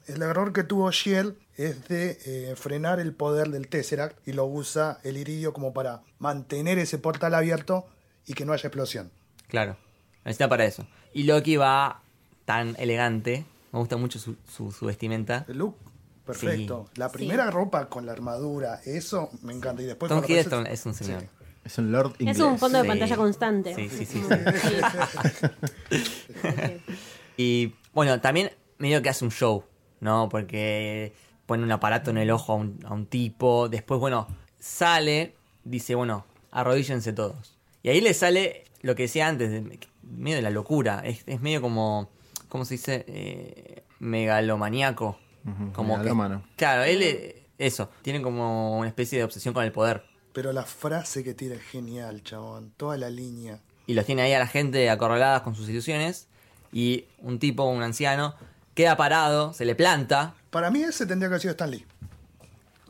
el 0.07 0.21
error 0.21 0.51
que 0.51 0.63
tuvo 0.63 0.91
Shield 0.91 1.35
es 1.55 1.87
de 1.87 2.17
eh, 2.25 2.55
frenar 2.57 2.99
el 2.99 3.13
poder 3.13 3.49
del 3.49 3.67
Tesseract 3.69 4.27
y 4.27 4.33
lo 4.33 4.45
usa 4.45 4.99
el 5.03 5.15
Iridio 5.17 5.53
como 5.53 5.71
para 5.73 6.01
mantener 6.19 6.77
ese 6.79 6.97
portal 6.97 7.33
abierto 7.35 7.85
y 8.25 8.33
que 8.33 8.43
no 8.45 8.53
haya 8.53 8.67
explosión. 8.67 9.11
Claro, 9.47 9.77
necesita 10.25 10.49
para 10.49 10.65
eso. 10.65 10.85
Y 11.13 11.23
Loki 11.23 11.55
va 11.55 12.01
tan 12.45 12.75
elegante, 12.79 13.45
me 13.71 13.79
gusta 13.79 13.95
mucho 13.97 14.19
su, 14.19 14.35
su, 14.49 14.71
su 14.71 14.85
vestimenta. 14.87 15.45
El 15.47 15.59
look, 15.59 15.77
perfecto. 16.25 16.89
La 16.95 17.07
Sí. 17.09 17.13
primera 17.17 17.49
ropa 17.51 17.87
con 17.87 18.05
la 18.05 18.11
armadura, 18.13 18.81
eso 18.85 19.29
me 19.43 19.53
encanta. 19.53 19.81
Y 19.83 19.85
después 19.85 20.09
Tom 20.09 20.23
Hiddleston 20.27 20.67
es 20.67 20.85
un 20.85 20.93
señor. 20.95 21.21
Sí. 21.21 21.27
Es 21.65 21.77
un 21.77 21.91
Lord 21.91 22.15
inglés. 22.19 22.37
Es 22.37 22.43
un 22.43 22.57
fondo 22.59 22.77
de 22.79 22.83
Sí. 22.83 22.87
pantalla 22.89 23.15
constante. 23.15 23.73
Sí, 23.75 23.89
sí, 23.89 24.05
sí, 24.05 24.21
Sí. 24.21 25.97
Y 27.37 27.73
bueno, 27.93 28.19
también 28.21 28.51
medio 28.77 29.01
que 29.01 29.09
hace 29.09 29.25
un 29.25 29.31
show, 29.31 29.63
¿no? 29.99 30.29
Porque 30.29 31.13
pone 31.45 31.63
un 31.63 31.71
aparato 31.71 32.11
en 32.11 32.17
el 32.17 32.29
ojo 32.31 32.53
a 32.53 32.55
un, 32.57 32.79
a 32.85 32.93
un 32.93 33.05
tipo, 33.07 33.69
después, 33.69 33.99
bueno, 33.99 34.27
sale, 34.59 35.35
dice, 35.63 35.95
bueno, 35.95 36.25
arrodíllense 36.51 37.11
todos. 37.13 37.57
Y 37.81 37.89
ahí 37.89 38.01
le 38.01 38.13
sale 38.13 38.65
lo 38.81 38.95
que 38.95 39.03
decía 39.03 39.27
antes, 39.27 39.49
de- 39.49 39.79
medio 40.03 40.35
de 40.35 40.41
la 40.43 40.49
locura, 40.51 41.01
es, 41.05 41.23
es 41.25 41.41
medio 41.41 41.61
como, 41.61 42.09
¿cómo 42.49 42.65
se 42.65 42.75
dice? 42.75 43.03
Eh, 43.07 43.83
megalomaníaco. 43.99 45.17
Ujú, 45.45 45.71
como 45.73 45.93
que- 45.93 45.99
megalómano. 45.99 46.43
claro, 46.55 46.83
él, 46.83 47.35
eso, 47.57 47.89
tiene 48.01 48.21
como 48.21 48.77
una 48.77 48.87
especie 48.87 49.17
de 49.17 49.23
obsesión 49.25 49.53
con 49.53 49.63
el 49.63 49.71
poder. 49.71 50.03
Pero 50.33 50.51
la 50.51 50.63
frase 50.63 51.23
que 51.23 51.33
tira 51.33 51.55
es 51.55 51.61
genial, 51.61 52.23
chabón. 52.23 52.73
Toda 52.75 52.97
la 52.97 53.09
línea. 53.09 53.59
y 53.85 53.93
los 53.93 54.05
tiene 54.05 54.23
ahí 54.23 54.33
a 54.33 54.39
la 54.39 54.47
gente 54.47 54.89
acorraladas 54.89 55.41
con 55.41 55.55
sus 55.55 55.69
ilusiones. 55.69 56.27
Y 56.71 57.05
un 57.19 57.37
tipo, 57.37 57.63
un 57.65 57.83
anciano, 57.83 58.33
queda 58.73 58.97
parado, 58.97 59.53
se 59.53 59.63
le 59.63 59.75
planta. 59.75 60.33
Para 60.49 60.71
mí 60.71 60.81
ese 60.81 61.05
tendría 61.05 61.29
que 61.29 61.33
haber 61.33 61.41
sido 61.41 61.51
Stan 61.51 61.69
Lee. 61.69 61.85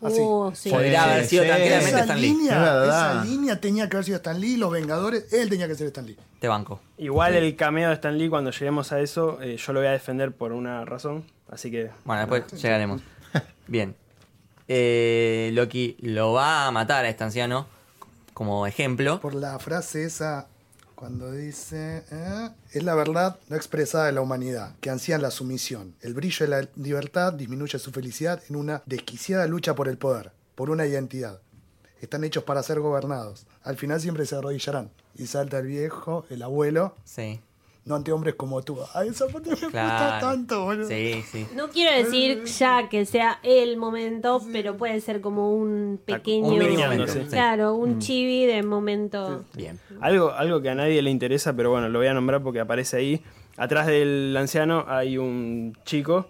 Así. 0.01 0.19
Uh, 0.19 0.51
sí. 0.53 0.69
Podría 0.69 1.03
haber 1.03 1.25
sido 1.25 1.43
sí. 1.43 1.49
tranquilamente 1.49 1.89
esa, 1.89 1.99
Stan 2.01 2.21
Lee. 2.21 2.27
Es 2.27 2.33
línea, 2.37 2.83
esa 2.85 3.23
línea 3.25 3.61
tenía 3.61 3.89
que 3.89 3.97
haber 3.97 4.05
sido 4.05 4.17
Stan 4.17 4.39
Lee, 4.39 4.57
los 4.57 4.71
Vengadores, 4.71 5.31
él 5.33 5.49
tenía 5.49 5.67
que 5.67 5.75
ser 5.75 5.87
Stan 5.87 6.05
Lee. 6.05 6.17
Te 6.39 6.47
banco. 6.47 6.79
Igual 6.97 7.35
el 7.35 7.55
cameo 7.55 7.89
de 7.89 7.95
Stan 7.95 8.17
Lee, 8.17 8.29
cuando 8.29 8.51
lleguemos 8.51 8.91
a 8.91 9.01
eso, 9.01 9.41
eh, 9.41 9.57
yo 9.57 9.73
lo 9.73 9.79
voy 9.79 9.87
a 9.87 9.91
defender 9.91 10.31
por 10.31 10.53
una 10.53 10.85
razón. 10.85 11.25
Así 11.49 11.71
que. 11.71 11.89
Bueno, 12.05 12.21
después 12.21 12.61
llegaremos. 12.61 13.01
Bien. 13.67 13.95
Eh, 14.68 15.51
Loki 15.53 15.97
lo 15.99 16.34
va 16.34 16.68
a 16.68 16.72
matar 16.72 17.05
a 17.05 17.09
este 17.09 17.24
anciano 17.24 17.68
como 18.34 18.66
ejemplo. 18.68 19.20
Por 19.22 19.36
la 19.36 19.59
frase 19.59 20.05
esa, 20.05 20.47
cuando 20.95 21.32
dice, 21.32 22.03
eh, 22.11 22.49
es 22.72 22.84
la 22.84 22.95
verdad 22.95 23.38
no 23.49 23.55
expresada 23.55 24.05
de 24.05 24.14
la 24.14 24.22
humanidad, 24.22 24.76
que 24.80 24.89
ansían 24.89 25.22
la 25.22 25.32
sumisión. 25.32 25.95
El 26.01 26.14
brillo 26.14 26.45
de 26.45 26.49
la 26.49 26.70
libertad 26.76 27.34
disminuye 27.34 27.78
su 27.80 27.91
felicidad 27.91 28.41
en 28.49 28.55
una 28.55 28.82
desquiciada 28.86 29.45
lucha 29.47 29.76
por 29.76 29.88
el 29.88 29.97
poder, 29.97 30.32
por 30.55 30.70
una 30.70 30.86
identidad. 30.86 31.39
Están 32.01 32.24
hechos 32.24 32.43
para 32.43 32.64
ser 32.64 32.80
gobernados. 32.80 33.45
Al 33.64 33.78
final 33.78 34.01
siempre 34.01 34.26
se 34.26 34.36
arrodillarán. 34.36 34.91
Y 35.16 35.28
salta 35.28 35.59
el 35.59 35.68
viejo, 35.68 36.26
el 36.30 36.41
abuelo, 36.41 36.95
Sí, 37.05 37.39
no 37.86 37.95
ante 37.95 38.11
hombres 38.11 38.36
como 38.36 38.61
tú. 38.61 38.77
Ay, 38.93 39.09
esa 39.09 39.27
parte 39.27 39.49
me 39.49 39.55
gusta 39.55 39.69
claro. 39.69 40.27
tanto, 40.27 40.63
boludo. 40.63 40.88
Sí, 40.88 41.23
sí. 41.29 41.45
No 41.55 41.69
quiero 41.69 41.95
decir 41.97 42.43
ya 42.45 42.88
que 42.89 43.05
sea 43.05 43.39
el 43.43 43.77
momento, 43.77 44.41
pero 44.51 44.77
puede 44.77 45.01
ser 45.01 45.19
como 45.21 45.53
un 45.53 45.99
pequeño. 46.05 46.47
Un 46.47 46.59
momento. 46.77 47.07
sí. 47.07 47.19
Claro, 47.29 47.75
un 47.75 47.99
chibi 47.99 48.45
de 48.45 48.63
momento. 48.63 49.43
Bien. 49.53 49.79
Algo, 49.99 50.31
algo 50.31 50.61
que 50.61 50.69
a 50.69 50.75
nadie 50.75 51.01
le 51.01 51.09
interesa, 51.09 51.53
pero 51.53 51.71
bueno, 51.71 51.89
lo 51.89 51.99
voy 51.99 52.07
a 52.07 52.13
nombrar 52.13 52.41
porque 52.41 52.59
aparece 52.59 52.97
ahí. 52.97 53.23
Atrás 53.57 53.86
del 53.88 54.36
anciano 54.38 54.86
hay 54.88 55.17
un 55.17 55.77
chico 55.86 56.27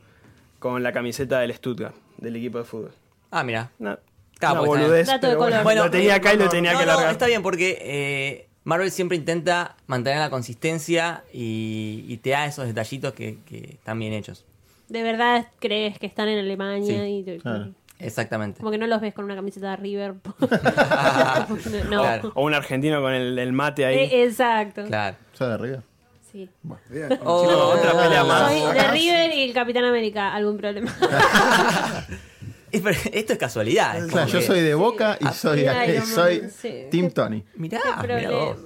con 0.60 0.82
la 0.84 0.92
camiseta 0.92 1.40
del 1.40 1.54
Stuttgart, 1.54 1.96
del 2.18 2.36
equipo 2.36 2.58
de 2.58 2.64
fútbol. 2.64 2.92
Ah, 3.32 3.44
mira. 3.44 3.72
Una 3.80 4.00
pues, 4.40 4.66
boludez, 4.66 5.10
pero 5.22 5.38
bueno, 5.38 5.52
color. 5.52 5.64
Bueno, 5.64 5.84
lo 5.86 5.92
tenía 5.92 6.16
acá 6.16 6.34
y 6.34 6.38
lo 6.38 6.50
tenía 6.50 6.74
No, 6.74 6.80
que 6.80 6.86
no, 6.86 6.92
largar. 6.94 7.12
está 7.12 7.28
bien 7.28 7.42
porque 7.42 7.78
eh, 7.82 8.50
Marvel 8.66 8.92
siempre 8.92 9.18
intenta 9.18 9.76
mantener 9.88 10.20
la 10.20 10.30
consistencia 10.30 11.24
y, 11.34 12.06
y 12.08 12.18
te 12.18 12.32
da 12.32 12.46
esos 12.46 12.66
detallitos 12.66 13.14
que, 13.14 13.38
que 13.46 13.72
están 13.74 14.00
bien 14.00 14.14
hechos. 14.14 14.46
De 14.90 15.04
verdad 15.04 15.48
crees 15.60 15.98
que 16.00 16.06
están 16.06 16.28
en 16.30 16.40
Alemania 16.40 16.86
Sí, 17.06 17.10
y 17.20 17.24
te- 17.24 17.38
claro. 17.40 17.72
Exactamente. 18.00 18.60
como 18.60 18.72
que 18.72 18.78
no 18.78 18.88
los 18.88 19.00
ves 19.02 19.14
con 19.14 19.26
una 19.26 19.36
camiseta 19.36 19.72
de 19.72 19.76
River. 19.78 20.14
no. 21.90 22.02
Claro. 22.02 22.32
O 22.36 22.44
un 22.44 22.54
argentino 22.54 23.02
con 23.02 23.14
el, 23.14 23.38
el 23.40 23.54
mate 23.54 23.86
ahí. 23.86 23.98
Eh, 23.98 24.24
exacto. 24.24 24.84
Claro. 24.86 25.18
¿Sos 25.34 25.48
de 25.48 25.54
arriba? 25.54 25.84
Sí. 26.32 26.50
Bien. 26.90 27.20
Oh, 27.24 27.74
otra 27.78 27.92
pelea 28.02 28.24
más. 28.24 28.52
Soy 28.52 28.74
de 28.76 28.88
River 28.92 29.34
y 29.34 29.44
el 29.44 29.54
Capitán 29.54 29.86
América. 29.86 30.34
¿Algún 30.34 30.58
problema? 30.58 30.92
Esto 32.74 33.34
es 33.34 33.40
casualidad. 33.40 33.98
es 33.98 34.12
yo 34.32 34.40
que- 34.40 34.46
soy 34.46 34.62
de 34.62 34.74
Boca 34.76 35.18
y 35.22 35.26
Ah, 35.28 35.34
soy, 35.34 35.62
Iron 35.62 35.76
Man, 35.76 36.06
soy 36.08 36.50
sí. 36.62 36.88
Team 36.92 37.12
Tony. 37.12 37.44
Mirá, 37.56 37.80
mirá 38.02 38.32
vos. 38.32 38.58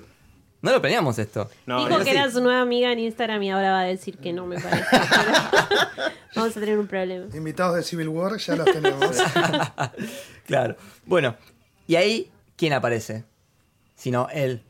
No 0.61 0.71
lo 0.71 0.81
planeamos 0.81 1.19
esto. 1.19 1.49
No, 1.67 1.85
Dijo 1.87 1.99
que 1.99 2.05
sí. 2.05 2.09
era 2.11 2.31
su 2.31 2.41
nueva 2.41 2.61
amiga 2.61 2.91
en 2.91 2.99
Instagram 2.99 3.43
y 3.43 3.51
ahora 3.51 3.71
va 3.73 3.81
a 3.81 3.85
decir 3.85 4.17
que 4.17 4.33
no 4.33 4.45
me 4.47 4.59
parece. 4.59 4.85
pero 4.89 5.01
Vamos 6.35 6.57
a 6.57 6.59
tener 6.59 6.79
un 6.79 6.87
problema. 6.87 7.25
Invitados 7.35 7.75
de 7.75 7.83
Civil 7.83 8.07
War, 8.09 8.37
ya 8.37 8.55
los 8.55 8.65
tenemos. 8.65 9.15
Claro. 10.47 10.77
Bueno, 11.05 11.35
y 11.87 11.95
ahí, 11.95 12.31
¿quién 12.55 12.71
aparece? 12.73 13.25
Sino 13.95 14.29
él, 14.31 14.63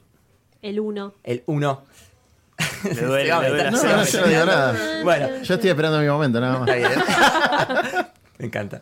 El 0.62 0.80
uno. 0.80 1.14
el 1.24 1.44
uno. 1.46 1.84
Le 2.84 3.02
duele, 3.02 3.26
le 3.26 3.50
duele 3.50 3.72
No, 3.72 3.84
no, 3.84 4.04
yo 4.04 4.22
no 4.22 4.28
digo 4.28 4.46
nada. 4.46 5.04
Bueno, 5.04 5.44
Yo 5.44 5.54
estoy 5.54 5.70
esperando 5.70 6.00
mi 6.00 6.08
momento, 6.08 6.40
nada 6.42 6.60
más. 6.60 6.70
está 6.70 6.90
bien. 7.92 8.06
Me 8.40 8.46
encanta. 8.48 8.82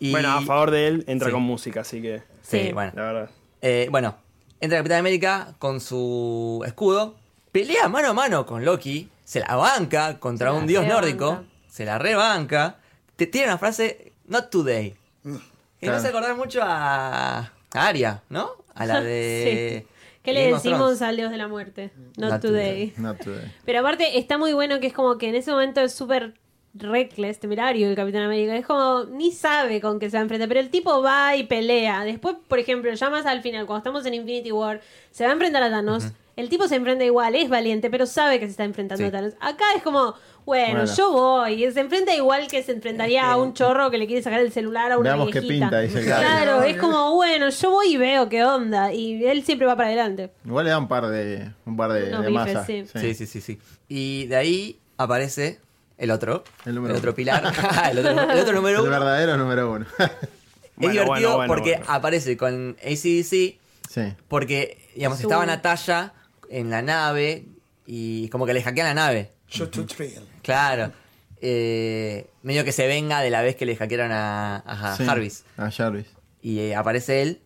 Y- 0.00 0.10
Bueno, 0.12 0.30
a 0.32 0.40
favor 0.42 0.70
de 0.70 0.86
él 0.88 1.04
entra 1.06 1.28
Sí. 1.28 1.32
con 1.32 1.42
música, 1.42 1.80
así 1.80 2.00
que, 2.02 2.22
Sí, 2.42 2.66
Sí. 2.66 2.72
bueno. 2.72 2.92
la 2.94 3.02
verdad. 3.02 3.30
Eh, 3.62 3.88
bueno, 3.90 4.16
entra 4.60 4.78
Capitán 4.78 5.00
América 5.00 5.54
con 5.58 5.80
su 5.80 6.62
escudo, 6.66 7.16
pelea 7.52 7.88
mano 7.88 8.08
a 8.08 8.12
mano 8.12 8.46
con 8.46 8.64
Loki, 8.64 9.08
se 9.24 9.40
la 9.40 9.56
banca 9.56 10.18
contra 10.20 10.48
Se 10.48 10.54
la 10.54 10.58
un 10.60 10.66
dios 10.66 10.86
nórdico, 10.86 11.44
se 11.68 11.84
la 11.84 11.98
rebanca, 11.98 12.76
te 13.16 13.26
tiene 13.26 13.48
una 13.48 13.58
frase, 13.58 14.12
not 14.26 14.50
today. 14.50 14.94
Que 15.22 15.28
me 15.28 15.38
Claro. 15.80 15.98
hace 15.98 16.08
acordar 16.08 16.36
mucho 16.36 16.60
a, 16.62 17.38
a 17.40 17.50
Aria, 17.72 18.22
¿no? 18.30 18.50
A 18.74 18.86
la 18.86 19.00
de... 19.00 19.86
¿Qué 20.22 20.32
le 20.32 20.52
decimos 20.52 21.00
al 21.02 21.16
dios 21.16 21.30
de 21.30 21.36
la 21.38 21.48
muerte? 21.48 21.90
Not, 22.16 22.32
Not 22.32 22.42
today. 22.42 22.92
Not 22.98 23.18
today. 23.18 23.50
Pero 23.64 23.80
aparte 23.80 24.18
está 24.18 24.36
muy 24.38 24.52
bueno 24.52 24.78
que 24.80 24.88
es 24.88 24.92
como 24.92 25.16
que 25.18 25.28
en 25.28 25.34
ese 25.34 25.50
momento 25.50 25.80
es 25.80 25.94
súper 25.94 26.34
reckless, 26.78 27.38
temerario 27.40 27.88
el 27.88 27.94
Capitán 27.96 28.22
América. 28.22 28.56
Es 28.56 28.66
como, 28.66 29.04
ni 29.04 29.32
sabe 29.32 29.80
con 29.80 29.98
qué 29.98 30.10
se 30.10 30.16
va 30.16 30.20
a 30.20 30.22
enfrentar, 30.22 30.48
pero 30.48 30.60
el 30.60 30.70
tipo 30.70 31.02
va 31.02 31.36
y 31.36 31.44
pelea. 31.44 32.04
Después, 32.04 32.36
por 32.48 32.58
ejemplo, 32.58 32.92
ya 32.92 33.10
más 33.10 33.26
al 33.26 33.42
final, 33.42 33.66
cuando 33.66 33.78
estamos 33.78 34.06
en 34.06 34.14
Infinity 34.14 34.52
War, 34.52 34.80
se 35.10 35.24
va 35.24 35.30
a 35.30 35.32
enfrentar 35.32 35.62
a 35.62 35.70
Thanos. 35.70 36.08
El 36.36 36.48
tipo 36.48 36.68
se 36.68 36.76
enfrenta 36.76 37.04
igual, 37.04 37.34
es 37.34 37.48
valiente, 37.48 37.90
pero 37.90 38.06
sabe 38.06 38.38
que 38.38 38.46
se 38.46 38.52
está 38.52 38.62
enfrentando 38.62 39.02
Sí. 39.02 39.08
a 39.08 39.10
Thanos. 39.10 39.34
Acá 39.40 39.64
es 39.76 39.82
como, 39.82 40.14
bueno, 40.46 40.78
Bueno. 40.82 40.94
yo 40.96 41.10
voy. 41.10 41.72
Se 41.72 41.80
enfrenta 41.80 42.14
igual 42.14 42.46
que 42.46 42.62
se 42.62 42.70
enfrentaría 42.70 43.28
a 43.28 43.36
un 43.36 43.54
chorro 43.54 43.90
que 43.90 43.98
le 43.98 44.06
quiere 44.06 44.22
sacar 44.22 44.38
el 44.40 44.52
celular 44.52 44.92
a 44.92 44.98
una 44.98 45.10
Veamos 45.10 45.30
qué 45.32 45.40
viejita. 45.40 45.64
pinta, 45.66 45.80
dice 45.80 45.98
el 45.98 46.04
Claro, 46.04 46.62
es 46.62 46.76
como, 46.76 47.12
bueno, 47.16 47.48
yo 47.48 47.70
voy 47.72 47.94
y 47.94 47.96
veo 47.96 48.28
qué 48.28 48.44
onda. 48.44 48.92
Y 48.92 49.24
él 49.26 49.42
siempre 49.42 49.66
va 49.66 49.74
para 49.74 49.88
adelante. 49.88 50.30
Igual 50.46 50.66
le 50.66 50.70
da 50.70 50.78
un 50.78 50.86
par 50.86 51.08
de, 51.08 51.50
un 51.66 51.76
par 51.76 51.92
de, 51.92 52.04
Unos 52.10 52.22
de 52.22 52.28
bifes, 52.28 52.44
masas. 52.54 52.66
sí. 52.68 52.84
Sí, 52.94 53.14
sí, 53.14 53.26
sí, 53.26 53.40
sí. 53.40 53.58
Y 53.88 54.26
de 54.26 54.36
ahí 54.36 54.78
aparece 54.96 55.58
el 55.98 56.10
otro, 56.10 56.44
El 56.64 56.74
número 56.76 56.94
otro 56.96 57.10
uno. 57.10 57.16
pilar, 57.16 57.42
el, 57.92 57.98
otro, 57.98 58.30
el 58.30 58.38
otro 58.38 58.52
número 58.54 58.78
El 58.78 58.82
uno. 58.84 58.90
verdadero 58.90 59.36
número 59.36 59.70
uno. 59.72 59.86
Es 59.98 60.82
Bueno, 60.86 60.92
divertido 60.92 61.06
bueno, 61.30 61.36
bueno, 61.38 61.52
porque 61.54 61.70
bueno. 61.78 61.84
aparece 61.88 62.36
con 62.36 62.76
ACDC 62.80 63.58
sí. 63.90 64.14
porque, 64.28 64.78
digamos, 64.94 65.18
Su- 65.18 65.24
estaban 65.24 65.50
a 65.50 65.60
talla 65.60 66.14
en 66.48 66.70
la 66.70 66.82
nave 66.82 67.46
y 67.84 68.28
como 68.28 68.46
que 68.46 68.54
le 68.54 68.62
hackean 68.62 68.86
la 68.86 68.94
nave. 68.94 69.32
Shoot 69.48 69.72
to 69.72 69.84
thrill. 69.86 70.20
Claro. 70.42 70.92
Eh, 71.40 72.28
medio 72.42 72.64
que 72.64 72.70
se 72.72 72.86
venga 72.86 73.20
de 73.22 73.30
la 73.30 73.42
vez 73.42 73.56
que 73.56 73.66
le 73.66 73.74
hackearon 73.76 74.12
a, 74.12 74.56
a 74.58 74.96
sí. 74.96 75.04
Jarvis. 75.04 75.44
A 75.56 75.70
Jarvis. 75.70 76.06
Y 76.42 76.60
eh, 76.60 76.74
aparece 76.76 77.22
él 77.22 77.40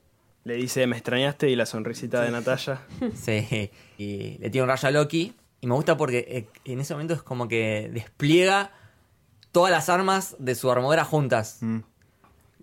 Le 0.44 0.54
dice, 0.56 0.86
me 0.86 0.96
extrañaste 0.96 1.48
y 1.48 1.56
la 1.56 1.64
sonrisita 1.66 2.20
de 2.22 2.30
Natalia. 2.32 2.80
Sí, 3.14 3.70
y 3.96 4.36
le 4.38 4.50
tira 4.50 4.64
un 4.64 4.68
rayo 4.68 4.88
a 4.88 4.90
Loki. 4.90 5.32
Y 5.62 5.66
me 5.68 5.74
gusta 5.74 5.96
porque 5.96 6.26
eh, 6.28 6.48
en 6.70 6.80
ese 6.80 6.92
momento 6.92 7.14
es 7.14 7.22
como 7.22 7.48
que 7.48 7.88
despliega 7.94 8.72
todas 9.52 9.70
las 9.70 9.88
armas 9.88 10.36
de 10.38 10.54
su 10.54 10.70
armadura 10.70 11.04
juntas. 11.06 11.58
Mm. 11.60 11.78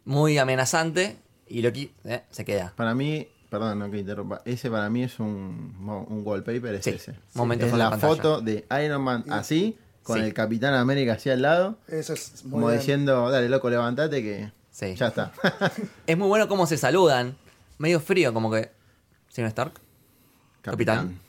Muy 0.05 0.37
amenazante. 0.37 1.17
Y 1.47 1.61
Loki 1.61 1.91
eh, 2.03 2.23
se 2.29 2.45
queda. 2.45 2.73
Para 2.75 2.93
mí, 2.93 3.27
perdón, 3.49 3.79
no 3.79 3.89
que 3.89 3.97
interrumpa, 3.99 4.41
ese 4.45 4.69
para 4.69 4.89
mí 4.89 5.03
es 5.03 5.19
un, 5.19 5.75
un 6.09 6.21
wallpaper, 6.25 6.75
es 6.75 6.83
Sí, 6.83 6.91
ese. 6.91 7.15
momento 7.33 7.65
es 7.65 7.73
la 7.73 7.89
pantalla. 7.89 8.15
foto 8.15 8.41
de 8.41 8.65
Iron 8.83 9.01
Man 9.01 9.23
así, 9.29 9.77
con 10.03 10.17
Sí. 10.19 10.25
el 10.25 10.33
Capitán 10.33 10.73
América 10.73 11.13
así 11.13 11.29
al 11.29 11.41
lado, 11.41 11.77
Eso 11.87 12.13
es 12.13 12.43
muy 12.43 12.51
como 12.51 12.67
bien. 12.67 12.79
diciendo, 12.79 13.29
dale 13.31 13.47
loco, 13.49 13.69
levantate 13.69 14.21
que 14.21 14.51
Sí. 14.71 14.93
ya 14.95 15.07
está. 15.07 15.31
Es 16.05 16.17
muy 16.17 16.27
bueno 16.27 16.47
cómo 16.47 16.65
se 16.67 16.77
saludan. 16.77 17.35
Medio 17.77 17.99
frío, 18.01 18.33
como 18.33 18.51
que. 18.51 18.71
¿Señor 19.29 19.47
Stark? 19.49 19.73
Capitán. 20.61 21.19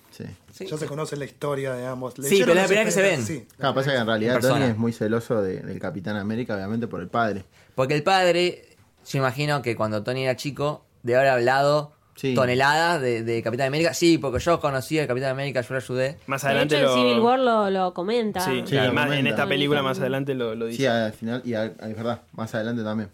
Sí. 0.61 0.67
Ya 0.71 0.77
se 0.79 0.87
conoce 0.87 1.17
la 1.17 1.25
historia 1.25 1.73
de 1.75 1.87
ambos. 1.87 2.15
Sí, 2.15 2.23
¿Leyeron 2.23 2.49
pero 2.49 2.53
es 2.53 2.57
la 2.63 2.67
primera 2.69 2.85
vez 2.85 2.95
que 2.95 3.01
se 3.01 3.07
ven. 3.09 3.23
Sí. 3.27 3.47
Claro, 3.59 3.75
pasa 3.75 3.91
que 3.93 3.97
en 3.99 4.07
realidad 4.07 4.37
En. 4.37 4.41
Tony 4.43 4.65
es 4.65 4.77
muy 4.77 4.93
celoso 4.93 5.43
de- 5.43 5.61
del 5.61 5.79
Capitán 5.79 6.17
América, 6.17 6.55
obviamente 6.55 6.87
por 6.87 7.01
el 7.01 7.09
padre. 7.09 7.45
Porque 7.75 7.95
el 7.95 8.03
padre, 8.03 8.77
yo 9.09 9.19
imagino 9.19 9.63
que 9.63 9.75
cuando 9.77 10.03
Tony 10.03 10.25
era 10.25 10.37
chico, 10.37 10.85
de 11.03 11.17
haber 11.17 11.29
hablado 11.29 11.93
Sí. 12.17 12.35
toneladas 12.35 13.01
de, 13.01 13.23
de 13.23 13.43
Capitán 13.43 13.69
América. 13.69 13.95
Sí, 13.95 14.19
porque 14.19 14.39
yo 14.41 14.61
conocí 14.61 14.99
al 14.99 15.07
Capitán 15.07 15.31
América, 15.31 15.63
yo 15.63 15.69
lo 15.71 15.77
ayudé. 15.81 16.19
Más 16.27 16.43
De 16.43 16.49
adelante 16.49 16.77
hecho, 16.77 16.91
en 16.93 16.97
lo... 16.97 17.03
Civil 17.09 17.21
War 17.21 17.39
lo, 17.39 17.71
lo 17.71 17.95
comenta. 17.95 18.41
Sí, 18.45 18.63
Sí, 18.67 18.77
en 18.77 19.27
esta 19.27 19.47
película 19.47 19.83
más 19.83 19.99
adelante 20.01 20.35
lo, 20.35 20.55
lo 20.55 20.67
dice. 20.67 20.77
Sí, 20.83 20.87
al 20.87 21.13
final, 21.15 21.41
y 21.47 21.55
al- 21.55 21.75
es 21.81 21.97
verdad, 21.97 22.21
más 22.33 22.55
adelante 22.55 22.83
también. 22.85 23.09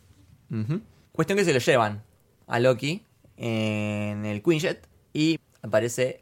Cuestión 1.12 1.38
que 1.38 1.44
se 1.44 1.53
lo 1.53 1.61
llevan 1.61 2.03
a 2.49 2.59
Loki 2.59 3.05
en 3.36 4.24
el 4.26 4.42
Quinjet 4.42 4.86
y 5.12 5.38
aparece 5.62 6.20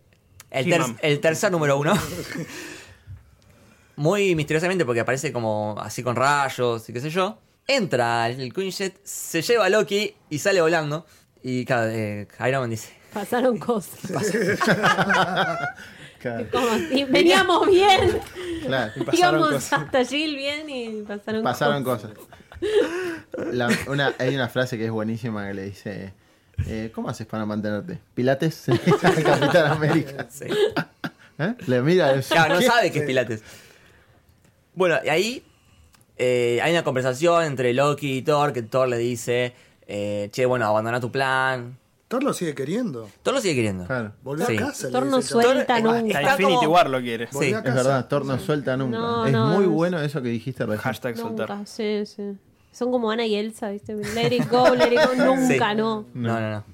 el, 0.54 0.64
ter- 0.70 0.82
el 1.02 1.20
tercer 1.20 1.50
número 1.52 1.78
uno. 1.78 1.92
Muy 3.96 4.34
misteriosamente 4.34 4.84
porque 4.84 5.00
aparece 5.00 5.32
como 5.32 5.76
así 5.80 6.02
con 6.02 6.16
rayos 6.16 6.88
y 6.88 6.92
qué 6.92 7.00
sé 7.00 7.10
yo. 7.10 7.38
Entra 7.66 8.28
el 8.28 8.52
Quinjet, 8.52 8.98
se 9.04 9.40
lleva 9.40 9.66
a 9.66 9.68
Loki 9.68 10.14
y 10.30 10.38
sale 10.38 10.60
volando. 10.60 11.06
Y 11.42 11.64
claro, 11.64 11.90
eh, 11.90 12.26
Iron 12.48 12.62
Man 12.62 12.70
dice, 12.70 12.92
Pasaron 13.12 13.58
cosas. 13.58 13.98
Claro. 16.20 16.46
Como 16.50 16.66
veníamos 17.10 17.66
bien. 17.66 18.18
claro. 18.64 18.92
Íbamos 19.12 19.48
cosas. 19.50 19.72
hasta 19.74 20.04
Jill 20.06 20.34
bien 20.36 20.70
y 20.70 21.02
pasaron, 21.02 21.42
Pasaron 21.42 21.84
cosas. 21.84 22.12
cosas. 22.12 23.52
La- 23.52 23.68
una, 23.88 24.14
hay 24.18 24.34
una 24.34 24.48
frase 24.48 24.78
que 24.78 24.86
es 24.86 24.90
buenísima 24.90 25.46
que 25.48 25.52
le 25.52 25.64
dice: 25.64 26.14
eh, 26.66 26.90
¿Cómo 26.94 27.08
haces 27.08 27.26
para 27.26 27.44
mantenerte? 27.46 27.98
¿Pilates? 28.14 28.54
Se 28.54 28.78
Capitán 28.78 29.72
América. 29.72 30.26
sí. 30.30 30.44
¿Eh? 31.38 31.54
Le 31.66 31.82
mira. 31.82 32.14
es- 32.14 32.28
Claro, 32.28 32.54
no 32.54 32.62
sabe 32.62 32.90
que 32.92 33.00
es 33.00 33.06
Pilates. 33.06 33.42
Bueno, 34.74 34.96
y 35.04 35.08
ahí 35.08 35.44
eh, 36.16 36.60
hay 36.62 36.72
una 36.72 36.84
conversación 36.84 37.44
entre 37.44 37.72
Loki 37.74 38.18
y 38.18 38.22
Thor, 38.22 38.52
que 38.52 38.62
Thor 38.62 38.88
le 38.88 38.98
dice, 38.98 39.54
eh, 39.86 40.28
che, 40.32 40.46
bueno, 40.46 40.66
abandona 40.66 41.00
tu 41.00 41.10
plan. 41.10 41.76
Thor 42.08 42.22
lo 42.22 42.32
sigue 42.32 42.54
queriendo. 42.54 43.08
Thor 43.22 43.34
lo 43.34 43.40
sigue 43.40 43.54
queriendo. 43.56 43.86
Claro. 43.86 44.12
Volvió 44.22 44.46
Sí. 44.46 44.56
a 44.56 44.60
casa. 44.66 44.90
Thor 44.90 45.06
no 45.06 45.22
suelta 45.22 45.78
Thor- 45.80 45.82
nunca. 46.02 46.18
Hasta 46.18 46.20
Está 46.20 46.30
Infinity 46.32 46.54
como- 46.66 46.70
War 46.72 46.90
lo 46.90 47.00
quiere. 47.00 47.28
Sí. 47.32 47.46
Es 47.46 47.62
verdad, 47.64 48.06
Thor 48.08 48.24
no 48.24 48.38
suelta 48.38 48.76
nunca. 48.76 48.98
No, 48.98 49.26
es 49.26 49.32
no, 49.32 49.46
muy 49.48 49.64
es- 49.64 49.70
bueno 49.70 50.00
eso 50.00 50.22
que 50.22 50.28
dijiste 50.28 50.64
recién. 50.66 50.82
Hashtag 50.82 51.16
soltar. 51.16 51.50
Nunca, 51.50 51.66
sí, 51.66 52.04
sí. 52.06 52.36
Son 52.74 52.90
como 52.90 53.10
Ana 53.10 53.24
y 53.24 53.36
Elsa, 53.36 53.70
¿viste? 53.70 53.94
Let 53.94 54.34
it 54.34 54.50
go, 54.50 54.74
let 54.74 54.92
it 54.92 54.98
go, 55.06 55.14
nunca, 55.24 55.70
Sí. 55.70 55.76
no. 55.76 56.04
No, 56.12 56.40
no, 56.40 56.50
no. 56.50 56.64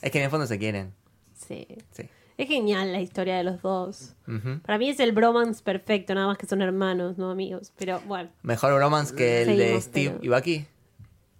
Es 0.00 0.10
que 0.10 0.18
en 0.18 0.24
el 0.24 0.30
fondo 0.30 0.46
se 0.46 0.58
quieren. 0.58 0.94
Sí. 1.36 1.66
Sí. 1.92 2.08
Es 2.36 2.48
genial 2.48 2.92
la 2.92 3.00
historia 3.00 3.36
de 3.36 3.44
los 3.44 3.60
dos. 3.62 4.14
Para 4.66 4.76
mí 4.78 4.88
es 4.88 4.98
el 5.00 5.12
bromance 5.12 5.62
perfecto, 5.62 6.14
nada 6.14 6.26
más 6.26 6.36
que 6.38 6.46
son 6.46 6.62
hermanos, 6.62 7.16
no 7.18 7.30
amigos. 7.30 7.72
Pero 7.76 8.00
bueno. 8.06 8.28
Mejor 8.42 8.74
bromance 8.74 9.14
que 9.14 9.42
el 9.42 9.56
de 9.56 9.80
Steve 9.80 10.16
pero- 10.20 10.24
y 10.24 10.28
Bucky. 10.28 10.66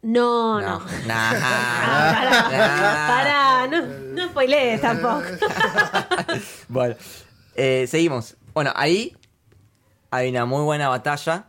No, 0.02 0.60
no. 0.60 0.78
No. 0.80 0.84
Ah, 0.86 0.92
Nah. 1.06 1.30
pará, 2.50 2.50
Nah. 2.50 3.08
pará, 3.08 3.66
no, 3.68 3.86
no 4.14 4.28
spoilees 4.28 4.80
tampoco. 4.80 5.22
Bueno, 6.68 6.94
eh, 7.54 7.86
seguimos. 7.88 8.36
Bueno, 8.52 8.72
ahí 8.76 9.16
hay 10.10 10.30
una 10.30 10.44
muy 10.44 10.62
buena 10.62 10.88
batalla 10.88 11.46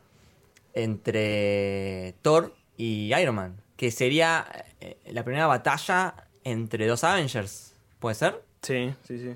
entre 0.76 2.16
Thor 2.22 2.54
y 2.78 3.14
Iron 3.16 3.36
Man. 3.36 3.62
Que 3.78 3.92
sería 3.92 4.46
eh, 4.80 4.98
la 5.08 5.24
primera 5.24 5.48
batalla 5.48 6.28
entre 6.44 6.86
dos 6.88 7.04
Avengers. 7.04 7.74
¿Puede 8.00 8.16
ser? 8.16 8.44
Sí, 8.62 8.94
sí, 9.08 9.18
sí. 9.20 9.36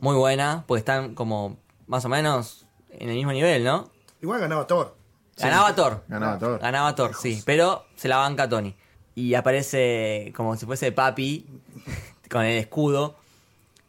Muy 0.00 0.16
buena, 0.16 0.64
porque 0.66 0.80
están 0.80 1.14
como 1.14 1.58
más 1.86 2.04
o 2.04 2.08
menos 2.08 2.66
en 2.90 3.08
el 3.08 3.14
mismo 3.14 3.32
nivel, 3.32 3.62
¿no? 3.62 3.90
Igual 4.20 4.40
ganaba 4.40 4.66
Thor. 4.66 4.96
Ganaba 5.36 5.74
Thor. 5.74 6.04
Ganaba 6.08 6.38
Thor. 6.38 6.60
Ganaba 6.60 6.94
Thor, 6.94 7.14
sí. 7.14 7.42
Pero 7.44 7.86
se 7.96 8.08
la 8.08 8.16
banca 8.16 8.48
Tony. 8.48 8.74
Y 9.14 9.34
aparece 9.34 10.32
como 10.34 10.56
si 10.56 10.66
fuese 10.66 10.90
Papi 10.92 11.46
con 12.30 12.44
el 12.44 12.58
escudo 12.58 13.16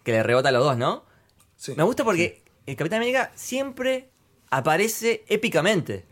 que 0.03 0.11
le 0.11 0.23
rebota 0.23 0.49
a 0.49 0.51
los 0.51 0.63
dos, 0.63 0.77
¿no? 0.77 1.03
Sí. 1.55 1.73
Me 1.77 1.83
gusta 1.83 2.03
porque 2.03 2.43
el 2.65 2.75
Capitán 2.75 2.97
América 2.97 3.31
siempre 3.35 4.09
aparece 4.49 5.23
épicamente. 5.27 6.05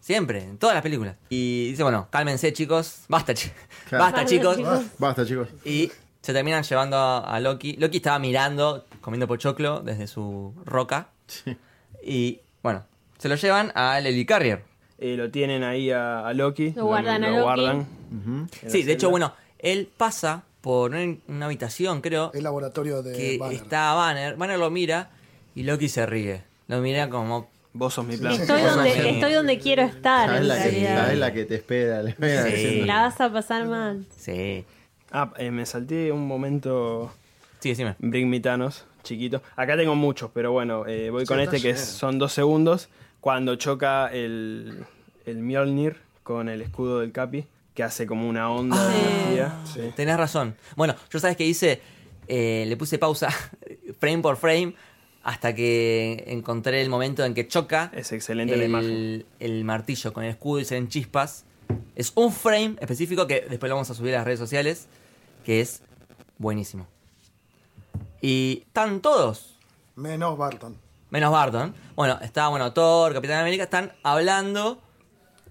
Siempre, 0.00 0.42
en 0.42 0.58
todas 0.58 0.74
las 0.74 0.82
películas. 0.82 1.16
Y 1.28 1.70
dice, 1.70 1.82
bueno, 1.82 2.08
cálmense 2.10 2.52
chicos. 2.52 3.02
Basta, 3.08 3.34
chi- 3.34 3.50
Claro. 3.88 4.04
Basta 4.04 4.24
chicos. 4.24 4.58
Basta, 4.98 5.26
chicos. 5.26 5.48
Y 5.64 5.90
se 6.22 6.32
terminan 6.32 6.62
llevando 6.62 6.96
a, 6.96 7.18
a 7.20 7.40
Loki. 7.40 7.74
Loki 7.76 7.98
estaba 7.98 8.18
mirando, 8.18 8.86
comiendo 9.00 9.26
pochoclo 9.26 9.80
desde 9.80 10.06
su 10.06 10.54
roca. 10.64 11.08
Sí. 11.26 11.56
Y 12.02 12.40
bueno, 12.62 12.84
se 13.18 13.28
lo 13.28 13.34
llevan 13.34 13.72
al 13.74 14.06
Helicarrier. 14.06 14.62
Eh, 14.98 15.16
lo 15.16 15.30
tienen 15.30 15.64
ahí 15.64 15.90
a, 15.90 16.26
a 16.26 16.32
Loki. 16.34 16.72
Lo 16.72 16.86
guardan 16.86 17.24
a 17.24 17.28
lo 17.28 17.32
Loki. 17.36 17.42
guardan 17.44 17.76
Ujú. 17.80 18.46
en 18.62 18.70
Sí, 18.70 18.82
de 18.82 18.92
hecho, 18.92 19.10
bueno, 19.10 19.34
él 19.58 19.88
pasa 19.96 20.44
por 20.60 20.90
una, 20.92 21.16
una 21.28 21.46
habitación, 21.46 22.00
creo, 22.00 22.30
El 22.34 22.44
laboratorio 22.44 23.02
de 23.02 23.12
que 23.16 23.38
Banner. 23.38 23.56
está 23.56 23.94
Banner. 23.94 24.36
Banner 24.36 24.58
lo 24.58 24.70
mira 24.70 25.10
y 25.54 25.62
Loki 25.62 25.88
se 25.88 26.04
ríe. 26.06 26.42
Lo 26.68 26.80
mira 26.80 27.08
como... 27.10 27.48
Vos 27.72 27.94
sos 27.94 28.04
mi 28.06 28.16
plan. 28.16 28.32
Estoy 28.32 28.62
donde, 28.62 29.10
estoy 29.10 29.32
donde 29.32 29.58
quiero 29.58 29.82
estar, 29.82 30.26
Sabes 30.28 30.40
en 30.42 30.48
la, 30.48 31.10
que, 31.10 31.16
la 31.16 31.32
que 31.32 31.44
te 31.44 31.54
espera. 31.56 32.02
Le 32.02 32.14
Sí. 32.14 32.82
La 32.84 33.02
vas 33.02 33.20
a 33.20 33.32
pasar 33.32 33.66
mal. 33.66 34.04
Sí. 34.16 34.64
Ah, 35.12 35.32
eh, 35.38 35.50
me 35.50 35.64
salté 35.66 36.10
un 36.12 36.26
momento 36.26 37.12
Sí, 37.60 37.70
decime. 37.70 37.94
Bring 37.98 38.28
Me 38.28 38.40
Thanos, 38.40 38.86
chiquito. 39.02 39.42
Acá 39.56 39.76
tengo 39.76 39.94
muchos, 39.94 40.30
pero 40.32 40.50
bueno, 40.52 40.84
eh, 40.86 41.10
voy 41.10 41.22
Sí, 41.22 41.26
con 41.28 41.40
este 41.40 41.60
que 41.60 41.76
son 41.76 42.18
dos 42.18 42.32
segundos. 42.32 42.88
Cuando 43.20 43.54
choca 43.56 44.08
el, 44.12 44.84
el 45.26 45.36
Mjolnir 45.38 45.96
con 46.22 46.48
el 46.48 46.62
escudo 46.62 47.00
del 47.00 47.12
Capi, 47.12 47.44
que 47.74 47.82
hace 47.82 48.06
como 48.06 48.28
una 48.28 48.50
onda 48.50 48.82
de 48.88 48.94
Sí. 48.94 49.00
energía. 49.10 49.54
Sí. 49.72 49.80
Tenés 49.94 50.16
razón. 50.16 50.56
Bueno, 50.76 50.94
yo 51.12 51.18
sabes 51.20 51.36
que 51.36 51.44
hice, 51.46 51.80
Eh, 52.32 52.64
le 52.68 52.76
puse 52.76 52.96
pausa 52.98 53.28
frame 54.00 54.18
por 54.22 54.36
frame 54.36 54.74
hasta 55.22 55.54
que 55.54 56.24
encontré 56.28 56.80
el 56.82 56.88
momento 56.88 57.24
en 57.24 57.34
que 57.34 57.46
choca 57.46 57.90
Es 57.94 58.12
excelente 58.12 58.56
la 58.56 58.64
imagen. 58.64 58.90
el, 58.90 59.26
el 59.38 59.64
martillo 59.64 60.12
con 60.12 60.24
el 60.24 60.30
escudo 60.30 60.60
y 60.60 60.64
se 60.64 60.74
ven 60.76 60.88
chispas. 60.88 61.44
Es 61.94 62.12
un 62.14 62.32
frame 62.32 62.76
específico 62.80 63.26
que 63.26 63.46
después 63.48 63.68
lo 63.68 63.76
vamos 63.76 63.90
a 63.90 63.94
subir 63.94 64.14
a 64.14 64.18
las 64.18 64.24
redes 64.26 64.38
sociales, 64.40 64.86
que 65.44 65.60
es 65.60 65.82
buenísimo. 66.38 66.86
Y 68.20 68.64
están 68.66 69.00
todos, 69.00 69.56
Menos 69.96 70.36
Barton. 70.38 70.76
menos 71.10 71.30
Barton. 71.32 71.74
Bueno, 71.96 72.18
está 72.22 72.48
bueno, 72.48 72.72
Thor, 72.72 73.12
Capitán 73.12 73.40
América, 73.40 73.64
están 73.64 73.92
hablando 74.02 74.80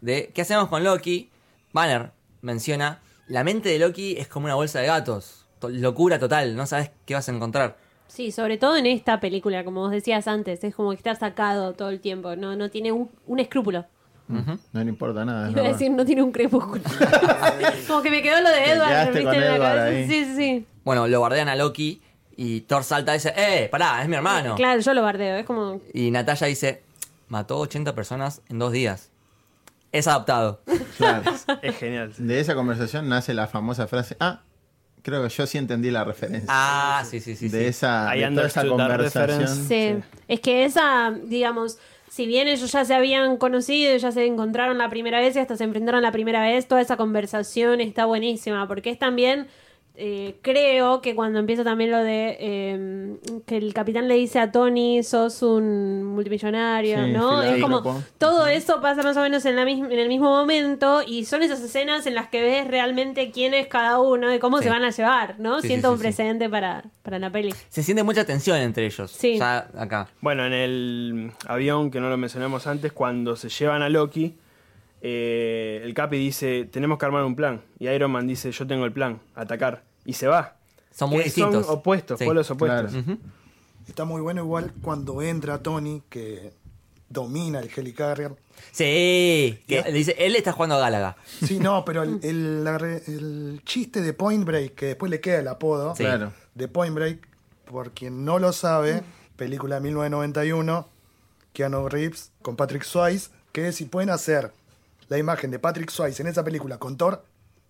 de 0.02 0.32
qué 0.34 0.42
hacemos 0.42 0.68
con 0.70 0.84
Loki. 0.84 1.30
Banner 1.74 2.12
menciona, 2.42 3.02
la 3.28 3.44
mente 3.44 3.70
de 3.70 3.80
Loki 3.80 4.16
es 4.18 4.28
como 4.28 4.46
una 4.46 4.56
bolsa 4.56 4.80
de 4.80 4.88
gatos. 4.88 5.46
To- 5.60 5.70
locura 5.70 6.18
total, 6.20 6.56
no 6.56 6.66
sabes 6.66 6.90
qué 7.06 7.14
vas 7.14 7.28
a 7.30 7.32
encontrar. 7.34 7.78
Sí, 8.10 8.32
sobre 8.32 8.58
todo 8.58 8.76
en 8.76 8.86
esta 8.86 9.20
película, 9.20 9.64
como 9.64 9.82
vos 9.82 9.92
decías 9.92 10.28
antes, 10.28 10.64
es 10.64 10.76
como 10.76 10.90
que 10.90 10.98
está 10.98 11.16
sacado 11.16 11.74
todo 11.74 11.90
el 11.90 12.02
tiempo, 12.02 12.36
no, 12.36 12.56
no 12.56 12.70
tiene 12.70 12.92
un, 12.92 13.10
un 13.26 13.40
escrúpulo. 13.40 13.86
No 14.28 14.84
le 14.84 14.90
importa 14.90 15.26
nada. 15.26 15.50
Iba 15.50 15.62
a 15.62 15.68
decir, 15.70 15.90
no 15.90 16.06
tiene 16.06 16.22
un 16.22 16.32
crepúsculo. 16.32 16.84
como 17.88 18.02
que 18.04 18.12
me 18.12 18.22
quedó 18.22 18.42
lo 18.42 18.50
de 18.50 18.72
Edward, 18.72 19.16
en 19.18 19.26
la 19.26 19.36
Edward 19.36 19.60
cabeza. 19.60 19.84
ahí. 19.86 20.08
Sí, 20.08 20.26
sí, 20.26 20.36
sí. 20.36 20.66
Bueno, 20.84 21.08
lo 21.08 21.20
guardean 21.20 21.50
a 21.50 21.56
Loki 21.56 22.02
y 22.36 22.62
Thor 22.62 22.84
salta 22.84 23.14
y 23.14 23.18
dice, 23.18 23.34
¡eh, 23.36 23.70
pará, 23.72 24.04
es 24.04 24.08
mi 24.08 24.16
hermano! 24.16 24.56
Claro, 24.56 24.80
yo 24.82 24.94
lo 24.94 25.02
bardeo, 25.02 25.36
es 25.38 25.46
como... 25.46 25.82
Y 25.94 26.12
Natalia 26.12 26.48
dice, 26.48 26.84
mató 27.28 27.58
80 27.58 27.96
personas 27.96 28.42
en 28.50 28.60
dos 28.60 28.72
días. 28.72 29.12
Es 29.92 30.08
adoptado. 30.08 30.62
Claro. 30.98 31.32
Es 31.64 31.78
genial. 31.78 32.14
sí. 32.14 32.24
De 32.24 32.40
esa 32.40 32.54
conversación 32.54 33.10
nace 33.10 33.34
la 33.34 33.48
famosa 33.48 33.88
frase. 33.88 34.16
Ah, 34.20 34.42
creo 35.02 35.24
que 35.24 35.30
yo 35.30 35.46
sí 35.48 35.58
entendí 35.58 35.92
la 35.92 36.04
referencia. 36.04 36.48
Ah, 36.48 37.04
sí, 37.10 37.20
sí, 37.20 37.36
sí. 37.36 37.50
de 37.50 37.60
sí. 37.60 37.66
esa, 37.66 38.12
de 38.12 38.30
toda 38.32 38.48
esa 38.48 38.68
conversación. 38.68 39.48
Sí. 39.48 39.96
Es 40.28 40.40
que 40.40 40.66
esa, 40.66 41.12
digamos, 41.24 41.78
si 42.10 42.26
bien 42.26 42.48
ellos 42.48 42.72
ya 42.72 42.86
se 42.86 42.94
habían 42.94 43.38
conocido, 43.38 43.96
ya 43.98 44.12
se 44.12 44.26
encontraron 44.26 44.78
la 44.78 44.90
primera 44.90 45.20
vez 45.20 45.36
y 45.36 45.40
hasta 45.40 45.56
se 45.56 45.64
enfrentaron 45.64 46.02
la 46.02 46.12
primera 46.12 46.42
vez, 46.42 46.68
toda 46.68 46.82
esa 46.82 46.98
conversación 46.98 47.82
está 47.82 48.06
buenísima, 48.06 48.68
porque 48.68 48.90
es 48.90 49.00
también 49.00 49.48
eh, 50.02 50.38
creo 50.42 51.02
que 51.02 51.14
cuando 51.14 51.40
empieza 51.40 51.64
también 51.66 51.92
lo 51.92 51.98
de 51.98 52.38
eh, 52.40 53.18
que 53.46 53.58
el 53.58 53.74
capitán 53.74 54.08
le 54.08 54.16
dice 54.16 54.40
a 54.40 54.50
Tony, 54.52 55.04
sos 55.04 55.42
un 55.44 56.06
multimillonario, 56.06 57.04
Sí, 57.06 57.12
¿no? 57.12 57.44
Es 57.44 57.62
como 57.62 57.82
todo 58.18 58.48
eso 58.48 58.80
pasa 58.82 59.04
más 59.04 59.18
o 59.18 59.22
menos 59.22 59.46
en, 59.46 59.58
la 59.58 59.64
en 59.64 59.92
el 59.92 60.08
mismo 60.08 60.30
momento 60.30 61.02
y 61.06 61.26
son 61.26 61.44
esas 61.44 61.62
escenas 61.62 62.08
en 62.08 62.16
las 62.16 62.30
que 62.30 62.42
ves 62.42 62.66
realmente 62.68 63.30
quién 63.32 63.54
es 63.54 63.68
cada 63.68 64.00
uno 64.00 64.34
y 64.34 64.40
cómo 64.40 64.60
Sí. 64.60 64.64
se 64.64 64.70
van 64.70 64.84
a 64.86 64.90
llevar, 64.92 65.36
¿no? 65.40 65.60
Sí, 65.62 65.68
Siento 65.68 65.90
sí, 65.90 65.94
un 65.96 66.00
precedente 66.00 66.50
para, 66.50 66.84
para 67.04 67.20
la 67.20 67.30
peli. 67.30 67.54
Se 67.68 67.84
siente 67.84 68.04
mucha 68.04 68.26
tensión 68.26 68.58
entre 68.58 68.86
ellos. 68.86 69.12
Sí. 69.12 69.38
Ya 69.38 69.68
acá. 69.78 70.08
Bueno, 70.22 70.46
en 70.46 70.54
el 70.54 71.32
avión, 71.46 71.92
que 71.92 72.00
no 72.00 72.10
lo 72.10 72.16
mencionamos 72.18 72.68
antes, 72.68 72.94
cuando 72.94 73.36
se 73.36 73.50
llevan 73.50 73.82
a 73.82 73.90
Loki, 73.90 74.38
eh, 75.02 75.82
el 75.84 75.94
Capi 75.94 76.18
dice, 76.18 76.66
tenemos 76.72 76.98
que 76.98 77.06
armar 77.06 77.24
un 77.24 77.36
plan. 77.36 77.62
Y 77.80 77.88
Iron 77.90 78.12
Man 78.12 78.28
dice, 78.28 78.52
yo 78.52 78.68
tengo 78.68 78.86
el 78.86 78.92
plan, 78.92 79.20
atacar. 79.36 79.84
Y 80.10 80.14
se 80.14 80.28
va. 80.28 80.56
Son 80.92 81.10
muy 81.10 81.20
Que 81.20 81.26
distintos. 81.26 81.66
Son 81.68 81.76
opuestos, 81.76 82.18
Sí. 82.20 82.26
polos 82.26 82.50
opuestos. 82.52 82.92
Claro. 82.92 83.18
Está 83.88 84.06
muy 84.06 84.22
bueno 84.22 84.42
igual 84.42 84.74
cuando 84.82 85.22
entra 85.22 85.62
Tony, 85.64 86.02
que 86.10 86.54
domina 87.10 87.60
el 87.60 87.70
Helicarrier. 87.76 88.36
Sí. 88.72 89.60
Que 89.68 89.84
dice, 89.94 90.16
él 90.20 90.36
está 90.36 90.52
jugando 90.52 90.76
a 90.76 90.80
Gálaga. 90.80 91.16
Sí, 91.46 91.60
no, 91.60 91.86
pero 91.86 92.04
el, 92.04 92.20
el- 92.24 92.64
la 92.64 92.78
re- 92.78 93.04
el 93.08 93.62
chiste 93.66 94.02
de 94.02 94.14
Point 94.14 94.46
Break, 94.46 94.76
que 94.76 94.86
después 94.88 95.10
le 95.10 95.20
queda 95.22 95.40
el 95.40 95.48
apodo 95.48 95.96
Sí. 95.96 96.04
Claro. 96.04 96.34
de 96.56 96.68
Point 96.68 96.94
Break, 96.96 97.28
por 97.66 97.92
quien 97.92 98.26
no 98.26 98.38
lo 98.40 98.52
sabe, 98.52 99.04
película 99.38 99.76
de 99.76 99.82
1991, 99.82 100.88
Keanu 101.54 101.88
Reeves 101.88 102.32
con 102.42 102.56
Patrick 102.56 102.84
Swayze, 102.84 103.30
que 103.52 103.72
si 103.72 103.86
pueden 103.86 104.10
hacer 104.10 104.52
la 105.08 105.18
imagen 105.18 105.50
de 105.52 105.60
Patrick 105.60 105.90
Swayze 105.90 106.22
en 106.22 106.28
esa 106.28 106.44
película 106.44 106.78
con 106.78 106.98
Thor, 106.98 107.24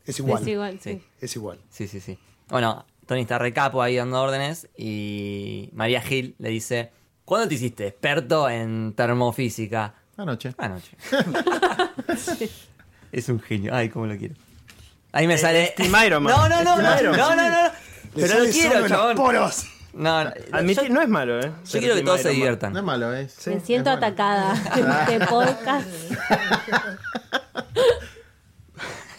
es 0.05 0.19
igual. 0.19 0.41
Es 0.41 0.47
igual. 0.49 0.79
Sí. 0.81 1.03
Es 1.21 1.35
igual. 1.35 1.59
Sí, 1.69 1.87
sí, 1.87 1.99
sí. 2.01 2.17
Bueno, 2.49 2.85
Tony 3.05 3.21
está 3.21 3.37
recapo 3.37 3.81
ahí 3.81 3.95
dando 3.95 4.21
órdenes 4.21 4.67
y 4.75 5.69
María 5.73 6.01
Gil 6.01 6.35
le 6.39 6.49
dice, 6.49 6.91
¿cuándo 7.25 7.47
te 7.47 7.55
hiciste 7.55 7.87
experto 7.87 8.49
en 8.49 8.93
termofísica? 8.93 9.93
Anoche. 10.17 10.53
Anoche. 10.57 10.97
es 13.11 13.29
un 13.29 13.39
genio. 13.39 13.73
Ay, 13.73 13.89
cómo 13.89 14.07
lo 14.07 14.17
quiero. 14.17 14.35
Ahí 15.11 15.27
me 15.27 15.37
sale... 15.37 15.73
Team 15.77 15.93
Iron 16.05 16.23
Man. 16.23 16.33
No, 16.35 16.49
no, 16.49 16.63
no, 16.63 16.75
no, 16.75 16.81
no, 16.81 17.11
Man. 17.11 17.17
no, 17.17 17.35
no, 17.35 17.49
no. 17.49 17.71
Pero 18.15 18.39
lo 18.43 18.51
quiero, 18.51 18.87
chabón. 18.87 19.15
poros. 19.15 19.65
No, 19.93 20.23
no. 20.23 20.31
Admitir, 20.51 20.87
yo, 20.87 20.93
no 20.93 21.01
es 21.01 21.09
malo, 21.09 21.39
¿eh? 21.39 21.51
yo 21.65 21.79
quiero 21.79 21.95
que 21.95 22.01
todos 22.01 22.21
se 22.21 22.29
diviertan. 22.29 22.73
No 22.73 22.79
es 22.79 22.85
malo, 22.85 23.13
es. 23.13 23.31
Sí, 23.33 23.49
Me 23.51 23.59
siento 23.59 23.89
atacada 23.89 24.53
en 24.75 24.91
este 24.91 25.25
podcast. 25.27 25.87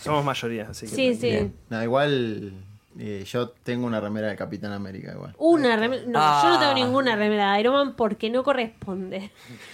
Somos 0.02 0.24
mayoría, 0.24 0.68
así 0.70 0.86
que... 0.86 0.94
Sí, 0.94 1.14
sí. 1.14 1.26
Bien. 1.28 1.56
No, 1.68 1.82
igual 1.82 2.52
eh, 2.98 3.24
yo 3.24 3.50
tengo 3.50 3.86
una 3.86 4.00
remera 4.00 4.28
de 4.28 4.36
Capitán 4.36 4.72
América 4.72 5.12
igual. 5.12 5.34
Una 5.38 5.76
remera. 5.76 6.02
No, 6.06 6.18
Ah. 6.20 6.40
yo 6.42 6.48
no 6.50 6.58
tengo 6.58 6.74
ninguna 6.74 7.14
remera 7.16 7.52
de 7.54 7.60
Iron 7.60 7.74
Man 7.74 7.94
porque 7.96 8.30
no 8.30 8.42
corresponde. 8.42 9.30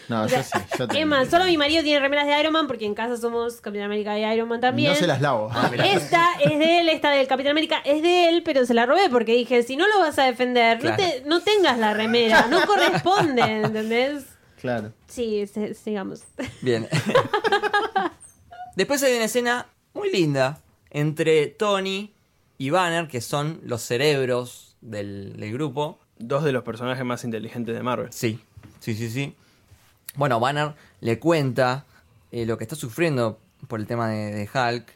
No, 0.08 0.26
yo 0.28 0.42
sí. 0.42 0.58
Yo 0.78 0.86
tengo. 0.86 1.00
Es 1.00 1.06
más, 1.06 1.28
solo 1.28 1.44
mi 1.46 1.56
marido 1.56 1.82
tiene 1.82 1.98
remeras 2.00 2.26
de 2.26 2.38
Iron 2.38 2.52
Man 2.52 2.66
porque 2.66 2.84
en 2.84 2.94
casa 2.94 3.16
somos 3.16 3.60
Capitán 3.62 3.86
América 3.86 4.18
y 4.18 4.22
Iron 4.34 4.48
Man 4.48 4.60
también. 4.60 4.92
No 4.92 4.98
se 4.98 5.06
las 5.06 5.20
lavo. 5.22 5.50
Esta 5.82 6.26
es 6.44 6.58
de 6.58 6.80
él, 6.80 6.88
esta 6.90 7.10
del 7.10 7.26
Capitán 7.26 7.52
América 7.52 7.76
es 7.84 8.02
de 8.02 8.28
él, 8.28 8.42
pero 8.44 8.66
se 8.66 8.74
la 8.74 8.84
robé 8.86 9.08
porque 9.10 9.32
dije, 9.32 9.62
si 9.62 9.76
no 9.76 9.86
lo 9.88 9.98
vas 10.00 10.18
a 10.18 10.24
defender, 10.24 10.78
Claro. 10.78 10.96
no, 11.02 11.08
te, 11.10 11.22
no 11.26 11.40
tengas 11.40 11.78
la 11.78 11.94
remera, 11.94 12.46
no 12.48 12.66
corresponde, 12.66 13.40
¿entendés? 13.62 14.24
Claro. 14.60 14.92
Sí, 15.06 15.46
se- 15.46 15.74
sigamos. 15.74 16.22
Bien. 16.60 16.86
Después 18.76 19.02
hay 19.02 19.14
una 19.16 19.24
escena 19.24 19.66
muy 19.94 20.10
linda 20.10 20.60
entre 20.90 21.46
Tony 21.46 22.12
y 22.58 22.70
Banner, 22.70 23.08
que 23.08 23.20
son 23.20 23.60
los 23.64 23.82
cerebros 23.82 24.76
del, 24.80 25.36
del 25.38 25.52
grupo. 25.52 25.98
Dos 26.18 26.44
de 26.44 26.52
los 26.52 26.62
personajes 26.62 27.04
más 27.04 27.24
inteligentes 27.24 27.74
de 27.74 27.82
Marvel. 27.82 28.08
Sí, 28.10 28.40
sí, 28.80 28.94
sí, 28.94 29.10
sí. 29.10 29.34
Bueno, 30.14 30.40
Banner 30.40 30.74
le 31.00 31.18
cuenta 31.18 31.84
eh, 32.32 32.46
lo 32.46 32.56
que 32.56 32.64
está 32.64 32.74
sufriendo 32.76 33.38
por 33.68 33.80
el 33.80 33.86
tema 33.86 34.08
de, 34.08 34.32
de 34.34 34.48
Hulk 34.52 34.86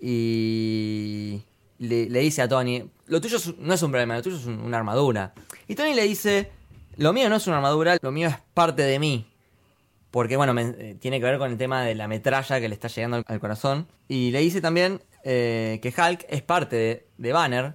y 0.00 1.42
le, 1.78 2.08
le 2.10 2.20
dice 2.20 2.42
a 2.42 2.48
Tony, 2.48 2.84
lo 3.06 3.20
tuyo 3.20 3.36
es- 3.38 3.56
no 3.58 3.72
es 3.74 3.82
un 3.82 3.90
problema, 3.90 4.16
lo 4.16 4.22
tuyo 4.22 4.36
es 4.36 4.46
un- 4.46 4.60
una 4.60 4.76
armadura. 4.78 5.32
Y 5.68 5.74
Tony 5.74 5.94
le 5.94 6.02
dice, 6.02 6.50
lo 6.96 7.12
mío 7.12 7.28
no 7.28 7.36
es 7.36 7.46
una 7.46 7.56
armadura, 7.56 7.96
lo 8.02 8.10
mío 8.12 8.28
es 8.28 8.36
parte 8.54 8.82
de 8.82 8.98
mí. 8.98 9.26
Porque, 10.10 10.36
bueno, 10.36 10.52
me- 10.52 10.74
eh, 10.78 10.96
tiene 11.00 11.20
que 11.20 11.24
ver 11.26 11.38
con 11.38 11.50
el 11.50 11.56
tema 11.56 11.82
de 11.84 11.94
la 11.94 12.08
metralla 12.08 12.60
que 12.60 12.68
le 12.68 12.74
está 12.74 12.88
llegando 12.88 13.18
al, 13.18 13.24
al 13.28 13.40
corazón. 13.40 13.86
Y 14.08 14.30
le 14.32 14.40
dice 14.40 14.60
también 14.60 15.00
eh, 15.24 15.78
que 15.82 15.88
Hulk 15.88 16.26
es 16.28 16.42
parte 16.42 16.76
de, 16.76 17.06
de 17.18 17.32
Banner 17.32 17.74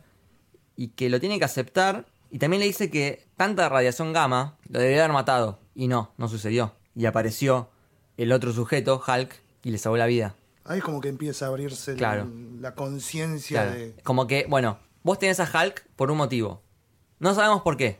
y 0.76 0.90
que 0.90 1.10
lo 1.10 1.20
tiene 1.20 1.40
que 1.40 1.46
aceptar. 1.46 2.06
Y 2.32 2.40
también 2.40 2.60
le 2.60 2.66
dice 2.68 2.90
que 2.90 3.26
tanta 3.38 3.70
radiación 3.70 4.12
gamma 4.14 4.58
lo 4.68 4.80
debería 4.80 5.04
haber 5.04 5.14
matado. 5.14 5.60
Y 5.74 5.88
no, 5.88 6.12
no 6.18 6.28
sucedió. 6.28 6.74
Y 6.96 7.06
apareció 7.06 7.70
el 8.18 8.32
otro 8.32 8.52
sujeto, 8.54 9.02
Hulk, 9.06 9.42
y 9.64 9.72
le 9.72 9.78
salvó 9.78 9.98
la 9.98 10.06
vida. 10.06 10.36
Ahí 10.64 10.82
como 10.82 11.00
que 11.02 11.10
empieza 11.10 11.46
a 11.46 11.50
abrirse 11.50 11.96
Claro. 11.96 12.28
la 12.60 12.74
conciencia 12.76 13.64
Claro. 13.64 13.78
de... 13.80 13.96
Como 14.04 14.26
que, 14.28 14.46
bueno, 14.50 14.80
vos 15.04 15.20
tenés 15.20 15.40
a 15.40 15.44
Hulk 15.50 15.86
por 15.96 16.10
un 16.12 16.18
motivo. 16.18 16.62
No 17.20 17.34
sabemos 17.36 17.62
por 17.62 17.78
qué. 17.78 18.00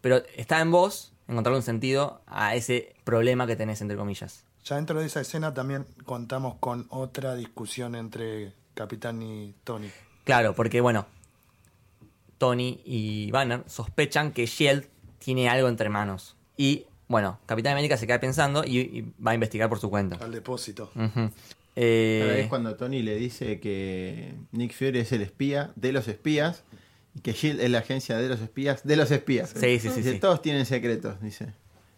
Pero 0.00 0.22
está 0.36 0.60
en 0.60 0.70
vos 0.70 1.12
encontrarle 1.28 1.58
un 1.58 1.62
sentido 1.62 2.22
a 2.26 2.54
ese 2.56 2.94
problema 3.04 3.46
que 3.46 3.54
tenés, 3.54 3.80
entre 3.80 3.96
comillas. 3.96 4.44
Ya 4.64 4.76
dentro 4.76 4.98
de 5.00 5.06
esa 5.06 5.20
escena 5.20 5.54
también 5.54 5.86
contamos 6.04 6.56
con 6.58 6.86
otra 6.90 7.34
discusión 7.36 7.94
entre 7.94 8.52
Capitán 8.80 9.20
y 9.20 9.54
Tony. 9.62 9.90
Claro, 10.24 10.54
porque 10.54 10.80
bueno, 10.80 11.06
Tony 12.38 12.80
y 12.86 13.30
Banner 13.30 13.62
sospechan 13.66 14.32
que 14.32 14.46
Shield 14.46 14.86
tiene 15.18 15.50
algo 15.50 15.68
entre 15.68 15.90
manos. 15.90 16.34
Y 16.56 16.86
bueno, 17.06 17.38
Capitán 17.44 17.72
América 17.72 17.98
se 17.98 18.06
queda 18.06 18.20
pensando 18.20 18.64
y, 18.64 18.78
y 18.78 19.12
va 19.22 19.32
a 19.32 19.34
investigar 19.34 19.68
por 19.68 19.78
su 19.80 19.90
cuenta. 19.90 20.16
Al 20.24 20.32
depósito. 20.32 20.90
Ujú. 20.94 21.30
Eh, 21.76 22.20
Ahora 22.22 22.38
es 22.38 22.46
cuando 22.48 22.74
Tony 22.76 23.02
le 23.02 23.16
dice 23.16 23.60
que 23.60 24.32
Nick 24.52 24.72
Fury 24.72 25.00
es 25.00 25.12
el 25.12 25.20
espía 25.20 25.72
de 25.76 25.92
los 25.92 26.08
espías 26.08 26.64
y 27.14 27.20
que 27.20 27.32
Shield 27.34 27.60
es 27.60 27.68
la 27.68 27.80
agencia 27.80 28.16
de 28.16 28.30
los 28.30 28.40
espías 28.40 28.82
de 28.82 28.96
los 28.96 29.10
espías. 29.10 29.50
Sí, 29.50 29.78
sí, 29.78 29.90
sí, 29.90 29.96
Dice, 29.96 30.12
sí. 30.14 30.18
Todos 30.20 30.40
tienen 30.40 30.64
secretos, 30.64 31.20
dice. 31.20 31.52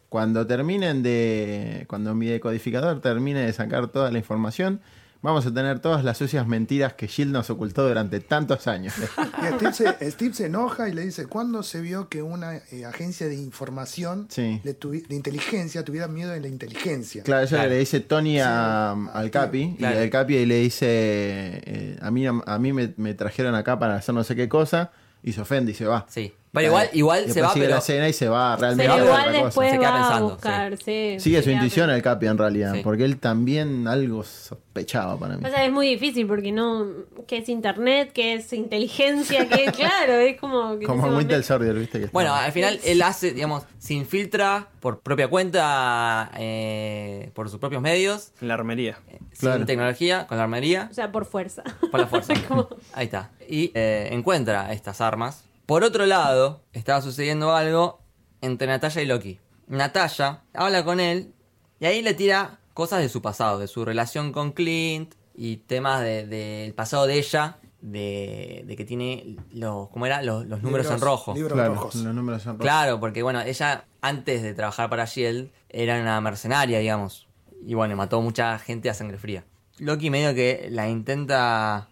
Cuando 0.09 0.49
terminen 0.49 1.05
de. 1.05 1.85
Cuando 1.89 2.13
mi 2.17 2.27
decodificador 2.27 3.01
termine 3.01 3.47
de 3.47 3.53
sacar 3.53 3.87
toda 3.87 4.11
la 4.11 4.19
información, 4.19 4.81
vamos 5.23 5.47
a 5.47 5.55
tener 5.55 5.79
todas 5.81 6.05
las 6.05 6.19
sucias 6.19 6.47
mentiras 6.47 6.93
que 6.95 7.07
Shield 7.07 7.33
nos 7.33 7.49
ocultó 7.49 7.87
durante 7.89 8.21
tantos 8.21 8.67
años. 8.67 8.93
Y 9.43 9.55
Steve 9.55 9.73
se, 9.73 10.11
Steve 10.11 10.35
se 10.35 10.47
enoja 10.47 10.89
y 10.89 10.93
le 10.93 11.03
dice, 11.03 11.27
¿cuándo 11.27 11.63
se 11.63 11.81
vio 11.81 12.09
que 12.09 12.23
una 12.23 12.57
eh, 12.57 12.85
agencia 12.85 13.27
de 13.29 13.35
información, 13.37 14.27
Sí. 14.31 14.61
le 14.65 14.79
tuvi- 14.79 15.07
de 15.07 15.15
inteligencia, 15.15 15.85
tuviera 15.85 16.07
miedo 16.09 16.31
de 16.33 16.41
la 16.41 16.49
inteligencia? 16.49 17.23
Claro, 17.23 17.45
eso 17.45 17.57
Claro. 17.57 17.71
le 17.71 17.79
dice 17.79 18.01
Tony 18.01 18.41
a- 18.41 18.93
al 18.93 19.31
Capi, 19.31 19.77
Claro. 19.79 19.99
y 19.99 20.03
el 20.03 20.11
Capi 20.11 20.45
le 20.47 20.57
dice, 20.61 20.87
eh, 20.89 21.99
a 22.01 22.11
mí, 22.11 22.27
a 22.27 22.59
mí 22.59 22.73
me, 22.73 22.93
me 22.97 23.15
trajeron 23.15 23.55
acá 23.55 23.79
para 23.79 23.97
hacer 23.97 24.15
no 24.15 24.25
sé 24.25 24.35
qué 24.37 24.49
cosa, 24.49 24.91
y 25.23 25.33
se 25.33 25.41
ofende 25.41 25.73
y 25.73 25.75
se 25.75 25.87
va. 25.87 26.07
Sí. 26.09 26.33
Pero 26.55 26.67
igual, 26.69 26.91
igual 26.93 27.33
se 27.33 27.41
va, 27.41 27.49
sigue 27.55 27.65
pero 27.65 27.75
la 27.77 27.79
escena 27.81 28.09
y 28.09 28.13
se 28.13 28.29
va 28.29 28.57
realmente 28.57 28.83
Pero 28.85 28.93
a 28.93 28.99
igual 29.07 29.21
otra 29.21 29.33
cosa. 29.33 29.45
después 29.47 29.71
Se 29.71 29.79
queda 29.79 29.91
va 29.91 29.97
pensando, 29.97 30.27
a 30.29 30.33
buscar, 30.33 30.77
sí. 30.77 31.17
Sigue 31.19 31.37
se 31.39 31.43
su 31.43 31.45
queda 31.49 31.53
intuición 31.55 31.91
el 31.91 32.03
Capi 32.03 32.27
en 32.27 32.37
realidad, 32.39 32.75
Sí. 32.75 32.81
porque 32.85 33.05
él 33.07 33.19
también 33.19 33.89
algo 33.89 34.23
sospechaba 34.23 35.19
para 35.19 35.37
mí. 35.39 35.47
O 35.47 35.49
sea, 35.51 35.65
es 35.65 35.73
muy 35.73 35.89
difícil 35.89 36.27
porque 36.27 36.53
no. 36.53 36.87
¿Qué 37.27 37.39
es 37.39 37.49
internet? 37.49 38.11
¿Qué 38.13 38.35
es 38.35 38.53
inteligencia? 38.53 39.49
¿Qué 39.49 39.65
claro? 39.77 40.13
Es 40.13 40.39
como. 40.39 40.79
que 40.79 40.85
Como 40.85 41.05
Winter 41.05 41.13
momento- 41.23 41.43
Soldier, 41.43 41.75
¿viste? 41.75 42.01
Que 42.01 42.07
Bueno, 42.09 42.35
al 42.35 42.53
final 42.53 42.79
él 42.85 43.01
hace, 43.01 43.33
digamos, 43.33 43.63
se 43.79 43.95
infiltra 43.95 44.69
por 44.81 45.01
propia 45.01 45.29
cuenta, 45.29 46.31
eh, 46.37 47.31
por 47.35 47.49
sus 47.49 47.61
propios 47.61 47.81
medios, 47.81 48.33
En 48.43 48.49
la 48.49 48.55
armería. 48.55 48.99
Claro. 49.39 49.57
sin 49.57 49.67
tecnología, 49.67 50.27
con 50.27 50.37
la 50.37 50.45
armería, 50.45 50.89
O 50.91 50.95
sea, 50.95 51.11
por 51.11 51.25
fuerza. 51.25 51.63
por 51.91 51.99
la 51.99 52.07
fuerza. 52.07 52.35
Como- 52.49 52.69
Ahí 52.93 53.07
está. 53.07 53.31
Y 53.49 53.71
eh, 53.75 54.11
encuentra 54.13 54.71
estas 54.75 55.01
armas. 55.01 55.45
Por 55.67 55.85
otro 55.85 56.07
lado, 56.07 56.63
estaba 56.73 57.01
sucediendo 57.03 57.55
algo 57.55 58.01
entre 58.41 58.67
Natalia 58.67 59.03
y 59.03 59.07
Loki. 59.07 59.41
Natalia 59.69 60.43
habla 60.53 60.85
con 60.85 61.01
él 61.01 61.33
y 61.81 61.87
ahí 61.87 62.03
le 62.03 62.15
tira 62.15 62.59
cosas 62.75 63.01
de 63.01 63.09
su 63.09 63.23
pasado, 63.23 63.59
de 63.59 63.69
su 63.69 63.85
relación 63.85 64.33
con 64.33 64.53
Clint 64.53 65.15
y 65.35 65.59
temas 65.59 66.01
de- 66.03 66.27
del 66.27 66.75
pasado 66.75 67.07
de 67.07 67.19
ella, 67.19 67.59
de, 67.81 68.65
de 68.67 68.77
que 68.77 68.85
tiene 68.85 69.37
los, 69.53 69.89
¿cómo 69.89 70.07
era? 70.07 70.23
Los, 70.23 70.47
los 70.47 70.63
números 70.63 70.91
en 70.91 71.01
rojo. 71.01 71.35
Libros 71.35 71.55
Claro, 71.55 71.75
rojos. 71.75 71.95
los 71.97 72.15
números 72.15 72.43
son 72.43 72.53
rojos. 72.55 72.63
Claro, 72.65 73.01
porque 73.01 73.23
bueno, 73.23 73.41
ella 73.41 73.87
antes 74.01 74.43
de 74.43 74.55
trabajar 74.55 74.89
para 74.91 75.05
Shield 75.05 75.51
era 75.69 76.01
una 76.01 76.21
mercenaria, 76.21 76.79
digamos. 76.79 77.29
Y 77.65 77.75
bueno, 77.75 77.97
mató 77.97 78.21
mucha 78.21 78.59
gente 78.59 78.91
a 78.91 78.95
sangre 78.95 79.19
fría. 79.19 79.45
Loki 79.79 80.11
medio 80.11 80.35
que 80.35 80.69
la 80.71 80.89
intenta 80.89 81.89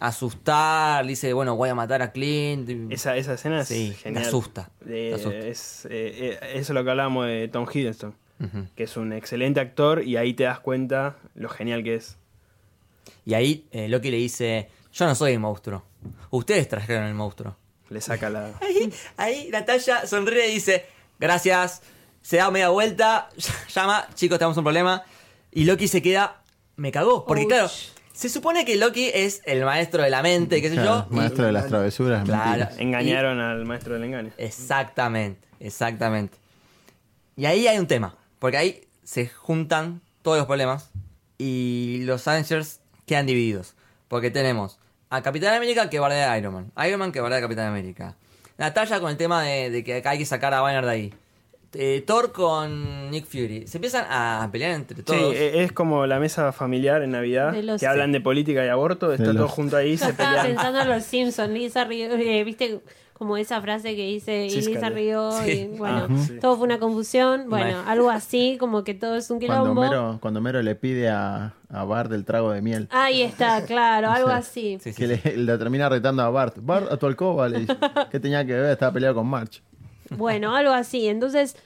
asustar, 0.00 1.06
dice, 1.06 1.32
bueno, 1.32 1.54
voy 1.56 1.68
a 1.68 1.74
matar 1.74 2.02
a 2.02 2.10
Clint. 2.12 2.90
Esa, 2.90 3.16
esa 3.16 3.34
escena 3.34 3.60
es 3.60 3.68
Sí, 3.68 3.94
genial. 4.02 4.22
te 4.24 4.28
asusta, 4.28 4.70
Eh, 4.88 5.46
es, 5.48 5.84
eh, 5.86 5.90
eh, 5.90 6.38
eso 6.54 6.58
es 6.58 6.70
lo 6.70 6.82
que 6.84 6.90
hablábamos 6.90 7.26
de 7.26 7.48
Tom 7.48 7.66
Hiddleston, 7.72 8.14
que 8.74 8.84
es 8.84 8.96
un 8.96 9.12
excelente 9.12 9.60
actor 9.60 10.02
y 10.02 10.16
ahí 10.16 10.32
te 10.34 10.44
das 10.44 10.60
cuenta 10.60 11.16
lo 11.34 11.48
genial 11.48 11.84
que 11.84 11.94
es. 11.96 12.16
Y 13.26 13.34
ahí 13.34 13.66
eh, 13.70 13.88
Loki 13.88 14.10
le 14.10 14.16
dice, 14.16 14.68
yo 14.92 15.06
no 15.06 15.14
soy 15.14 15.32
el 15.32 15.40
monstruo, 15.40 15.84
Ustedes 16.30 16.66
trajeron 16.68 17.04
el 17.04 17.14
monstruo. 17.14 17.56
Le 17.90 18.00
saca 18.00 18.30
la. 18.30 18.52
Ahí, 18.62 18.92
ahí 19.16 19.48
Natalia 19.50 20.06
sonríe 20.06 20.48
y 20.48 20.54
dice, 20.54 20.86
gracias. 21.18 21.82
Se 22.22 22.36
da 22.36 22.50
media 22.50 22.68
vuelta, 22.68 23.28
llama, 23.74 24.06
chicos, 24.14 24.38
tenemos 24.38 24.56
un 24.56 24.62
problema. 24.64 25.02
Y 25.50 25.64
Loki 25.64 25.88
se 25.88 26.00
queda, 26.00 26.42
me 26.76 26.92
cagó. 26.92 27.26
Porque 27.26 27.42
Ouch. 27.42 27.48
claro, 27.48 27.68
se 28.20 28.28
supone 28.28 28.64
que 28.66 28.76
Loki 28.76 29.10
es 29.14 29.40
el 29.46 29.64
maestro 29.64 30.02
de 30.02 30.10
la 30.10 30.22
mente, 30.22 30.60
qué 30.60 30.68
sé 30.68 30.74
Claro, 30.74 31.06
yo. 31.08 31.14
y- 31.14 31.16
maestro 31.16 31.46
de 31.46 31.52
las 31.52 31.66
travesuras. 31.68 32.24
Claro. 32.24 32.50
mentiras. 32.50 32.78
Engañaron 32.78 33.40
al 33.40 33.64
maestro 33.64 33.94
del 33.94 34.04
engaño. 34.04 34.30
Exactamente, 34.36 35.46
exactamente. 35.58 36.36
Y 37.36 37.46
ahí 37.46 37.66
hay 37.66 37.78
un 37.78 37.86
tema, 37.86 38.16
porque 38.38 38.56
ahí 38.58 38.88
se 39.04 39.26
juntan 39.28 40.02
todos 40.22 40.36
los 40.36 40.46
problemas 40.46 40.90
y 41.38 42.00
los 42.04 42.28
Avengers 42.28 42.80
quedan 43.06 43.24
divididos. 43.26 43.74
Porque 44.08 44.30
tenemos 44.30 44.78
a 45.08 45.22
Capitán 45.22 45.54
América 45.54 45.88
que 45.88 45.98
bardea 45.98 46.30
a 46.32 46.38
Iron 46.38 46.52
Man, 46.54 46.72
Iron 46.86 46.98
Man 47.00 47.12
que 47.12 47.20
bardea 47.20 47.38
a 47.38 47.42
Capitán 47.42 47.68
América, 47.68 48.16
Natalia 48.58 49.00
con 49.00 49.10
el 49.10 49.16
tema 49.16 49.42
de, 49.42 49.70
de 49.70 49.82
que 49.82 50.02
hay 50.04 50.18
que 50.18 50.26
sacar 50.26 50.52
a 50.52 50.60
Banner 50.60 50.84
de 50.84 50.90
ahí, 50.90 51.14
Eh, 51.74 52.02
Thor 52.06 52.32
con 52.32 53.10
Nick 53.10 53.26
Fury. 53.26 53.66
Se 53.68 53.78
empiezan 53.78 54.04
a 54.10 54.48
pelear 54.50 54.72
entre 54.72 54.96
Sí, 54.98 55.02
todos. 55.04 55.34
e- 55.34 55.62
es 55.62 55.70
como 55.72 56.04
la 56.06 56.18
mesa 56.18 56.50
familiar 56.52 57.02
en 57.02 57.12
Navidad, 57.12 57.52
De 57.52 57.62
los- 57.62 57.80
que 57.80 57.86
hablan 57.86 58.10
de 58.10 58.20
política 58.20 58.64
y 58.64 58.68
aborto, 58.68 59.12
está 59.12 59.24
De 59.28 59.32
todo 59.34 59.42
los- 59.44 59.50
junto 59.52 59.76
ahí, 59.76 59.96
Yo 59.96 59.98
se 60.06 60.10
estaba 60.10 60.30
pelean. 60.42 60.46
pensando 60.56 60.80
en 60.80 60.88
los 60.88 61.04
Simpsons, 61.04 61.50
Lisa 61.52 61.84
rió, 61.84 62.10
eh, 62.12 62.42
viste 62.42 62.80
como 63.12 63.36
esa 63.36 63.60
frase 63.60 63.94
que 63.94 64.04
dice 64.06 64.46
y. 64.46 64.62
Lisa 64.62 64.88
rió 64.88 65.30
Sí. 65.44 65.50
y 65.72 65.76
bueno, 65.78 66.08
Ah, 66.10 66.16
sí. 66.26 66.38
todo 66.40 66.56
fue 66.56 66.64
una 66.66 66.78
confusión, 66.80 67.44
bueno, 67.48 67.78
algo 67.86 68.10
así, 68.10 68.56
como 68.58 68.82
que 68.82 68.94
todo 68.94 69.14
es 69.14 69.30
un 69.30 69.38
Cuando 69.38 69.62
quilombo. 69.64 69.82
Mero, 69.82 70.18
cuando 70.20 70.40
Mero 70.40 70.62
le 70.62 70.74
pide 70.74 71.08
a, 71.10 71.54
a 71.68 71.84
Bart 71.84 72.10
el 72.12 72.24
trago 72.24 72.50
de 72.50 72.62
miel. 72.62 72.88
Ahí 72.90 73.22
está, 73.22 73.64
claro, 73.64 74.08
algo 74.10 74.30
así. 74.30 74.78
Sí, 74.82 74.92
sí, 74.92 74.96
Que 74.98 75.06
le, 75.06 75.36
le 75.36 75.58
termina 75.58 75.88
retando 75.88 76.22
a 76.22 76.30
Bart. 76.30 76.56
Bart, 76.60 76.90
a 76.90 76.96
tu 76.96 77.06
alcoba, 77.06 77.48
le 77.48 77.60
dice. 77.60 77.76
¿Qué 78.10 78.18
tenía 78.18 78.44
que 78.44 78.54
ver? 78.54 78.70
Estaba 78.72 78.92
peleado 78.92 79.14
con 79.14 79.26
March. 79.28 79.62
Bueno, 80.10 80.54
algo 80.54 80.72
así. 80.72 81.08
Entonces, 81.08 81.56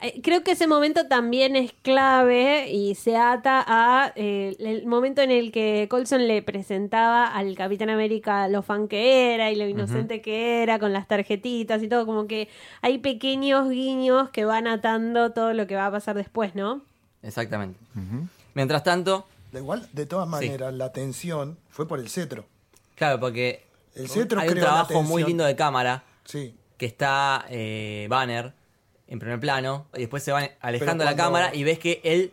eh, 0.00 0.20
creo 0.22 0.44
que 0.44 0.52
ese 0.52 0.66
momento 0.68 1.06
también 1.08 1.56
es 1.56 1.72
clave 1.82 2.70
y 2.70 2.94
se 2.94 3.16
ata 3.16 3.64
a 3.66 4.12
eh, 4.14 4.54
el 4.60 4.86
momento 4.86 5.22
en 5.22 5.32
el 5.32 5.50
que 5.50 5.88
Colson 5.90 6.28
le 6.28 6.40
presentaba 6.42 7.26
al 7.26 7.56
Capitán 7.56 7.90
América 7.90 8.46
lo 8.48 8.62
fan 8.62 8.86
que 8.86 9.34
era 9.34 9.50
y 9.50 9.56
lo 9.56 9.66
inocente 9.66 10.20
que 10.22 10.62
era 10.62 10.78
con 10.78 10.92
las 10.92 11.08
tarjetitas 11.08 11.82
y 11.82 11.88
todo. 11.88 12.06
Como 12.06 12.26
que 12.28 12.48
hay 12.80 12.98
pequeños 12.98 13.68
guiños 13.68 14.30
que 14.30 14.44
van 14.44 14.68
atando 14.68 15.32
todo 15.32 15.52
lo 15.52 15.66
que 15.66 15.74
va 15.74 15.86
a 15.86 15.90
pasar 15.90 16.14
después, 16.16 16.54
¿no? 16.54 16.80
Exactamente. 17.22 17.78
Mientras 18.54 18.82
tanto, 18.84 19.26
Da 19.50 19.60
igual, 19.60 19.88
de 19.94 20.04
todas 20.04 20.26
Sí. 20.26 20.30
maneras, 20.30 20.74
la 20.74 20.92
tensión 20.92 21.56
fue 21.70 21.88
por 21.88 21.98
el 21.98 22.08
cetro. 22.10 22.44
claro, 22.94 23.18
porque 23.18 23.62
El 23.94 24.08
cetro 24.08 24.38
hay 24.40 24.50
un 24.50 24.58
trabajo 24.58 25.02
muy 25.02 25.24
lindo 25.24 25.42
de 25.44 25.56
cámara 25.56 26.04
Sí. 26.24 26.54
Que 26.78 26.86
está 26.86 27.44
eh, 27.50 28.06
Banner 28.08 28.54
en 29.06 29.18
primer 29.18 29.38
plano 29.40 29.86
y 29.94 30.00
después 30.00 30.22
se 30.22 30.32
van 30.32 30.48
alejando 30.60 31.04
la 31.04 31.14
cámara 31.16 31.54
y 31.54 31.64
ves 31.64 31.78
que 31.78 32.00
él 32.04 32.32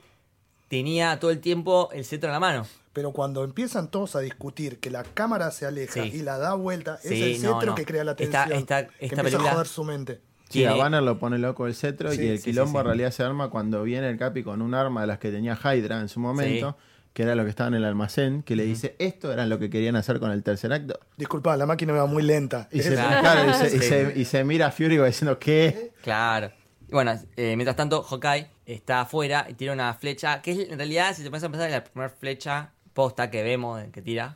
tenía 0.67 1.19
todo 1.19 1.31
el 1.31 1.39
tiempo 1.39 1.89
el 1.93 2.05
cetro 2.05 2.29
en 2.29 2.33
la 2.33 2.39
mano. 2.39 2.65
Pero 2.93 3.11
cuando 3.11 3.43
empiezan 3.43 3.91
todos 3.91 4.15
a 4.15 4.21
discutir 4.21 4.79
que 4.79 4.89
la 4.89 5.03
cámara 5.03 5.51
se 5.51 5.65
aleja 5.65 6.03
Sí. 6.03 6.11
y 6.13 6.21
la 6.21 6.37
da 6.37 6.53
vuelta, 6.53 6.97
Sí, 7.01 7.07
es 7.13 7.21
el 7.21 7.35
cetro 7.41 7.65
no. 7.65 7.75
que 7.75 7.85
crea 7.85 8.03
la 8.05 8.11
Esta- 8.13 8.43
tensión. 8.45 8.59
esta- 8.59 8.87
que 8.87 8.93
esta 9.05 9.15
empieza 9.17 9.21
película- 9.23 9.49
a 9.49 9.53
joder 9.53 9.67
su 9.67 9.83
mente. 9.83 10.21
Sí, 10.49 10.63
a 10.63 10.73
Banner 10.75 11.01
lo 11.03 11.17
pone 11.19 11.37
loco 11.39 11.65
el 11.67 11.73
cetro 11.75 12.11
Sí, 12.11 12.21
y 12.21 12.27
el 12.27 12.41
quilombo 12.41 12.79
sí. 12.79 12.81
en 12.81 12.85
realidad 12.85 13.11
se 13.11 13.23
arma 13.23 13.49
cuando 13.49 13.83
viene 13.83 14.07
el 14.09 14.17
Capi 14.17 14.43
con 14.43 14.61
un 14.61 14.73
arma 14.75 15.01
de 15.01 15.07
las 15.07 15.17
que 15.19 15.31
tenía 15.31 15.57
Hydra 15.61 15.99
en 15.99 16.07
su 16.07 16.19
momento, 16.19 16.77
que 17.15 17.23
era 17.23 17.33
lo 17.33 17.45
que 17.45 17.49
estaba 17.49 17.69
en 17.69 17.75
el 17.75 17.85
almacén, 17.85 18.43
que 18.43 18.57
le 18.57 18.65
dice, 18.65 18.97
esto 18.99 19.31
era 19.31 19.45
lo 19.45 19.57
que 19.57 19.69
querían 19.69 19.95
hacer 19.95 20.19
con 20.19 20.31
el 20.31 20.43
tercer 20.43 20.73
acto. 20.73 20.99
Disculpa, 21.15 21.55
la 21.55 21.65
máquina 21.65 21.93
va 21.93 22.05
muy 22.07 22.21
lenta. 22.21 22.67
Y 22.73 22.81
se, 22.81 22.89
Es- 22.93 22.99
Claro. 22.99 23.21
claro, 23.21 23.49
y 23.49 23.53
se- 23.53 23.77
y 23.77 23.79
Sí. 23.79 23.87
se- 23.87 24.13
y 24.19 24.25
se 24.25 24.43
mira 24.43 24.67
a 24.67 24.71
Fury 24.71 24.97
diciendo, 24.97 25.39
¿qué? 25.39 25.93
Claro. 26.03 26.51
Bueno, 26.91 27.17
eh, 27.37 27.55
mientras 27.55 27.77
tanto, 27.77 28.03
Hawkeye 28.03 28.47
está 28.65 28.99
afuera 29.01 29.47
y 29.49 29.53
tira 29.53 29.71
una 29.71 29.93
flecha, 29.93 30.41
que 30.41 30.51
es 30.51 30.69
en 30.69 30.77
realidad, 30.77 31.15
si 31.15 31.23
te 31.23 31.29
pones 31.29 31.43
a 31.45 31.49
pensar, 31.49 31.67
es 31.69 31.73
la 31.75 31.83
primera 31.85 32.09
flecha 32.09 32.73
posta 32.93 33.31
que 33.31 33.43
vemos 33.43 33.81
que 33.93 34.01
tira. 34.01 34.35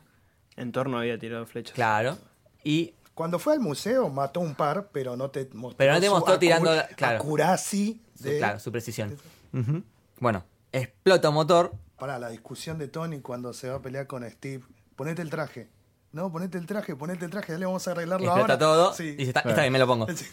En 0.56 0.72
torno 0.72 0.98
había 0.98 1.18
tirado 1.18 1.44
flechas. 1.46 1.74
Claro. 1.74 2.16
Y 2.64 2.94
Cuando 3.14 3.38
fue 3.38 3.52
al 3.52 3.60
museo 3.60 4.08
mató 4.08 4.40
un 4.40 4.54
par, 4.54 4.88
pero 4.92 5.14
no 5.18 5.28
te 5.30 5.46
mostró, 5.52 5.76
Pero 5.76 5.92
no 5.92 6.00
te 6.00 6.08
mostró 6.08 6.38
tirando- 6.38 6.70
claro. 6.96 7.18
acuracy 7.18 8.00
de... 8.20 8.38
claro, 8.38 8.58
su 8.58 8.72
precisión. 8.72 9.14
Bueno, 10.18 10.44
explota 10.72 11.28
un 11.28 11.34
motor. 11.34 11.72
Para 12.00 12.18
la 12.18 12.28
discusión 12.30 12.78
de 12.78 12.88
Tony 12.88 13.20
cuando 13.20 13.52
se 13.52 13.68
va 13.68 13.76
a 13.76 13.82
pelear 13.82 14.08
con 14.08 14.28
Steve. 14.28 14.64
Ponete 14.96 15.22
el 15.22 15.30
traje. 15.30 15.68
No, 16.12 16.32
ponete 16.32 16.58
el 16.58 16.66
traje, 16.66 16.96
ponete 16.96 17.24
el 17.24 17.30
traje, 17.30 17.52
dale, 17.52 17.66
vamos 17.66 17.86
a 17.86 17.92
arreglarlo 17.92 18.26
Explota 18.26 18.40
ahora. 18.54 18.58
todo. 18.58 18.92
Sí. 18.94 19.14
Y 19.18 19.22
está, 19.22 19.42
Claro. 19.42 19.50
está 19.50 19.60
bien, 19.62 19.72
me 19.72 19.78
lo 19.78 19.86
pongo. 19.86 20.08
Sí. 20.12 20.26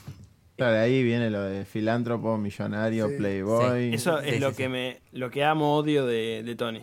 Claro, 0.56 0.74
de 0.74 0.80
ahí 0.80 1.04
viene 1.04 1.30
lo 1.30 1.42
de 1.44 1.66
filántropo, 1.66 2.36
millonario, 2.38 3.10
Sí. 3.10 3.16
playboy. 3.18 3.94
Eso 3.94 4.18
es 4.20 4.34
sí, 4.36 4.40
lo 4.40 4.50
sí. 4.52 4.56
que 4.58 4.70
me 4.70 5.02
lo 5.12 5.30
que 5.30 5.44
amo 5.44 5.76
odio 5.76 6.08
de, 6.08 6.42
de 6.44 6.56
Tony. 6.56 6.82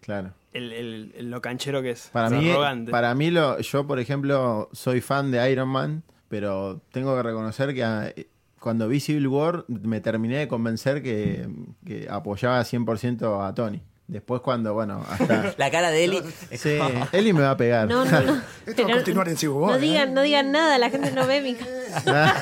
Claro. 0.00 0.32
El, 0.52 0.72
el- 0.72 1.12
el- 1.16 1.30
lo 1.30 1.40
canchero 1.40 1.82
que 1.82 1.90
es. 1.90 2.08
Para 2.12 2.26
Es 2.28 2.32
mí, 2.40 2.50
arrogante. 2.50 2.90
para 2.92 3.12
mí 3.16 3.30
lo, 3.32 3.58
yo 3.58 3.84
por 3.86 3.98
ejemplo 3.98 4.68
soy 4.72 5.00
fan 5.00 5.32
de 5.32 5.50
Iron 5.50 5.68
Man, 5.68 6.04
pero 6.28 6.80
tengo 6.92 7.16
que 7.16 7.22
reconocer 7.24 7.74
que 7.74 7.82
ah, 7.82 8.12
cuando 8.60 8.86
vi 8.86 9.00
Civil 9.00 9.26
War 9.26 9.64
me 9.66 10.00
terminé 10.00 10.36
de 10.38 10.46
convencer 10.46 11.02
que, 11.02 11.48
que 11.84 12.06
apoyaba 12.08 12.60
100% 12.62 13.44
a 13.48 13.52
Tony. 13.54 13.82
Después 14.08 14.40
cuando, 14.40 14.72
bueno, 14.72 15.04
hasta... 15.10 15.54
La 15.58 15.70
cara 15.70 15.90
de 15.90 16.04
Eli. 16.04 16.20
Sí, 16.52 16.78
Eli 17.12 17.32
me 17.32 17.40
va 17.40 17.50
a 17.52 17.56
pegar. 17.56 17.88
No, 17.88 18.04
no, 18.04 18.20
no. 18.20 18.40
Esto 18.66 18.84
va 18.84 18.92
a 18.92 18.96
continuar 18.96 19.28
en 19.28 19.36
Civil 19.36 19.56
War, 19.56 19.70
No 19.72 19.76
¿eh? 19.76 19.80
digan, 19.80 20.14
no 20.14 20.22
digan 20.22 20.52
nada, 20.52 20.78
la 20.78 20.90
gente 20.90 21.10
no 21.12 21.26
ve 21.26 21.40
mi 21.40 21.54
cara. 21.54 22.34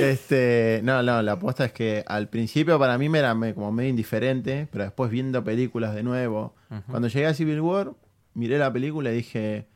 este, 0.00 0.80
no, 0.84 1.02
no, 1.02 1.22
la 1.22 1.32
apuesta 1.32 1.64
es 1.64 1.72
que 1.72 2.04
al 2.06 2.28
principio 2.28 2.78
para 2.78 2.98
mí 2.98 3.08
me 3.08 3.18
era 3.20 3.34
me- 3.34 3.54
como 3.54 3.72
medio 3.72 3.90
indiferente, 3.90 4.68
pero 4.70 4.84
después 4.84 5.10
viendo 5.10 5.42
películas 5.44 5.94
de 5.94 6.02
nuevo, 6.02 6.54
cuando 6.90 7.08
llegué 7.08 7.26
a 7.26 7.34
Civil 7.34 7.60
War, 7.60 7.92
miré 8.34 8.58
la 8.58 8.72
película 8.72 9.10
y 9.10 9.14
dije, 9.16 9.66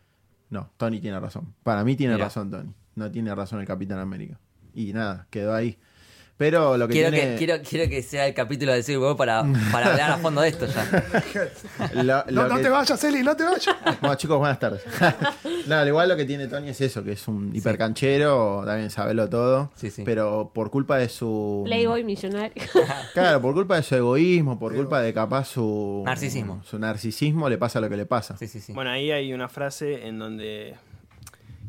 no, 0.51 0.71
Tony 0.77 1.01
tiene 1.01 1.19
razón. 1.19 1.55
Para 1.63 1.85
mí 1.85 1.97
tiene 1.97 2.17
razón 2.17 2.51
Tony, 2.51 2.73
no 2.95 3.11
tiene 3.11 3.35
razón 3.35 3.61
el 3.61 3.67
Capitán 3.67 3.99
América. 3.99 4.39
Y 4.75 4.93
nada, 4.93 5.27
quedó 5.31 5.55
ahí. 5.55 5.79
Pero 6.39 6.77
lo 6.77 6.89
que 6.89 6.95
Quiero, 6.95 7.11
tiene... 7.11 7.33
que, 7.33 7.37
quiero, 7.37 7.63
quiero 7.63 7.89
que 7.89 8.03
sea 8.03 8.27
el 8.27 8.35
capítulo 8.35 8.73
de 8.73 8.83
Civil 8.83 9.01
War 9.03 9.17
para, 9.17 9.45
para 9.71 9.93
hablar 9.93 10.11
a 10.13 10.17
fondo 10.17 10.41
de 10.41 10.49
esto 10.49 10.67
ya. 10.67 11.05
lo- 12.03 12.03
No, 12.03 12.43
lo 12.43 12.49
no 12.49 12.57
que- 12.57 12.63
te 12.63 12.69
vayas, 12.69 13.05
Eli, 13.05 13.23
no 13.23 13.37
te 13.37 13.45
vayas. 13.45 13.77
Bueno, 14.01 14.17
chicos, 14.17 14.39
buenas 14.39 14.59
tardes. 14.59 14.83
no, 15.69 15.77
al 15.77 15.87
igual 15.87 16.09
lo 16.09 16.17
que 16.17 16.25
tiene 16.25 16.49
Tony 16.49 16.71
es 16.71 16.81
eso, 16.81 17.05
que 17.05 17.13
es 17.13 17.29
un 17.29 17.55
hipercanchero, 17.55 18.63
también 18.67 18.91
sabelo 18.91 19.29
todo, 19.29 19.71
Sí, 19.77 19.91
sí. 19.91 20.03
pero 20.05 20.51
por 20.53 20.71
culpa 20.71 20.97
de 20.99 21.09
su... 21.09 21.63
Playboy 21.65 22.03
millonario. 22.03 22.53
Claro, 23.13 23.41
por 23.41 23.55
culpa 23.55 23.77
de 23.77 23.83
su 23.85 23.95
egoísmo, 23.95 24.59
por 24.59 24.75
culpa 24.75 25.01
de 25.01 25.13
capaz 25.15 25.45
su... 25.45 26.03
Narcisismo. 26.05 26.63
Su 26.65 26.79
narcisismo 26.79 27.49
le 27.49 27.59
pasa 27.59 27.81
lo 27.81 27.89
que 27.89 27.97
le 27.97 28.07
pasa. 28.07 28.37
Sí, 28.37 28.49
sí, 28.49 28.61
sí. 28.61 28.73
Bueno, 28.73 28.91
ahí 28.91 29.11
hay 29.13 29.33
una 29.33 29.49
frase 29.49 30.09
en 30.09 30.19
donde 30.19 30.75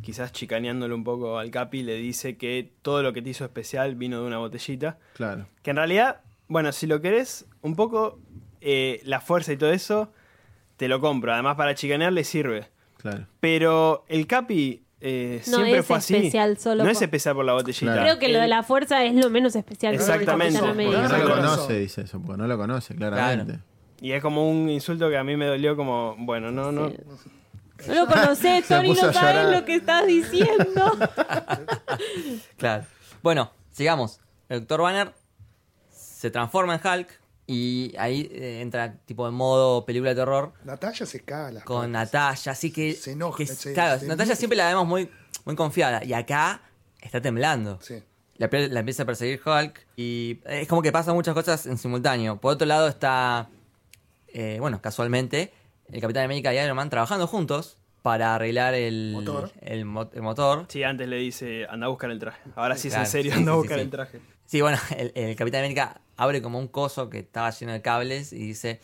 quizás 0.04 0.32
chicaneándole 0.32 0.94
un 0.94 1.04
poco 1.04 1.40
al 1.40 1.50
Capi 1.50 1.82
le 1.82 1.96
dice 1.96 2.38
que 2.38 2.72
todo 2.82 3.02
lo 3.02 3.14
que 3.14 3.22
te 3.22 3.30
hizo 3.32 3.44
especial 3.46 3.96
vino 3.96 4.20
de 4.22 4.28
una 4.28 4.38
botellita. 4.38 4.98
Claro. 5.16 5.48
Que 5.64 5.72
en 5.72 5.78
realidad, 5.78 6.22
bueno, 6.48 6.72
si 6.72 6.86
lo 6.86 7.02
querés, 7.02 7.46
un 7.62 7.76
poco 7.76 8.20
eh, 8.62 9.02
la 9.06 9.20
fuerza 9.22 9.52
y 9.54 9.58
todo 9.58 9.72
eso, 9.72 10.12
te 10.78 10.88
lo 10.88 11.00
compro. 11.00 11.34
Además, 11.34 11.56
para 11.56 11.74
chicanear 11.76 12.14
le 12.14 12.24
sirve. 12.24 12.68
Claro. 12.98 13.26
Pero 13.40 14.06
el 14.08 14.28
Capi 14.28 14.84
eh, 15.02 15.42
No 15.48 15.58
siempre 15.58 15.80
es 15.80 15.86
fue 15.86 15.98
así. 15.98 16.16
especial 16.16 16.58
solo 16.58 16.76
no 16.78 16.84
por- 16.84 16.92
es 16.92 17.02
especial 17.02 17.36
por 17.36 17.44
la 17.46 17.54
botellita. 17.54 17.86
Claro. 17.94 18.02
Creo 18.04 18.20
que 18.20 18.30
lo 18.30 18.40
de 18.40 18.48
la 18.48 18.64
fuerza 18.64 19.04
es 19.04 19.14
lo 19.16 19.30
menos 19.30 19.56
especial. 19.56 19.94
Exactamente. 19.94 20.60
América. 20.60 21.08
no 21.10 21.18
lo 21.18 21.36
conoce, 21.36 21.80
dice 21.80 22.02
eso, 22.04 22.22
porque 22.22 22.42
no 22.42 22.48
lo 22.48 22.58
conoce, 22.58 22.96
claramente. 22.96 23.60
Y 24.02 24.12
es 24.12 24.22
como 24.22 24.50
un 24.50 24.70
insulto 24.70 25.10
que 25.10 25.18
a 25.18 25.24
mí 25.24 25.36
me 25.38 25.46
dolió 25.46 25.76
como, 25.78 26.16
bueno, 26.20 26.52
no, 26.52 26.72
no. 26.72 26.90
Sí. 26.90 26.96
No 27.06 27.18
lo 27.88 28.08
conocés, 28.08 28.66
Se 28.66 28.76
Tony, 28.76 28.90
no 28.94 29.14
sabes 29.14 29.52
lo 29.52 29.66
que 29.66 29.76
estás 29.76 30.06
diciendo. 30.08 30.98
Claro. 32.58 32.86
Bueno, 33.22 33.52
sigamos. 33.72 34.20
El 34.50 34.62
Doctor 34.62 34.82
Banner 34.82 35.14
se 35.92 36.32
transforma 36.32 36.76
en 36.76 36.88
Hulk 36.88 37.20
y 37.48 37.94
ahí 37.98 38.30
eh, 38.32 38.62
entra 38.62 38.96
tipo 39.06 39.28
en 39.28 39.34
modo 39.34 39.86
película 39.86 40.12
de 40.12 40.16
terror 40.16 40.54
Natalia 40.64 41.06
se 41.06 41.20
caga 41.22 41.52
las 41.52 41.64
con. 41.64 41.92
Natalia, 41.92 42.52
así 42.52 42.72
que, 42.72 42.94
Se 42.94 43.12
enoja, 43.12 43.38
que- 43.38 43.48
se- 43.48 43.74
claro, 43.74 44.00
se- 44.00 44.08
Natalia 44.08 44.36
siempre 44.36 44.58
la 44.58 44.68
vemos 44.68 44.88
muy, 44.88 45.10
muy 45.46 45.56
confiada 45.56 46.04
y 46.04 46.14
acá 46.14 46.62
está 47.02 47.22
temblando. 47.22 47.80
Sí. 47.82 48.02
La, 48.38 48.50
empieza 48.80 49.04
a 49.04 49.06
perseguir 49.06 49.42
Hulk 49.46 49.86
y 49.96 50.40
es 50.46 50.68
como 50.68 50.82
que 50.82 50.92
pasan 50.92 51.14
muchas 51.16 51.34
cosas 51.34 51.66
en 51.66 51.78
simultáneo. 51.78 52.38
Por 52.40 52.54
otro 52.54 52.66
lado 52.66 52.88
está, 52.88 53.50
eh, 54.28 54.58
bueno, 54.60 54.82
casualmente, 54.82 55.54
el 55.92 56.02
Capitán 56.02 56.26
América 56.26 56.54
y 56.54 56.58
Iron 56.60 56.76
Man 56.76 56.90
trabajando 56.90 57.28
juntos 57.28 57.78
para 58.02 58.36
arreglar 58.36 58.74
el 58.74 59.12
Motor. 59.14 59.52
el 59.62 59.86
mo- 59.86 60.10
el 60.14 60.22
motor. 60.22 60.66
Sí, 60.68 60.84
antes 60.84 61.08
le 61.08 61.18
dice, 61.18 61.66
anda 61.70 61.86
a 61.86 61.90
buscar 61.90 62.12
el 62.12 62.20
traje. 62.20 62.42
Ahora 62.56 62.76
sí 62.76 62.88
es 62.90 62.94
Claro, 62.94 63.06
en 63.06 63.12
serio, 63.12 63.32
sí, 63.32 63.38
anda 63.40 63.52
a 63.52 63.56
sí, 63.56 63.60
buscar 63.60 63.78
sí, 63.78 63.84
el 63.84 63.90
traje. 63.90 64.20
Sí, 64.46 64.62
bueno, 64.62 64.78
el, 64.98 65.12
el 65.16 65.36
Capitán 65.36 65.60
América 65.62 66.02
abre 66.18 66.42
como 66.42 66.60
un 66.60 66.68
coso 66.68 67.10
que 67.10 67.20
estaba 67.20 67.50
lleno 67.52 67.72
de 67.72 67.82
cables 67.82 68.34
y 68.34 68.40
dice, 68.40 68.80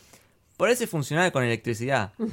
parece 0.57 0.88
funcionar 0.88 1.31
con 1.31 1.43
electricidad. 1.43 2.13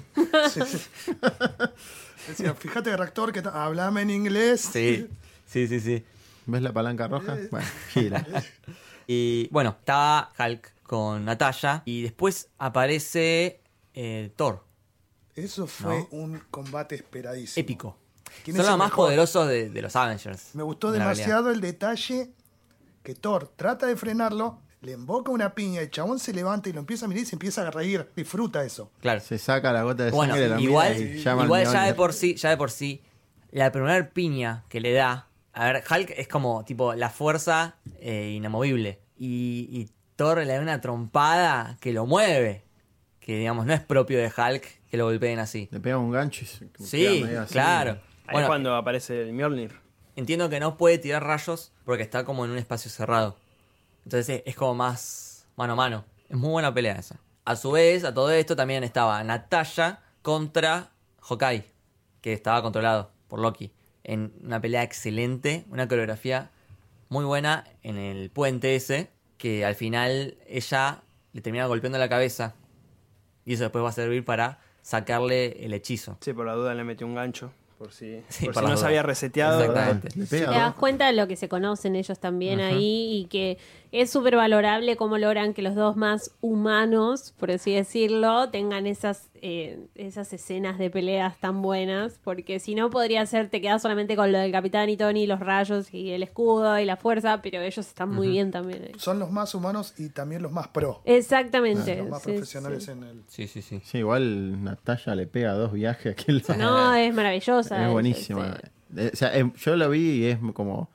Decía, 2.28 2.54
fíjate 2.54 2.90
el 2.90 2.98
reactor 2.98 3.32
que 3.32 3.42
hablame 3.52 4.02
en 4.02 4.10
inglés. 4.10 4.60
Sí, 4.72 5.06
sí, 5.46 5.66
sí, 5.68 5.80
sí. 5.80 6.04
¿Ves 6.46 6.62
la 6.62 6.72
palanca 6.72 7.08
roja? 7.08 7.36
Bueno, 7.50 7.66
gira. 7.92 8.26
Y 9.08 9.46
bueno, 9.52 9.76
estaba 9.78 10.32
Hulk 10.36 10.72
con 10.82 11.24
Natalia 11.24 11.82
y 11.84 12.02
después 12.02 12.48
aparece 12.58 13.60
eh, 13.96 14.30
Thor, 14.36 14.62
Eso 15.34 15.66
fue 15.66 15.98
¿No? 15.98 16.08
un 16.12 16.38
combate 16.50 16.94
esperadísimo. 16.94 17.60
épico. 17.62 17.96
¿Quién 18.44 18.56
Son 18.56 18.66
los 18.66 18.78
más 18.78 18.88
mejor? 18.90 19.06
poderosos 19.06 19.48
de, 19.48 19.70
de 19.70 19.82
los 19.82 19.96
Avengers. 19.96 20.54
Me 20.54 20.62
gustó 20.62 20.92
demasiado 20.92 21.50
el 21.50 21.60
detalle 21.60 22.30
que 23.02 23.14
Thor 23.14 23.52
trata 23.56 23.86
de 23.86 23.96
frenarlo, 23.96 24.60
le 24.82 24.92
emboca 24.92 25.30
una 25.30 25.54
piña, 25.54 25.80
el 25.80 25.90
chabón 25.90 26.18
se 26.18 26.32
levanta 26.32 26.68
y 26.68 26.72
lo 26.72 26.80
empieza 26.80 27.06
a 27.06 27.08
mirar 27.08 27.22
y 27.22 27.26
se 27.26 27.34
empieza 27.36 27.66
a 27.66 27.70
reír. 27.70 28.08
Disfruta 28.14 28.64
eso. 28.64 28.90
Claro. 29.00 29.20
Se 29.20 29.38
saca 29.38 29.72
la 29.72 29.82
gota 29.82 30.04
de 30.04 30.10
Bueno, 30.10 30.34
sangre, 30.34 30.48
la 30.50 30.60
igual, 30.60 30.94
mira 30.96 31.10
y 31.14 31.22
llama 31.22 31.42
al 31.42 31.46
igual 31.48 31.64
ya 31.64 31.82
de 31.84 31.94
por 31.94 32.12
sí, 32.12 32.34
ya 32.36 32.50
de 32.50 32.56
por 32.56 32.70
sí, 32.70 33.02
la 33.52 33.72
primera 33.72 34.10
piña 34.10 34.64
que 34.68 34.80
le 34.80 34.92
da, 34.92 35.28
a 35.52 35.64
ver, 35.72 35.84
Hulk 35.90 36.10
es 36.16 36.28
como 36.28 36.64
tipo 36.64 36.94
la 36.94 37.08
fuerza 37.10 37.76
eh, 38.00 38.32
inamovible 38.36 39.00
y, 39.16 39.68
y 39.70 39.88
Thor 40.16 40.38
le 40.38 40.52
da 40.52 40.60
una 40.60 40.80
trompada 40.80 41.78
que 41.80 41.92
lo 41.92 42.04
mueve, 42.06 42.64
que 43.26 43.36
digamos 43.36 43.66
no 43.66 43.74
es 43.74 43.80
propio 43.80 44.18
de 44.18 44.26
Hulk 44.28 44.62
que 44.88 44.96
lo 44.96 45.04
golpeen 45.06 45.40
así. 45.40 45.68
Le 45.72 45.80
pega 45.80 45.98
un 45.98 46.12
gancho 46.12 46.44
y 46.44 46.46
se 46.46 46.68
Sí, 46.78 47.24
así. 47.36 47.52
claro. 47.52 47.98
Ahí 48.28 48.32
Bueno, 48.32 48.40
es 48.40 48.46
cuando 48.48 48.74
aparece 48.76 49.20
el 49.22 49.32
Mjolnir. 49.32 49.72
entiendo 50.14 50.48
que 50.48 50.60
no 50.60 50.76
puede 50.76 50.98
tirar 50.98 51.24
rayos 51.24 51.72
porque 51.84 52.04
está 52.04 52.24
como 52.24 52.44
en 52.44 52.52
un 52.52 52.58
espacio 52.58 52.90
cerrado. 52.90 53.36
Entonces 54.04 54.28
es, 54.28 54.42
es 54.46 54.54
como 54.56 54.74
más 54.76 55.46
mano 55.56 55.72
a 55.72 55.76
mano. 55.76 56.04
Es 56.28 56.36
muy 56.36 56.50
buena 56.50 56.72
pelea 56.72 56.94
esa. 56.94 57.18
A 57.44 57.56
su 57.56 57.72
vez, 57.72 58.04
a 58.04 58.14
todo 58.14 58.30
esto 58.30 58.54
también 58.56 58.84
estaba 58.84 59.22
Natalia 59.24 60.00
contra 60.22 60.90
Hawkeye, 61.20 61.64
que 62.20 62.32
estaba 62.32 62.62
controlado 62.62 63.10
por 63.28 63.40
Loki. 63.40 63.72
En 64.04 64.32
una 64.44 64.60
pelea 64.60 64.82
excelente, 64.84 65.64
una 65.70 65.88
coreografía 65.88 66.50
muy 67.08 67.24
buena 67.24 67.64
en 67.82 67.96
el 67.98 68.30
puente 68.30 68.76
ese, 68.76 69.10
que 69.36 69.64
al 69.64 69.74
final 69.74 70.36
ella 70.48 71.02
le 71.32 71.40
termina 71.40 71.66
golpeando 71.66 71.98
la 71.98 72.08
cabeza. 72.08 72.54
Y 73.46 73.54
eso 73.54 73.62
después 73.62 73.82
va 73.82 73.88
a 73.88 73.92
servir 73.92 74.24
para 74.24 74.58
sacarle 74.82 75.64
el 75.64 75.72
hechizo. 75.72 76.18
Sí, 76.20 76.32
por 76.32 76.46
la 76.46 76.54
duda 76.54 76.74
le 76.74 76.84
metió 76.84 77.06
un 77.06 77.14
gancho. 77.14 77.52
Por 77.78 77.92
si, 77.92 78.22
Sí, 78.28 78.46
por 78.46 78.54
por 78.54 78.64
si 78.64 78.70
no 78.70 78.76
se 78.76 78.86
había 78.86 79.02
reseteado. 79.02 79.60
Exactamente. 79.60 80.08
Pega 80.28 80.50
Te 80.50 80.58
das 80.58 80.74
cuenta 80.74 81.06
de 81.06 81.12
lo 81.12 81.26
que 81.28 81.36
se 81.36 81.48
conocen 81.48 81.96
ellos 81.96 82.18
también 82.18 82.60
ahí 82.60 83.20
y 83.20 83.26
que 83.26 83.58
es 83.92 84.10
súper 84.10 84.36
valorable 84.36 84.96
cómo 84.96 85.16
logran 85.18 85.54
que 85.54 85.62
los 85.62 85.74
dos 85.74 85.96
más 85.96 86.32
humanos, 86.40 87.34
por 87.38 87.50
así 87.50 87.74
decirlo, 87.74 88.50
tengan 88.50 88.86
esas, 88.86 89.28
eh, 89.42 89.86
esas 89.94 90.32
escenas 90.32 90.78
de 90.78 90.90
peleas 90.90 91.38
tan 91.38 91.62
buenas, 91.62 92.18
porque 92.22 92.58
si 92.60 92.74
no 92.74 92.90
podría 92.90 93.24
ser, 93.26 93.48
te 93.48 93.60
quedas 93.60 93.82
solamente 93.82 94.16
con 94.16 94.32
lo 94.32 94.38
del 94.38 94.52
Capitán 94.52 94.88
y 94.88 94.96
Tony, 94.96 95.26
los 95.26 95.40
rayos 95.40 95.92
y 95.92 96.10
el 96.10 96.22
escudo 96.22 96.78
y 96.78 96.84
la 96.84 96.96
fuerza, 96.96 97.40
pero 97.42 97.60
ellos 97.60 97.86
están 97.86 98.10
muy 98.10 98.28
bien 98.28 98.50
también. 98.50 98.82
ahí. 98.84 98.92
Son 98.98 99.18
los 99.18 99.30
más 99.30 99.54
humanos 99.54 99.94
y 99.98 100.08
también 100.08 100.42
los 100.42 100.52
más 100.52 100.68
pro. 100.68 101.02
Exactamente. 101.04 101.96
Los 101.96 102.08
más 102.08 102.22
sí, 102.22 102.32
profesionales 102.32 102.84
sí. 102.84 102.90
en 102.92 103.04
el. 103.04 103.22
Sí, 103.28 103.46
sí, 103.46 103.62
sí. 103.62 103.80
Sí, 103.84 103.98
igual 103.98 104.62
Natalia 104.64 105.14
le 105.14 105.26
pega 105.26 105.52
dos 105.52 105.72
viajes 105.72 106.06
a 106.06 106.10
aquel. 106.10 106.42
No, 106.58 106.94
es 106.94 107.14
maravillosa. 107.14 107.86
Es 107.86 107.92
buenísima. 107.92 108.56
sí. 108.56 108.68
Eh, 108.96 109.10
O 109.12 109.16
sea, 109.16 109.36
em, 109.36 109.52
yo 109.54 109.76
lo 109.76 109.90
vi 109.90 110.22
y 110.22 110.24
es 110.26 110.38
como. 110.54 110.90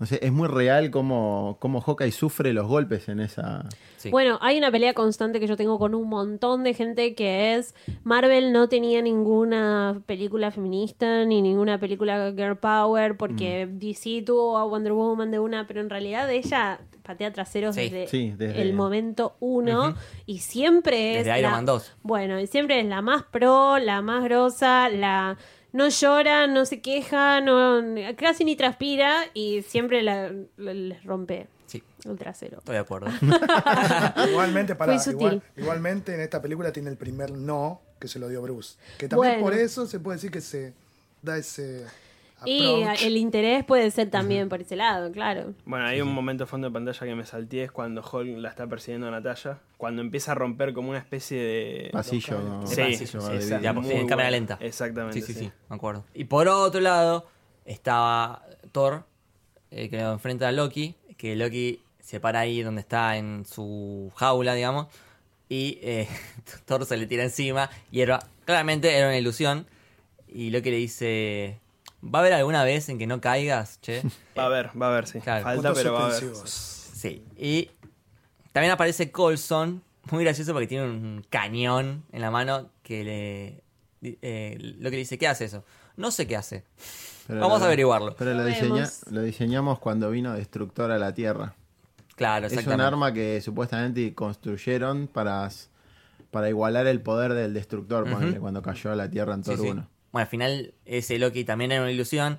No 0.00 0.06
sé, 0.06 0.18
es 0.22 0.32
muy 0.32 0.48
real 0.48 0.90
como, 0.90 1.58
como 1.60 1.80
Hawkeye 1.82 2.10
sufre 2.10 2.52
los 2.54 2.66
golpes 2.66 3.08
en 3.10 3.20
esa. 3.20 3.68
Sí. 3.98 4.10
Bueno, 4.10 4.38
hay 4.40 4.56
una 4.56 4.70
pelea 4.72 4.94
constante 4.94 5.38
que 5.40 5.46
yo 5.46 5.58
tengo 5.58 5.78
con 5.78 5.94
un 5.94 6.08
montón 6.08 6.64
de 6.64 6.72
gente 6.72 7.14
que 7.14 7.54
es 7.54 7.74
Marvel 8.02 8.50
no 8.52 8.68
tenía 8.70 9.02
ninguna 9.02 10.00
película 10.06 10.50
feminista 10.50 11.24
ni 11.26 11.42
ninguna 11.42 11.78
película 11.78 12.32
girl 12.34 12.56
power 12.56 13.16
porque 13.18 13.66
Mm. 13.66 13.78
DC 13.78 14.22
tuvo 14.24 14.56
a 14.56 14.64
Wonder 14.64 14.92
Woman 14.94 15.30
de 15.30 15.38
una, 15.38 15.66
pero 15.66 15.82
en 15.82 15.90
realidad 15.90 16.30
ella 16.30 16.80
patea 17.02 17.30
traseros 17.32 17.74
Sí. 17.74 17.82
desde, 17.82 18.06
Sí, 18.06 18.32
desde- 18.36 18.62
el 18.62 18.72
momento 18.72 19.36
uno 19.40 19.94
y 20.26 20.38
siempre 20.38 21.18
es 21.18 21.26
Desde 21.26 21.38
Iron 21.40 21.52
Man 21.52 21.66
2. 21.66 21.94
Bueno, 22.02 22.40
y 22.40 22.46
siempre 22.46 22.80
es 22.80 22.86
la 22.86 23.02
más 23.02 23.24
pro, 23.24 23.78
la 23.78 24.00
más 24.00 24.24
grosa, 24.24 24.88
la 24.88 25.36
no 25.72 25.88
llora, 25.88 26.46
no 26.46 26.64
se 26.66 26.80
queja, 26.80 27.40
no 27.40 27.80
casi 28.16 28.44
ni 28.44 28.56
transpira 28.56 29.24
y 29.34 29.62
siempre 29.62 30.02
la, 30.02 30.30
la- 30.56 30.74
les 30.74 31.02
rompe 31.04 31.46
Sí, 31.66 31.82
el 32.04 32.18
trasero. 32.18 32.58
estoy 32.58 32.74
de 32.74 32.80
acuerdo. 32.80 33.06
Igualmente, 34.30 34.74
para, 34.74 34.94
igual- 34.96 35.42
igualmente 35.56 36.14
en 36.14 36.20
esta 36.20 36.42
película 36.42 36.72
tiene 36.72 36.90
el 36.90 36.96
primer 36.96 37.30
no 37.30 37.80
que 38.00 38.08
se 38.08 38.18
lo 38.18 38.28
dio 38.28 38.42
Bruce. 38.42 38.76
Que 38.98 39.08
también 39.08 39.34
Bueno. 39.40 39.44
por 39.46 39.54
eso 39.54 39.86
se 39.86 40.00
puede 40.00 40.16
decir 40.16 40.30
que 40.30 40.40
se 40.40 40.72
da 41.22 41.36
ese 41.36 41.84
Y 42.44 42.82
approach. 42.82 43.02
el 43.02 43.16
interés 43.16 43.64
puede 43.64 43.90
ser 43.90 44.10
también 44.10 44.48
por 44.48 44.60
ese 44.60 44.76
lado, 44.76 45.12
claro. 45.12 45.54
Bueno, 45.64 45.86
hay 45.86 46.00
un 46.00 46.12
momento 46.12 46.44
de 46.44 46.48
fondo 46.48 46.68
de 46.68 46.72
pantalla 46.72 47.06
que 47.06 47.14
me 47.14 47.24
salté, 47.24 47.64
es 47.64 47.72
cuando 47.72 48.02
Hulk 48.02 48.38
la 48.38 48.48
está 48.48 48.66
persiguiendo 48.66 49.08
a 49.08 49.10
Natalia, 49.10 49.58
cuando 49.76 50.02
empieza 50.02 50.32
a 50.32 50.34
romper 50.34 50.72
como 50.72 50.90
una 50.90 50.98
especie 50.98 51.38
de... 51.38 51.90
Pasillo. 51.92 52.38
locales. 52.38 52.98
Sí. 52.98 53.54
Ya, 53.62 53.74
por 53.74 53.84
fin, 53.84 53.98
en 53.98 54.06
cámara 54.06 54.30
lenta. 54.30 54.58
Exactamente. 54.60 55.20
Sí, 55.20 55.32
sí, 55.32 55.38
sí, 55.38 55.52
me 55.68 55.76
acuerdo. 55.76 56.04
Y 56.14 56.24
por 56.24 56.48
otro 56.48 56.80
lado, 56.80 57.26
estaba 57.64 58.44
Thor, 58.72 59.04
eh, 59.70 59.88
que 59.88 59.98
lo 59.98 60.12
enfrenta 60.12 60.48
a 60.48 60.52
Loki, 60.52 60.94
que 61.16 61.36
Loki 61.36 61.80
se 62.00 62.18
para 62.18 62.40
ahí 62.40 62.62
donde 62.62 62.80
está 62.80 63.16
en 63.16 63.44
su 63.44 64.10
jaula, 64.16 64.54
digamos, 64.54 64.88
y 65.48 65.78
eh, 65.82 66.08
Thor 66.64 66.84
se 66.86 66.96
le 66.96 67.06
tira 67.06 67.22
encima, 67.22 67.70
y 67.92 68.00
era, 68.00 68.18
claramente 68.44 68.96
era 68.96 69.08
una 69.08 69.18
ilusión, 69.18 69.66
y 70.26 70.50
Loki 70.50 70.70
le 70.70 70.76
dice, 70.76 71.59
¿va 72.02 72.18
a 72.18 72.22
haber 72.22 72.32
alguna 72.34 72.64
vez 72.64 72.88
en 72.88 72.98
que 72.98 73.06
no 73.06 73.20
caigas, 73.20 73.80
che? 73.80 74.02
Va 74.38 74.44
a 74.44 74.46
haber, 74.46 74.70
va 74.80 74.86
a 74.86 74.90
haber, 74.92 75.06
sí. 75.06 75.20
Claro. 75.20 75.44
Falta, 75.44 75.56
Puntos 75.68 75.78
pero 75.78 75.92
va 75.94 76.02
a 76.04 76.06
haber. 76.16 76.24
Sí, 76.46 77.24
y 77.36 77.70
también 78.52 78.72
aparece 78.72 79.10
Colson, 79.10 79.82
muy 80.10 80.24
gracioso 80.24 80.52
porque 80.52 80.66
tiene 80.66 80.84
un 80.84 81.24
cañón 81.30 82.04
en 82.12 82.20
la 82.20 82.30
mano 82.30 82.70
que 82.82 83.04
le... 84.02 84.16
eh, 84.22 84.56
lo 84.78 84.90
que 84.90 84.96
le 84.96 85.00
dice, 85.02 85.18
¿qué 85.18 85.28
hace 85.28 85.44
eso? 85.46 85.64
No 85.96 86.10
sé 86.10 86.26
qué 86.26 86.36
hace. 86.36 86.64
Pero 87.26 87.40
Vamos 87.40 87.58
lo- 87.60 87.64
a 87.64 87.68
averiguarlo. 87.68 88.14
Pero 88.16 88.34
lo, 88.34 88.44
diseña- 88.44 88.90
diseñamos 89.22 89.78
cuando 89.78 90.10
vino 90.10 90.32
Destructor 90.32 90.90
a 90.90 90.98
la 90.98 91.12
Tierra. 91.14 91.54
Claro, 92.16 92.46
Es 92.48 92.66
un 92.66 92.80
arma 92.80 93.12
que 93.14 93.40
supuestamente 93.40 94.12
construyeron 94.14 95.06
para, 95.06 95.48
para 96.30 96.48
igualar 96.48 96.86
el 96.86 97.00
poder 97.00 97.32
del 97.34 97.54
Destructor 97.54 98.08
cuando 98.40 98.62
cayó 98.62 98.90
a 98.92 98.96
la 98.96 99.08
Tierra 99.08 99.34
en 99.34 99.44
Sí, 99.44 99.50
Thor 99.50 99.60
sí. 99.60 99.70
1. 99.70 99.88
Bueno, 100.12 100.22
al 100.24 100.28
final 100.30 100.74
ese 100.84 101.18
Loki 101.18 101.44
también 101.44 101.72
era 101.72 101.82
una 101.82 101.90
ilusión 101.92 102.38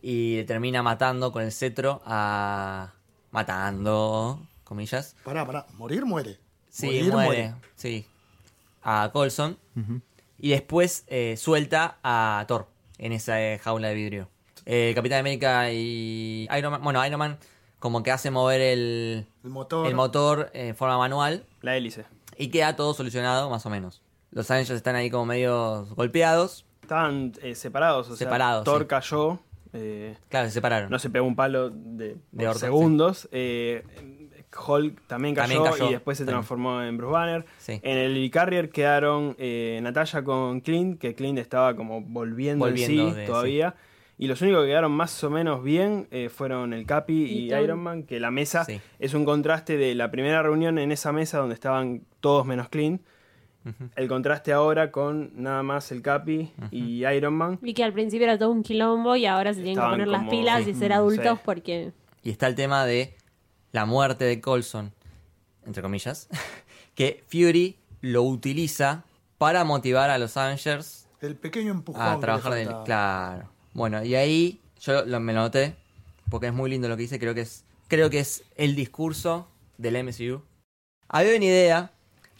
y 0.00 0.36
le 0.36 0.44
termina 0.44 0.82
matando 0.82 1.32
con 1.32 1.42
el 1.42 1.52
cetro 1.52 2.02
a... 2.04 2.92
Matando, 3.30 4.46
comillas. 4.64 5.16
Pará, 5.24 5.46
pará. 5.46 5.66
Morir 5.74 6.04
muere. 6.04 6.38
Sí, 6.68 6.86
Morir, 6.86 7.12
muere. 7.12 7.54
Sí. 7.76 8.06
A 8.82 9.10
Colson. 9.12 9.58
Y 10.38 10.50
después 10.50 11.04
eh, 11.08 11.36
suelta 11.38 11.98
a 12.02 12.44
Thor 12.48 12.68
en 12.98 13.12
esa 13.12 13.40
eh, 13.42 13.58
jaula 13.58 13.88
de 13.88 13.94
vidrio. 13.94 14.28
Eh, 14.66 14.92
Capitán 14.94 15.20
América 15.20 15.70
y 15.72 16.46
Iron 16.56 16.72
Man. 16.72 16.82
Bueno, 16.82 17.04
Iron 17.06 17.18
Man 17.18 17.38
como 17.78 18.02
que 18.02 18.10
hace 18.10 18.30
mover 18.30 18.60
el, 18.60 19.26
El 19.44 19.50
motor. 19.50 19.86
el 19.86 19.94
motor 19.94 20.50
en 20.54 20.76
forma 20.76 20.98
manual 20.98 21.44
La 21.62 21.76
hélice. 21.76 22.04
y 22.38 22.48
queda 22.48 22.76
todo 22.76 22.94
solucionado 22.94 23.50
más 23.50 23.66
o 23.66 23.70
menos. 23.70 24.02
Los 24.30 24.50
Avengers 24.50 24.76
están 24.76 24.94
ahí 24.94 25.10
como 25.10 25.26
medio 25.26 25.86
golpeados. 25.96 26.64
Estaban 26.82 27.32
eh, 27.42 27.54
separados, 27.54 28.08
o 28.10 28.16
sea, 28.16 28.26
Separados, 28.26 28.64
Thor 28.64 28.82
sí. 28.82 28.86
cayó, 28.88 29.38
eh, 29.72 30.16
Claro, 30.28 30.48
se 30.48 30.54
separaron. 30.54 30.90
no 30.90 30.98
se 30.98 31.10
pegó 31.10 31.24
un 31.26 31.36
palo 31.36 31.70
de, 31.70 32.16
De 32.32 32.44
por 32.44 32.46
orto, 32.48 32.58
segundos. 32.58 33.28
eh, 33.32 33.84
Hulk 34.66 35.00
también 35.06 35.34
cayó, 35.34 35.54
También 35.62 35.72
cayó, 35.72 35.88
y 35.88 35.92
después 35.94 36.18
se 36.18 36.24
también. 36.24 36.40
transformó 36.40 36.82
en 36.82 36.98
Bruce 36.98 37.12
Banner. 37.12 37.44
Sí. 37.58 37.80
En 37.82 37.96
el 37.98 38.10
Helicarrier 38.16 38.68
quedaron 38.68 39.34
eh, 39.38 39.78
Natalia 39.82 40.22
con 40.24 40.60
Clint, 40.60 41.00
que 41.00 41.14
Clint 41.14 41.38
estaba 41.38 41.74
como 41.74 42.02
volviendo, 42.02 42.66
Volviendo 42.66 43.02
en 43.08 43.14
sí 43.14 43.16
de- 43.20 43.26
todavía. 43.26 43.74
Y 44.18 44.26
los 44.26 44.42
únicos 44.42 44.62
que 44.62 44.68
quedaron 44.68 44.92
más 44.92 45.24
o 45.24 45.30
menos 45.30 45.62
bien 45.64 46.06
eh, 46.10 46.28
fueron 46.28 46.74
el 46.74 46.84
Capi 46.84 47.14
y, 47.24 47.50
Y. 47.50 47.54
Iron 47.54 47.78
Man, 47.80 48.02
que 48.02 48.20
la 48.20 48.30
mesa 48.30 48.64
Sí. 48.66 48.78
es 48.98 49.14
un 49.14 49.24
contraste 49.24 49.76
de 49.78 49.94
la 49.94 50.10
primera 50.10 50.42
reunión 50.42 50.78
en 50.78 50.92
esa 50.92 51.12
mesa 51.12 51.38
donde 51.38 51.54
estaban 51.54 52.02
todos 52.20 52.44
menos 52.44 52.68
Clint. 52.68 53.00
El 53.96 54.08
contraste 54.08 54.52
ahora 54.52 54.90
con 54.90 55.30
nada 55.34 55.62
más 55.62 55.92
el 55.92 56.02
Capi 56.02 56.52
y 56.70 57.06
Iron 57.06 57.34
Man. 57.34 57.58
Y 57.62 57.74
que 57.74 57.84
al 57.84 57.92
principio 57.92 58.24
era 58.26 58.38
todo 58.38 58.50
un 58.50 58.62
quilombo 58.62 59.14
y 59.16 59.26
ahora 59.26 59.54
se 59.54 59.62
tienen 59.62 59.82
que 59.82 59.88
poner 59.90 60.08
las 60.08 60.28
pilas 60.28 60.64
sí. 60.64 60.70
y 60.70 60.74
ser 60.74 60.92
adultos 60.92 61.38
Sí. 61.38 61.42
porque... 61.44 61.92
Y 62.24 62.30
está 62.30 62.46
el 62.46 62.54
tema 62.54 62.84
de 62.86 63.14
la 63.72 63.84
muerte 63.86 64.24
de 64.24 64.40
Colson, 64.40 64.92
entre 65.66 65.82
comillas, 65.82 66.28
que 66.94 67.24
Fury 67.28 67.76
lo 68.00 68.22
utiliza 68.24 69.04
para 69.38 69.64
motivar 69.64 70.10
a 70.10 70.18
los 70.18 70.36
Avengers 70.36 71.08
El 71.20 71.36
pequeño 71.36 71.70
empujón. 71.72 72.02
a 72.02 72.18
trabajar 72.20 72.54
de 72.54 72.64
faltaba. 72.64 72.84
Claro. 72.84 73.48
Bueno, 73.74 74.04
y 74.04 74.14
ahí 74.14 74.60
yo 74.80 75.04
lo- 75.04 75.20
me 75.20 75.32
lo 75.32 75.40
noté, 75.40 75.74
porque 76.30 76.48
es 76.48 76.52
muy 76.52 76.68
lindo 76.70 76.88
lo 76.88 76.96
que 76.96 77.02
dice, 77.02 77.18
creo 77.18 77.34
que 77.34 77.40
es, 77.42 77.64
creo 77.88 78.10
que 78.10 78.18
es 78.20 78.42
el 78.56 78.74
discurso 78.74 79.48
del 79.78 79.96
MCU. 80.04 80.42
Había 81.08 81.36
una 81.36 81.44
idea 81.44 81.90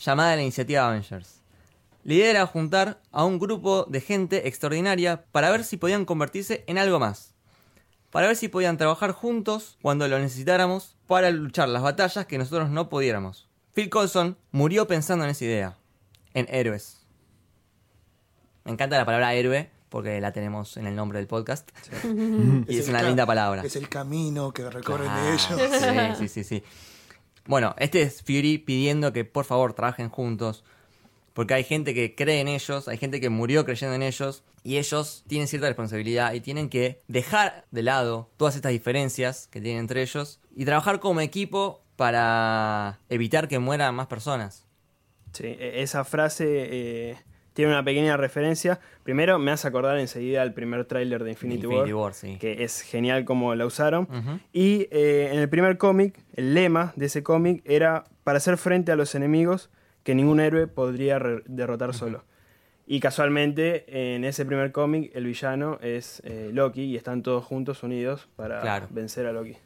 llamada 0.04 0.36
la 0.36 0.42
iniciativa 0.42 0.86
Avengers. 0.86 1.40
La 2.04 2.14
idea 2.14 2.30
era 2.30 2.46
juntar 2.46 3.00
a 3.12 3.24
un 3.24 3.38
grupo 3.38 3.86
de 3.88 4.00
gente 4.00 4.48
extraordinaria 4.48 5.24
para 5.30 5.50
ver 5.50 5.64
si 5.64 5.76
podían 5.76 6.04
convertirse 6.04 6.64
en 6.66 6.78
algo 6.78 6.98
más. 6.98 7.34
Para 8.10 8.26
ver 8.26 8.36
si 8.36 8.48
podían 8.48 8.76
trabajar 8.76 9.12
juntos 9.12 9.78
cuando 9.80 10.08
lo 10.08 10.18
necesitáramos 10.18 10.96
para 11.06 11.30
luchar 11.30 11.68
las 11.68 11.82
batallas 11.82 12.26
que 12.26 12.38
nosotros 12.38 12.70
no 12.70 12.88
pudiéramos. 12.88 13.48
Phil 13.72 13.88
Coulson 13.88 14.36
murió 14.50 14.86
pensando 14.86 15.24
en 15.24 15.30
esa 15.30 15.44
idea, 15.44 15.78
en 16.34 16.46
héroes. 16.50 17.06
Me 18.64 18.72
encanta 18.72 18.98
la 18.98 19.06
palabra 19.06 19.32
héroe 19.34 19.70
porque 19.88 20.20
la 20.20 20.32
tenemos 20.32 20.76
en 20.76 20.86
el 20.86 20.96
nombre 20.96 21.18
del 21.18 21.28
podcast. 21.28 21.70
y 22.68 22.78
es, 22.78 22.88
una 22.88 23.02
linda 23.02 23.26
palabra. 23.26 23.62
Es 23.62 23.76
el 23.76 23.88
camino 23.88 24.52
que 24.52 24.68
recorren 24.68 25.08
Claro, 25.08 25.28
ellos. 25.28 26.16
Sí, 26.18 26.28
sí, 26.28 26.28
sí, 26.28 26.44
sí. 26.44 26.64
Bueno, 27.46 27.74
este 27.78 28.02
es 28.02 28.22
Fury 28.22 28.58
pidiendo 28.58 29.12
que 29.12 29.24
por 29.24 29.44
favor 29.44 29.74
trabajen 29.74 30.08
juntos. 30.08 30.64
Porque 31.34 31.54
hay 31.54 31.64
gente 31.64 31.94
que 31.94 32.14
cree 32.14 32.40
en 32.40 32.48
ellos, 32.48 32.88
hay 32.88 32.98
gente 32.98 33.20
que 33.20 33.30
murió 33.30 33.64
creyendo 33.64 33.94
en 33.94 34.02
ellos. 34.02 34.44
Y 34.64 34.78
ellos 34.78 35.24
tienen 35.26 35.48
cierta 35.48 35.66
responsabilidad 35.66 36.34
y 36.34 36.40
tienen 36.40 36.68
que 36.68 37.00
dejar 37.08 37.64
de 37.70 37.82
lado 37.82 38.30
todas 38.36 38.54
estas 38.54 38.70
diferencias 38.72 39.48
que 39.48 39.60
tienen 39.60 39.80
entre 39.80 40.02
ellos. 40.02 40.40
Y 40.54 40.64
trabajar 40.64 41.00
como 41.00 41.20
equipo 41.20 41.82
para 41.96 43.00
evitar 43.08 43.48
que 43.48 43.58
mueran 43.58 43.94
más 43.94 44.06
personas. 44.06 44.66
Sí, 45.32 45.46
e- 45.46 45.82
esa 45.82 46.04
frase 46.04 46.46
eh, 46.48 47.16
tiene 47.52 47.70
una 47.72 47.84
pequeña 47.84 48.16
referencia. 48.16 48.80
Primero, 49.02 49.38
me 49.38 49.50
hace 49.50 49.68
acordar 49.68 49.98
enseguida 49.98 50.42
al 50.42 50.52
primer 50.54 50.84
tráiler 50.86 51.22
de 51.24 51.30
Infinity, 51.30 51.64
Infinity 51.66 51.92
War, 51.92 52.04
War, 52.04 52.14
sí. 52.14 52.36
que 52.38 52.64
es 52.64 52.80
genial 52.82 53.24
como 53.24 53.54
la 53.54 53.66
usaron. 53.66 54.08
Y 54.52 54.88
eh, 54.90 55.30
en 55.32 55.38
el 55.38 55.48
primer 55.48 55.78
cómic, 55.78 56.18
el 56.34 56.54
lema 56.54 56.92
de 56.96 57.06
ese 57.06 57.22
cómic 57.22 57.62
era 57.64 58.04
para 58.24 58.38
hacer 58.38 58.56
frente 58.56 58.92
a 58.92 58.96
los 58.96 59.14
enemigos 59.14 59.70
que 60.02 60.14
ningún 60.14 60.40
héroe 60.40 60.66
podría 60.66 61.20
derrotar 61.46 61.94
solo. 61.94 62.24
Y 62.86 62.98
casualmente, 63.00 64.14
en 64.14 64.24
ese 64.24 64.44
primer 64.44 64.72
cómic, 64.72 65.12
el 65.14 65.24
villano 65.26 65.78
es 65.82 66.20
eh, 66.24 66.50
Loki 66.52 66.82
y 66.82 66.96
están 66.96 67.22
todos 67.22 67.44
juntos, 67.44 67.82
unidos, 67.84 68.28
para 68.36 68.60
Claro. 68.60 68.88
vencer 68.90 69.26
a 69.26 69.32
Loki. 69.32 69.56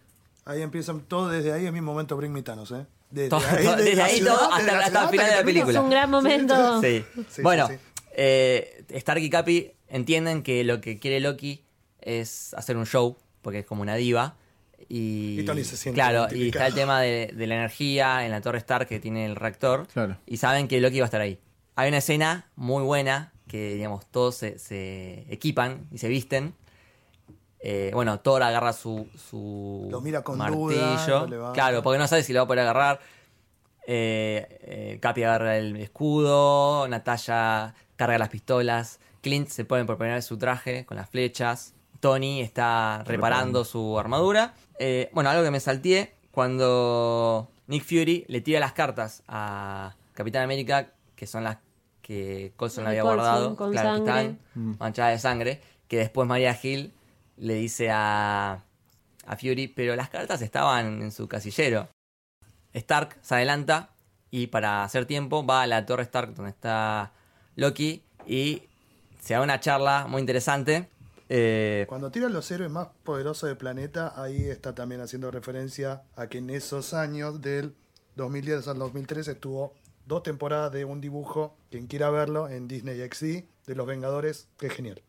Ahí 0.45 0.63
empiezan 0.63 1.01
todo 1.01 1.29
desde 1.29 1.53
ahí, 1.53 1.67
es 1.67 1.73
mi 1.73 1.81
momento 1.81 2.17
Bring 2.17 2.33
Me 2.33 2.43
Thanos, 2.43 2.71
¿eh? 2.73 2.87
Desde 3.11 3.29
Todo- 3.31 3.41
ahí 3.47 4.17
ciudad, 4.17 4.35
todo 4.35 4.53
hasta- 4.53 4.73
la 4.73 4.85
hasta 4.87 5.03
el 5.05 5.09
final 5.11 5.31
de 5.31 5.37
la 5.37 5.45
película. 5.45 5.79
Es 5.79 5.85
un 5.85 5.91
gran 5.91 6.11
momento. 6.11 6.81
Sí. 6.83 7.05
Sí, 7.31 7.43
bueno, 7.43 7.69
sí, 7.69 7.75
sí. 7.75 7.81
eh, 8.17 8.85
Stark 8.91 9.21
y 9.23 9.31
Capi 9.31 9.71
entienden 9.89 10.43
que 10.43 10.65
lo 10.65 10.81
que 10.81 10.99
quiere 10.99 11.21
Loki 11.21 11.63
es 12.01 12.53
hacer 12.55 12.77
un 12.77 12.87
show, 12.87 13.17
porque 13.43 13.61
es 13.61 13.67
como 13.67 13.83
una 13.83 13.95
diva. 13.95 14.37
Y, 14.89 15.41
Y 15.41 15.45
Tony 15.45 15.65
se 15.65 15.77
siente 15.77 15.97
Claro, 15.97 16.27
y 16.35 16.49
está 16.49 16.67
el 16.67 16.75
tema 16.75 17.01
de, 17.01 17.33
de 17.35 17.47
la 17.47 17.55
energía 17.57 18.25
en 18.25 18.31
la 18.31 18.41
torre 18.41 18.59
Stark 18.59 18.87
que 18.87 19.01
tiene 19.01 19.27
el 19.27 19.35
reactor. 19.37 19.87
Claro. 19.89 20.17
Y 20.27 20.37
saben 20.37 20.69
que 20.69 20.81
Loki 20.81 20.99
va 21.01 21.05
a 21.05 21.09
estar 21.09 21.21
ahí. 21.21 21.39
Hay 21.75 21.89
una 21.89 21.99
escena 21.99 22.47
muy 22.57 22.83
buena 22.85 23.33
que, 23.49 23.75
digamos, 23.75 24.07
todos 24.11 24.37
se, 24.37 24.59
se 24.59 25.25
equipan 25.29 25.87
y 25.93 25.99
se 25.99 26.09
visten. 26.09 26.55
Eh, 27.69 27.91
bueno, 27.93 28.21
Thor 28.21 28.45
agarra 28.45 28.73
su, 28.73 29.09
su 29.17 29.89
Lo 29.91 30.01
mira 30.01 30.23
con 30.23 30.39
martillo. 30.39 30.69
duda, 30.69 31.21
lo 31.23 31.27
levanta. 31.27 31.53
claro, 31.53 31.83
porque 31.83 31.99
no 31.99 32.07
sabe 32.07 32.23
si 32.23 32.33
lo 32.33 32.39
va 32.39 32.45
a 32.45 32.47
poder 32.47 32.61
agarrar. 32.61 33.01
Eh, 33.89 34.47
eh, 34.63 34.99
Capi 35.01 35.25
agarra 35.25 35.57
el 35.57 35.77
escudo, 35.77 36.87
Natalia 36.87 37.75
carga 37.97 38.19
las 38.19 38.29
pistolas, 38.29 39.01
Clint 39.21 39.49
se 39.49 39.65
pone 39.65 39.85
por 39.85 39.97
primera 39.97 40.15
vez 40.15 40.25
su 40.25 40.39
traje 40.39 40.85
con 40.87 40.97
las 40.97 41.09
flechas, 41.11 41.75
Tony 41.99 42.41
está 42.41 43.03
reparando 43.05 43.65
su 43.65 43.99
armadura. 43.99 44.55
Eh, 44.79 45.11
bueno, 45.13 45.31
algo 45.31 45.43
que 45.43 45.51
me 45.51 45.59
salteé, 45.59 46.15
cuando 46.31 47.49
Nick 47.67 47.83
Fury 47.85 48.27
le 48.29 48.41
tira 48.43 48.61
las 48.61 48.75
cartas 48.75 49.25
a 49.27 49.97
Capitán 50.15 50.45
América, 50.45 50.93
que 51.17 51.27
son 51.27 51.43
las 51.43 51.59
que 52.01 52.53
Colson 52.57 52.87
había 52.87 53.03
guardado, 53.03 53.57
con 53.57 53.73
claro, 53.73 53.91
que 53.91 53.97
sangre. 53.97 54.23
estaban 54.23 54.77
manchadas 54.79 55.13
de 55.15 55.19
sangre, 55.19 55.61
que 55.89 55.97
después 55.97 56.29
María 56.29 56.57
Hill 56.63 56.93
le 57.37 57.55
dice 57.55 57.91
a, 57.91 58.63
Fury, 59.39 59.69
pero 59.69 59.97
las 59.97 60.09
cartas 60.09 60.41
estaban 60.43 61.03
en 61.03 61.13
su 61.13 61.29
casillero. 61.29 61.89
Stark 62.73 63.19
se 63.23 63.35
adelanta 63.35 63.91
y 64.31 64.49
para 64.49 64.85
hacer 64.85 65.07
tiempo 65.07 65.45
va 65.45 65.63
a 65.63 65.67
la 65.67 65.87
torre 65.87 66.03
Stark 66.05 66.35
donde 66.35 66.51
está 66.51 67.13
Loki 67.57 68.03
y 68.27 68.63
se 69.21 69.35
da 69.35 69.41
una 69.41 69.61
charla 69.61 70.07
muy 70.09 70.21
interesante. 70.21 70.89
Eh, 71.29 71.87
Cuando 71.89 72.11
tiran 72.11 72.33
los 72.33 72.49
héroes 72.51 72.71
más 72.71 72.89
poderosos 73.03 73.49
del 73.49 73.57
planeta, 73.57 74.13
ahí 74.17 74.45
está 74.45 74.75
también 74.75 75.01
haciendo 75.01 75.31
referencia 75.31 76.05
a 76.15 76.29
que 76.29 76.39
en 76.39 76.51
esos 76.51 76.95
años 76.95 77.41
del 77.41 77.75
2010 78.15 78.69
al 78.69 78.79
2013 78.79 79.33
estuvo 79.33 79.75
dos 80.07 80.23
temporadas 80.23 80.73
de 80.73 80.85
un 80.85 81.01
dibujo, 81.01 81.57
quien 81.71 81.89
quiera 81.89 82.11
verlo, 82.11 82.49
en 82.49 82.69
Disney 82.69 83.01
XD, 83.11 83.45
de 83.67 83.75
los 83.75 83.87
Vengadores, 83.87 84.49
que 84.57 84.69
es 84.69 84.73
genial. 84.73 85.03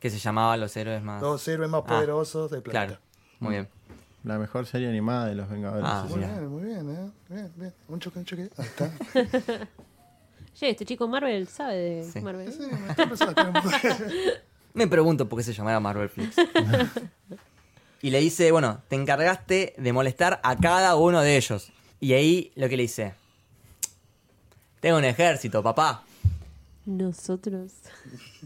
Que 0.00 0.10
se 0.10 0.18
llamaba 0.18 0.56
Los 0.56 0.76
Héroes 0.76 1.02
Más... 1.02 1.22
Los 1.22 1.46
héroes 1.46 1.70
más 1.70 1.82
Ah, 1.84 1.86
poderosos 1.86 2.50
del 2.50 2.62
planeta. 2.62 2.86
Claro, 2.86 3.00
muy 3.38 3.50
bien. 3.52 3.68
La 4.24 4.38
mejor 4.38 4.66
serie 4.66 4.88
animada 4.88 5.26
de 5.26 5.34
los 5.34 5.48
Vengadores. 5.48 5.84
Ah. 5.86 6.06
Muy 6.08 6.18
bien, 6.18 6.46
muy 6.48 6.64
bien, 6.64 6.90
¿eh? 6.90 7.10
Bien, 7.28 7.52
bien. 7.56 7.74
Un 7.88 8.00
choque, 8.00 8.18
un 8.18 8.24
choque. 8.24 8.50
Ahí 8.56 8.66
está. 8.66 8.90
Che, 10.54 10.68
este 10.70 10.84
chico 10.84 11.06
Marvel 11.08 11.46
sabe 11.48 11.76
de 11.76 12.04
Sí. 12.04 12.20
Marvel. 12.20 12.52
Sí, 12.52 12.60
me 12.60 14.32
Me 14.74 14.86
pregunto 14.88 15.28
por 15.28 15.38
qué 15.38 15.44
se 15.44 15.52
llamaba 15.52 15.80
Marvel 15.80 16.08
Flix. 16.08 16.36
y 18.02 18.10
le 18.10 18.18
dice, 18.20 18.50
bueno, 18.52 18.80
te 18.88 18.96
encargaste 18.96 19.74
de 19.78 19.92
molestar 19.92 20.40
a 20.42 20.56
cada 20.56 20.96
uno 20.96 21.20
de 21.22 21.36
ellos. 21.36 21.72
Y 22.00 22.12
ahí 22.14 22.52
lo 22.56 22.68
que 22.68 22.76
le 22.76 22.82
dice, 22.82 23.14
tengo 24.80 24.98
un 24.98 25.04
ejército, 25.04 25.62
papá. 25.62 26.02
Nosotros. 26.84 27.72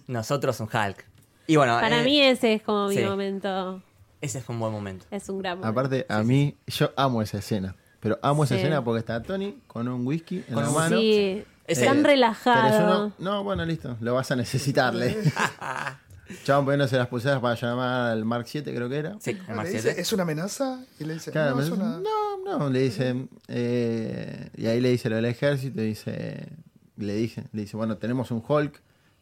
Nosotros 0.07 0.61
un 0.61 0.69
Hulk. 0.73 1.05
Y 1.47 1.57
bueno, 1.57 1.79
Para 1.81 2.01
eh, 2.01 2.05
mí 2.05 2.21
ese 2.21 2.55
es 2.55 2.63
como 2.63 2.89
mi 2.89 2.97
sí. 2.97 3.03
momento. 3.05 3.83
ese 4.21 4.41
fue 4.41 4.55
un 4.55 4.61
buen 4.61 4.73
momento. 4.73 5.07
Es 5.11 5.29
un 5.29 5.39
gran 5.39 5.59
momento. 5.59 5.69
Aparte, 5.81 6.07
a 6.09 6.23
mí, 6.23 6.57
yo 6.67 6.91
amo 6.97 7.21
esa 7.23 7.39
escena. 7.39 7.75
Pero 8.01 8.19
amo 8.23 8.45
esa 8.45 8.57
escena 8.57 8.85
porque 8.85 9.01
está 9.01 9.23
Tony 9.23 9.59
con 9.67 9.89
un 9.89 10.07
whisky 10.07 10.45
en 10.49 10.55
Con 10.55 10.63
la 10.65 10.71
mano. 10.71 10.99
sí, 10.99 11.43
tan 11.67 11.97
yo 11.99 12.03
relajado. 12.03 13.09
no, 13.09 13.13
no, 13.19 13.45
bueno, 13.45 13.65
listo, 13.65 13.97
lo 14.01 14.15
vas 14.15 14.31
a 14.31 14.37
necesitarle. 14.37 15.17
Chabón 16.45 16.65
poniéndose 16.65 16.97
las 16.97 17.09
pulseras 17.09 17.41
para 17.41 17.55
llamar 17.55 18.11
al 18.13 18.25
Mark 18.25 18.45
7, 18.47 18.75
creo 18.75 18.89
que 18.89 18.97
era. 18.97 19.17
Sí, 19.21 19.31
el 19.31 19.39
Le 19.47 19.55
Mark 19.55 19.69
dice, 19.69 19.83
7. 19.83 20.01
¿Es 20.01 20.13
una 20.13 20.23
amenaza? 20.23 20.81
Y 20.99 21.05
le 21.05 21.15
dice, 21.15 21.31
Claro, 21.31 21.51
no, 21.51 21.57
me 21.57 21.63
es 21.63 21.71
dice, 21.71 21.81
una... 21.83 22.01
no, 22.01 22.59
no, 22.59 22.71
le 22.71 22.81
dice, 22.81 23.27
eh, 23.49 24.49
y 24.57 24.67
ahí 24.67 24.81
le 24.81 24.91
dice 24.91 25.11
lo 25.11 25.17
del 25.17 25.27
ejército, 25.27 25.83
y 25.83 25.87
dice, 25.89 26.49
le 26.97 27.15
dice, 27.15 27.45
le 27.53 27.63
dice, 27.63 27.77
bueno, 27.77 27.97
tenemos 27.99 28.31
un 28.31 28.43
Hulk, 28.47 28.81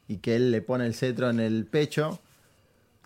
y 0.08 0.18
que 0.18 0.36
él 0.36 0.50
le 0.50 0.60
pone 0.62 0.86
el 0.86 0.94
cetro 0.94 1.30
en 1.30 1.40
el 1.40 1.64
pecho, 1.66 2.18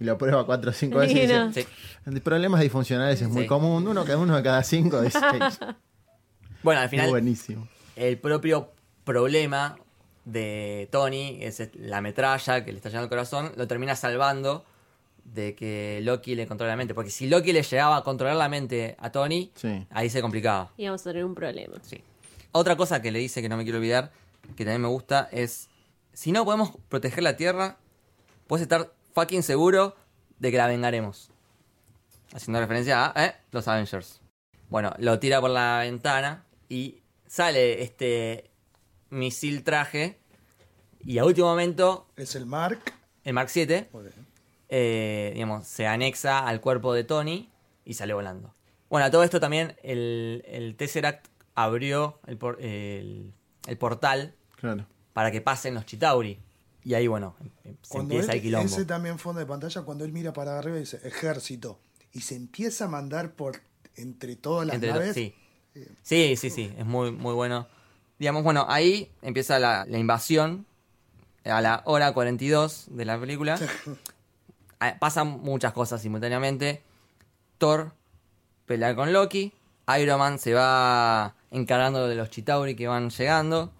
y 0.01 0.05
lo 0.05 0.18
prueba 0.18 0.44
cuatro 0.47 0.70
o 0.70 0.74
cinco 0.74 0.98
veces, 0.98 1.16
y 1.16 1.20
dice, 1.20 1.66
Sí. 2.05 2.20
problemas 2.20 2.60
disfuncionales 2.60 3.20
es 3.23 3.28
muy 3.28 3.43
Sí. 3.43 3.48
común, 3.48 3.86
uno 3.89 4.05
cada 4.05 4.18
uno 4.18 4.36
de 4.36 4.43
cada 4.43 4.62
cinco, 4.62 5.01
dice, 5.01 5.18
Bueno, 6.62 6.81
al 6.81 6.86
es 6.86 6.90
final, 6.90 7.10
buenísimo. 7.10 7.68
el 7.97 8.18
propio 8.18 8.73
problema 9.05 9.77
de 10.24 10.89
Tony 10.90 11.39
es 11.40 11.62
la 11.74 12.01
metralla 12.01 12.64
que 12.64 12.73
le 12.73 12.78
está 12.78 12.89
llenando 12.89 13.05
el 13.05 13.10
corazón, 13.10 13.52
lo 13.56 13.66
termina 13.68 13.94
salvando 13.94 14.64
de 15.24 15.55
que 15.55 16.01
Loki 16.02 16.35
le 16.35 16.47
controle 16.47 16.73
la 16.73 16.77
mente. 16.77 16.94
Porque 16.94 17.10
si 17.10 17.28
Loki 17.28 17.52
le 17.52 17.62
llegaba 17.62 17.97
a 17.98 18.02
controlar 18.02 18.36
la 18.36 18.48
mente 18.48 18.97
a 18.98 19.10
Tony, 19.12 19.51
Sí. 19.55 19.86
ahí 19.90 20.10
se 20.10 20.20
complicaba. 20.20 20.73
Y 20.77 20.86
vamos 20.86 21.01
a 21.02 21.05
tener 21.10 21.24
un 21.24 21.35
problema. 21.35 21.74
Sí. 21.82 22.01
Otra 22.52 22.77
cosa 22.77 23.01
que 23.02 23.10
le 23.12 23.18
dice 23.20 23.40
que 23.43 23.48
no 23.48 23.56
me 23.56 23.62
quiero 23.64 23.78
olvidar, 23.78 24.10
que 24.56 24.64
también 24.64 24.82
me 24.82 24.89
gusta, 24.89 25.28
es: 25.31 25.68
si 26.16 26.32
no 26.32 26.47
podemos 26.47 26.72
proteger 26.88 27.22
la 27.22 27.36
Tierra, 27.36 27.76
puedes 28.47 28.62
estar 28.62 28.90
fucking 29.14 29.43
seguro 29.43 29.94
de 30.38 30.51
que 30.51 30.56
la 30.56 30.66
vengaremos. 30.66 31.30
Haciendo 32.34 32.59
referencia 32.59 33.12
a 33.14 33.24
¿eh? 33.26 33.34
los 33.52 33.68
Avengers. 33.68 34.22
Bueno, 34.70 34.94
lo 34.98 35.18
tira 35.18 35.43
por 35.43 35.51
la 35.51 35.80
ventana 35.80 36.44
y 36.70 37.02
sale 37.26 37.82
este 37.82 38.51
misil 39.10 39.62
traje. 39.62 40.18
Y 41.05 41.18
a 41.18 41.24
último 41.26 41.48
momento, 41.48 42.09
Es 42.16 42.34
el 42.34 42.47
Mark. 42.47 42.80
el 43.24 43.34
Mark 43.34 43.51
7 43.51 43.90
Muy 43.93 44.02
bien. 44.05 44.14
eh, 44.70 45.32
digamos, 45.34 45.66
se 45.66 45.86
anexa 45.86 46.47
al 46.47 46.62
cuerpo 46.62 46.94
de 46.94 47.05
Tony 47.05 47.51
y 47.84 47.93
sale 47.94 48.14
volando. 48.14 48.55
Bueno, 48.88 49.05
a 49.06 49.10
todo 49.10 49.22
esto 49.22 49.38
también 49.38 49.76
el, 49.82 50.43
el 50.47 50.76
Tesseract 50.76 51.26
abrió 51.55 52.20
el, 52.26 52.38
por- 52.38 52.60
el- 52.62 53.32
el 53.66 53.78
portal 53.78 54.34
Claro. 54.56 54.86
Para 55.16 55.30
que 55.30 55.40
pasen 55.40 55.72
los 55.72 55.86
Chitauri. 55.86 56.38
Y 56.84 56.93
ahí, 56.93 57.06
bueno, 57.06 57.34
em- 57.64 57.74
se 57.82 57.88
Cuando 57.88 58.12
empieza 58.12 58.32
él- 58.32 58.36
el 58.36 58.43
quilombo. 58.43 58.66
ese 58.66 58.84
también 58.84 59.18
fondo 59.18 59.40
de 59.40 59.47
pantalla, 59.47 59.80
cuando 59.80 60.05
él 60.05 60.12
mira 60.12 60.34
para 60.34 60.59
arriba 60.59 60.76
y 60.76 60.80
dice 60.80 61.01
ejército. 61.05 61.78
Y 62.12 62.20
se 62.20 62.36
empieza 62.36 62.84
a 62.84 62.88
mandar 62.88 63.32
por 63.32 63.62
entre 63.97 64.36
todas 64.36 64.66
las 64.66 64.74
Entre 64.74 64.90
naves. 64.90 65.14
sí. 65.14 65.34
sí, 66.02 66.36
sí, 66.36 66.51
sí, 66.51 66.70
es 66.76 66.84
muy, 66.84 67.12
muy 67.12 67.32
bueno. 67.32 67.66
Digamos, 68.18 68.44
bueno, 68.44 68.66
ahí 68.68 69.10
empieza 69.22 69.59
la, 69.59 69.86
la 69.88 69.97
invasión 69.98 70.66
a 71.47 71.62
la 71.62 71.80
hora 71.86 72.12
42 72.12 72.88
de 72.90 73.05
la 73.06 73.18
película. 73.18 73.59
Ah, 74.78 74.97
Pasan 75.01 75.40
muchas 75.40 75.72
cosas 75.72 76.02
simultáneamente. 76.02 76.82
Thor 77.56 77.93
pelea 78.66 78.94
con 78.94 79.10
Loki. 79.10 79.55
Iron 79.98 80.18
Man 80.18 80.38
se 80.38 80.52
va 80.52 81.34
encargando 81.51 82.06
de 82.06 82.14
los 82.14 82.28
Chitauri 82.28 82.76
que 82.76 82.86
van 82.86 83.09
llegando. 83.09 83.72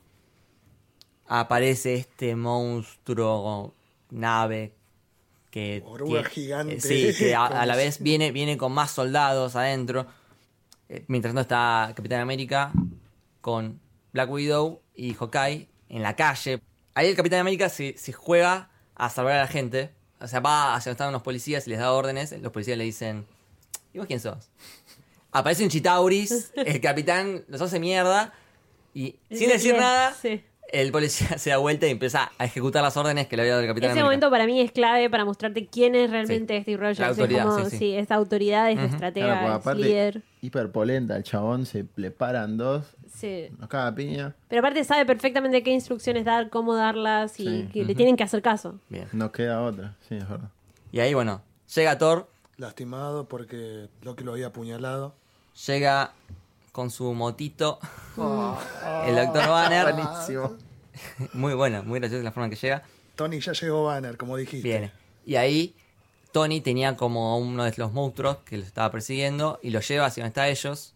Aparece 1.29 1.95
este 1.95 2.35
monstruo, 2.37 3.75
nave, 4.11 4.73
que... 5.51 5.83
Oruga 5.87 6.25
gigante. 6.25 6.77
eh, 6.77 6.81
Sí, 6.81 7.13
que 7.19 7.35
a, 7.35 7.47
a 7.47 7.67
la 7.67 7.77
vez 7.77 8.01
viene, 8.01 8.31
viene 8.33 8.57
con 8.57 8.73
más 8.73 8.91
soldados 8.91 9.57
adentro. 9.57 10.07
Eh, 10.89 11.05
Mientras 11.09 11.35
no 11.35 11.41
está 11.41 11.93
Capitán 11.97 12.21
América 12.21 12.73
con 13.41 13.81
Black 14.13 14.31
Widow 14.31 14.81
y 14.95 15.15
Hawkeye 15.15 15.69
en 15.89 16.03
la 16.03 16.15
calle. 16.17 16.61
Ahí 16.95 17.09
el 17.09 17.17
Capitán 17.17 17.41
América 17.41 17.69
se, 17.69 17.97
se 17.99 18.13
juega 18.13 18.71
a 18.95 19.11
salvar 19.11 19.35
a 19.35 19.41
la 19.43 19.49
gente. 19.49 19.91
O 20.21 20.27
sea, 20.29 20.41
va 20.41 20.75
hacia 20.75 20.91
donde 20.91 20.97
están 20.97 21.09
unos 21.11 21.23
policías 21.23 21.67
y 21.67 21.71
les 21.71 21.79
da 21.79 21.93
órdenes. 21.93 22.33
Los 22.41 22.53
policías 22.53 22.79
le 22.79 22.85
dicen, 22.85 23.27
¿y 23.93 23.99
vos 23.99 24.07
quién 24.07 24.21
sos? 24.21 24.49
Aparece 25.33 25.63
un 25.65 25.69
Chitauris, 25.71 26.53
el 26.57 26.81
capitán 26.81 27.45
los 27.49 27.61
hace 27.61 27.79
mierda 27.79 28.33
y 28.95 29.17
sin 29.31 29.49
decir 29.51 29.77
nada, 29.77 30.15
sí. 30.15 30.43
El 30.73 30.93
policía 30.93 31.39
se 31.39 31.51
da 31.51 31.59
vuelta 31.59 31.87
y 31.87 31.91
empieza 31.91 32.31
a 32.39 32.45
ejecutar 32.45 32.83
las 32.83 32.97
órdenes 32.97 33.27
que 33.29 33.37
le 33.37 33.43
había 33.43 33.53
dado 33.53 33.63
el 33.63 33.69
Capitán 33.69 33.91
Ese 33.91 34.01
América. 34.01 34.05
momento 34.07 34.31
para 34.31 34.47
mí 34.47 34.61
es 34.61 34.73
clave 34.73 35.09
para 35.11 35.25
mostrarte 35.25 35.67
quién 35.67 35.95
es 35.95 36.11
realmente 36.11 36.57
Sí. 36.57 36.63
Steve 36.63 36.77
Rogers. 36.79 36.99
La 36.99 37.07
Es 37.11 37.19
autoridad, 37.19 37.45
como, 37.47 37.65
sí, 37.71 37.79
sí. 37.79 37.95
esta 37.97 38.15
autoridad, 38.17 38.71
es 38.71 38.77
Ujú. 38.79 38.87
estratega, 38.87 39.27
Claro, 39.27 39.47
es 39.49 39.55
aparte, 39.55 39.83
líder. 39.83 40.23
hiperpolenta, 40.43 41.17
el 41.17 41.23
chabón 41.23 41.67
se 41.67 41.87
le 41.97 42.11
paran 42.11 42.57
dos, 42.57 42.85
Sí. 43.13 43.49
nos 43.59 43.69
caga 43.69 43.95
piña, 43.95 44.35
Pero 44.49 44.61
aparte 44.61 44.85
sabe 44.85 45.07
perfectamente 45.07 45.63
qué 45.63 45.71
instrucciones 45.71 46.25
dar, 46.25 46.51
cómo 46.51 46.75
darlas 46.75 47.39
y 47.41 47.45
Sí. 47.45 47.69
que 47.73 47.85
le 47.85 47.95
tienen 47.95 48.17
que 48.17 48.25
hacer 48.25 48.43
caso. 48.43 48.79
Bien. 48.89 49.09
nos 49.13 49.31
queda 49.31 49.63
otra, 49.63 49.95
sí, 50.09 50.17
es 50.17 50.29
verdad. 50.29 50.51
Y 50.93 51.01
ahí, 51.01 51.15
bueno, 51.15 51.43
llega 51.75 51.99
Thor, 51.99 52.29
Lastimado 52.59 53.29
porque 53.29 53.89
Loki 54.03 54.25
lo 54.25 54.33
había 54.33 54.47
apuñalado. 54.47 55.15
llega 55.67 56.13
con 56.77 56.91
su 56.91 57.15
motito, 57.15 57.79
el 59.07 59.15
Doctor 59.17 59.49
Banner. 59.49 59.95
Buenísimo. 59.95 60.57
Muy 61.33 61.55
buena, 61.55 61.81
muy 61.83 62.01
graciosa 62.01 62.23
la 62.23 62.33
forma 62.33 62.45
en 62.47 62.51
que 62.51 62.57
llega. 62.57 62.83
Tony 63.15 63.41
ya 63.41 63.53
llegó 63.53 63.85
Banner, 63.85 64.17
como 64.19 64.37
dijiste. 64.37 64.69
Viene. 64.69 64.93
Y 65.25 65.37
ahí 65.37 65.75
Tony 66.33 66.61
tenía 66.61 66.97
como 66.99 67.39
uno 67.39 67.65
de 67.65 67.73
los 67.79 67.93
monstruos 67.93 68.39
que 68.45 68.59
los 68.59 68.67
estaba 68.67 68.91
persiguiendo 68.91 69.59
y 69.63 69.71
lo 69.71 69.81
lleva 69.81 70.05
hacia 70.07 70.23
donde 70.23 70.29
está 70.31 70.49
ellos. 70.49 70.95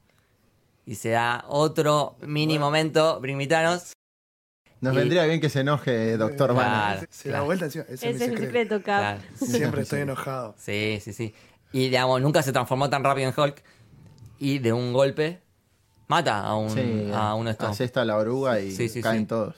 Y 0.84 0.96
se 0.96 1.10
da 1.10 1.44
otro 1.48 2.16
mini 2.26 2.58
momento, 2.58 3.18
Bring 3.20 3.38
Me 3.38 3.46
Thanos. 3.46 3.92
Nos 4.82 4.92
Y- 4.94 4.96
vendría 4.98 5.24
bien 5.24 5.40
que 5.40 5.48
se 5.48 5.60
enoje 5.60 6.16
Doctor 6.18 6.50
Claro. 6.52 6.54
Banner. 6.54 7.08
Se 7.10 7.28
da 7.28 7.32
claro. 7.32 7.44
vuelta 7.46 7.64
encima. 7.66 7.84
Ese, 7.84 7.94
es 7.94 8.02
es 8.02 8.12
mi 8.14 8.18
secreto. 8.20 8.42
secreto, 8.44 8.74
Cap. 8.82 8.84
Claro. 9.00 9.20
Siempre 9.36 9.82
estoy 9.82 10.00
enojado. 10.00 10.54
Sí, 10.58 10.98
sí, 11.02 11.12
sí. 11.14 11.34
Y 11.72 11.84
digamos, 11.84 12.20
nunca 12.20 12.42
se 12.42 12.52
transformó 12.52 12.90
tan 12.90 13.02
rápido 13.02 13.28
en 13.30 13.34
Hulk. 13.38 13.62
Y 14.38 14.58
de 14.58 14.72
un 14.74 14.92
golpe 14.94 15.40
mata 16.10 16.40
a, 16.44 16.56
un, 16.56 16.70
Sí, 16.70 17.10
a 17.14 17.34
uno 17.34 17.44
de 17.46 17.52
estos. 17.52 17.70
asesta 17.70 18.04
la 18.04 18.16
oruga 18.18 18.60
y 18.60 18.72
Sí, 18.72 18.88
sí, 18.88 19.00
caen 19.00 19.20
sí. 19.20 19.26
todos. 19.26 19.54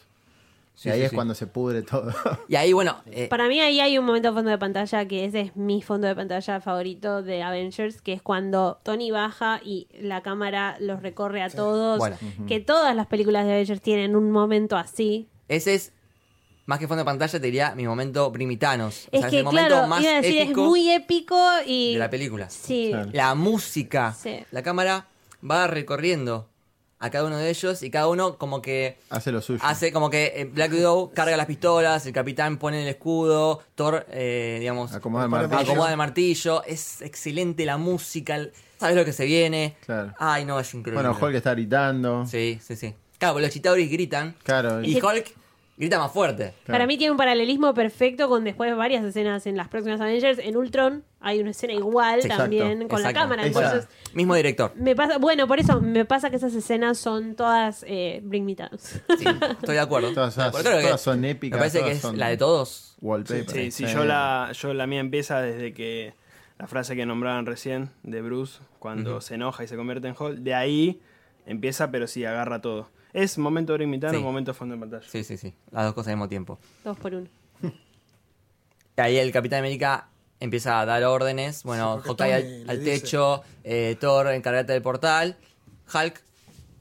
Sí, 0.75 0.89
y 0.89 0.93
ahí 0.93 0.99
sí, 1.01 1.05
es 1.05 1.11
sí. 1.11 1.17
cuando 1.17 1.35
se 1.35 1.47
pudre 1.47 1.83
todo. 1.83 2.13
Y 2.49 2.57
ahí, 2.57 2.73
bueno, 2.73 2.97
eh, 3.07 3.29
Para 3.29 3.49
mí 3.49 3.61
ahí 3.61 3.81
hay 3.81 3.99
un 3.99 4.05
momento 4.05 4.33
fondo 4.35 4.51
de 4.51 4.59
pantalla 4.59 5.07
que 5.07 5.25
ese 5.25 5.41
es 5.41 5.57
mi 5.57 5.81
fondo 5.83 6.07
de 6.07 6.15
pantalla 6.15 6.61
favorito 6.61 7.23
de 7.23 7.43
Avengers, 7.43 8.01
que 8.03 8.13
es 8.13 8.23
cuando 8.23 8.79
Tony 8.83 9.11
baja 9.11 9.61
y 9.65 9.87
la 10.01 10.23
cámara 10.23 10.77
los 10.81 11.03
recorre 11.03 11.43
a 11.43 11.51
todos. 11.51 11.99
Bueno. 11.99 12.17
Que 12.49 12.61
todas 12.61 12.95
las 12.97 13.07
películas 13.07 13.47
de 13.47 13.53
Avengers 13.53 13.81
tienen 13.81 14.15
un 14.17 14.31
momento 14.31 14.77
así. 14.77 15.29
ese 15.49 15.75
es, 15.75 15.93
más 16.67 16.79
que 16.79 16.87
fondo 16.89 17.01
de 17.01 17.05
pantalla, 17.07 17.33
te 17.39 17.47
diría 17.47 17.75
mi 17.75 17.87
momento 17.87 18.31
Me 18.35 18.57
Thanos. 18.57 19.09
O 19.13 19.17
Es 19.17 19.21
sea, 19.21 19.31
que 19.31 19.39
el 19.39 19.45
momento 19.45 19.69
claro, 19.69 19.87
más 19.89 20.03
iba 20.03 20.13
a 20.13 20.21
decir, 20.21 20.41
épico 20.43 20.63
es 20.63 20.69
muy 20.69 20.91
épico 20.91 21.49
y... 21.67 21.93
de 21.95 21.99
la 21.99 22.11
película. 22.11 22.49
Sí, 22.51 22.89
Claro. 22.91 23.11
La 23.13 23.35
música. 23.35 24.15
Sí. 24.15 24.39
La 24.51 24.63
cámara 24.63 25.07
va 25.49 25.67
recorriendo 25.67 26.49
a 26.99 27.11
cada 27.11 27.25
uno 27.25 27.37
de 27.37 27.51
ellos 27.51 27.83
y 27.83 27.91
cada 27.91 28.07
uno 28.07 28.39
como 28.39 28.63
que 28.63 28.97
Hace 29.11 29.33
lo 29.33 29.43
suyo. 29.43 29.59
hace 29.65 29.93
como 29.93 30.09
que 30.09 30.33
eh, 30.37 30.45
Black 30.45 30.71
Widow 30.73 31.11
carga 31.13 31.37
las 31.37 31.47
pistolas, 31.47 32.07
el 32.07 32.13
capitán 32.13 32.59
pone 32.59 32.83
el 32.83 32.89
escudo, 32.89 33.61
Thor, 33.75 34.07
eh, 34.11 34.59
digamos, 34.61 34.93
Acomoda 34.93 35.25
el 35.25 35.31
martillo. 35.31 35.61
acomoda 35.63 35.91
el 35.91 35.97
martillo. 35.97 36.63
Es 36.65 37.03
excelente 37.03 37.65
la 37.67 37.77
música, 37.77 38.39
sabes 38.79 38.95
lo 38.95 39.05
que 39.05 39.13
se 39.13 39.25
viene. 39.25 39.77
Claro. 39.85 40.15
Ay, 40.19 40.45
no, 40.45 40.61
es 40.61 40.73
increíble. 40.75 41.03
Bueno, 41.03 41.19
Hulk 41.21 41.35
está 41.35 41.51
gritando. 41.55 42.25
Sí, 42.25 42.61
sí, 42.65 42.77
sí. 42.77 42.95
Claro, 43.19 43.41
los 43.41 43.51
Chitauris 43.51 43.91
gritan 43.91 44.37
Claro. 44.45 44.81
y 44.85 44.95
Hulk 45.01 45.35
grita 45.77 45.99
más 45.99 46.13
fuerte. 46.13 46.53
Claro. 46.65 46.79
Para 46.79 46.87
mí 46.87 46.97
tiene 46.99 47.11
un 47.13 47.17
paralelismo 47.17 47.75
perfecto 47.75 48.29
con 48.29 48.45
después 48.45 48.77
varias 48.77 49.05
escenas 49.05 49.47
en 49.47 49.57
las 49.57 49.69
próximas 49.69 50.01
Avengers. 50.01 50.39
En 50.39 50.57
Ultron 50.57 51.05
hay 51.21 51.41
una 51.41 51.51
escena 51.51 51.73
igual 51.73 52.23
Sí, 52.23 52.29
también 52.29 52.83
exacto, 52.83 52.89
con 52.89 53.03
la 53.03 53.13
cámara. 53.13 53.47
Entonces, 53.47 53.89
Mismo 54.15 54.35
director. 54.35 54.73
me 54.77 54.95
pasa, 54.95 55.19
bueno, 55.19 55.47
por 55.49 55.59
eso 55.59 55.81
me 55.81 56.05
pasa 56.05 56.31
que 56.31 56.37
esas 56.37 56.55
escenas 56.55 56.99
son 56.99 57.35
todas 57.35 57.85
eh, 57.89 58.21
Bring 58.23 58.45
Me. 58.45 58.55
Sí, 58.79 59.25
estoy 59.61 59.75
de 59.75 59.81
acuerdo. 59.81 60.13
Todas, 60.13 60.31
Estoy 60.31 60.43
de 60.45 60.49
acuerdo. 60.49 60.71
todas 60.71 60.93
que 60.93 60.99
son 60.99 61.25
épicas, 61.25 61.57
Me 61.59 61.61
parece 61.69 61.83
que 61.83 61.91
es 61.93 62.05
la 62.15 62.29
de 62.29 62.37
todos. 62.37 62.97
Wallpaper. 63.01 63.49
Sí, 63.51 63.71
sí, 63.71 63.87
yo 63.87 64.05
la, 64.05 64.51
yo 64.53 64.75
la 64.75 64.87
mía 64.87 65.01
empieza 65.01 65.41
desde 65.41 65.73
que 65.73 66.15
la 66.59 66.69
frase 66.69 66.95
que 66.95 67.05
nombraban 67.07 67.47
recién 67.47 67.91
de 68.05 68.23
Bruce, 68.23 68.61
cuando 68.79 69.21
se 69.21 69.35
enoja 69.35 69.65
y 69.65 69.69
se 69.69 69.75
convierte 69.77 70.07
en 70.07 70.15
Hulk, 70.17 70.39
de 70.39 70.55
ahí 70.55 71.01
empieza, 71.47 71.91
pero 71.91 72.07
sí, 72.07 72.25
agarra 72.25 72.61
todo. 72.61 72.89
Es 73.13 73.37
momento 73.39 73.77
de 73.77 73.85
imitar, 73.85 74.11
Sí. 74.15 74.19
momento 74.19 74.55
fondo 74.55 74.75
de 74.75 74.81
pantalla. 74.81 75.07
Sí, 75.09 75.23
sí, 75.25 75.37
sí. 75.37 75.55
Las 75.71 75.85
dos 75.85 75.95
cosas 75.95 76.09
al 76.09 76.17
mismo 76.17 76.29
tiempo. 76.29 76.59
Dos 76.85 76.99
por 76.99 77.15
uno. 77.15 77.29
Ahí 78.97 79.19
el 79.19 79.33
Capitán 79.33 79.61
América 79.61 80.09
empieza 80.41 80.81
a 80.81 80.87
dar 80.87 81.03
órdenes. 81.05 81.63
Bueno, 81.65 82.01
Sí, 82.03 82.09
Hawkeye 82.09 82.65
al, 82.69 82.83
techo, 82.83 83.43
eh, 83.65 83.97
Thor 84.01 84.29
encargate 84.29 84.73
del 84.73 84.83
portal, 84.83 85.37
Hulk 85.93 86.23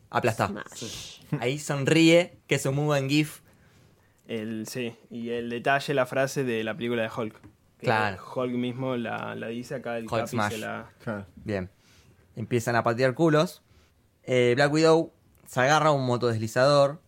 aplasta. 0.10 0.48
Smash. 0.48 1.20
Ahí 1.40 1.60
sonríe, 1.60 2.38
que 2.48 2.56
es 2.56 2.66
un 2.66 2.76
muy 2.76 2.86
buen 2.86 3.10
GIF. 3.10 3.42
El, 4.28 4.68
sí, 4.68 4.96
y 5.10 5.30
el 5.30 5.50
detalle, 5.50 5.94
la 5.94 6.06
frase 6.06 6.44
de 6.44 6.64
la 6.64 6.76
película 6.76 7.02
de 7.04 7.10
Hulk. 7.16 7.36
Claro. 7.80 8.24
Hulk 8.36 8.54
mismo 8.54 8.96
la, 8.96 9.36
la 9.36 9.48
dice 9.48 9.76
acá, 9.76 9.98
el 9.98 10.04
Hulk 10.06 10.12
Capi 10.12 10.30
Smash. 10.30 10.52
se 10.54 10.58
la... 10.60 10.90
Claro. 11.04 11.26
Bien. 11.36 11.70
Empiezan 12.36 12.76
a 12.76 12.84
patear 12.84 13.14
culos. 13.16 13.62
Eh, 14.24 14.54
Black 14.56 14.72
Widow 14.72 15.12
se 15.52 15.60
agarra 15.60 15.92
un 15.92 16.06
motodeslizador. 16.06 17.00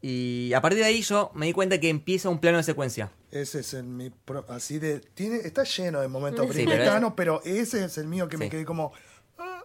Y 0.00 0.52
a 0.52 0.60
partir 0.60 0.78
de 0.80 0.84
ahí 0.84 1.02
yo 1.02 1.30
me 1.34 1.46
di 1.46 1.52
cuenta 1.52 1.80
que 1.80 1.88
empieza 1.88 2.28
un 2.28 2.38
plano 2.38 2.58
de 2.58 2.62
secuencia. 2.62 3.10
Ese 3.30 3.60
es 3.60 3.74
el 3.74 3.84
mi 3.84 4.10
pro- 4.10 4.46
así 4.48 4.78
de 4.78 5.00
tiene 5.00 5.36
está 5.38 5.64
lleno 5.64 6.00
de 6.00 6.08
momentos 6.08 6.46
Sí, 6.46 6.52
primitanos, 6.64 7.14
pero 7.16 7.40
pero, 7.42 7.56
ese 7.60 7.84
es 7.84 7.98
el 7.98 8.06
mío 8.06 8.28
que 8.28 8.38
me 8.38 8.48
quedé 8.48 8.64
como 8.64 8.92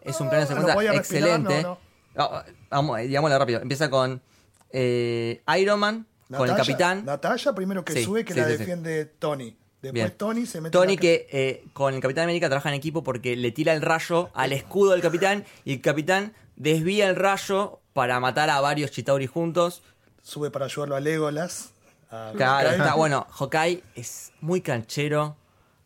Es 0.02 0.20
un 0.20 0.30
plano 0.30 0.46
de 0.48 0.54
Ah, 0.54 0.58
secuencia 0.58 0.74
no 0.92 0.98
respirar, 0.98 1.30
excelente. 1.30 1.62
no, 1.62 1.70
no. 1.70 1.78
Ah, 2.16 2.46
vamos, 2.72 3.00
eh, 3.00 3.04
digámoslo 3.04 3.38
rápido. 3.38 3.62
Empieza 3.62 3.90
con 3.92 4.22
eh, 4.72 5.44
Iron 5.60 5.80
Man, 5.80 6.08
con 6.36 6.50
el 6.50 6.56
capitán. 6.56 7.06
Natalia 7.06 7.54
primero 7.54 7.86
que 7.86 7.94
Sí, 7.94 8.04
sube 8.04 8.26
que 8.26 8.34
la 8.34 8.48
defiende 8.48 9.06
Tony. 9.06 9.56
Después 9.82 9.94
Bien. 9.94 10.12
Tony 10.18 10.46
se 10.46 10.62
mete 10.62 10.72
Tony 10.72 10.94
en 10.94 10.96
la- 10.98 11.02
que 11.02 11.28
eh, 11.32 11.64
con 11.74 11.94
el 11.96 12.02
Capitán 12.02 12.24
América 12.26 12.48
trabaja 12.50 12.70
en 12.70 12.76
equipo 12.76 13.04
porque 13.04 13.36
le 13.36 13.52
tira 13.52 13.74
el 13.74 13.82
rayo 13.82 14.30
al 14.36 14.54
escudo 14.54 14.92
del 14.92 15.02
capitán 15.02 15.44
y 15.66 15.74
el 15.74 15.82
capitán 15.82 16.34
desvía 16.56 17.10
el 17.10 17.16
rayo 17.16 17.80
para 17.94 18.20
matar 18.20 18.50
a 18.50 18.60
varios 18.62 18.92
Chitauri 18.92 19.28
juntos. 19.28 19.84
sube 20.22 20.52
para 20.52 20.66
ayudarlo 20.66 20.96
a 20.96 21.00
Legolas. 21.00 21.72
a 22.10 22.32
Claro, 22.36 22.70
Hawkeye. 22.70 22.78
está 22.84 22.96
bueno. 22.96 23.28
Hawkeye 23.32 23.84
es 23.96 24.32
muy 24.42 24.62
canchero. 24.62 25.36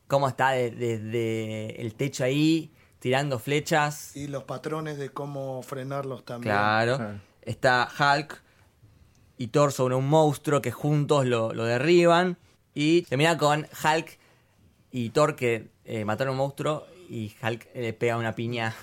Cómo 0.08 0.28
está 0.28 0.52
desde 0.52 1.82
el 1.82 1.96
techo 1.96 2.24
ahí, 2.24 2.72
tirando 3.00 3.40
flechas. 3.40 4.16
Y 4.16 4.28
los 4.28 4.44
patrones 4.44 4.98
de 4.98 5.10
cómo 5.10 5.64
frenarlos 5.64 6.24
también. 6.26 6.54
Claro. 6.54 7.20
Está 7.42 7.90
Hulk 8.00 8.42
y 9.38 9.48
Thor 9.48 9.72
sobre 9.72 9.96
un 9.96 10.08
monstruo 10.08 10.62
que 10.62 10.72
juntos 10.72 11.26
lo, 11.26 11.54
lo 11.54 11.66
derriban. 11.66 12.38
Y 12.76 13.02
termina 13.04 13.38
con 13.38 13.62
Hulk 13.84 14.20
y 14.92 15.10
Thor 15.10 15.36
que 15.36 15.70
eh, 15.86 16.06
mataron 16.06 16.30
a 16.30 16.32
un 16.34 16.38
monstruo 16.38 16.86
y 17.10 17.34
Hulk 17.42 17.68
le 17.74 17.94
pega 17.94 18.18
una 18.18 18.36
piña 18.36 18.76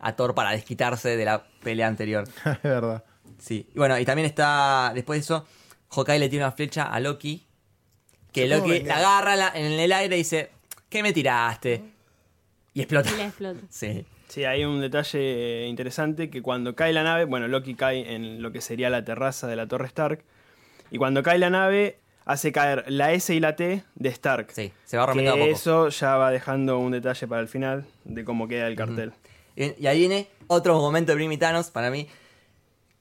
a 0.00 0.16
Thor 0.16 0.34
para 0.34 0.50
desquitarse 0.52 1.16
de 1.16 1.24
la 1.24 1.44
pelea 1.62 1.86
anterior. 1.86 2.24
es 2.44 2.62
verdad. 2.62 3.04
Sí. 3.38 3.68
Y 3.74 3.78
bueno, 3.78 3.98
y 3.98 4.04
también 4.04 4.26
está, 4.26 4.92
después 4.94 5.18
de 5.18 5.20
eso, 5.22 5.46
Hawkeye 5.90 6.18
le 6.18 6.28
tira 6.28 6.46
una 6.46 6.52
flecha 6.52 6.84
a 6.84 7.00
Loki. 7.00 7.46
Que 8.32 8.46
Loki 8.46 8.80
la 8.80 8.96
agarra 8.98 9.36
la- 9.36 9.52
en 9.54 9.66
el 9.72 9.92
aire 9.92 10.14
y 10.16 10.18
dice, 10.18 10.50
¿qué 10.88 11.02
me 11.02 11.12
tiraste? 11.12 11.82
Y 12.74 12.80
explota. 12.82 13.10
Y 13.12 13.16
la 13.16 13.26
explota. 13.26 13.60
Sí. 13.70 14.06
Sí, 14.28 14.44
hay 14.44 14.64
un 14.64 14.80
detalle 14.80 15.66
interesante 15.66 16.30
que 16.30 16.40
cuando 16.40 16.76
cae 16.76 16.92
la 16.92 17.02
nave, 17.02 17.24
bueno, 17.24 17.48
Loki 17.48 17.74
cae 17.74 18.14
en 18.14 18.40
lo 18.42 18.52
que 18.52 18.60
sería 18.60 18.88
la 18.88 19.04
terraza 19.04 19.48
de 19.48 19.56
la 19.56 19.66
Torre 19.66 19.86
Stark, 19.88 20.22
y 20.92 20.98
cuando 20.98 21.24
cae 21.24 21.38
la 21.40 21.50
nave 21.50 21.98
hace 22.26 22.52
caer 22.52 22.84
la 22.86 23.10
S 23.12 23.34
y 23.34 23.40
la 23.40 23.56
T 23.56 23.82
de 23.96 24.08
Stark. 24.10 24.52
Sí, 24.52 24.72
se 24.84 24.96
va 24.96 25.06
rompiendo 25.06 25.34
que 25.34 25.40
a 25.40 25.44
poco. 25.46 25.56
eso 25.56 25.88
ya 25.88 26.14
va 26.16 26.30
dejando 26.30 26.78
un 26.78 26.92
detalle 26.92 27.26
para 27.26 27.40
el 27.40 27.48
final 27.48 27.86
de 28.04 28.24
cómo 28.24 28.46
queda 28.46 28.68
el 28.68 28.76
cartel. 28.76 29.12
Y, 29.64 29.82
y 29.82 29.86
ahí 29.86 29.98
viene 30.00 30.28
otro 30.46 30.78
momento 30.78 31.12
de 31.12 31.16
Bring 31.16 31.28
Me 31.28 31.36
Thanos 31.38 31.70
para 31.70 31.90
mí, 31.90 32.08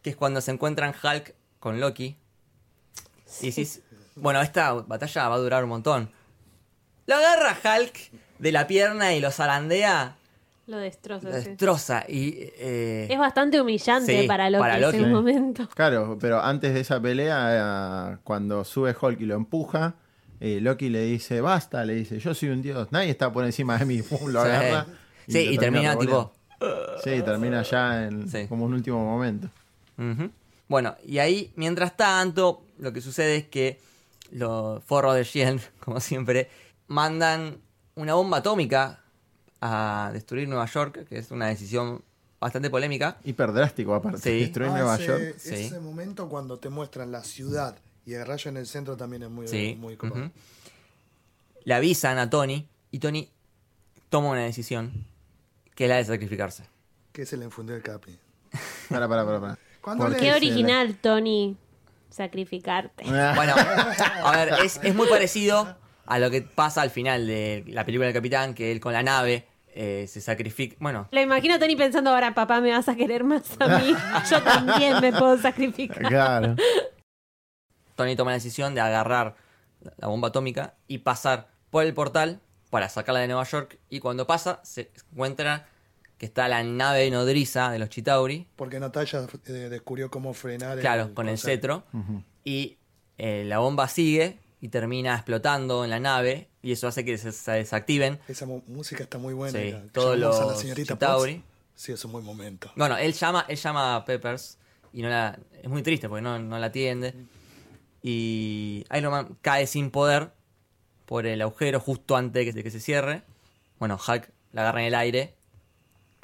que 0.02 0.10
es 0.11 0.15
cuando 0.15 0.41
se 0.41 0.52
encuentran 0.52 0.94
Hulk 1.02 1.34
con 1.60 1.80
Loki. 1.80 2.18
Y 3.41 3.45
decís, 3.48 3.81
bueno, 4.15 4.41
esta 4.41 4.73
batalla 4.73 5.27
va 5.30 5.36
a 5.36 5.40
durar 5.40 5.64
un 5.64 5.69
montón. 5.69 6.10
Lo 7.06 7.15
agarra 7.15 7.57
Hulk 7.64 8.11
de 8.40 8.52
la 8.52 8.68
pierna 8.68 9.14
y 9.14 9.19
lo 9.19 9.31
zarandea. 9.31 10.15
Lo 10.68 10.77
destroza. 10.77 11.30
lo 11.30 11.41
sí. 11.41 11.49
destroza. 11.49 12.03
Y, 12.07 12.36
eh, 12.60 13.07
Es 13.10 13.18
bastante 13.18 13.60
humillante 13.60 14.22
Sí, 14.22 14.27
para 14.27 14.49
Loki 14.52 14.60
para 14.61 14.77
en 14.77 14.84
ese 14.84 14.98
Sí. 14.99 15.06
momento. 15.06 15.68
Claro, 15.73 16.18
pero 16.22 16.40
antes 16.41 16.73
de 16.76 16.81
esa 16.81 17.02
pelea, 17.02 18.14
eh, 18.14 18.18
cuando 18.23 18.64
sube 18.64 18.95
Hulk 18.99 19.19
y 19.22 19.26
lo 19.26 19.36
empuja, 19.36 19.95
eh, 20.40 20.60
Loki 20.61 20.90
le 20.90 21.02
dice, 21.06 21.41
basta, 21.41 21.84
le 21.86 21.95
dice, 21.95 22.19
yo 22.19 22.34
soy 22.36 22.49
un 22.49 22.61
dios, 22.61 22.88
nadie 22.91 23.10
está 23.10 23.31
por 23.34 23.45
encima 23.45 23.77
de 23.80 23.86
mí, 23.86 24.02
Pum, 24.03 24.27
lo 24.31 24.44
Sí. 24.44 24.48
agarra. 24.49 24.86
Sí, 25.27 25.40
y 25.52 25.57
termina 25.57 25.98
tipo. 25.98 26.34
Sí, 27.03 27.22
termina 27.23 27.61
ya 27.64 28.06
en 28.07 28.30
Sí. 28.30 28.48
como 28.48 28.65
un 28.65 28.73
último 28.73 29.03
momento. 29.03 29.49
Bueno, 30.68 30.95
y 31.06 31.18
ahí, 31.19 31.52
mientras 31.56 31.95
tanto, 31.98 32.61
lo 32.77 32.94
que 32.94 33.02
sucede 33.02 33.38
es 33.38 33.45
que 33.48 33.80
los 34.31 34.84
forros 34.84 35.15
de 35.15 35.23
Shield, 35.23 35.61
como 35.80 35.99
siempre, 35.99 36.49
mandan 36.88 37.57
una 37.95 38.14
bomba 38.14 38.38
atómica 38.38 38.99
a 39.61 40.10
destruir 40.14 40.48
Nueva 40.48 40.65
York, 40.68 41.06
que 41.07 41.18
es 41.18 41.31
una 41.31 41.48
decisión 41.48 42.02
bastante 42.40 42.69
polémica. 42.69 43.18
Hiper 43.26 43.52
drástico 43.52 43.94
aparte. 43.95 44.19
Sí. 44.22 44.40
Destruir 44.40 44.69
Ah, 44.69 44.73
Nueva 44.73 44.95
ese, 44.95 45.06
York. 45.07 45.36
sí. 45.38 45.56
ese 45.56 45.80
momento 45.80 46.30
cuando 46.30 46.57
te 46.57 46.69
muestran 46.69 47.11
la 47.11 47.23
ciudad 47.23 47.76
y 48.06 48.14
el 48.14 48.26
rayo 48.26 48.49
en 48.49 48.57
el 48.57 48.65
centro 48.68 48.95
también 48.95 49.23
es 49.23 49.30
muy, 49.30 49.48
Sí. 49.48 49.76
muy 49.80 49.95
ujú. 49.95 50.30
Le 51.65 51.73
avisan 51.73 52.18
a 52.18 52.30
Tony 52.30 52.65
y 52.91 52.99
Tony 52.99 53.27
toma 54.10 54.30
una 54.30 54.44
decisión 54.44 54.94
que 55.80 55.85
es 55.85 55.89
la 55.89 55.95
de 55.95 56.03
sacrificarse. 56.03 56.65
Que 57.14 57.26
se 57.26 57.38
le 57.38 57.45
infundió 57.45 57.73
el 57.73 57.81
capi. 57.81 58.19
Para, 58.89 59.07
para, 59.07 59.23
para. 59.26 59.39
para. 59.39 59.57
Cuando 59.80 60.03
¿Por 60.03 60.11
le- 60.11 60.19
Qué 60.19 60.34
original, 60.34 60.95
Tony, 60.97 61.56
sacrificarte. 62.10 63.06
la- 63.06 63.34
Bueno, 63.34 63.53
a 64.26 64.31
ver, 64.35 64.56
es, 64.65 64.77
es 64.84 64.93
muy 64.93 65.07
parecido 65.07 65.77
a 66.06 66.19
lo 66.19 66.30
que 66.30 66.41
pasa 66.41 66.81
al 66.81 66.89
final 66.89 67.26
de 67.27 67.64
la 67.68 67.85
película 67.85 68.07
del 68.07 68.14
Capitán, 68.14 68.53
que 68.53 68.73
él 68.73 68.81
con 68.81 68.91
la 68.91 69.03
nave 69.03 69.47
eh, 69.73 70.06
se 70.10 70.19
sacrifica. 70.19 70.76
Bueno, 70.81 71.07
Lo 71.11 71.22
imagino 71.22 71.53
a 71.56 71.60
Tony 71.60 71.77
pensando, 71.77 72.10
ahora 72.10 72.34
papá 72.35 72.60
me 72.60 72.72
vas 72.72 72.89
a 72.89 72.95
querer 72.97 73.23
más 73.23 73.43
a 73.61 73.77
mí. 73.80 73.93
Yo 74.30 74.43
también 74.43 74.99
me 74.99 75.14
puedo 75.14 75.38
sacrificar. 75.38 75.99
Claro. 76.10 76.56
Tony 77.95 78.18
toma 78.18 78.31
la 78.31 78.35
decisión 78.35 78.76
de 78.76 78.81
agarrar 78.81 79.38
la 79.95 80.10
bomba 80.10 80.27
atómica 80.27 80.73
y 80.88 80.97
pasar 80.97 81.47
por 81.69 81.85
el 81.85 81.93
portal 81.93 82.41
para 82.69 82.89
sacarla 82.89 83.21
de 83.21 83.27
Nueva 83.27 83.43
York. 83.43 83.77
Y 83.89 83.99
cuando 83.99 84.27
pasa, 84.27 84.59
se 84.63 84.91
encuentra 85.11 85.67
que 86.17 86.25
está 86.25 86.47
la 86.47 86.63
nave 86.63 87.09
nodriza 87.09 87.71
de 87.71 87.79
los 87.79 87.89
Chitauri, 87.89 88.47
Porque 88.55 88.79
Natalia 88.79 89.25
eh, 89.47 89.51
descubrió 89.51 90.11
cómo 90.11 90.33
frenar 90.33 90.79
claro, 90.79 91.13
con 91.13 91.27
el 91.27 91.33
concepto. 91.35 91.83
cetro. 91.91 92.23
Y 92.43 92.77
eh, 93.17 93.43
la 93.45 93.59
bomba 93.59 93.87
sigue 93.87 94.39
y 94.61 94.67
termina 94.67 95.15
explotando 95.15 95.83
en 95.85 95.89
la 95.89 95.99
nave. 95.99 96.49
Y 96.61 96.73
eso 96.73 96.87
hace 96.89 97.05
que 97.05 97.17
se, 97.17 97.31
se 97.31 97.51
desactiven 97.53 98.19
Esa 98.27 98.45
música 98.45 99.03
está 99.03 99.17
muy 99.17 99.33
buena. 99.33 99.57
sí, 99.57 99.73
todos 99.93 100.17
los 100.17 100.37
a 100.39 100.45
la 100.45 100.55
señorita 100.55 100.93
Chitauri. 100.95 101.41
Sí, 101.73 101.93
es 101.93 102.03
un 102.03 102.11
buen 102.11 102.25
momento. 102.25 102.69
Bueno, 102.75 102.97
él 102.97 103.13
llama, 103.13 103.45
él 103.47 103.55
llama 103.55 103.95
a 103.95 104.03
Peppers 104.03 104.57
y 104.91 105.01
no 105.01 105.07
la, 105.07 105.39
es 105.63 105.69
muy 105.69 105.81
triste 105.81 106.09
porque 106.09 106.21
no, 106.21 106.37
no 106.37 106.59
la 106.59 106.65
atiende. 106.65 107.13
Y 108.01 108.85
Iron 108.95 109.11
Man 109.11 109.37
cae 109.41 109.67
sin 109.67 109.89
poder 109.91 110.31
por 111.10 111.26
el 111.26 111.41
agujero 111.41 111.80
justo 111.80 112.15
antes 112.15 112.53
de 112.53 112.61
que 112.64 112.69
se 112.69 112.80
cierre. 112.80 113.23
Bueno, 113.80 113.95
Hulk 113.98 114.30
la 114.52 114.61
agarra 114.61 114.81
en 114.81 114.88
el 114.90 114.94
aire. 114.94 115.34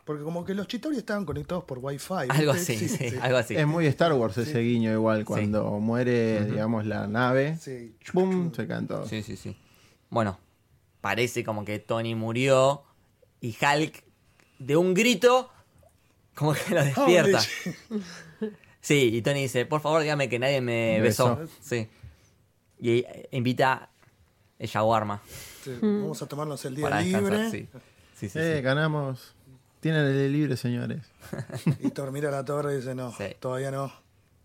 Porque 0.04 0.22
como 0.24 0.46
que 0.46 0.54
los 0.54 0.68
Chitauri 0.68 0.96
estaban 0.96 1.26
conectados 1.26 1.64
por 1.64 1.80
Wi-Fi. 1.80 2.28
Algo 2.30 2.52
así, 2.52 2.78
Sí, 2.78 2.88
sí, 2.88 3.10
sí. 3.10 3.16
algo 3.20 3.40
así. 3.40 3.56
Es 3.56 3.66
muy 3.66 3.88
Star 3.88 4.14
Wars 4.14 4.38
ese 4.38 4.60
guiño 4.60 4.94
igual. 4.94 5.26
Cuando 5.26 5.80
muere, 5.80 6.46
digamos, 6.46 6.86
la 6.86 7.08
nave, 7.08 7.58
Sí. 7.60 7.96
¡pum! 8.14 8.54
Se 8.54 8.68
caen 8.68 8.86
todos. 8.86 9.10
Sí, 9.10 9.24
sí, 9.24 9.36
sí. 9.36 9.58
Bueno, 10.12 10.38
parece 11.02 11.44
como 11.44 11.66
que 11.66 11.80
Tony 11.80 12.14
murió 12.14 12.84
y 13.42 13.58
Hulk 13.60 14.04
de 14.60 14.78
un 14.78 14.94
grito 14.94 15.50
como 16.36 16.54
que 16.54 16.76
lo 16.76 16.84
despierta. 16.84 17.42
Sí, 18.82 19.10
y 19.16 19.22
Tony 19.24 19.42
dice, 19.42 19.66
por 19.66 19.82
favor 19.82 20.04
dígame 20.04 20.30
que 20.30 20.38
nadie 20.38 20.62
me 20.62 21.02
besó. 21.02 21.38
besó. 21.38 21.52
Sí. 21.60 21.88
Y 22.80 23.04
invita 23.32 23.90
el 24.66 24.70
shawarma 24.72 25.22
Sí, 25.64 25.72
Vamos 25.82 26.22
a 26.22 26.28
tomarnos 26.28 26.64
el 26.66 26.76
día 26.76 26.90
para 26.90 27.02
libre. 27.02 27.50
Sí, 27.50 27.68
sí, 28.20 28.30
sí. 28.30 28.40
Eh, 28.40 28.56
sí. 28.58 28.62
ganamos. 28.62 29.34
Tienen 29.80 30.06
el 30.06 30.14
día 30.18 30.28
libre, 30.28 30.58
señores. 30.58 31.02
y 31.80 31.90
dormir 31.90 32.28
a 32.28 32.32
la 32.32 32.46
torre 32.46 32.74
y 32.74 32.78
dice, 32.78 32.94
no, 32.96 33.12
Sí. 33.18 33.26
todavía 33.40 33.72
no. 33.72 33.92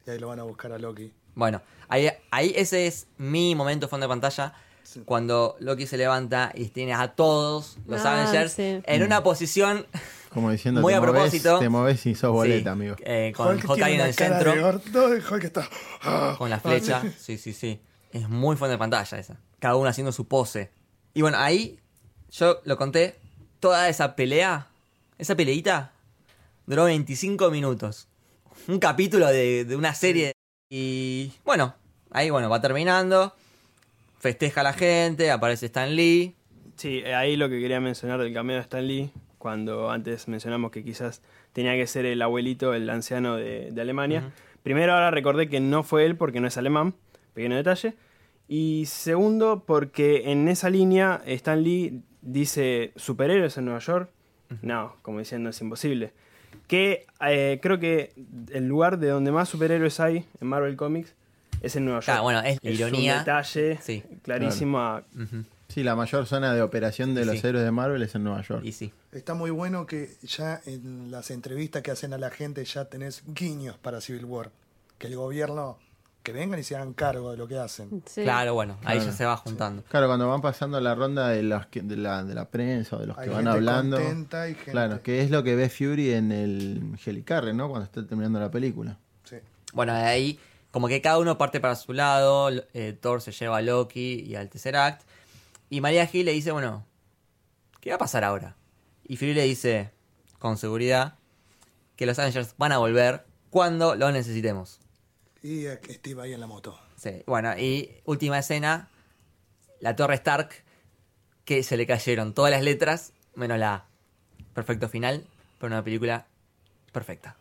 Y 0.07 0.11
ahí 0.11 0.19
lo 0.19 0.29
van 0.29 0.41
a 0.41 0.45
buscar 0.45 0.73
a 0.73 0.79
Loki. 0.79 1.13
Bueno, 1.35 1.61
ahí, 1.89 2.09
ahí 2.31 2.53
ese 2.57 2.87
es 2.87 3.07
mi 3.19 3.55
momento 3.55 3.87
fondo 3.89 4.05
de 4.05 4.09
pantalla. 4.09 4.55
Sí. 4.83 5.03
Cuando 5.05 5.57
Loki 5.61 5.87
se 5.87 5.97
levanta 5.97 6.51
y 6.55 6.67
tiene 6.69 6.95
a 6.95 7.09
todos 7.09 7.77
los 7.87 8.05
Ah, 8.05 8.23
Avengers 8.23 8.53
sí. 8.53 8.81
en 8.85 9.03
una 9.03 9.23
posición 9.23 9.87
Como 10.31 10.51
diciendo, 10.53 10.81
Muy 10.81 10.93
te 10.93 10.97
a 10.97 11.01
moves- 11.01 11.13
propósito. 11.13 11.59
te 11.61 11.69
moves 11.69 12.07
y 12.07 12.15
sos 12.15 12.33
boleta, 12.33 12.63
sí, 12.63 12.69
amigo. 12.71 12.97
eh, 13.01 13.33
con 13.37 13.49
Hulk 13.57 13.67
Hawkeye 13.67 13.95
en 13.95 14.01
el 14.01 14.15
centro. 14.15 14.53
de 14.53 14.61
gordo 14.61 15.17
y 15.17 15.21
Hulk 15.21 15.45
está... 15.45 15.69
ah, 16.03 16.35
con 16.39 16.51
la 16.51 16.57
ah, 16.57 16.61
flecha. 16.61 17.03
sí. 17.03 17.11
Sí, 17.19 17.39
sí, 17.39 17.53
sí. 17.53 17.81
Es 18.13 18.29
muy 18.29 18.57
fondo 18.57 18.73
de 18.73 18.79
pantalla 18.79 19.19
esa. 19.19 19.39
Cada 19.59 19.77
uno 19.77 19.89
haciendo 19.89 20.13
su 20.13 20.27
pose. 20.27 20.71
Y 21.15 21.23
bueno, 21.23 21.39
ahí 21.39 21.79
yo 22.31 22.61
lo 22.65 22.77
conté. 22.77 23.19
Toda 23.61 23.89
esa 23.89 24.17
pelea, 24.17 24.69
esa 25.19 25.37
peleita, 25.37 25.93
duró 26.67 26.85
25 26.85 27.51
minutos. 27.51 28.09
Un 28.69 28.79
capítulo 28.79 29.27
de, 29.29 29.65
de 29.65 29.77
una 29.77 29.95
serie. 29.95 30.33
Y 30.71 31.33
bueno, 31.45 31.75
ahí 32.11 32.31
bueno, 32.31 32.49
va 32.49 32.61
terminando. 32.61 33.35
Festeja 34.19 34.61
a 34.63 34.65
la 34.65 34.73
gente, 34.73 35.31
aparece 35.31 35.67
Stan 35.67 35.95
Lee. 35.95 36.35
Sí, 36.77 37.03
ahí 37.05 37.37
lo 37.37 37.49
que 37.49 37.61
quería 37.61 37.81
mencionar 37.81 38.21
del 38.21 38.33
cameo 38.33 38.57
de 38.57 38.63
Stan 38.63 38.87
Lee, 38.87 39.11
cuando 39.39 39.91
antes 39.91 40.29
mencionamos 40.29 40.71
que 40.71 40.83
quizás 40.83 41.23
tenía 41.53 41.75
que 41.75 41.87
ser 41.87 42.07
el 42.07 42.23
abuelito, 42.23 42.73
el 42.73 42.89
anciano 42.89 43.37
de, 43.37 43.71
de 43.71 43.81
Alemania. 43.81 44.33
Primero, 44.63 44.93
ahora 44.93 45.11
recordé 45.11 45.49
que 45.49 45.61
no 45.61 45.83
fue 45.83 46.07
él 46.07 46.17
porque 46.17 46.41
no 46.41 46.49
es 46.49 46.57
alemán, 46.57 46.95
pequeño 47.35 47.57
detalle. 47.57 47.95
Y 48.49 48.85
segundo, 48.87 49.63
porque 49.67 50.31
en 50.33 50.49
esa 50.49 50.71
línea 50.71 51.23
Stan 51.27 51.63
Lee 51.63 52.03
dice 52.23 52.93
superhéroes 52.97 53.57
en 53.59 53.65
Nueva 53.67 53.81
York. 53.81 54.11
No, 54.63 54.97
como 55.03 55.21
diciendo 55.21 55.51
es 55.51 55.61
imposible. 55.61 56.13
Que 56.67 57.07
eh, 57.21 57.61
creo 57.63 57.79
que 57.79 58.13
el 58.53 58.67
lugar 58.67 58.99
de 58.99 59.09
donde 59.09 59.31
más 59.31 59.49
superhéroes 59.49 60.01
hay 60.01 60.25
en 60.41 60.49
Marvel 60.49 60.77
Comics 60.77 61.15
es 61.63 61.77
en 61.77 61.85
Nueva 61.85 62.01
York. 62.01 62.07
Claro, 62.07 62.23
bueno, 62.25 62.41
es 62.43 62.59
la 62.63 62.71
ironía. 62.71 63.13
un 63.15 63.19
detalle 63.21 63.79
Sí. 63.83 64.03
clarísimo 64.23 64.81
a-. 64.81 65.05
Sí, 65.69 65.85
la 65.85 65.95
mayor 65.95 66.27
zona 66.27 66.53
de 66.53 66.63
operación 66.63 67.15
de 67.15 67.23
Sí. 67.23 67.27
los 67.29 67.45
héroes 67.45 67.65
de 67.65 67.71
Marvel 67.71 68.03
es 68.03 68.13
en 68.17 68.25
Nueva 68.25 68.43
York. 68.43 68.65
Y 68.65 68.73
sí. 68.73 68.93
Está 69.13 69.35
muy 69.35 69.53
bueno 69.53 69.87
que 69.87 70.11
ya 70.23 70.61
en 70.67 71.13
las 71.13 71.31
entrevistas 71.31 71.83
que 71.83 71.93
hacen 71.93 72.13
a 72.13 72.19
la 72.19 72.31
gente 72.31 72.65
ya 72.65 72.87
tenés 72.87 73.23
guiños 73.29 73.79
para 73.79 74.01
Civil 74.01 74.25
War. 74.25 74.51
Que 74.99 75.07
el 75.07 75.15
gobierno, 75.15 75.79
que 76.23 76.33
vengan 76.33 76.61
y 76.61 76.63
se 76.63 76.77
hagan 76.77 76.93
cargo 76.93 77.31
de 77.31 77.37
lo 77.39 77.49
que 77.49 77.57
hacen. 77.59 78.03
Sí. 78.07 78.23
Claro, 78.23 78.53
bueno, 78.55 78.77
ahí 78.85 78.97
Claro. 78.99 79.11
ya 79.11 79.17
se 79.17 79.25
va 79.25 79.37
juntando. 79.39 79.83
Claro, 79.85 80.07
cuando 80.07 80.29
van 80.29 80.43
pasando 80.43 80.79
la 80.81 80.95
ronda 80.95 81.29
de, 81.29 81.43
los 81.43 81.67
que- 81.67 81.81
de, 81.83 81.97
la, 81.97 82.23
de 82.25 82.35
la 82.35 82.51
prensa 82.51 82.97
o 82.97 82.99
de 83.01 83.07
los 83.07 83.17
Hay 83.19 83.25
que 83.25 83.31
van 83.35 83.39
gente 83.45 83.51
hablando. 83.57 83.97
contenta 83.97 84.49
y 84.49 84.55
gente- 84.55 84.71
Claro, 84.73 85.03
que 85.03 85.23
es 85.23 85.31
lo 85.31 85.43
que 85.43 85.57
ve 85.57 85.69
Fury 85.71 86.13
en 86.13 86.31
el 86.33 86.99
Helicarre, 87.05 87.55
¿no? 87.55 87.69
Cuando 87.69 87.85
está 87.87 88.07
terminando 88.07 88.39
la 88.39 88.51
película. 88.51 88.99
Sí. 89.25 89.37
Bueno, 89.73 89.95
de 89.95 90.01
ahí, 90.03 90.39
como 90.71 90.89
que 90.89 91.01
cada 91.01 91.19
uno 91.19 91.39
parte 91.39 91.59
para 91.61 91.75
su 91.77 91.93
lado. 91.95 92.51
eh, 92.75 92.97
Thor 93.01 93.23
se 93.23 93.33
lleva 93.33 93.57
a 93.59 93.63
Loki 93.63 94.21
y 94.27 94.35
al 94.35 94.49
Tesseract. 94.51 95.03
Y 95.71 95.81
María 95.81 96.07
Gil 96.07 96.27
le 96.27 96.33
dice, 96.33 96.51
bueno, 96.53 96.85
¿qué 97.81 97.91
va 97.91 97.97
a 97.97 97.99
pasar 97.99 98.25
ahora? 98.25 98.57
Y 99.05 99.17
Fury 99.17 99.33
le 99.35 99.45
dice, 99.45 99.91
con 100.39 100.59
seguridad, 100.59 101.15
que 101.97 102.05
los 102.07 102.19
Avengers 102.19 102.55
van 102.59 102.73
a 102.73 102.79
volver 102.79 103.25
cuando 103.51 103.95
lo 103.95 104.11
necesitemos. 104.13 104.80
Y 105.43 105.65
Steve 105.93 106.23
ahí 106.23 106.33
en 106.35 106.41
la 106.41 106.47
moto. 106.47 106.79
Sí, 106.97 107.23
bueno, 107.27 107.57
y 107.59 107.91
última 108.05 108.39
escena, 108.39 108.89
la 109.81 109.97
Torre 109.97 110.15
Stark, 110.17 110.51
que 111.45 111.63
se 111.63 111.77
le 111.77 111.87
cayeron 111.87 112.35
todas 112.35 112.51
las 112.51 112.63
letras, 112.63 113.13
menos 113.35 113.59
la 113.59 113.75
A. 113.75 113.87
Perfecto 114.55 114.89
final, 114.89 115.27
pero 115.59 115.73
una 115.73 115.83
película 115.83 116.27
perfecta. 116.93 117.37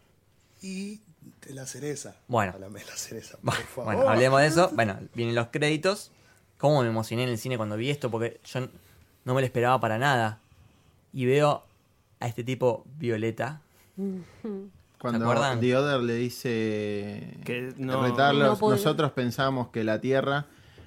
Y 0.61 1.01
de 1.45 1.53
la 1.53 1.65
cereza. 1.65 2.15
Bueno. 2.27 2.53
Háblame 2.53 2.79
de 2.79 2.85
la 2.85 2.95
cereza, 2.95 3.37
por 3.37 3.43
Bueno, 3.53 3.65
favor. 3.67 3.95
bueno, 3.95 4.09
hablemos 4.09 4.41
de 4.41 4.47
eso. 4.47 4.69
Bueno, 4.73 4.97
vienen 5.13 5.35
los 5.35 5.47
créditos. 5.47 6.11
¿Cómo 6.57 6.81
me 6.81 6.87
emocioné 6.89 7.23
en 7.23 7.29
el 7.29 7.37
cine 7.37 7.57
cuando 7.57 7.75
vi 7.77 7.89
esto? 7.89 8.09
Porque 8.11 8.39
yo 8.45 8.61
no 9.25 9.33
me 9.33 9.41
lo 9.41 9.45
esperaba 9.45 9.79
para 9.79 9.97
nada. 9.97 10.39
Y 11.11 11.25
veo 11.25 11.63
a 12.19 12.27
este 12.27 12.43
tipo 12.43 12.85
Violeta. 12.97 13.61
Cuando 14.99 15.29
Other 15.29 16.01
le 16.01 16.13
dice 16.15 17.37
Que 17.45 17.73
no- 17.77 18.01
retarlos, 18.03 18.59
No 18.61 18.69
nosotros 18.69 19.11
pensamos 19.13 19.69
que 19.69 19.83
la 19.83 20.01
Tierra 20.01 20.45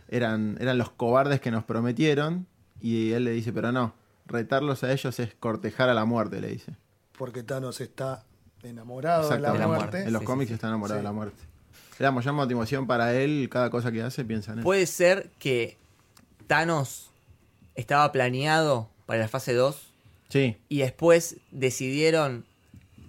eran, 0.09 0.59
eran 0.61 0.77
los 0.79 0.91
cobardes 0.91 1.41
que 1.41 1.51
nos 1.51 1.65
prometieron 1.65 2.47
y 2.81 3.13
él 3.13 3.25
le 3.25 3.31
dice, 3.31 3.53
pero 3.53 3.73
no, 3.73 3.95
retarlos 4.27 4.85
a 4.85 4.93
ellos 4.93 5.19
es 5.19 5.35
cortejar 5.41 5.89
a 5.89 5.95
la 5.95 6.05
muerte, 6.05 6.41
le 6.41 6.49
dice. 6.49 6.73
Porque 7.17 7.43
Thanos 7.43 7.81
está 7.81 8.25
enamorado 8.63 9.23
de 9.23 9.29
la 9.31 9.35
Exactamente. 9.37 9.59
la 9.61 9.67
muerte. 9.67 9.85
muerte. 9.87 10.07
En 10.09 10.13
los 10.13 10.21
Sí, 10.21 10.27
cómics 10.27 10.49
sí, 10.49 10.55
está 10.55 10.69
enamorado 10.69 10.95
Sí. 10.95 10.99
de 11.01 11.05
la 11.05 11.13
muerte. 11.13 11.43
Le 11.99 12.05
damos 12.05 12.25
ya 12.25 12.33
motivación 12.33 12.87
para 12.87 13.15
él, 13.15 13.49
cada 13.51 13.71
cosa 13.71 13.93
que 13.93 14.03
hace 14.03 14.25
piensa 14.25 14.53
en 14.53 14.59
él. 14.59 14.65
Puede 14.65 14.87
ser 14.87 15.31
que 15.39 15.79
Thanos 16.47 17.11
estaba 17.75 18.11
planeado 18.13 18.89
para 19.07 19.21
la 19.21 19.29
fase 19.29 19.55
2 19.55 19.89
Sí, 20.29 20.57
y 20.69 20.79
después 20.79 21.37
decidieron 21.51 22.45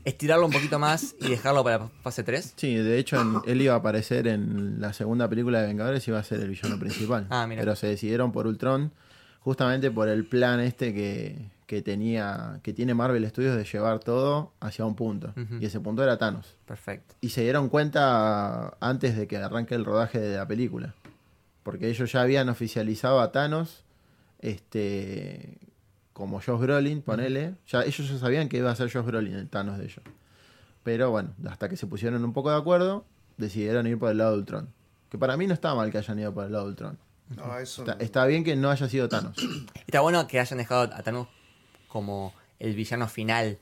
estirarlo 0.06 0.46
un 0.46 0.52
poquito 0.52 0.80
más 0.80 1.16
y 1.22 1.30
dejarlo 1.30 1.64
para 1.64 1.88
fase 2.02 2.24
3. 2.24 2.54
sí, 2.58 2.76
de 2.76 2.98
hecho 3.00 3.22
en- 3.22 3.38
él 3.46 3.62
iba 3.62 3.74
a 3.74 3.78
aparecer 3.78 4.28
en 4.28 4.80
la 4.82 4.94
segunda 4.94 5.30
película 5.30 5.62
de 5.62 5.68
Vengadores 5.68 6.08
y 6.08 6.12
iba 6.12 6.20
a 6.20 6.24
ser 6.24 6.40
el 6.42 6.50
villano 6.50 6.78
principal. 6.80 7.28
Ah, 7.30 7.46
mira. 7.48 7.62
Pero 7.62 7.76
se 7.76 7.88
decidieron 7.88 8.32
por 8.32 8.48
Ultron 8.48 8.92
justamente 9.40 9.92
por 9.92 10.08
el 10.10 10.26
plan 10.26 10.60
este 10.60 10.94
que, 10.94 11.50
que 11.68 11.82
tenía 11.82 12.60
que 12.64 12.74
tiene 12.74 12.94
Marvel 12.94 13.28
Studios 13.30 13.56
de 13.58 13.64
llevar 13.66 14.00
todo 14.00 14.54
hacia 14.60 14.86
un 14.86 14.96
punto. 14.96 15.34
Y 15.60 15.66
ese 15.66 15.80
punto 15.80 16.04
era 16.04 16.18
Thanos. 16.18 16.56
Perfecto. 16.66 17.16
Y 17.22 17.30
se 17.30 17.42
dieron 17.42 17.70
cuenta 17.70 18.78
antes 18.80 19.16
de 19.18 19.28
que 19.28 19.38
arranque 19.38 19.76
el 19.76 19.84
rodaje 19.86 20.20
de 20.20 20.38
la 20.38 20.48
película. 20.48 20.94
Porque 21.64 21.90
ellos 21.90 22.12
ya 22.12 22.22
habían 22.22 22.50
oficializado 22.50 23.20
a 23.22 23.32
Thanos 23.32 23.84
este 24.40 25.58
como 26.14 26.40
Josh 26.42 26.60
Brolin, 26.60 27.02
ponele. 27.02 27.56
Ya, 27.68 27.84
ellos 27.84 28.08
ya 28.10 28.18
sabían 28.18 28.48
que 28.50 28.58
iba 28.58 28.72
a 28.72 28.76
ser 28.76 28.92
Josh 28.92 29.04
Brolin 29.06 29.34
el 29.36 29.50
Thanos 29.50 29.78
de 29.78 29.86
ellos. 29.86 30.02
Pero 30.84 31.12
bueno, 31.12 31.34
hasta 31.50 31.70
que 31.70 31.78
se 31.78 31.88
pusieron 31.88 32.24
un 32.24 32.34
poco 32.34 32.52
de 32.52 32.58
acuerdo, 32.58 33.06
decidieron 33.38 33.88
ir 33.88 33.98
por 33.98 34.12
el 34.12 34.18
lado 34.18 34.34
de 34.34 34.38
Ultron. 34.40 34.70
Que 35.10 35.18
para 35.18 35.38
mí 35.38 35.48
no 35.48 35.54
está 35.54 35.74
mal 35.76 35.92
que 35.92 35.98
hayan 35.98 36.20
ido 36.20 36.34
por 36.34 36.46
el 36.46 36.52
lado 36.52 36.66
de 36.66 36.70
Ultron. 36.72 36.98
No, 37.36 37.58
eso 37.58 37.82
Está, 37.84 37.96
no. 37.96 38.02
está 38.02 38.26
bien 38.26 38.44
que 38.44 38.56
no 38.56 38.70
haya 38.70 38.88
sido 38.90 39.08
Thanos. 39.10 39.36
Está 39.88 40.02
bueno 40.02 40.28
que 40.28 40.40
hayan 40.40 40.58
dejado 40.58 40.94
a 40.94 41.02
Thanos 41.04 41.28
como 41.88 42.34
el 42.60 42.76
villano 42.76 43.08
final 43.08 43.58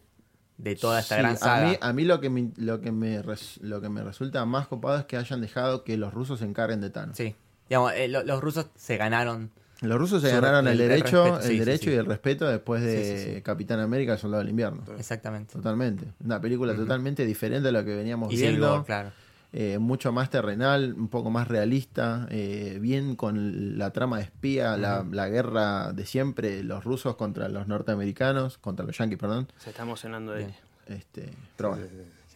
de 0.58 0.76
toda 0.76 1.00
esta 1.00 1.16
Sí, 1.16 1.22
gran 1.22 1.34
a 1.34 1.38
saga. 1.38 1.68
mí, 1.70 1.78
a 1.80 1.94
mí 1.94 2.04
lo, 2.06 2.20
que 2.20 2.30
me, 2.30 2.52
lo, 2.58 2.82
que 2.82 2.92
me 2.92 3.22
res- 3.22 3.60
lo 3.62 3.80
que 3.82 3.90
me 3.90 4.04
resulta 4.04 4.46
más 4.46 4.68
copado 4.68 4.98
es 5.00 5.06
que 5.06 5.16
hayan 5.18 5.42
dejado 5.42 5.84
que 5.84 5.96
los 5.98 6.14
rusos 6.14 6.40
se 6.40 6.46
encarguen 6.46 6.82
de 6.82 6.90
Thanos. 6.90 7.18
Sí. 7.18 7.36
Digamos, 7.70 7.94
eh, 7.94 8.08
lo- 8.08 8.24
los 8.24 8.42
rusos 8.42 8.68
se 8.76 8.98
ganaron. 8.98 9.52
Los 9.82 9.98
rusos 10.00 10.22
se 10.22 10.30
ganaron 10.32 10.68
el, 10.68 10.74
el- 10.76 10.82
el 10.82 10.90
derecho, 10.90 11.24
respeto, 11.24 11.40
el 11.46 11.52
sí, 11.52 11.60
derecho 11.60 11.84
sí. 11.86 11.92
y 11.92 11.94
el 11.96 12.06
respeto 12.06 12.48
después 12.48 12.82
de 12.84 13.04
Sí, 13.18 13.26
sí, 13.30 13.36
sí. 13.36 13.42
Capitán 13.42 13.80
América, 13.80 14.14
el 14.14 14.20
Soldado 14.20 14.42
del 14.42 14.50
Invierno. 14.50 14.84
Exactamente. 14.98 15.54
Totalmente. 15.54 16.06
Una 16.24 16.40
película 16.40 16.76
totalmente 16.76 17.26
diferente 17.26 17.70
a 17.70 17.72
lo 17.72 17.84
que 17.84 17.96
veníamos 17.96 18.32
Y 18.32 18.38
Civil 18.38 18.52
viendo. 18.52 18.74
War, 18.76 18.86
claro. 18.86 19.12
Eh, 19.54 19.80
mucho 19.80 20.14
más 20.14 20.30
terrenal, 20.30 20.94
un 20.98 21.10
poco 21.10 21.30
más 21.30 21.48
realista, 21.50 22.26
eh, 22.30 22.78
bien 22.80 23.18
con 23.18 23.78
la 23.78 23.92
trama 23.92 24.18
de 24.20 24.24
espía, 24.24 24.78
la, 24.78 25.06
la 25.12 25.28
guerra 25.28 25.92
de 25.92 26.06
siempre, 26.06 26.64
los 26.64 26.86
rusos 26.86 27.18
contra 27.18 27.50
los 27.50 27.68
norteamericanos, 27.68 28.58
contra 28.60 28.86
los 28.86 28.98
yanquis, 28.98 29.18
perdón. 29.18 29.48
Se 29.58 29.72
está 29.72 29.82
emocionando 29.82 30.32
de. 30.32 30.54
Este, 30.88 31.30
pero 31.58 31.72
bueno. 31.72 31.86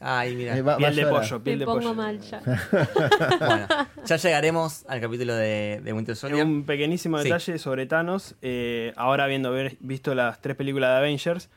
Ay, 0.07 0.36
mira. 0.36 0.56
Eh, 0.56 0.61
va- 0.61 0.77
Piel 0.77 0.94
a 0.94 0.95
de 1.06 1.11
pollo, 1.11 1.44
piel 1.44 1.56
Me 1.56 1.60
de 1.61 1.65
pongo 1.65 1.80
pollo. 1.80 1.94
mal 1.95 2.19
ya. 2.22 2.40
Bueno, 3.40 3.68
ya 4.06 4.15
llegaremos 4.18 4.86
al 4.88 5.02
capítulo 5.02 5.34
de, 5.36 5.82
de 5.84 5.94
Winter 5.94 6.15
Soldier. 6.15 6.45
Un 6.45 6.64
pequeñísimo 6.64 7.18
Sí. 7.18 7.23
detalle 7.26 7.57
sobre 7.57 7.86
Thanos. 7.88 8.36
eh, 8.44 8.94
ahora 8.98 9.23
habiendo 9.23 9.52
ver- 9.52 9.77
visto 9.80 10.14
las 10.14 10.41
tres 10.41 10.56
películas 10.56 10.91
de 10.91 10.98
Avengers, 10.98 11.49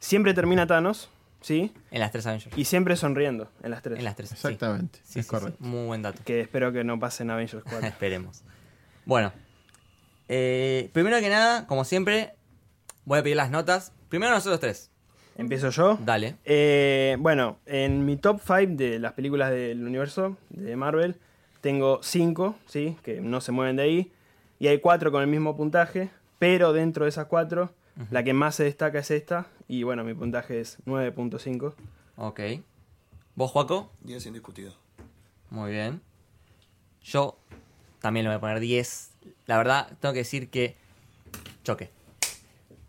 siempre 0.00 0.34
termina 0.34 0.66
Thanos, 0.66 1.10
¿sí? 1.42 1.72
En 1.92 2.00
las 2.00 2.10
tres 2.10 2.26
Avengers. 2.26 2.58
Y 2.58 2.64
siempre 2.64 2.96
sonriendo 2.96 3.48
en 3.62 3.70
las 3.70 3.82
tres. 3.82 3.98
En 3.98 4.04
las 4.04 4.16
tres. 4.16 4.30
sí. 4.30 4.34
Exactamente, 4.34 4.98
Sí, 5.04 5.20
es 5.20 5.26
sí, 5.26 5.30
correcto. 5.30 5.58
sí. 5.60 5.68
Muy 5.68 5.86
buen 5.86 6.02
dato. 6.02 6.20
Que 6.24 6.40
espero 6.40 6.72
que 6.72 6.82
no 6.82 6.98
pase 6.98 7.22
en 7.22 7.30
Avengers 7.30 7.62
4. 7.62 7.86
Esperemos. 7.88 8.42
Bueno, 9.04 9.32
eh, 10.28 10.90
primero 10.92 11.18
que 11.20 11.28
nada, 11.28 11.66
como 11.66 11.84
siempre, 11.84 12.34
voy 13.04 13.18
a 13.18 13.22
pedir 13.22 13.36
las 13.36 13.50
notas. 13.50 13.92
Primero 14.08 14.32
nosotros 14.32 14.60
tres. 14.60 14.90
Empiezo 15.36 15.70
yo. 15.70 15.98
Dale. 16.04 16.36
Eh, 16.44 17.16
bueno, 17.18 17.58
en 17.66 18.04
mi 18.04 18.16
top 18.16 18.40
5 18.44 18.74
de 18.76 18.98
las 18.98 19.12
películas 19.12 19.50
del 19.50 19.84
universo 19.84 20.36
de 20.50 20.76
Marvel, 20.76 21.16
tengo 21.60 22.00
5, 22.02 22.56
¿sí? 22.66 22.96
Que 23.02 23.20
no 23.20 23.40
se 23.40 23.52
mueven 23.52 23.76
de 23.76 23.82
ahí. 23.82 24.12
Y 24.58 24.68
hay 24.68 24.80
4 24.80 25.10
con 25.10 25.22
el 25.22 25.28
mismo 25.28 25.56
puntaje. 25.56 26.10
Pero 26.38 26.72
dentro 26.72 27.04
de 27.04 27.10
esas 27.10 27.26
4, 27.26 27.72
la 28.10 28.24
que 28.24 28.32
más 28.32 28.56
se 28.56 28.64
destaca 28.64 28.98
es 28.98 29.10
esta. 29.10 29.46
Y 29.68 29.84
bueno, 29.84 30.04
mi 30.04 30.12
puntaje 30.12 30.60
es 30.60 30.78
9.5. 30.86 31.74
Ok. 32.16 32.40
¿Vos, 33.34 33.50
Juaco? 33.52 33.92
10 34.02 34.26
indiscutido. 34.26 34.74
Muy 35.50 35.70
bien. 35.70 36.00
Yo 37.02 37.38
también 38.00 38.24
le 38.24 38.30
voy 38.30 38.36
a 38.36 38.40
poner 38.40 38.60
10. 38.60 39.10
La 39.46 39.56
verdad, 39.56 39.96
tengo 40.00 40.12
que 40.12 40.20
decir 40.20 40.50
que 40.50 40.76
choque. 41.62 41.90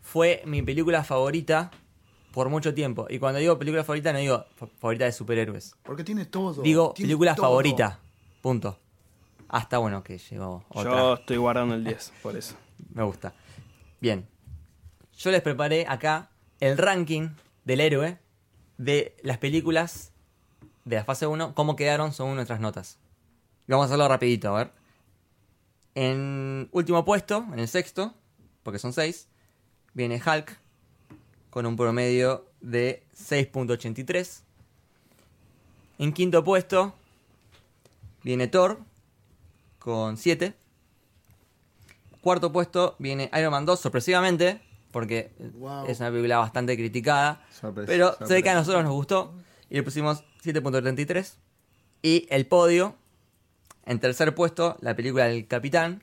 Fue 0.01 0.41
mi 0.45 0.61
película 0.61 1.03
favorita 1.03 1.71
por 2.34 2.49
mucho 2.49 2.73
tiempo. 2.73 3.05
Y 3.10 3.19
cuando 3.19 3.39
digo 3.39 3.57
película 3.57 3.84
favorita, 3.84 4.11
no 4.11 4.19
digo 4.19 4.45
fa- 4.55 4.68
favorita 4.80 5.05
de 5.05 5.11
superhéroes. 5.14 5.76
Porque 5.84 6.03
tiene 6.03 6.26
todo. 6.26 6.61
Digo 6.64 6.91
tiene 6.93 7.07
película 7.10 7.35
todo. 7.35 7.45
favorita. 7.45 7.99
Punto. 8.41 8.77
Hasta 9.47 9.77
bueno 9.77 10.03
que 10.03 10.18
llegó 10.18 10.65
otra. 10.69 10.91
Yo 10.91 11.14
estoy 11.14 11.38
guardando 11.38 11.76
el 11.76 11.84
10, 11.84 12.11
por 12.23 12.35
eso. 12.35 12.55
Me 12.93 13.03
gusta. 13.03 13.34
Bien. 14.01 14.27
Yo 15.18 15.30
les 15.31 15.41
preparé 15.41 15.85
acá 15.88 16.31
el 16.60 16.77
ranking 16.77 17.30
del 17.65 17.80
héroe 17.80 18.18
de 18.77 19.15
las 19.22 19.38
películas 19.38 20.11
de 20.85 20.95
la 20.97 21.05
fase 21.05 21.27
1, 21.27 21.53
cómo 21.53 21.76
quedaron 21.76 22.11
según 22.14 22.35
nuestras 22.35 22.60
notas. 22.60 22.97
Y 23.68 23.72
Vamos 23.72 23.85
a 23.85 23.85
hacerlo 23.85 24.07
rapidito, 24.10 24.49
a 24.55 24.57
ver. 24.57 24.72
En 25.95 26.68
último 26.72 27.05
puesto, 27.05 27.45
en 27.53 27.60
el 27.60 27.68
sexto, 27.68 28.14
porque 28.64 28.80
son 28.80 28.91
6, 28.93 29.27
viene 29.93 30.15
Hulk 30.26 30.57
con 31.53 31.67
un 31.67 31.75
promedio 31.75 32.47
de 32.61 33.03
6.83. 33.15 34.41
En 35.99 36.11
quinto 36.11 36.43
puesto 36.43 36.95
viene 38.23 38.47
Thor 38.47 38.80
con 39.77 40.17
7. 40.17 40.55
Cuarto 42.21 42.51
puesto 42.51 42.95
viene 42.97 43.30
Iron 43.38 43.51
Man 43.51 43.67
2, 43.67 43.80
sorpresivamente, 43.80 44.61
porque 44.91 45.31
Wow. 45.59 45.85
es 45.85 45.99
una 45.99 46.09
película 46.09 46.39
bastante 46.39 46.75
criticada. 46.75 47.45
Sorpresa, 47.51 47.85
pero 47.85 48.13
se 48.27 48.34
ve 48.34 48.41
que 48.41 48.49
a 48.49 48.53
sorpresa. 48.53 48.55
nosotros 48.55 48.84
nos 48.85 48.93
gustó 48.93 49.34
y 49.69 49.75
le 49.75 49.84
pusimos 49.84 50.23
7.33. 50.43 51.34
Y 52.01 52.25
el 52.31 52.47
podio, 52.47 52.95
en 53.85 53.99
tercer 53.99 54.34
puesto, 54.34 54.75
la 54.81 54.95
película 54.95 55.25
del 55.25 55.45
Capitán, 55.45 56.01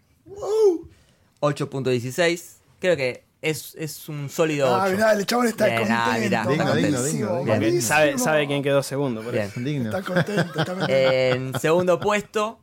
8.16. 1.41 2.59
Creo 2.79 2.97
que 2.97 3.25
es, 3.43 3.75
es 3.77 4.09
un 4.09 4.29
sólido 4.29 4.67
8. 4.73 4.83
Ah, 4.83 4.89
mirá, 4.91 5.13
el 5.13 5.27
chabón 5.27 5.47
está 5.49 5.67
Bien, 5.67 5.79
contento. 5.79 6.03
ah, 6.05 6.17
mirá. 6.19 6.47
Digno, 6.47 6.75
digno, 6.75 7.03
digno. 7.05 7.45
Bien. 7.59 7.83
Sabe, 7.83 8.19
sabe 8.19 8.47
quién 8.47 8.63
quedó 8.63 8.83
segundo, 8.83 9.23
por 9.23 9.33
Bien. 9.33 9.47
eso. 9.47 9.61
Digno. 9.61 9.91
Está 9.97 10.03
contento, 10.03 10.41
está 10.61 10.65
contento. 10.65 10.87
En 10.93 11.59
segundo 11.61 11.99
puesto, 12.01 12.61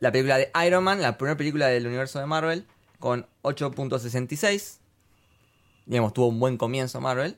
la 0.00 0.10
película 0.12 0.38
de 0.38 0.50
Iron 0.66 0.84
Man, 0.84 1.00
la 1.00 1.16
primera 1.18 1.36
película 1.36 1.66
del 1.68 1.86
universo 1.86 2.18
de 2.18 2.26
Marvel, 2.26 2.66
con 2.98 3.26
8.66. 3.42 4.78
Digamos, 5.86 6.12
tuvo 6.14 6.28
un 6.28 6.40
buen 6.40 6.56
comienzo 6.56 7.00
Marvel. 7.00 7.36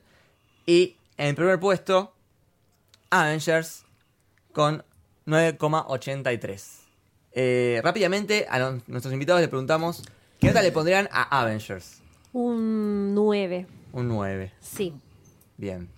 Y 0.65 0.95
en 1.17 1.27
el 1.27 1.35
primer 1.35 1.59
puesto, 1.59 2.13
Avengers, 3.09 3.83
con 4.53 4.83
9,83. 5.25 6.63
Eh, 7.33 7.81
rápidamente, 7.83 8.47
a 8.49 8.57
los- 8.59 8.87
nuestros 8.87 9.13
invitados 9.13 9.41
les 9.41 9.49
preguntamos, 9.49 10.01
¿qué 10.39 10.47
nota 10.47 10.61
le 10.61 10.71
pondrían 10.71 11.07
a 11.11 11.41
Avengers? 11.41 12.01
Un 12.33 13.13
9, 13.15 13.67
Un 13.93 14.07
9. 14.07 14.51
sí. 14.59 14.93
Bien. 15.57 15.89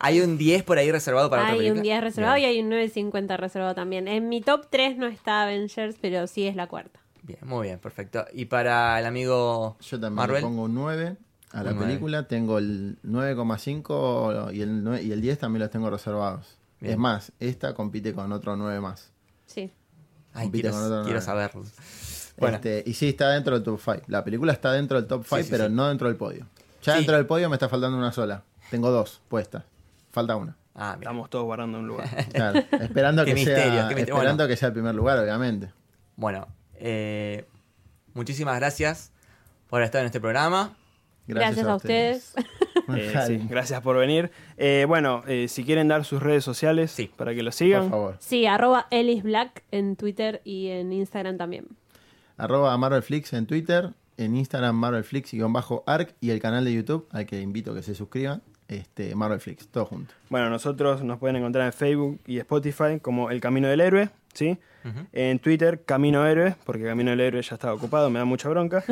¿Hay 0.00 0.20
un 0.20 0.36
10 0.36 0.64
por 0.64 0.76
ahí 0.76 0.90
reservado 0.92 1.30
para 1.30 1.42
otra 1.42 1.52
Hay 1.52 1.58
película? 1.60 1.78
un 1.80 1.82
10 1.84 2.00
reservado 2.02 2.34
Bien. 2.34 2.50
y 2.50 2.52
hay 2.52 2.60
un 2.62 2.70
9.50 2.70 3.36
reservado 3.38 3.74
también. 3.74 4.06
En 4.08 4.28
mi 4.28 4.42
top 4.42 4.66
3 4.68 4.98
no 4.98 5.06
está 5.06 5.44
Avengers, 5.44 5.96
pero 6.00 6.26
sí 6.26 6.46
es 6.46 6.56
la 6.56 6.66
cuarta. 6.66 7.00
Bien, 7.22 7.38
muy 7.44 7.68
bien, 7.68 7.78
perfecto. 7.78 8.26
Y 8.34 8.46
para 8.46 8.98
el 8.98 9.06
amigo 9.06 9.76
Yo 9.80 9.98
también 10.00 10.14
Marvel, 10.16 10.36
le 10.36 10.42
pongo 10.42 10.64
un 10.64 10.74
9 10.74 11.16
a 11.52 11.62
la 11.62 11.70
Un 11.70 11.76
9. 11.76 11.86
película. 11.86 12.28
Tengo 12.28 12.58
el 12.58 12.98
9,5 13.04 14.52
y 14.52 14.60
el, 14.62 15.00
y 15.06 15.12
el 15.12 15.20
10 15.22 15.38
también 15.38 15.60
los 15.62 15.70
tengo 15.70 15.88
reservados. 15.88 16.58
Bien. 16.80 16.92
Es 16.94 16.98
más, 16.98 17.32
esta 17.40 17.72
compite 17.74 18.12
con 18.12 18.30
otro 18.32 18.56
9 18.56 18.80
más. 18.80 19.10
Sí. 19.46 19.70
Ay, 20.34 20.46
compite 20.46 20.62
quiero, 20.68 20.76
con 20.76 20.84
otro 20.84 20.96
quiero 21.04 21.20
nueve. 21.20 21.24
saberlo. 21.24 21.64
Bueno, 22.36 22.56
Este, 22.56 22.82
y 22.86 22.94
sí, 22.94 23.10
está 23.10 23.30
dentro 23.30 23.54
del 23.54 23.62
top 23.62 23.80
5. 23.82 24.02
La 24.08 24.24
película 24.24 24.52
está 24.52 24.72
dentro 24.72 24.98
del 25.00 25.06
top 25.08 25.22
5, 25.24 25.36
Sí, 25.36 25.42
sí, 25.44 25.48
pero 25.50 25.66
sí. 25.68 25.72
no 25.72 25.88
dentro 25.88 26.08
del 26.08 26.16
podio. 26.16 26.46
Ya 26.82 26.92
Sí. 26.92 26.98
dentro 26.98 27.16
del 27.16 27.26
podio 27.26 27.48
me 27.48 27.54
está 27.56 27.68
faltando 27.68 27.96
una 27.96 28.12
sola. 28.12 28.42
Tengo 28.70 28.90
dos 28.90 29.20
puestas. 29.28 29.64
Falta 30.10 30.36
una. 30.36 30.56
ah, 30.74 30.94
mira. 30.98 31.10
Estamos 31.10 31.30
todos 31.30 31.44
guardando 31.44 31.78
un 31.78 31.86
lugar. 31.86 32.08
Claro, 32.32 32.58
esperando, 32.80 33.24
que, 33.24 33.34
misterio, 33.34 33.62
sea, 33.72 33.88
esperando 33.90 34.14
Bueno. 34.16 34.48
que 34.48 34.56
sea 34.56 34.68
el 34.68 34.72
primer 34.74 34.94
lugar, 34.94 35.18
obviamente. 35.18 35.70
bueno 36.16 36.46
eh, 36.76 37.46
muchísimas 38.14 38.56
gracias 38.58 39.12
por 39.68 39.82
estar 39.82 40.00
en 40.00 40.06
este 40.06 40.20
programa. 40.20 40.76
Gracias 41.26 41.66
a 41.66 41.76
ustedes. 41.76 42.34
Eh, 42.94 43.14
sí, 43.26 43.40
gracias 43.48 43.80
por 43.80 43.96
venir. 43.96 44.30
Eh, 44.58 44.84
bueno, 44.86 45.22
eh, 45.26 45.48
si 45.48 45.64
quieren 45.64 45.88
dar 45.88 46.04
sus 46.04 46.22
redes 46.22 46.44
sociales 46.44 46.90
Sí. 46.90 47.10
para 47.16 47.34
que 47.34 47.42
lo 47.42 47.46
Por 47.48 47.54
sigan. 47.54 47.88
favor. 47.88 48.16
Sí, 48.20 48.44
arroba 48.44 48.88
Ellis 48.90 49.22
Black 49.22 49.62
en 49.70 49.96
Twitter 49.96 50.42
y 50.44 50.68
en 50.68 50.92
Instagram 50.92 51.38
también. 51.38 51.66
Arroba 52.36 52.76
MarvelFlix 52.76 53.32
en 53.32 53.46
Twitter, 53.46 53.90
en 54.16 54.36
Instagram 54.36 54.76
MarvelFlix-arc 54.76 56.14
y 56.20 56.30
el 56.30 56.40
canal 56.40 56.64
de 56.64 56.72
YouTube 56.72 57.06
al 57.10 57.26
que 57.26 57.40
invito 57.40 57.72
a 57.72 57.74
que 57.74 57.82
se 57.82 57.94
suscriban, 57.94 58.42
este, 58.68 59.14
MarvelFlix, 59.14 59.68
todo 59.68 59.86
junto. 59.86 60.14
Bueno, 60.30 60.50
nosotros 60.50 61.02
nos 61.02 61.18
pueden 61.18 61.36
encontrar 61.36 61.66
en 61.66 61.72
Facebook 61.72 62.20
y 62.26 62.38
Spotify 62.38 62.98
como 63.00 63.30
El 63.30 63.40
Camino 63.40 63.68
del 63.68 63.80
Héroe, 63.80 64.10
¿sí? 64.32 64.58
En 65.12 65.38
Twitter, 65.38 65.82
Camino 65.86 66.26
Héroe, 66.26 66.56
porque 66.66 66.84
Camino 66.84 67.10
del 67.10 67.20
Héroe 67.20 67.40
ya 67.40 67.54
estaba 67.54 67.72
ocupado, 67.72 68.10
me 68.10 68.18
da 68.18 68.26
mucha 68.26 68.50
bronca. 68.50 68.84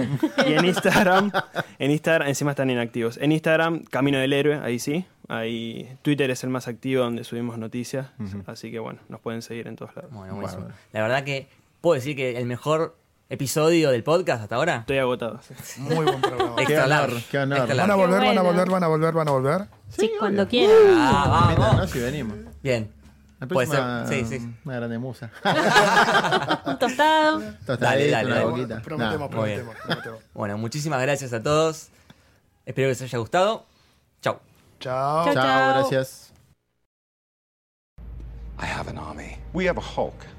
y 0.46 0.54
en 0.54 0.64
Instagram, 0.64 1.30
en 1.78 1.90
Instagram, 1.90 2.28
encima 2.28 2.52
están 2.52 2.70
inactivos. 2.70 3.18
En 3.18 3.30
Instagram, 3.30 3.84
Camino 3.84 4.18
del 4.18 4.32
Héroe, 4.32 4.60
ahí 4.62 4.78
sí. 4.78 5.04
Ahí 5.28 5.94
Twitter 6.00 6.30
es 6.30 6.44
el 6.44 6.50
más 6.50 6.66
activo 6.66 7.04
donde 7.04 7.24
subimos 7.24 7.58
noticias. 7.58 8.06
Así 8.46 8.70
que 8.70 8.78
bueno, 8.78 9.00
nos 9.08 9.20
pueden 9.20 9.42
seguir 9.42 9.68
en 9.68 9.76
todos 9.76 9.94
lados. 9.94 10.10
Bueno, 10.12 10.34
buenísimo. 10.34 10.62
Bárbaro. 10.62 10.80
La 10.92 11.02
verdad 11.02 11.24
que 11.24 11.46
puedo 11.82 11.94
decir 11.94 12.16
que 12.16 12.38
el 12.38 12.46
mejor 12.46 12.96
episodio 13.32 13.90
del 13.90 14.04
podcast 14.04 14.42
hasta 14.42 14.56
ahora. 14.56 14.76
Estoy 14.80 14.98
agotado. 14.98 15.40
Muy 15.78 16.04
buen 16.04 16.20
programa. 16.20 16.56
Qué 16.66 16.78
honor, 16.78 17.10
honor. 17.32 17.76
Van 17.76 17.90
a 17.90 17.94
volver, 17.94 18.20
van 18.20 18.38
a 18.38 18.42
volver, 18.42 18.68
van 18.70 18.84
a 18.84 18.86
volver, 18.88 19.14
van 19.14 19.28
a 19.28 19.30
volver. 19.30 19.66
Sí, 19.88 20.12
cuando 20.18 20.42
obvio. 20.42 20.50
quieran. 20.50 20.76
Ah, 20.90 21.54
vamos. 21.56 21.96
y 21.96 21.98
venimos. 21.98 22.36
Bien. 22.62 22.92
La 23.40 23.48
Puede 23.48 23.68
ser. 23.68 23.82
Sí, 24.06 24.24
sí. 24.26 24.54
Una 24.66 24.76
grande 24.76 24.98
musa. 24.98 25.30
Un 26.66 26.78
tostado. 26.78 27.40
Dale, 27.66 28.10
dale, 28.10 28.26
una 28.26 28.34
dale. 28.34 28.44
boquita. 28.44 28.82
Prometemos, 28.82 29.30
prometemos, 29.30 29.76
prometemos. 29.76 30.20
Bueno, 30.34 30.58
muchísimas 30.58 31.00
gracias 31.00 31.32
a 31.32 31.42
todos. 31.42 31.88
Espero 32.66 32.86
que 32.86 32.90
les 32.90 33.02
haya 33.02 33.18
gustado. 33.18 33.64
Chau. 34.20 34.40
Chao. 34.78 35.24
Chao. 35.24 35.34
Chao, 35.34 35.72
gracias. 35.78 36.32
I 38.60 38.66
have 38.66 38.88
an 38.90 38.98
army. 38.98 39.38
We 39.54 39.66
have 39.66 39.78
a 39.78 39.82
Hulk. 39.82 40.31